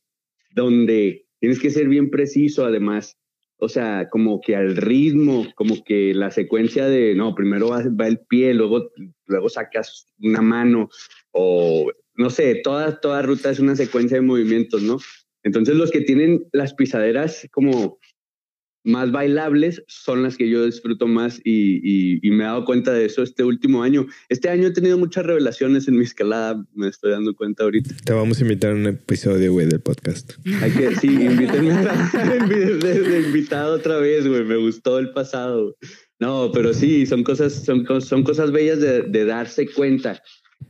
donde 0.54 1.26
tienes 1.40 1.60
que 1.60 1.70
ser 1.70 1.88
bien 1.88 2.10
preciso 2.10 2.64
además, 2.64 3.16
o 3.58 3.68
sea, 3.68 4.08
como 4.10 4.40
que 4.40 4.56
al 4.56 4.76
ritmo, 4.76 5.46
como 5.54 5.82
que 5.84 6.12
la 6.14 6.30
secuencia 6.30 6.86
de, 6.86 7.14
no, 7.14 7.34
primero 7.34 7.68
va, 7.68 7.82
va 7.98 8.06
el 8.08 8.18
pie, 8.18 8.54
luego, 8.54 8.90
luego 9.26 9.48
sacas 9.48 10.06
una 10.18 10.42
mano, 10.42 10.88
o 11.32 11.90
no 12.14 12.30
sé, 12.30 12.60
toda, 12.62 13.00
toda 13.00 13.22
ruta 13.22 13.50
es 13.50 13.60
una 13.60 13.76
secuencia 13.76 14.16
de 14.16 14.22
movimientos, 14.22 14.82
¿no? 14.82 14.98
Entonces 15.42 15.76
los 15.76 15.90
que 15.90 16.00
tienen 16.00 16.46
las 16.52 16.74
pisaderas 16.74 17.46
como 17.52 17.98
más 18.84 19.10
bailables 19.12 19.82
son 19.88 20.22
las 20.22 20.36
que 20.36 20.48
yo 20.48 20.64
disfruto 20.66 21.06
más 21.06 21.40
y, 21.42 21.80
y- 21.82 22.18
y 22.22 22.30
me 22.30 22.44
he 22.44 22.46
dado 22.46 22.64
cuenta 22.66 22.92
de 22.92 23.06
eso 23.06 23.22
este 23.22 23.42
último 23.42 23.82
año. 23.82 24.06
Este 24.28 24.50
año 24.50 24.68
he 24.68 24.72
tenido 24.72 24.98
muchas 24.98 25.24
revelaciones 25.24 25.88
en 25.88 25.96
mi 25.96 26.04
escalada, 26.04 26.62
me 26.74 26.88
estoy 26.88 27.12
dando 27.12 27.34
cuenta 27.34 27.64
ahorita. 27.64 27.94
Te 28.04 28.12
vamos 28.12 28.38
a 28.38 28.42
invitar 28.42 28.72
a 28.72 28.74
un 28.74 28.86
episodio, 28.86 29.52
güey, 29.52 29.66
del 29.66 29.80
podcast. 29.80 30.34
Hay 30.60 30.70
que, 30.70 30.94
sí, 30.96 31.06
invítenme 31.24 31.72
a- 31.72 32.10
de, 32.48 33.22
invitado 33.26 33.74
otra 33.76 33.96
vez, 33.98 34.26
güey, 34.28 34.44
me 34.44 34.56
gustó 34.56 34.98
el 34.98 35.10
pasado. 35.12 35.76
No, 36.20 36.50
pero 36.52 36.72
sí, 36.74 37.06
son 37.06 37.24
cosas, 37.24 37.64
son, 37.64 37.84
son 38.02 38.22
cosas 38.22 38.52
bellas 38.52 38.80
de, 38.80 39.02
de 39.02 39.24
darse 39.24 39.66
cuenta, 39.72 40.22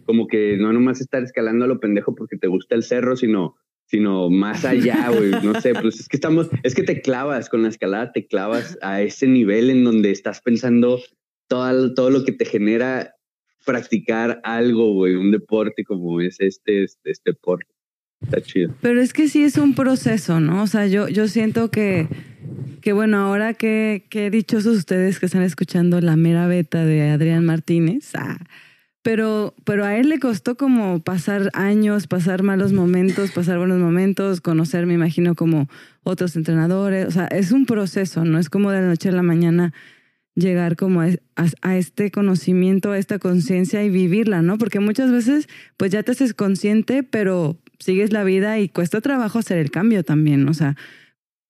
como 0.07 0.27
que 0.27 0.57
no 0.57 0.73
nomás 0.73 1.01
estar 1.01 1.23
escalando 1.23 1.65
a 1.65 1.69
lo 1.69 1.81
pendejo 1.81 2.15
porque 2.15 2.37
te 2.37 2.47
gusta 2.47 2.75
el 2.77 2.83
cerro, 2.83 3.17
sino 3.17 3.57
sino 3.87 4.31
más 4.31 4.65
allá, 4.65 5.11
güey. 5.11 5.31
No 5.43 5.61
sé, 5.61 5.75
pues 5.75 6.01
es 6.01 6.09
que 6.09 6.17
estamos, 6.17 6.49
es 6.63 6.75
que 6.75 6.83
te 6.83 7.01
clavas 7.01 7.49
con 7.49 7.63
la 7.63 7.69
escalada, 7.69 8.13
te 8.13 8.27
clavas 8.27 8.79
a 8.83 9.03
ese 9.03 9.27
nivel 9.27 9.71
en 9.71 9.85
donde 9.85 10.11
estás 10.11 10.41
pensando 10.41 11.01
todo, 11.49 11.95
todo 11.95 12.11
lo 12.11 12.25
que 12.25 12.33
te 12.33 12.45
genera 12.45 13.15
practicar 13.65 14.41
algo, 14.45 14.93
güey, 14.93 15.15
un 15.15 15.31
deporte 15.31 15.85
como 15.85 16.21
es 16.21 16.37
este, 16.41 16.85
este, 16.85 17.11
este 17.11 17.31
deporte. 17.33 17.73
Está 18.21 18.41
chido. 18.41 18.75
Pero 18.81 19.01
es 19.01 19.13
que 19.13 19.29
sí 19.29 19.43
es 19.43 19.59
un 19.59 19.75
proceso, 19.75 20.41
¿no? 20.41 20.63
O 20.63 20.67
sea, 20.67 20.87
yo, 20.87 21.09
yo 21.09 21.29
siento 21.29 21.71
que, 21.71 22.09
que 22.81 22.93
bueno, 22.93 23.19
ahora 23.19 23.55
que, 23.55 24.07
que 24.09 24.31
dichosos 24.31 24.79
ustedes 24.79 25.19
que 25.19 25.27
están 25.27 25.43
escuchando 25.43 26.01
la 26.01 26.17
mera 26.17 26.47
beta 26.47 26.85
de 26.85 27.11
Adrián 27.11 27.45
Martínez, 27.45 28.13
ah, 28.15 28.39
pero, 29.05 29.55
pero 29.65 29.85
a 29.85 29.99
él 29.99 30.09
le 30.09 30.19
costó 30.19 30.57
como 30.57 30.99
pasar 30.99 31.51
años, 31.53 32.07
pasar 32.07 32.43
malos 32.43 32.73
momentos, 32.73 33.33
pasar 33.33 33.59
buenos 33.59 33.79
momentos, 33.79 34.41
conocer, 34.41 34.87
me 34.87 34.95
imagino, 34.95 35.35
como 35.35 35.69
otros 36.05 36.37
entrenadores. 36.37 37.07
O 37.07 37.11
sea, 37.11 37.27
es 37.27 37.53
un 37.53 37.67
proceso, 37.67 38.25
no 38.25 38.39
es 38.39 38.49
como 38.49 38.71
de 38.71 38.81
la 38.81 38.87
noche 38.89 39.11
a 39.11 39.13
la 39.13 39.23
mañana 39.23 39.75
llegar 40.35 40.77
como 40.77 41.03
a, 41.03 41.09
a- 41.37 41.77
este 41.77 42.11
conocimiento, 42.11 42.93
a 42.93 42.99
esta 42.99 43.19
conciencia 43.19 43.85
y 43.85 43.91
vivirla, 43.91 44.41
¿no? 44.41 44.57
Porque 44.57 44.81
muchas 44.81 45.13
veces, 45.13 45.49
pues 45.77 45.93
ya 45.93 46.03
te 46.03 46.13
haces 46.13 46.33
consciente, 46.33 47.03
pero 47.03 47.59
sigues 47.79 48.11
la 48.11 48.25
vida 48.25 48.59
y 48.59 48.71
cuesta 48.71 49.03
trabajo 49.03 49.39
hacer 49.39 49.59
el 49.59 49.71
cambio 49.71 50.03
también, 50.03 50.49
o 50.49 50.55
sea, 50.55 50.77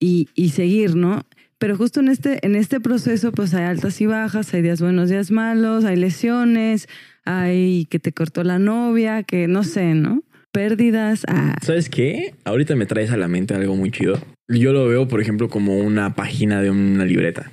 y, 0.00 0.28
y 0.34 0.48
seguir, 0.50 0.96
¿no? 0.96 1.24
Pero 1.58 1.76
justo 1.76 2.00
en 2.00 2.08
este, 2.08 2.44
en 2.44 2.56
este 2.56 2.80
proceso, 2.80 3.32
pues 3.32 3.54
hay 3.54 3.64
altas 3.64 4.00
y 4.00 4.06
bajas, 4.06 4.52
hay 4.54 4.62
días 4.62 4.80
buenos, 4.80 5.08
días 5.08 5.30
malos, 5.30 5.84
hay 5.84 5.96
lesiones, 5.96 6.88
hay 7.24 7.86
que 7.86 7.98
te 7.98 8.12
cortó 8.12 8.44
la 8.44 8.58
novia, 8.58 9.22
que 9.22 9.48
no 9.48 9.62
sé, 9.62 9.94
¿no? 9.94 10.22
Pérdidas. 10.52 11.24
Ah, 11.26 11.56
¿Sabes 11.62 11.88
qué? 11.88 12.34
Ahorita 12.44 12.76
me 12.76 12.86
traes 12.86 13.10
a 13.10 13.16
la 13.16 13.28
mente 13.28 13.54
algo 13.54 13.76
muy 13.76 13.90
chido. 13.90 14.20
Yo 14.48 14.72
lo 14.72 14.86
veo, 14.86 15.08
por 15.08 15.20
ejemplo, 15.20 15.48
como 15.48 15.78
una 15.78 16.14
página 16.14 16.60
de 16.60 16.70
una 16.70 17.04
libreta. 17.04 17.50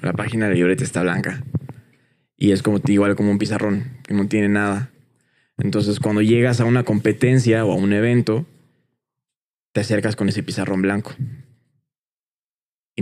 La 0.00 0.12
página 0.12 0.46
de 0.46 0.52
la 0.52 0.56
libreta 0.56 0.84
está 0.84 1.02
blanca. 1.02 1.42
Y 2.36 2.50
es 2.50 2.62
como 2.62 2.80
igual 2.88 3.14
como 3.14 3.30
un 3.30 3.38
pizarrón, 3.38 3.84
que 4.02 4.14
no 4.14 4.26
tiene 4.26 4.48
nada. 4.48 4.90
Entonces, 5.58 6.00
cuando 6.00 6.22
llegas 6.22 6.60
a 6.60 6.64
una 6.64 6.82
competencia 6.82 7.64
o 7.64 7.72
a 7.72 7.76
un 7.76 7.92
evento, 7.92 8.46
te 9.72 9.80
acercas 9.80 10.16
con 10.16 10.28
ese 10.28 10.42
pizarrón 10.42 10.82
blanco. 10.82 11.14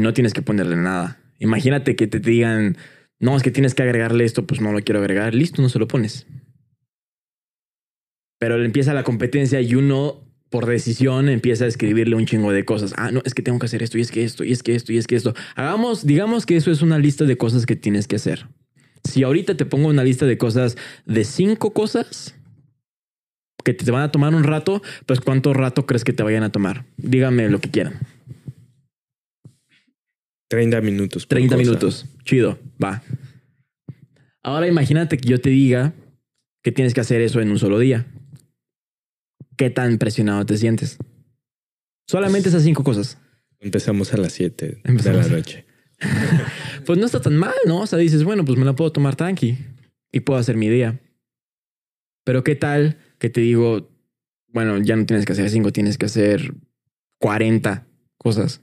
No 0.00 0.14
tienes 0.14 0.32
que 0.32 0.42
ponerle 0.42 0.76
nada. 0.76 1.20
Imagínate 1.38 1.94
que 1.96 2.06
te 2.06 2.18
digan, 2.18 2.76
no, 3.18 3.36
es 3.36 3.42
que 3.42 3.50
tienes 3.50 3.74
que 3.74 3.82
agregarle 3.82 4.24
esto, 4.24 4.46
pues 4.46 4.60
no 4.60 4.72
lo 4.72 4.80
quiero 4.80 5.00
agregar. 5.00 5.34
Listo, 5.34 5.60
no 5.60 5.68
se 5.68 5.78
lo 5.78 5.86
pones. 5.86 6.26
Pero 8.38 8.62
empieza 8.64 8.94
la 8.94 9.04
competencia 9.04 9.60
y 9.60 9.74
uno, 9.74 10.24
por 10.48 10.64
decisión, 10.64 11.28
empieza 11.28 11.66
a 11.66 11.68
escribirle 11.68 12.16
un 12.16 12.24
chingo 12.24 12.52
de 12.52 12.64
cosas. 12.64 12.94
Ah, 12.96 13.10
no, 13.10 13.20
es 13.24 13.34
que 13.34 13.42
tengo 13.42 13.58
que 13.58 13.66
hacer 13.66 13.82
esto, 13.82 13.98
y 13.98 14.00
es 14.00 14.10
que 14.10 14.24
esto, 14.24 14.42
y 14.42 14.52
es 14.52 14.62
que 14.62 14.74
esto, 14.74 14.92
y 14.92 14.96
es 14.96 15.06
que 15.06 15.16
esto. 15.16 15.34
Hagamos, 15.54 16.06
digamos 16.06 16.46
que 16.46 16.56
eso 16.56 16.70
es 16.70 16.80
una 16.80 16.98
lista 16.98 17.26
de 17.26 17.36
cosas 17.36 17.66
que 17.66 17.76
tienes 17.76 18.08
que 18.08 18.16
hacer. 18.16 18.46
Si 19.04 19.22
ahorita 19.22 19.56
te 19.56 19.66
pongo 19.66 19.88
una 19.88 20.04
lista 20.04 20.24
de 20.24 20.38
cosas 20.38 20.76
de 21.04 21.24
cinco 21.24 21.72
cosas 21.72 22.34
que 23.62 23.74
te 23.74 23.90
van 23.90 24.02
a 24.02 24.12
tomar 24.12 24.34
un 24.34 24.44
rato, 24.44 24.82
pues 25.04 25.20
¿cuánto 25.20 25.52
rato 25.52 25.84
crees 25.84 26.04
que 26.04 26.14
te 26.14 26.22
vayan 26.22 26.42
a 26.42 26.52
tomar? 26.52 26.86
Dígame 26.96 27.48
lo 27.50 27.60
que 27.60 27.70
quieran. 27.70 27.98
30 30.50 30.80
minutos. 30.80 31.26
por 31.26 31.36
30 31.36 31.54
cosa. 31.54 31.64
minutos. 31.64 32.06
Chido, 32.24 32.58
va. 32.82 33.02
Ahora 34.42 34.66
imagínate 34.66 35.16
que 35.16 35.28
yo 35.28 35.40
te 35.40 35.48
diga 35.48 35.94
que 36.62 36.72
tienes 36.72 36.92
que 36.92 37.00
hacer 37.00 37.20
eso 37.20 37.40
en 37.40 37.50
un 37.50 37.58
solo 37.58 37.78
día. 37.78 38.06
¿Qué 39.56 39.70
tan 39.70 39.98
presionado 39.98 40.44
te 40.44 40.56
sientes? 40.56 40.98
Solamente 42.08 42.48
esas 42.48 42.64
cinco 42.64 42.82
cosas. 42.82 43.16
Empezamos 43.60 44.12
a 44.12 44.16
las 44.16 44.32
7 44.32 44.80
de 44.82 45.12
la 45.12 45.28
noche. 45.28 45.66
Pues 46.86 46.98
no 46.98 47.04
está 47.04 47.20
tan 47.20 47.36
mal, 47.36 47.52
¿no? 47.66 47.82
O 47.82 47.86
sea, 47.86 47.98
dices, 47.98 48.24
bueno, 48.24 48.42
pues 48.44 48.58
me 48.58 48.64
la 48.64 48.74
puedo 48.74 48.90
tomar 48.90 49.14
tranqui 49.16 49.58
y 50.10 50.20
puedo 50.20 50.40
hacer 50.40 50.56
mi 50.56 50.70
día. 50.70 50.98
Pero 52.24 52.42
¿qué 52.42 52.56
tal 52.56 52.96
que 53.18 53.28
te 53.28 53.42
digo, 53.42 53.90
bueno, 54.48 54.78
ya 54.78 54.96
no 54.96 55.04
tienes 55.04 55.26
que 55.26 55.32
hacer 55.32 55.50
cinco, 55.50 55.72
tienes 55.72 55.98
que 55.98 56.06
hacer 56.06 56.54
40 57.18 57.86
cosas? 58.16 58.62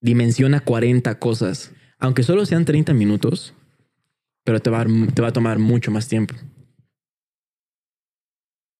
Dimensiona 0.00 0.60
40 0.60 1.18
cosas. 1.18 1.72
Aunque 1.98 2.22
solo 2.22 2.46
sean 2.46 2.64
30 2.64 2.94
minutos, 2.94 3.54
pero 4.44 4.60
te 4.60 4.70
va, 4.70 4.82
a, 4.82 4.86
te 5.14 5.22
va 5.22 5.28
a 5.28 5.32
tomar 5.32 5.58
mucho 5.58 5.90
más 5.90 6.08
tiempo. 6.08 6.34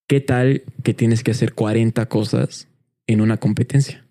¿Qué 0.08 0.20
tal 0.20 0.62
que 0.84 0.94
tienes 0.94 1.22
que 1.22 1.32
hacer 1.32 1.54
40 1.54 2.06
cosas 2.06 2.68
en 3.06 3.20
una 3.20 3.36
competencia? 3.36 4.06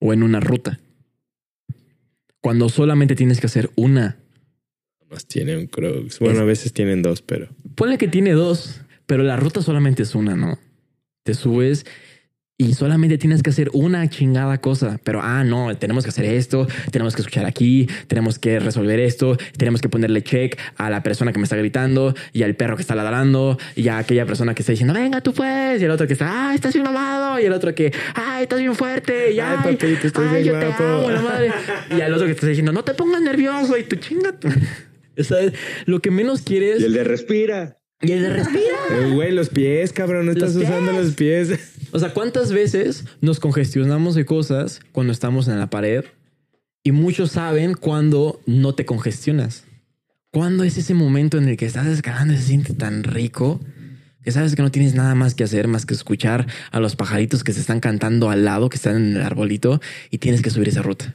O 0.00 0.12
en 0.12 0.22
una 0.22 0.40
ruta. 0.40 0.80
Cuando 2.42 2.68
solamente 2.68 3.14
tienes 3.14 3.40
que 3.40 3.46
hacer 3.46 3.70
una. 3.76 4.18
Más 5.10 5.26
tienen 5.26 5.66
crocs. 5.66 6.18
Bueno, 6.18 6.34
Es- 6.34 6.40
a 6.40 6.44
veces 6.44 6.72
tienen 6.74 7.00
dos, 7.02 7.22
pero. 7.22 7.48
Ponle 7.74 7.96
que 7.96 8.08
tiene 8.08 8.32
dos, 8.32 8.82
pero 9.06 9.22
la 9.22 9.36
ruta 9.36 9.62
solamente 9.62 10.02
es 10.02 10.14
una, 10.14 10.36
¿no? 10.36 10.58
Te 11.24 11.32
subes 11.32 11.86
y 12.56 12.74
solamente 12.74 13.18
tienes 13.18 13.42
que 13.42 13.50
hacer 13.50 13.68
una 13.72 14.08
chingada 14.08 14.58
cosa. 14.60 15.00
Pero, 15.02 15.20
ah, 15.22 15.42
no, 15.42 15.76
tenemos 15.76 16.04
que 16.04 16.10
hacer 16.10 16.24
esto, 16.24 16.68
tenemos 16.92 17.14
que 17.16 17.22
escuchar 17.22 17.46
aquí, 17.46 17.88
tenemos 18.06 18.38
que 18.38 18.60
resolver 18.60 19.00
esto, 19.00 19.36
tenemos 19.56 19.80
que 19.80 19.88
ponerle 19.88 20.22
check 20.22 20.56
a 20.76 20.88
la 20.88 21.02
persona 21.02 21.32
que 21.32 21.38
me 21.38 21.44
está 21.44 21.56
gritando 21.56 22.14
y 22.32 22.44
al 22.44 22.54
perro 22.54 22.76
que 22.76 22.82
está 22.82 22.94
ladrando 22.94 23.58
y 23.74 23.88
a 23.88 23.98
aquella 23.98 24.24
persona 24.24 24.54
que 24.54 24.62
está 24.62 24.70
diciendo, 24.72 24.94
venga, 24.94 25.20
tú 25.20 25.32
puedes. 25.34 25.82
Y 25.82 25.84
el 25.84 25.90
otro 25.90 26.06
que 26.06 26.12
está, 26.12 26.50
ah, 26.50 26.54
estás 26.54 26.72
bien 26.74 26.84
mamado. 26.84 27.40
Y 27.40 27.44
el 27.44 27.52
otro 27.52 27.74
que, 27.74 27.92
ay, 28.14 28.44
estás 28.44 28.60
bien 28.60 28.74
fuerte. 28.76 29.32
Y, 29.32 29.40
Ay, 29.40 29.56
ay, 29.64 29.76
papito, 29.76 30.06
estás 30.06 30.24
ay, 30.28 30.42
bien 30.42 30.54
yo 30.54 30.60
te 30.60 30.66
guapo". 30.66 30.84
amo, 30.84 31.10
la 31.10 31.20
madre. 31.22 31.52
Y 31.96 32.00
al 32.00 32.14
otro 32.14 32.26
que 32.26 32.34
te 32.34 32.38
está 32.38 32.46
diciendo, 32.46 32.70
no 32.72 32.84
te 32.84 32.94
pongas 32.94 33.20
nervioso 33.20 33.76
y 33.76 33.82
tú 33.82 33.96
chingate. 33.96 34.48
¿Sabes? 35.24 35.52
Lo 35.86 36.00
que 36.00 36.10
menos 36.12 36.42
quieres. 36.42 36.80
Y 36.80 36.84
el 36.84 36.92
de 36.92 37.02
respira. 37.04 37.78
Y 38.00 38.12
el 38.12 38.22
de 38.22 38.30
respira. 38.30 38.76
Eh, 38.90 39.10
Güey, 39.12 39.32
los 39.32 39.48
pies, 39.48 39.92
cabrón. 39.92 40.26
No 40.26 40.32
estás 40.32 40.54
Los 40.54 40.64
usando 40.64 40.92
pies. 40.92 41.04
los 41.04 41.14
pies. 41.14 41.73
O 41.94 41.98
sea, 42.00 42.12
¿cuántas 42.12 42.50
veces 42.50 43.04
nos 43.20 43.38
congestionamos 43.38 44.16
de 44.16 44.26
cosas 44.26 44.80
cuando 44.90 45.12
estamos 45.12 45.46
en 45.46 45.60
la 45.60 45.70
pared? 45.70 46.04
Y 46.82 46.90
muchos 46.90 47.30
saben 47.30 47.74
cuando 47.74 48.40
no 48.46 48.74
te 48.74 48.84
congestionas. 48.84 49.62
¿Cuándo 50.32 50.64
es 50.64 50.76
ese 50.76 50.92
momento 50.92 51.38
en 51.38 51.48
el 51.48 51.56
que 51.56 51.66
estás 51.66 51.86
escalando 51.86 52.34
y 52.34 52.38
se 52.38 52.42
siente 52.42 52.74
tan 52.74 53.04
rico 53.04 53.60
que 54.24 54.32
sabes 54.32 54.56
que 54.56 54.62
no 54.62 54.72
tienes 54.72 54.96
nada 54.96 55.14
más 55.14 55.36
que 55.36 55.44
hacer 55.44 55.68
más 55.68 55.86
que 55.86 55.94
escuchar 55.94 56.48
a 56.72 56.80
los 56.80 56.96
pajaritos 56.96 57.44
que 57.44 57.52
se 57.52 57.60
están 57.60 57.78
cantando 57.78 58.28
al 58.28 58.44
lado, 58.44 58.70
que 58.70 58.76
están 58.76 58.96
en 58.96 59.14
el 59.14 59.22
arbolito 59.22 59.80
y 60.10 60.18
tienes 60.18 60.42
que 60.42 60.50
subir 60.50 60.70
esa 60.70 60.82
ruta? 60.82 61.14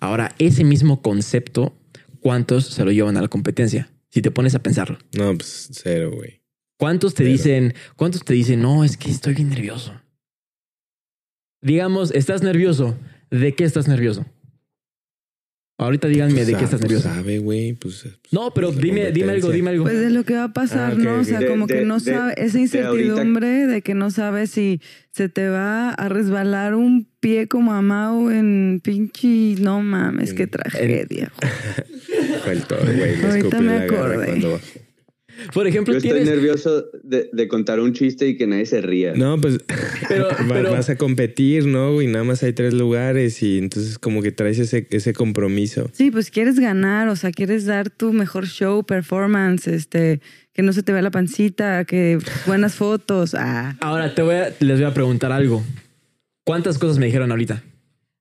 Ahora, 0.00 0.34
ese 0.38 0.64
mismo 0.64 1.00
concepto, 1.00 1.74
¿cuántos 2.20 2.66
se 2.66 2.84
lo 2.84 2.92
llevan 2.92 3.16
a 3.16 3.22
la 3.22 3.28
competencia? 3.28 3.88
Si 4.10 4.20
te 4.20 4.30
pones 4.30 4.54
a 4.54 4.62
pensarlo. 4.62 4.98
No, 5.16 5.34
pues 5.34 5.70
cero, 5.72 6.10
güey. 6.14 6.43
¿Cuántos 6.78 7.14
te 7.14 7.24
dicen, 7.24 7.74
cuántos 7.96 8.24
te 8.24 8.34
dicen, 8.34 8.60
no, 8.62 8.84
es 8.84 8.96
que 8.96 9.10
estoy 9.10 9.34
bien 9.34 9.48
nervioso? 9.50 9.92
Digamos, 11.62 12.10
estás 12.12 12.42
nervioso. 12.42 12.98
¿De 13.30 13.54
qué 13.54 13.64
estás 13.64 13.88
nervioso? 13.88 14.26
Ahorita 15.76 16.06
díganme 16.06 16.34
Pues 16.34 16.46
de 16.46 16.52
qué 16.52 16.58
sa- 16.60 16.64
estás 16.66 16.80
pues 16.80 16.90
nervioso. 16.92 17.08
sabe, 17.08 17.38
güey. 17.38 17.72
Pues, 17.72 18.02
pues, 18.02 18.14
No, 18.30 18.52
pero 18.54 18.70
dime, 18.70 19.10
dime 19.10 19.32
algo, 19.32 19.50
dime 19.50 19.70
algo. 19.70 19.84
Pues 19.84 19.98
de 19.98 20.10
lo 20.10 20.24
que 20.24 20.34
va 20.34 20.44
a 20.44 20.52
pasar, 20.52 20.92
Ah, 20.92 20.96
¿no? 20.96 21.18
O 21.20 21.24
sea, 21.24 21.44
como 21.46 21.66
De- 21.66 21.74
que 21.78 21.84
no 21.84 21.98
de- 21.98 22.12
sabe, 22.12 22.34
esa 22.36 22.60
incertidumbre 22.60 23.66
de 23.66 23.82
que 23.82 23.94
no 23.94 24.10
sabes 24.12 24.50
si 24.50 24.80
se 25.10 25.28
te 25.28 25.48
va 25.48 25.90
a 25.90 26.08
resbalar 26.08 26.74
un 26.76 27.08
pie 27.18 27.48
como 27.48 27.72
a 27.72 27.82
Mau 27.82 28.30
en 28.30 28.80
pinche, 28.84 29.56
no 29.60 29.80
mames, 29.82 30.32
qué 30.34 30.46
tragedia. 30.46 31.32
Fue 32.44 32.52
el 32.52 32.62
todo, 32.66 32.80
güey. 32.84 33.24
Ahorita 33.24 33.60
me 33.60 33.76
acordé. 33.78 34.60
Por 35.52 35.66
ejemplo, 35.66 35.92
Yo 35.94 35.98
estoy 35.98 36.12
tienes. 36.12 36.28
nervioso 36.28 36.86
de, 37.02 37.28
de 37.32 37.48
contar 37.48 37.80
un 37.80 37.92
chiste 37.92 38.28
y 38.28 38.36
que 38.36 38.46
nadie 38.46 38.66
se 38.66 38.80
ría. 38.80 39.14
No, 39.14 39.40
pues 39.40 39.58
Pero- 40.08 40.28
va- 40.30 40.36
pero- 40.48 40.70
vas 40.72 40.88
a 40.90 40.96
competir, 40.96 41.66
¿no? 41.66 41.92
güey? 41.94 42.06
nada 42.06 42.24
más 42.24 42.42
hay 42.42 42.52
tres 42.52 42.74
lugares 42.74 43.42
y 43.42 43.58
entonces 43.58 43.98
como 43.98 44.22
que 44.22 44.32
traes 44.32 44.58
ese, 44.58 44.86
ese 44.90 45.12
compromiso. 45.12 45.88
Sí, 45.92 46.10
pues 46.10 46.30
quieres 46.30 46.58
ganar, 46.58 47.08
o 47.08 47.16
sea, 47.16 47.30
quieres 47.32 47.64
dar 47.66 47.90
tu 47.90 48.12
mejor 48.12 48.46
show, 48.46 48.84
performance, 48.84 49.66
este, 49.66 50.20
que 50.52 50.62
no 50.62 50.72
se 50.72 50.82
te 50.82 50.92
vea 50.92 51.02
la 51.02 51.10
pancita, 51.10 51.84
que 51.84 52.18
buenas 52.46 52.74
fotos. 52.74 53.34
Ah, 53.34 53.76
Ahora 53.80 54.14
te 54.14 54.22
voy 54.22 54.36
a- 54.36 54.52
les 54.60 54.78
voy 54.78 54.84
a 54.88 54.94
preguntar 54.94 55.32
algo. 55.32 55.62
¿Cuántas 56.44 56.78
cosas 56.78 56.98
me 56.98 57.06
dijeron 57.06 57.30
ahorita? 57.30 57.62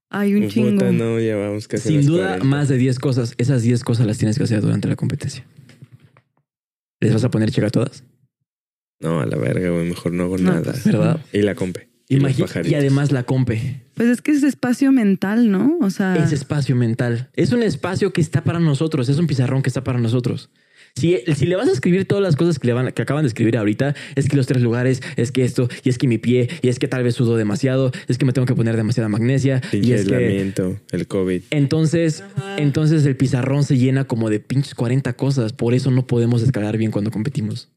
Hay 0.09 0.35
un 0.35 0.47
chingo. 0.47 0.71
Puta, 0.79 0.91
no, 0.91 1.19
ya 1.19 1.35
vamos 1.35 1.67
casi 1.67 1.89
Sin 1.89 2.05
duda, 2.05 2.23
40. 2.37 2.45
más 2.45 2.69
de 2.69 2.77
10 2.77 2.99
cosas. 2.99 3.33
Esas 3.39 3.63
10 3.63 3.83
cosas 3.83 4.05
las 4.05 4.17
tienes 4.19 4.37
que 4.37 4.43
hacer 4.43 4.61
durante 4.61 4.87
la 4.87 4.95
competencia. 4.95 5.43
¿Les 7.03 7.13
vas 7.13 7.23
a 7.23 7.29
poner 7.31 7.51
checa 7.51 7.67
a 7.67 7.69
todas? 7.69 8.03
No, 8.99 9.19
a 9.19 9.25
la 9.25 9.37
verga, 9.37 9.69
güey. 9.69 9.87
Mejor 9.87 10.13
no 10.13 10.23
hago 10.23 10.37
No, 10.37 10.51
nada. 10.53 10.71
pues, 10.71 10.85
¿Verdad? 10.85 11.19
Y 11.33 11.41
la 11.41 11.55
compe. 11.55 11.89
Y 12.09 12.17
y 12.17 12.75
además 12.75 13.11
la 13.11 13.23
compe. 13.23 13.85
Pues 13.95 14.07
es 14.09 14.21
que 14.21 14.31
es 14.31 14.43
espacio 14.43 14.91
mental, 14.91 15.49
¿no? 15.51 15.77
O 15.81 15.89
sea, 15.89 16.15
Es 16.15 16.31
espacio 16.31 16.75
mental. 16.75 17.29
Es 17.33 17.51
un 17.53 17.63
espacio 17.63 18.13
que 18.13 18.21
está 18.21 18.43
para 18.43 18.59
nosotros. 18.59 19.09
Es 19.09 19.17
un 19.17 19.25
pizarrón 19.27 19.63
que 19.63 19.69
está 19.69 19.83
para 19.83 19.99
nosotros. 19.99 20.49
Si, 20.95 21.17
si 21.35 21.45
le 21.47 21.55
vas 21.55 21.67
a 21.67 21.71
escribir 21.71 22.05
todas 22.05 22.21
las 22.21 22.35
cosas 22.35 22.59
que, 22.59 22.67
le 22.67 22.73
van, 22.73 22.91
que 22.91 23.01
acaban 23.01 23.23
de 23.23 23.27
escribir 23.27 23.57
ahorita, 23.57 23.95
es 24.15 24.29
que 24.29 24.37
los 24.37 24.45
tres 24.45 24.61
lugares, 24.61 25.01
es 25.15 25.31
que 25.31 25.43
esto, 25.43 25.67
y 25.83 25.89
es 25.89 25.97
que 25.97 26.07
mi 26.07 26.19
pie, 26.19 26.49
y 26.61 26.67
es 26.67 26.77
que 26.77 26.87
tal 26.87 27.03
vez 27.03 27.15
sudo 27.15 27.35
demasiado, 27.35 27.91
es 28.07 28.17
que 28.19 28.25
me 28.25 28.31
tengo 28.31 28.45
que 28.45 28.53
poner 28.53 28.77
demasiada 28.77 29.09
magnesia, 29.09 29.61
y 29.71 29.77
Pinche 29.77 29.95
es 29.95 30.05
que... 30.05 30.15
aislamiento, 30.15 30.79
el 30.91 31.07
COVID. 31.07 31.41
Entonces, 31.49 32.23
entonces 32.57 33.05
el 33.05 33.15
pizarrón 33.15 33.63
se 33.63 33.77
llena 33.77 34.05
como 34.05 34.29
de 34.29 34.39
pinches 34.39 34.75
40 34.75 35.13
cosas. 35.13 35.51
Por 35.53 35.73
eso 35.73 35.89
no 35.89 36.05
podemos 36.05 36.43
escalar 36.43 36.77
bien 36.77 36.91
cuando 36.91 37.09
competimos. 37.09 37.69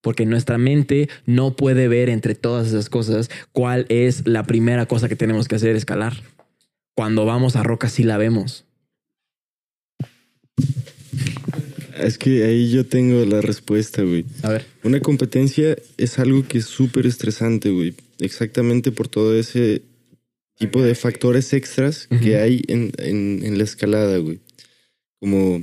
Porque 0.00 0.26
nuestra 0.26 0.58
mente 0.58 1.08
no 1.26 1.56
puede 1.56 1.88
ver 1.88 2.10
entre 2.10 2.34
todas 2.34 2.68
esas 2.68 2.90
cosas 2.90 3.30
cuál 3.52 3.86
es 3.88 4.26
la 4.26 4.42
primera 4.42 4.86
cosa 4.86 5.08
que 5.08 5.16
tenemos 5.16 5.48
que 5.48 5.54
hacer, 5.54 5.76
escalar. 5.76 6.22
Cuando 6.94 7.24
vamos 7.24 7.56
a 7.56 7.62
roca 7.62 7.88
sí 7.88 8.02
la 8.02 8.18
vemos. 8.18 8.66
Es 11.96 12.18
que 12.18 12.44
ahí 12.44 12.70
yo 12.70 12.84
tengo 12.86 13.24
la 13.24 13.40
respuesta, 13.40 14.02
güey. 14.02 14.24
A 14.42 14.50
ver. 14.50 14.66
Una 14.82 15.00
competencia 15.00 15.76
es 15.96 16.18
algo 16.18 16.46
que 16.46 16.58
es 16.58 16.64
súper 16.66 17.06
estresante, 17.06 17.70
güey. 17.70 17.94
Exactamente 18.18 18.90
por 18.92 19.08
todo 19.08 19.38
ese 19.38 19.82
tipo 20.58 20.82
de 20.82 20.94
factores 20.94 21.52
extras 21.52 22.06
que 22.22 22.36
hay 22.36 22.62
en, 22.68 22.92
en- 22.98 23.42
en 23.44 23.58
la 23.58 23.64
escalada, 23.64 24.18
güey. 24.18 24.40
Como 25.20 25.62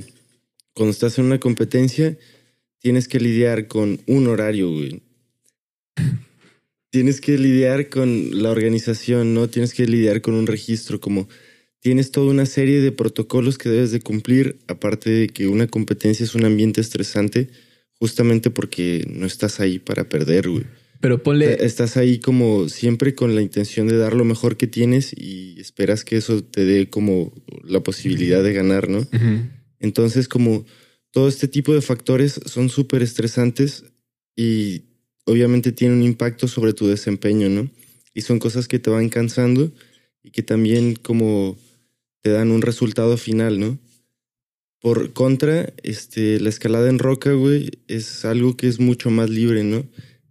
cuando 0.74 0.90
estás 0.92 1.18
en 1.18 1.26
una 1.26 1.38
competencia, 1.40 2.16
tienes 2.80 3.08
que 3.08 3.20
lidiar 3.20 3.68
con 3.68 4.00
un 4.06 4.26
horario, 4.26 4.70
güey. 4.70 5.02
Tienes 6.90 7.20
que 7.22 7.38
lidiar 7.38 7.88
con 7.88 8.42
la 8.42 8.50
organización, 8.50 9.32
¿no? 9.32 9.48
Tienes 9.48 9.72
que 9.72 9.86
lidiar 9.86 10.20
con 10.20 10.34
un 10.34 10.46
registro, 10.46 11.00
como 11.00 11.26
tienes 11.82 12.12
toda 12.12 12.30
una 12.30 12.46
serie 12.46 12.80
de 12.80 12.92
protocolos 12.92 13.58
que 13.58 13.68
debes 13.68 13.90
de 13.90 14.00
cumplir, 14.00 14.56
aparte 14.68 15.10
de 15.10 15.28
que 15.28 15.48
una 15.48 15.66
competencia 15.66 16.22
es 16.24 16.36
un 16.36 16.44
ambiente 16.44 16.80
estresante, 16.80 17.50
justamente 17.94 18.50
porque 18.50 19.04
no 19.10 19.26
estás 19.26 19.58
ahí 19.58 19.80
para 19.80 20.08
perder, 20.08 20.48
güey. 20.48 20.64
Pero 21.00 21.20
ponle. 21.24 21.64
Estás 21.64 21.96
ahí 21.96 22.20
como 22.20 22.68
siempre 22.68 23.16
con 23.16 23.34
la 23.34 23.42
intención 23.42 23.88
de 23.88 23.96
dar 23.96 24.14
lo 24.14 24.24
mejor 24.24 24.56
que 24.56 24.68
tienes 24.68 25.12
y 25.12 25.60
esperas 25.60 26.04
que 26.04 26.16
eso 26.16 26.44
te 26.44 26.64
dé 26.64 26.88
como 26.88 27.34
la 27.64 27.80
posibilidad 27.80 28.44
de 28.44 28.52
ganar, 28.52 28.88
¿no? 28.88 29.04
Entonces, 29.80 30.28
como 30.28 30.64
todo 31.10 31.26
este 31.26 31.48
tipo 31.48 31.74
de 31.74 31.82
factores 31.82 32.40
son 32.46 32.68
súper 32.68 33.02
estresantes 33.02 33.84
y 34.36 34.82
obviamente 35.24 35.72
tienen 35.72 35.98
un 35.98 36.04
impacto 36.04 36.46
sobre 36.46 36.72
tu 36.74 36.86
desempeño, 36.86 37.48
¿no? 37.48 37.68
Y 38.14 38.20
son 38.20 38.38
cosas 38.38 38.68
que 38.68 38.78
te 38.78 38.90
van 38.90 39.08
cansando 39.08 39.72
y 40.22 40.30
que 40.30 40.44
también 40.44 40.94
como 40.94 41.58
te 42.22 42.30
dan 42.30 42.50
un 42.50 42.62
resultado 42.62 43.16
final, 43.16 43.60
¿no? 43.60 43.78
Por 44.80 45.12
contra, 45.12 45.72
este, 45.82 46.40
la 46.40 46.48
escalada 46.48 46.88
en 46.88 46.98
roca, 46.98 47.32
güey, 47.32 47.70
es 47.88 48.24
algo 48.24 48.56
que 48.56 48.68
es 48.68 48.80
mucho 48.80 49.10
más 49.10 49.30
libre, 49.30 49.62
¿no? 49.64 49.84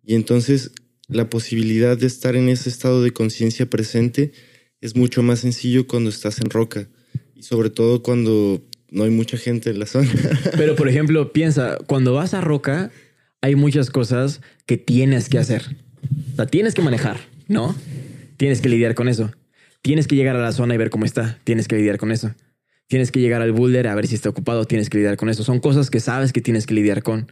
Y 0.03 0.15
entonces 0.15 0.71
la 1.07 1.29
posibilidad 1.29 1.97
de 1.97 2.07
estar 2.07 2.35
en 2.35 2.49
ese 2.49 2.69
estado 2.69 3.03
de 3.03 3.11
conciencia 3.11 3.69
presente 3.69 4.31
es 4.79 4.95
mucho 4.95 5.21
más 5.21 5.39
sencillo 5.39 5.87
cuando 5.87 6.09
estás 6.09 6.39
en 6.41 6.49
roca. 6.49 6.87
Y 7.35 7.43
sobre 7.43 7.69
todo 7.69 8.01
cuando 8.01 8.61
no 8.89 9.03
hay 9.03 9.09
mucha 9.09 9.37
gente 9.37 9.69
en 9.69 9.79
la 9.79 9.85
zona. 9.85 10.09
Pero, 10.57 10.75
por 10.75 10.87
ejemplo, 10.89 11.31
piensa, 11.33 11.77
cuando 11.85 12.13
vas 12.13 12.33
a 12.33 12.41
roca, 12.41 12.91
hay 13.41 13.55
muchas 13.55 13.89
cosas 13.89 14.41
que 14.65 14.77
tienes 14.77 15.29
que 15.29 15.37
hacer. 15.37 15.77
O 16.33 16.35
sea, 16.35 16.47
tienes 16.47 16.73
que 16.73 16.81
manejar, 16.81 17.19
¿no? 17.47 17.75
Tienes 18.37 18.61
que 18.61 18.69
lidiar 18.69 18.95
con 18.95 19.07
eso. 19.07 19.31
Tienes 19.81 20.07
que 20.07 20.15
llegar 20.15 20.35
a 20.35 20.41
la 20.41 20.51
zona 20.51 20.75
y 20.75 20.77
ver 20.77 20.89
cómo 20.89 21.05
está. 21.05 21.39
Tienes 21.43 21.67
que 21.67 21.75
lidiar 21.75 21.97
con 21.97 22.11
eso. 22.11 22.33
Tienes 22.87 23.11
que 23.11 23.19
llegar 23.19 23.41
al 23.41 23.51
boulder 23.51 23.87
a 23.87 23.95
ver 23.95 24.07
si 24.07 24.15
está 24.15 24.29
ocupado. 24.29 24.65
Tienes 24.65 24.89
que 24.89 24.97
lidiar 24.97 25.17
con 25.17 25.29
eso. 25.29 25.43
Son 25.43 25.59
cosas 25.59 25.89
que 25.89 25.99
sabes 25.99 26.33
que 26.33 26.41
tienes 26.41 26.67
que 26.67 26.73
lidiar 26.73 27.03
con. 27.03 27.31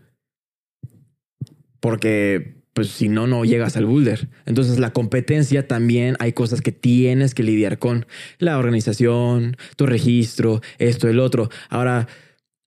Porque, 1.80 2.63
pues, 2.73 2.89
si 2.89 3.07
no, 3.07 3.27
no 3.27 3.45
llegas 3.45 3.77
al 3.77 3.85
boulder. 3.85 4.30
Entonces, 4.45 4.80
la 4.80 4.93
competencia 4.93 5.67
también 5.67 6.15
hay 6.19 6.34
cosas 6.34 6.61
que 6.61 6.71
tienes 6.71 7.35
que 7.35 7.43
lidiar 7.43 7.77
con. 7.77 8.07
La 8.39 8.57
organización, 8.57 9.57
tu 9.76 9.85
registro, 9.85 10.61
esto, 10.80 11.07
el 11.07 11.19
otro. 11.19 11.49
Ahora, 11.69 12.07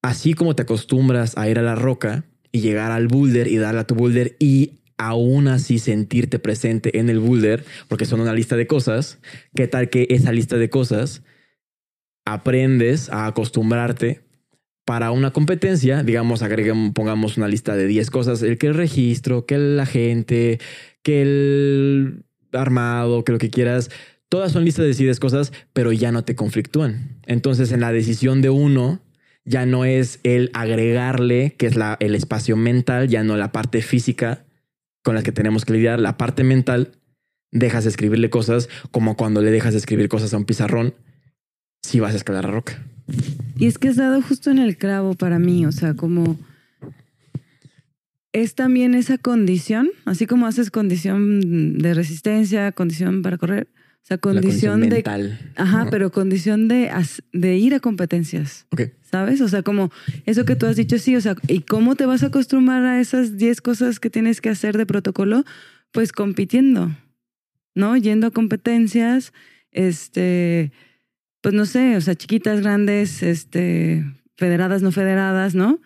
así 0.03 0.35
como 0.35 0.55
te 0.55 0.63
acostumbras 0.63 1.37
a 1.37 1.49
ir 1.49 1.59
a 1.59 1.63
la 1.63 1.75
roca 1.75 2.25
y 2.53 2.61
llegar 2.61 2.93
al 2.93 3.09
boulder 3.09 3.49
y 3.49 3.57
darle 3.57 3.81
a 3.81 3.87
tu 3.87 3.95
boulder 3.95 4.37
y 4.39 4.82
aún 5.03 5.49
así 5.49 5.81
sentirte 5.81 6.39
presente 6.39 6.99
en 7.01 7.11
el 7.11 7.19
boulder, 7.19 7.65
porque 7.89 8.07
son 8.07 8.21
una 8.21 8.33
lista 8.33 8.57
de 8.57 8.69
cosas, 8.69 9.19
¿qué 9.55 9.67
tal 9.67 9.91
que 9.91 10.07
esa 10.11 10.31
lista 10.31 10.57
de 10.59 10.71
cosas 10.71 11.23
aprendes 12.25 13.11
a 13.11 13.27
acostumbrarte 13.27 14.23
para 14.85 15.11
una 15.11 15.33
competencia? 15.33 16.05
Digamos, 16.05 16.45
pongamos 16.95 17.37
una 17.37 17.49
lista 17.49 17.75
de 17.75 17.89
10 17.89 18.11
cosas, 18.11 18.43
el 18.43 18.59
que 18.59 18.69
el 18.69 18.75
registro, 18.75 19.45
que 19.45 19.59
la 19.59 19.87
gente, 19.87 20.61
que 21.03 21.23
el 21.23 22.25
armado, 22.53 23.25
que 23.25 23.33
lo 23.33 23.39
que 23.39 23.51
quieras. 23.51 23.91
Todas 24.29 24.53
son 24.53 24.65
listas 24.65 24.87
de 24.87 24.95
10 24.95 25.19
cosas, 25.19 25.53
pero 25.73 25.91
ya 25.91 26.13
no 26.13 26.23
te 26.23 26.37
conflictúan. 26.37 27.19
Entonces, 27.27 27.73
en 27.73 27.81
la 27.81 27.91
decisión 27.91 28.41
de 28.41 28.51
uno, 28.51 29.03
ya 29.45 29.67
no 29.67 29.85
es 29.85 30.21
el 30.23 30.51
agregarle, 30.55 31.57
que 31.59 31.67
es 31.67 31.75
la, 31.75 31.97
el 31.99 32.15
espacio 32.15 32.57
mental, 32.57 33.09
ya 33.09 33.25
no 33.25 33.37
la 33.37 33.51
parte 33.51 33.83
física 33.83 34.45
con 35.03 35.15
la 35.15 35.23
que 35.23 35.33
tenemos 35.33 35.65
que 35.65 35.73
lidiar, 35.73 35.99
la 35.99 36.17
parte 36.17 36.45
mental, 36.45 36.93
dejas 37.51 37.85
de 37.85 37.91
escribirle 37.91 38.31
cosas 38.31 38.69
como 38.91 39.17
cuando 39.17 39.43
le 39.43 39.51
dejas 39.51 39.73
de 39.73 39.79
escribir 39.79 40.09
cosas 40.09 40.33
a 40.35 40.39
un 40.39 40.45
pizarrón 40.45 40.95
si 41.83 42.01
vas 42.01 42.15
a 42.15 42.17
escalar 42.17 42.45
la 42.45 42.51
roca. 42.51 42.83
Y 43.57 43.67
es 43.67 43.79
que 43.79 43.89
has 43.89 43.97
dado 43.97 44.23
justo 44.23 44.51
en 44.51 44.59
el 44.59 44.77
clavo 44.77 45.15
para 45.15 45.39
mí, 45.39 45.67
o 45.67 45.73
sea, 45.73 45.95
como 45.95 46.39
es 48.33 48.55
también 48.55 48.95
esa 48.95 49.19
condición, 49.19 49.91
así 50.05 50.27
como 50.27 50.47
haces 50.47 50.71
condición 50.71 51.79
de 51.79 51.95
resistencia, 51.95 52.73
condición 52.73 53.23
para 53.23 53.37
correr, 53.37 53.69
o 54.03 54.05
sea, 54.05 54.17
La 54.17 54.21
condición, 54.21 54.81
de... 54.81 54.89
mental. 54.89 55.39
Ajá, 55.57 55.85
¿no? 55.85 55.91
pero 55.91 56.11
condición 56.11 56.67
de, 56.67 56.91
de 57.33 57.57
ir 57.57 57.75
a 57.75 57.81
competencias, 57.81 58.67
Ok. 58.73 58.83
¿sabes? 59.03 59.41
O 59.41 59.49
sea, 59.49 59.63
como 59.63 59.91
eso 60.27 60.45
que 60.45 60.57
tú 60.57 60.67
has 60.67 60.77
dicho, 60.77 60.99
sí, 60.99 61.15
o 61.15 61.21
sea, 61.21 61.37
¿y 61.47 61.61
cómo 61.61 61.95
te 61.95 62.05
vas 62.07 62.23
a 62.25 62.27
acostumbrar 62.27 62.85
a 62.85 63.01
esas 63.01 63.37
10 63.37 63.61
cosas 63.61 64.01
que 64.01 64.11
tienes 64.11 64.41
que 64.41 64.49
hacer 64.49 64.77
de 64.77 64.87
protocolo? 64.87 65.45
Pues 65.93 66.13
compitiendo, 66.13 66.91
¿no? 67.75 67.97
Yendo 67.97 68.27
a 68.27 68.31
competencias, 68.33 69.33
este, 69.71 70.73
pues 71.41 71.55
no 71.55 71.65
sé, 71.65 71.97
o 71.97 72.01
sea, 72.01 72.15
chiquitas, 72.17 72.61
grandes, 72.61 73.23
este, 73.23 74.05
federadas, 74.37 74.83
no 74.83 74.91
federadas, 74.91 75.55
¿no? 75.55 75.81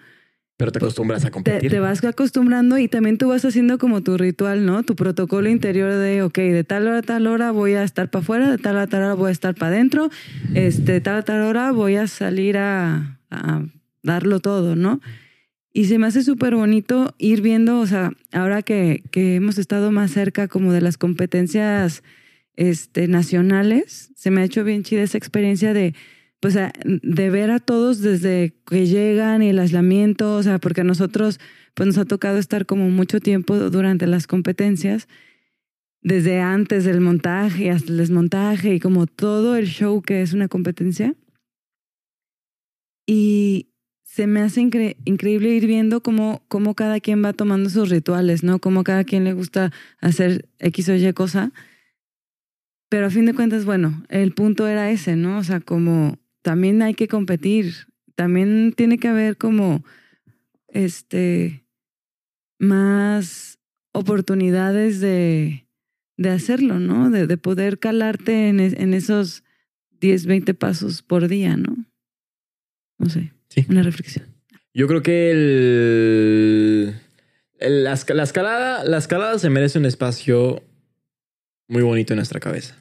Pero 0.58 0.72
te 0.72 0.78
acostumbras 0.78 1.22
a 1.24 1.26
Te, 1.26 1.32
competir. 1.32 1.70
te 1.70 1.80
vas 1.80 2.02
acostumbrando 2.02 2.78
y 2.78 2.88
también 2.88 3.18
tú 3.18 3.28
vas 3.28 3.44
haciendo 3.44 3.76
como 3.76 4.02
tu 4.02 4.16
ritual, 4.16 4.64
¿no? 4.64 4.82
Tu 4.84 4.96
protocolo 4.96 5.50
interior 5.50 5.92
de, 5.94 6.22
ok, 6.22 6.36
de 6.38 6.64
tal 6.64 6.86
hora 6.86 6.98
a 6.98 7.02
tal 7.02 7.26
hora 7.26 7.50
voy 7.50 7.74
a 7.74 7.82
estar 7.84 8.10
para 8.10 8.22
afuera, 8.22 8.50
de 8.50 8.56
tal 8.58 8.76
hora 8.76 8.84
a 8.84 8.86
tal 8.86 9.02
hora 9.02 9.14
voy 9.14 9.28
a 9.28 9.32
estar 9.32 9.54
para 9.54 9.72
adentro, 9.74 10.08
este, 10.54 10.92
de 10.92 11.00
tal 11.02 11.16
a 11.16 11.22
tal 11.22 11.42
hora 11.42 11.72
voy 11.72 11.96
a 11.96 12.06
salir 12.06 12.56
a, 12.56 13.18
a 13.30 13.64
darlo 14.02 14.40
todo, 14.40 14.76
¿no? 14.76 15.00
Y 15.74 15.84
se 15.84 15.98
me 15.98 16.06
hace 16.06 16.22
súper 16.22 16.54
bonito 16.54 17.14
ir 17.18 17.42
viendo, 17.42 17.78
o 17.80 17.86
sea, 17.86 18.12
ahora 18.32 18.62
que, 18.62 19.02
que 19.10 19.34
hemos 19.34 19.58
estado 19.58 19.90
más 19.92 20.10
cerca 20.10 20.48
como 20.48 20.72
de 20.72 20.80
las 20.80 20.96
competencias 20.96 22.02
este, 22.54 23.08
nacionales, 23.08 24.10
se 24.16 24.30
me 24.30 24.40
ha 24.40 24.44
hecho 24.44 24.64
bien 24.64 24.84
chida 24.84 25.02
esa 25.02 25.18
experiencia 25.18 25.74
de, 25.74 25.94
pues, 26.40 26.54
de 26.54 27.30
ver 27.30 27.50
a 27.50 27.58
todos 27.58 28.00
desde 28.00 28.54
que 28.66 28.86
llegan 28.86 29.42
y 29.42 29.48
el 29.48 29.58
aislamiento, 29.58 30.36
o 30.36 30.42
sea, 30.42 30.58
porque 30.58 30.82
a 30.82 30.84
nosotros, 30.84 31.40
pues 31.74 31.86
nos 31.86 31.98
ha 31.98 32.04
tocado 32.04 32.38
estar 32.38 32.66
como 32.66 32.88
mucho 32.90 33.20
tiempo 33.20 33.56
durante 33.56 34.06
las 34.06 34.26
competencias, 34.26 35.08
desde 36.02 36.40
antes 36.40 36.84
del 36.84 37.00
montaje 37.00 37.70
hasta 37.70 37.90
el 37.90 37.98
desmontaje 37.98 38.74
y 38.74 38.80
como 38.80 39.06
todo 39.06 39.56
el 39.56 39.66
show 39.66 40.02
que 40.02 40.22
es 40.22 40.34
una 40.34 40.48
competencia. 40.48 41.14
Y 43.06 43.70
se 44.02 44.26
me 44.26 44.40
hace 44.40 44.60
incre- 44.62 44.96
increíble 45.04 45.50
ir 45.50 45.66
viendo 45.66 46.02
cómo, 46.02 46.44
cómo 46.48 46.74
cada 46.74 47.00
quien 47.00 47.24
va 47.24 47.32
tomando 47.32 47.70
sus 47.70 47.88
rituales, 47.90 48.42
¿no? 48.42 48.58
Cómo 48.60 48.84
cada 48.84 49.04
quien 49.04 49.24
le 49.24 49.32
gusta 49.32 49.72
hacer 50.00 50.48
X 50.58 50.88
o 50.88 50.94
Y 50.94 51.12
cosa. 51.12 51.52
Pero 52.88 53.06
a 53.06 53.10
fin 53.10 53.26
de 53.26 53.34
cuentas, 53.34 53.64
bueno, 53.64 54.04
el 54.08 54.32
punto 54.32 54.68
era 54.68 54.90
ese, 54.90 55.16
¿no? 55.16 55.38
O 55.38 55.44
sea, 55.44 55.60
como 55.60 56.18
también 56.46 56.80
hay 56.80 56.94
que 56.94 57.08
competir, 57.08 57.74
también 58.14 58.72
tiene 58.76 58.98
que 58.98 59.08
haber 59.08 59.36
como, 59.36 59.84
este, 60.68 61.64
más 62.60 63.58
oportunidades 63.92 65.00
de, 65.00 65.66
de 66.16 66.30
hacerlo, 66.30 66.78
¿no? 66.78 67.10
De, 67.10 67.26
de 67.26 67.36
poder 67.36 67.80
calarte 67.80 68.48
en, 68.48 68.60
es- 68.60 68.74
en 68.74 68.94
esos 68.94 69.42
10, 70.00 70.26
20 70.26 70.54
pasos 70.54 71.02
por 71.02 71.26
día, 71.26 71.56
¿no? 71.56 71.76
No 72.98 73.10
sé. 73.10 73.32
Sí. 73.48 73.66
Una 73.68 73.82
reflexión. 73.82 74.26
Yo 74.72 74.86
creo 74.86 75.02
que 75.02 75.32
el, 75.32 76.94
el- 77.58 77.82
la, 77.82 77.92
esca- 77.94 78.14
la 78.14 78.22
escalada, 78.22 78.84
la 78.84 78.98
escalada 78.98 79.36
se 79.40 79.50
merece 79.50 79.80
un 79.80 79.86
espacio 79.86 80.62
muy 81.66 81.82
bonito 81.82 82.12
en 82.12 82.18
nuestra 82.18 82.38
cabeza. 82.38 82.76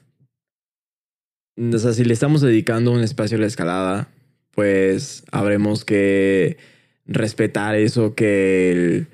O 1.58 1.78
sea, 1.78 1.94
si 1.94 2.04
le 2.04 2.14
estamos 2.14 2.42
dedicando 2.42 2.92
un 2.92 3.02
espacio 3.02 3.38
a 3.38 3.42
la 3.42 3.48
escalada, 3.48 4.10
pues 4.52 5.24
habremos 5.32 5.86
que 5.86 6.58
respetar 7.06 7.76
eso 7.76 8.16
que, 8.16 9.08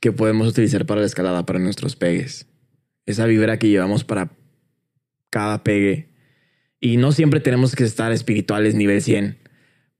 que 0.00 0.12
podemos 0.12 0.48
utilizar 0.48 0.86
para 0.86 1.00
la 1.00 1.06
escalada, 1.06 1.44
para 1.44 1.58
nuestros 1.58 1.96
pegues. 1.96 2.46
Esa 3.06 3.26
vibra 3.26 3.58
que 3.58 3.68
llevamos 3.68 4.04
para 4.04 4.30
cada 5.30 5.64
pegue. 5.64 6.08
Y 6.80 6.96
no 6.96 7.12
siempre 7.12 7.40
tenemos 7.40 7.74
que 7.74 7.84
estar 7.84 8.12
espirituales 8.12 8.74
nivel 8.74 9.02
100, 9.02 9.38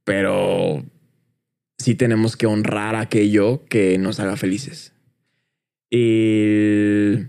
pero 0.05 0.85
sí 1.79 1.95
tenemos 1.95 2.37
que 2.37 2.47
honrar 2.47 2.95
aquello 2.95 3.65
que 3.67 3.99
nos 3.99 4.21
haga 4.21 4.37
felices. 4.37 4.93
Y 5.91 7.27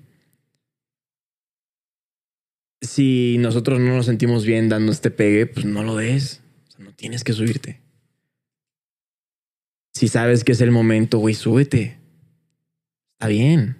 si 2.83 3.37
nosotros 3.39 3.79
no 3.79 3.95
nos 3.95 4.05
sentimos 4.05 4.45
bien 4.45 4.69
dando 4.69 4.91
este 4.91 5.09
pegue, 5.09 5.47
pues 5.47 5.65
no 5.65 5.83
lo 5.83 5.95
des. 5.95 6.41
O 6.67 6.71
sea, 6.71 6.85
no 6.85 6.93
tienes 6.93 7.23
que 7.23 7.33
subirte. 7.33 7.81
Si 9.93 10.07
sabes 10.07 10.43
que 10.43 10.51
es 10.51 10.61
el 10.61 10.71
momento, 10.71 11.19
güey, 11.19 11.33
súbete. 11.33 11.97
Está 13.13 13.27
bien. 13.27 13.77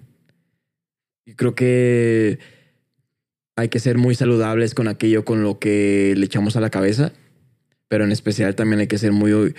Yo 1.26 1.36
creo 1.36 1.54
que 1.54 2.38
hay 3.56 3.68
que 3.68 3.78
ser 3.78 3.98
muy 3.98 4.14
saludables 4.14 4.74
con 4.74 4.88
aquello 4.88 5.24
con 5.24 5.42
lo 5.42 5.58
que 5.58 6.14
le 6.16 6.26
echamos 6.26 6.56
a 6.56 6.60
la 6.60 6.70
cabeza, 6.70 7.12
pero 7.88 8.04
en 8.04 8.12
especial 8.12 8.54
también 8.54 8.80
hay 8.80 8.86
que 8.86 8.98
ser 8.98 9.12
muy 9.12 9.54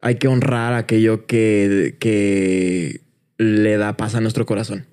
hay 0.00 0.14
que 0.16 0.28
honrar 0.28 0.74
aquello 0.74 1.26
que, 1.26 1.96
que 1.98 3.02
le 3.36 3.76
da 3.76 3.96
paz 3.96 4.14
a 4.14 4.20
nuestro 4.20 4.46
corazón. 4.46 4.86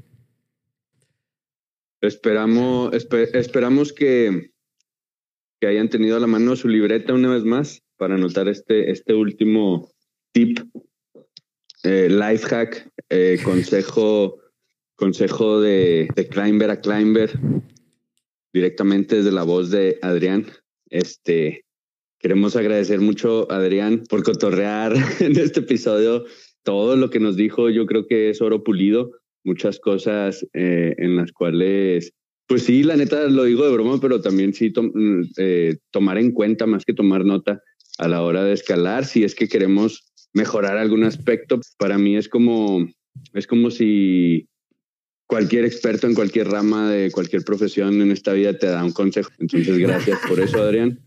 Esperamos, 2.08 2.92
espe- 2.94 3.30
esperamos 3.34 3.94
que, 3.94 4.52
que 5.60 5.68
hayan 5.68 5.90
tenido 5.90 6.18
a 6.18 6.20
la 6.20 6.28
mano 6.28 6.56
su 6.56 6.68
libreta 6.68 7.14
una 7.14 7.32
vez 7.34 7.44
más 7.44 7.82
para 7.98 8.16
anotar 8.16 8.48
este, 8.48 8.92
este 8.92 9.14
último 9.14 9.90
tip, 10.34 10.60
eh, 11.84 12.10
life 12.10 12.46
hack, 12.48 12.90
eh, 13.10 13.40
consejo, 13.44 14.40
consejo 14.96 15.62
de, 15.62 16.08
de 16.16 16.28
Climber 16.28 16.70
a 16.72 16.82
Climber, 16.82 17.32
directamente 18.54 19.18
desde 19.18 19.32
la 19.32 19.44
voz 19.44 19.70
de 19.72 20.00
Adrián. 20.02 20.46
Este, 20.90 21.66
queremos 22.20 22.56
agradecer 22.56 23.00
mucho 23.02 23.50
a 23.52 23.58
Adrián 23.58 24.04
por 24.10 24.24
cotorrear 24.24 24.94
en 25.20 25.38
este 25.40 25.62
episodio. 25.62 26.26
Todo 26.64 26.96
lo 26.96 27.10
que 27.10 27.20
nos 27.20 27.36
dijo, 27.36 27.70
yo 27.70 27.86
creo 27.86 28.08
que 28.08 28.30
es 28.30 28.42
oro 28.42 28.64
pulido 28.64 29.12
muchas 29.46 29.80
cosas 29.80 30.46
eh, 30.54 30.96
en 30.98 31.16
las 31.16 31.32
cuales, 31.32 32.12
pues 32.48 32.64
sí, 32.64 32.84
la 32.84 32.98
neta 32.98 33.28
lo 33.30 33.46
digo 33.46 33.66
de 33.66 33.72
broma, 33.72 34.00
pero 34.02 34.22
también 34.22 34.54
sí 34.54 34.74
mm, 34.76 35.22
eh, 35.38 35.78
tomar 35.92 36.18
en 36.18 36.32
cuenta 36.32 36.66
más 36.66 36.84
que 36.84 36.94
tomar 36.94 37.24
nota 37.24 37.62
a 37.98 38.08
la 38.08 38.22
hora 38.22 38.44
de 38.44 38.54
escalar, 38.54 39.06
si 39.06 39.24
es 39.24 39.36
que 39.36 39.48
queremos 39.48 40.12
mejorar 40.34 40.78
algún 40.78 41.04
aspecto. 41.04 41.62
Para 41.78 41.98
mí 41.98 42.18
es 42.18 42.28
como, 42.28 42.86
es 43.34 43.48
como 43.48 43.72
si 43.72 44.50
cualquier 45.28 45.66
experto 45.66 46.08
en 46.08 46.14
cualquier 46.14 46.50
rama 46.50 46.90
de 46.90 47.12
cualquier 47.12 47.44
profesión 47.44 48.02
en 48.02 48.12
esta 48.12 48.34
vida 48.34 48.58
te 48.58 48.68
da 48.68 48.84
un 48.84 48.92
consejo. 48.92 49.32
Entonces, 49.40 49.78
gracias 49.78 50.20
por 50.28 50.40
eso, 50.40 50.62
Adrián. 50.62 51.00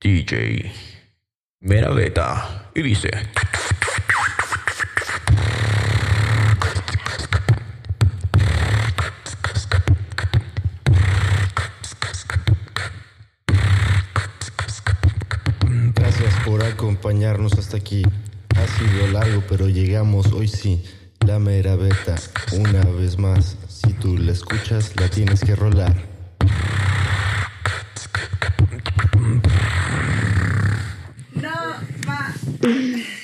DJ 0.00 0.72
Mera 1.60 1.94
Beta 1.94 2.70
y 2.74 2.82
dice 2.82 3.08
acompañarnos 17.02 17.54
hasta 17.58 17.78
aquí. 17.78 18.04
Ha 18.54 18.66
sido 18.78 19.08
largo, 19.08 19.42
pero 19.48 19.68
llegamos 19.68 20.30
hoy 20.32 20.46
sí. 20.46 20.84
La 21.26 21.40
mera 21.40 21.74
beta, 21.74 22.14
una 22.52 22.84
vez 22.84 23.18
más. 23.18 23.56
Si 23.66 23.92
tú 23.94 24.16
la 24.16 24.30
escuchas, 24.30 24.92
la 25.00 25.08
tienes 25.08 25.40
que 25.40 25.56
rolar. 25.56 25.96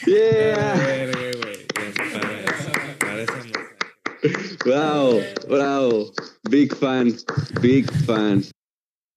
Yeah. 0.07 1.13
Wow, 4.67 5.23
bravo. 5.49 6.13
Big 6.51 6.75
fan, 6.75 7.17
big 7.63 7.89
fan. 8.05 8.43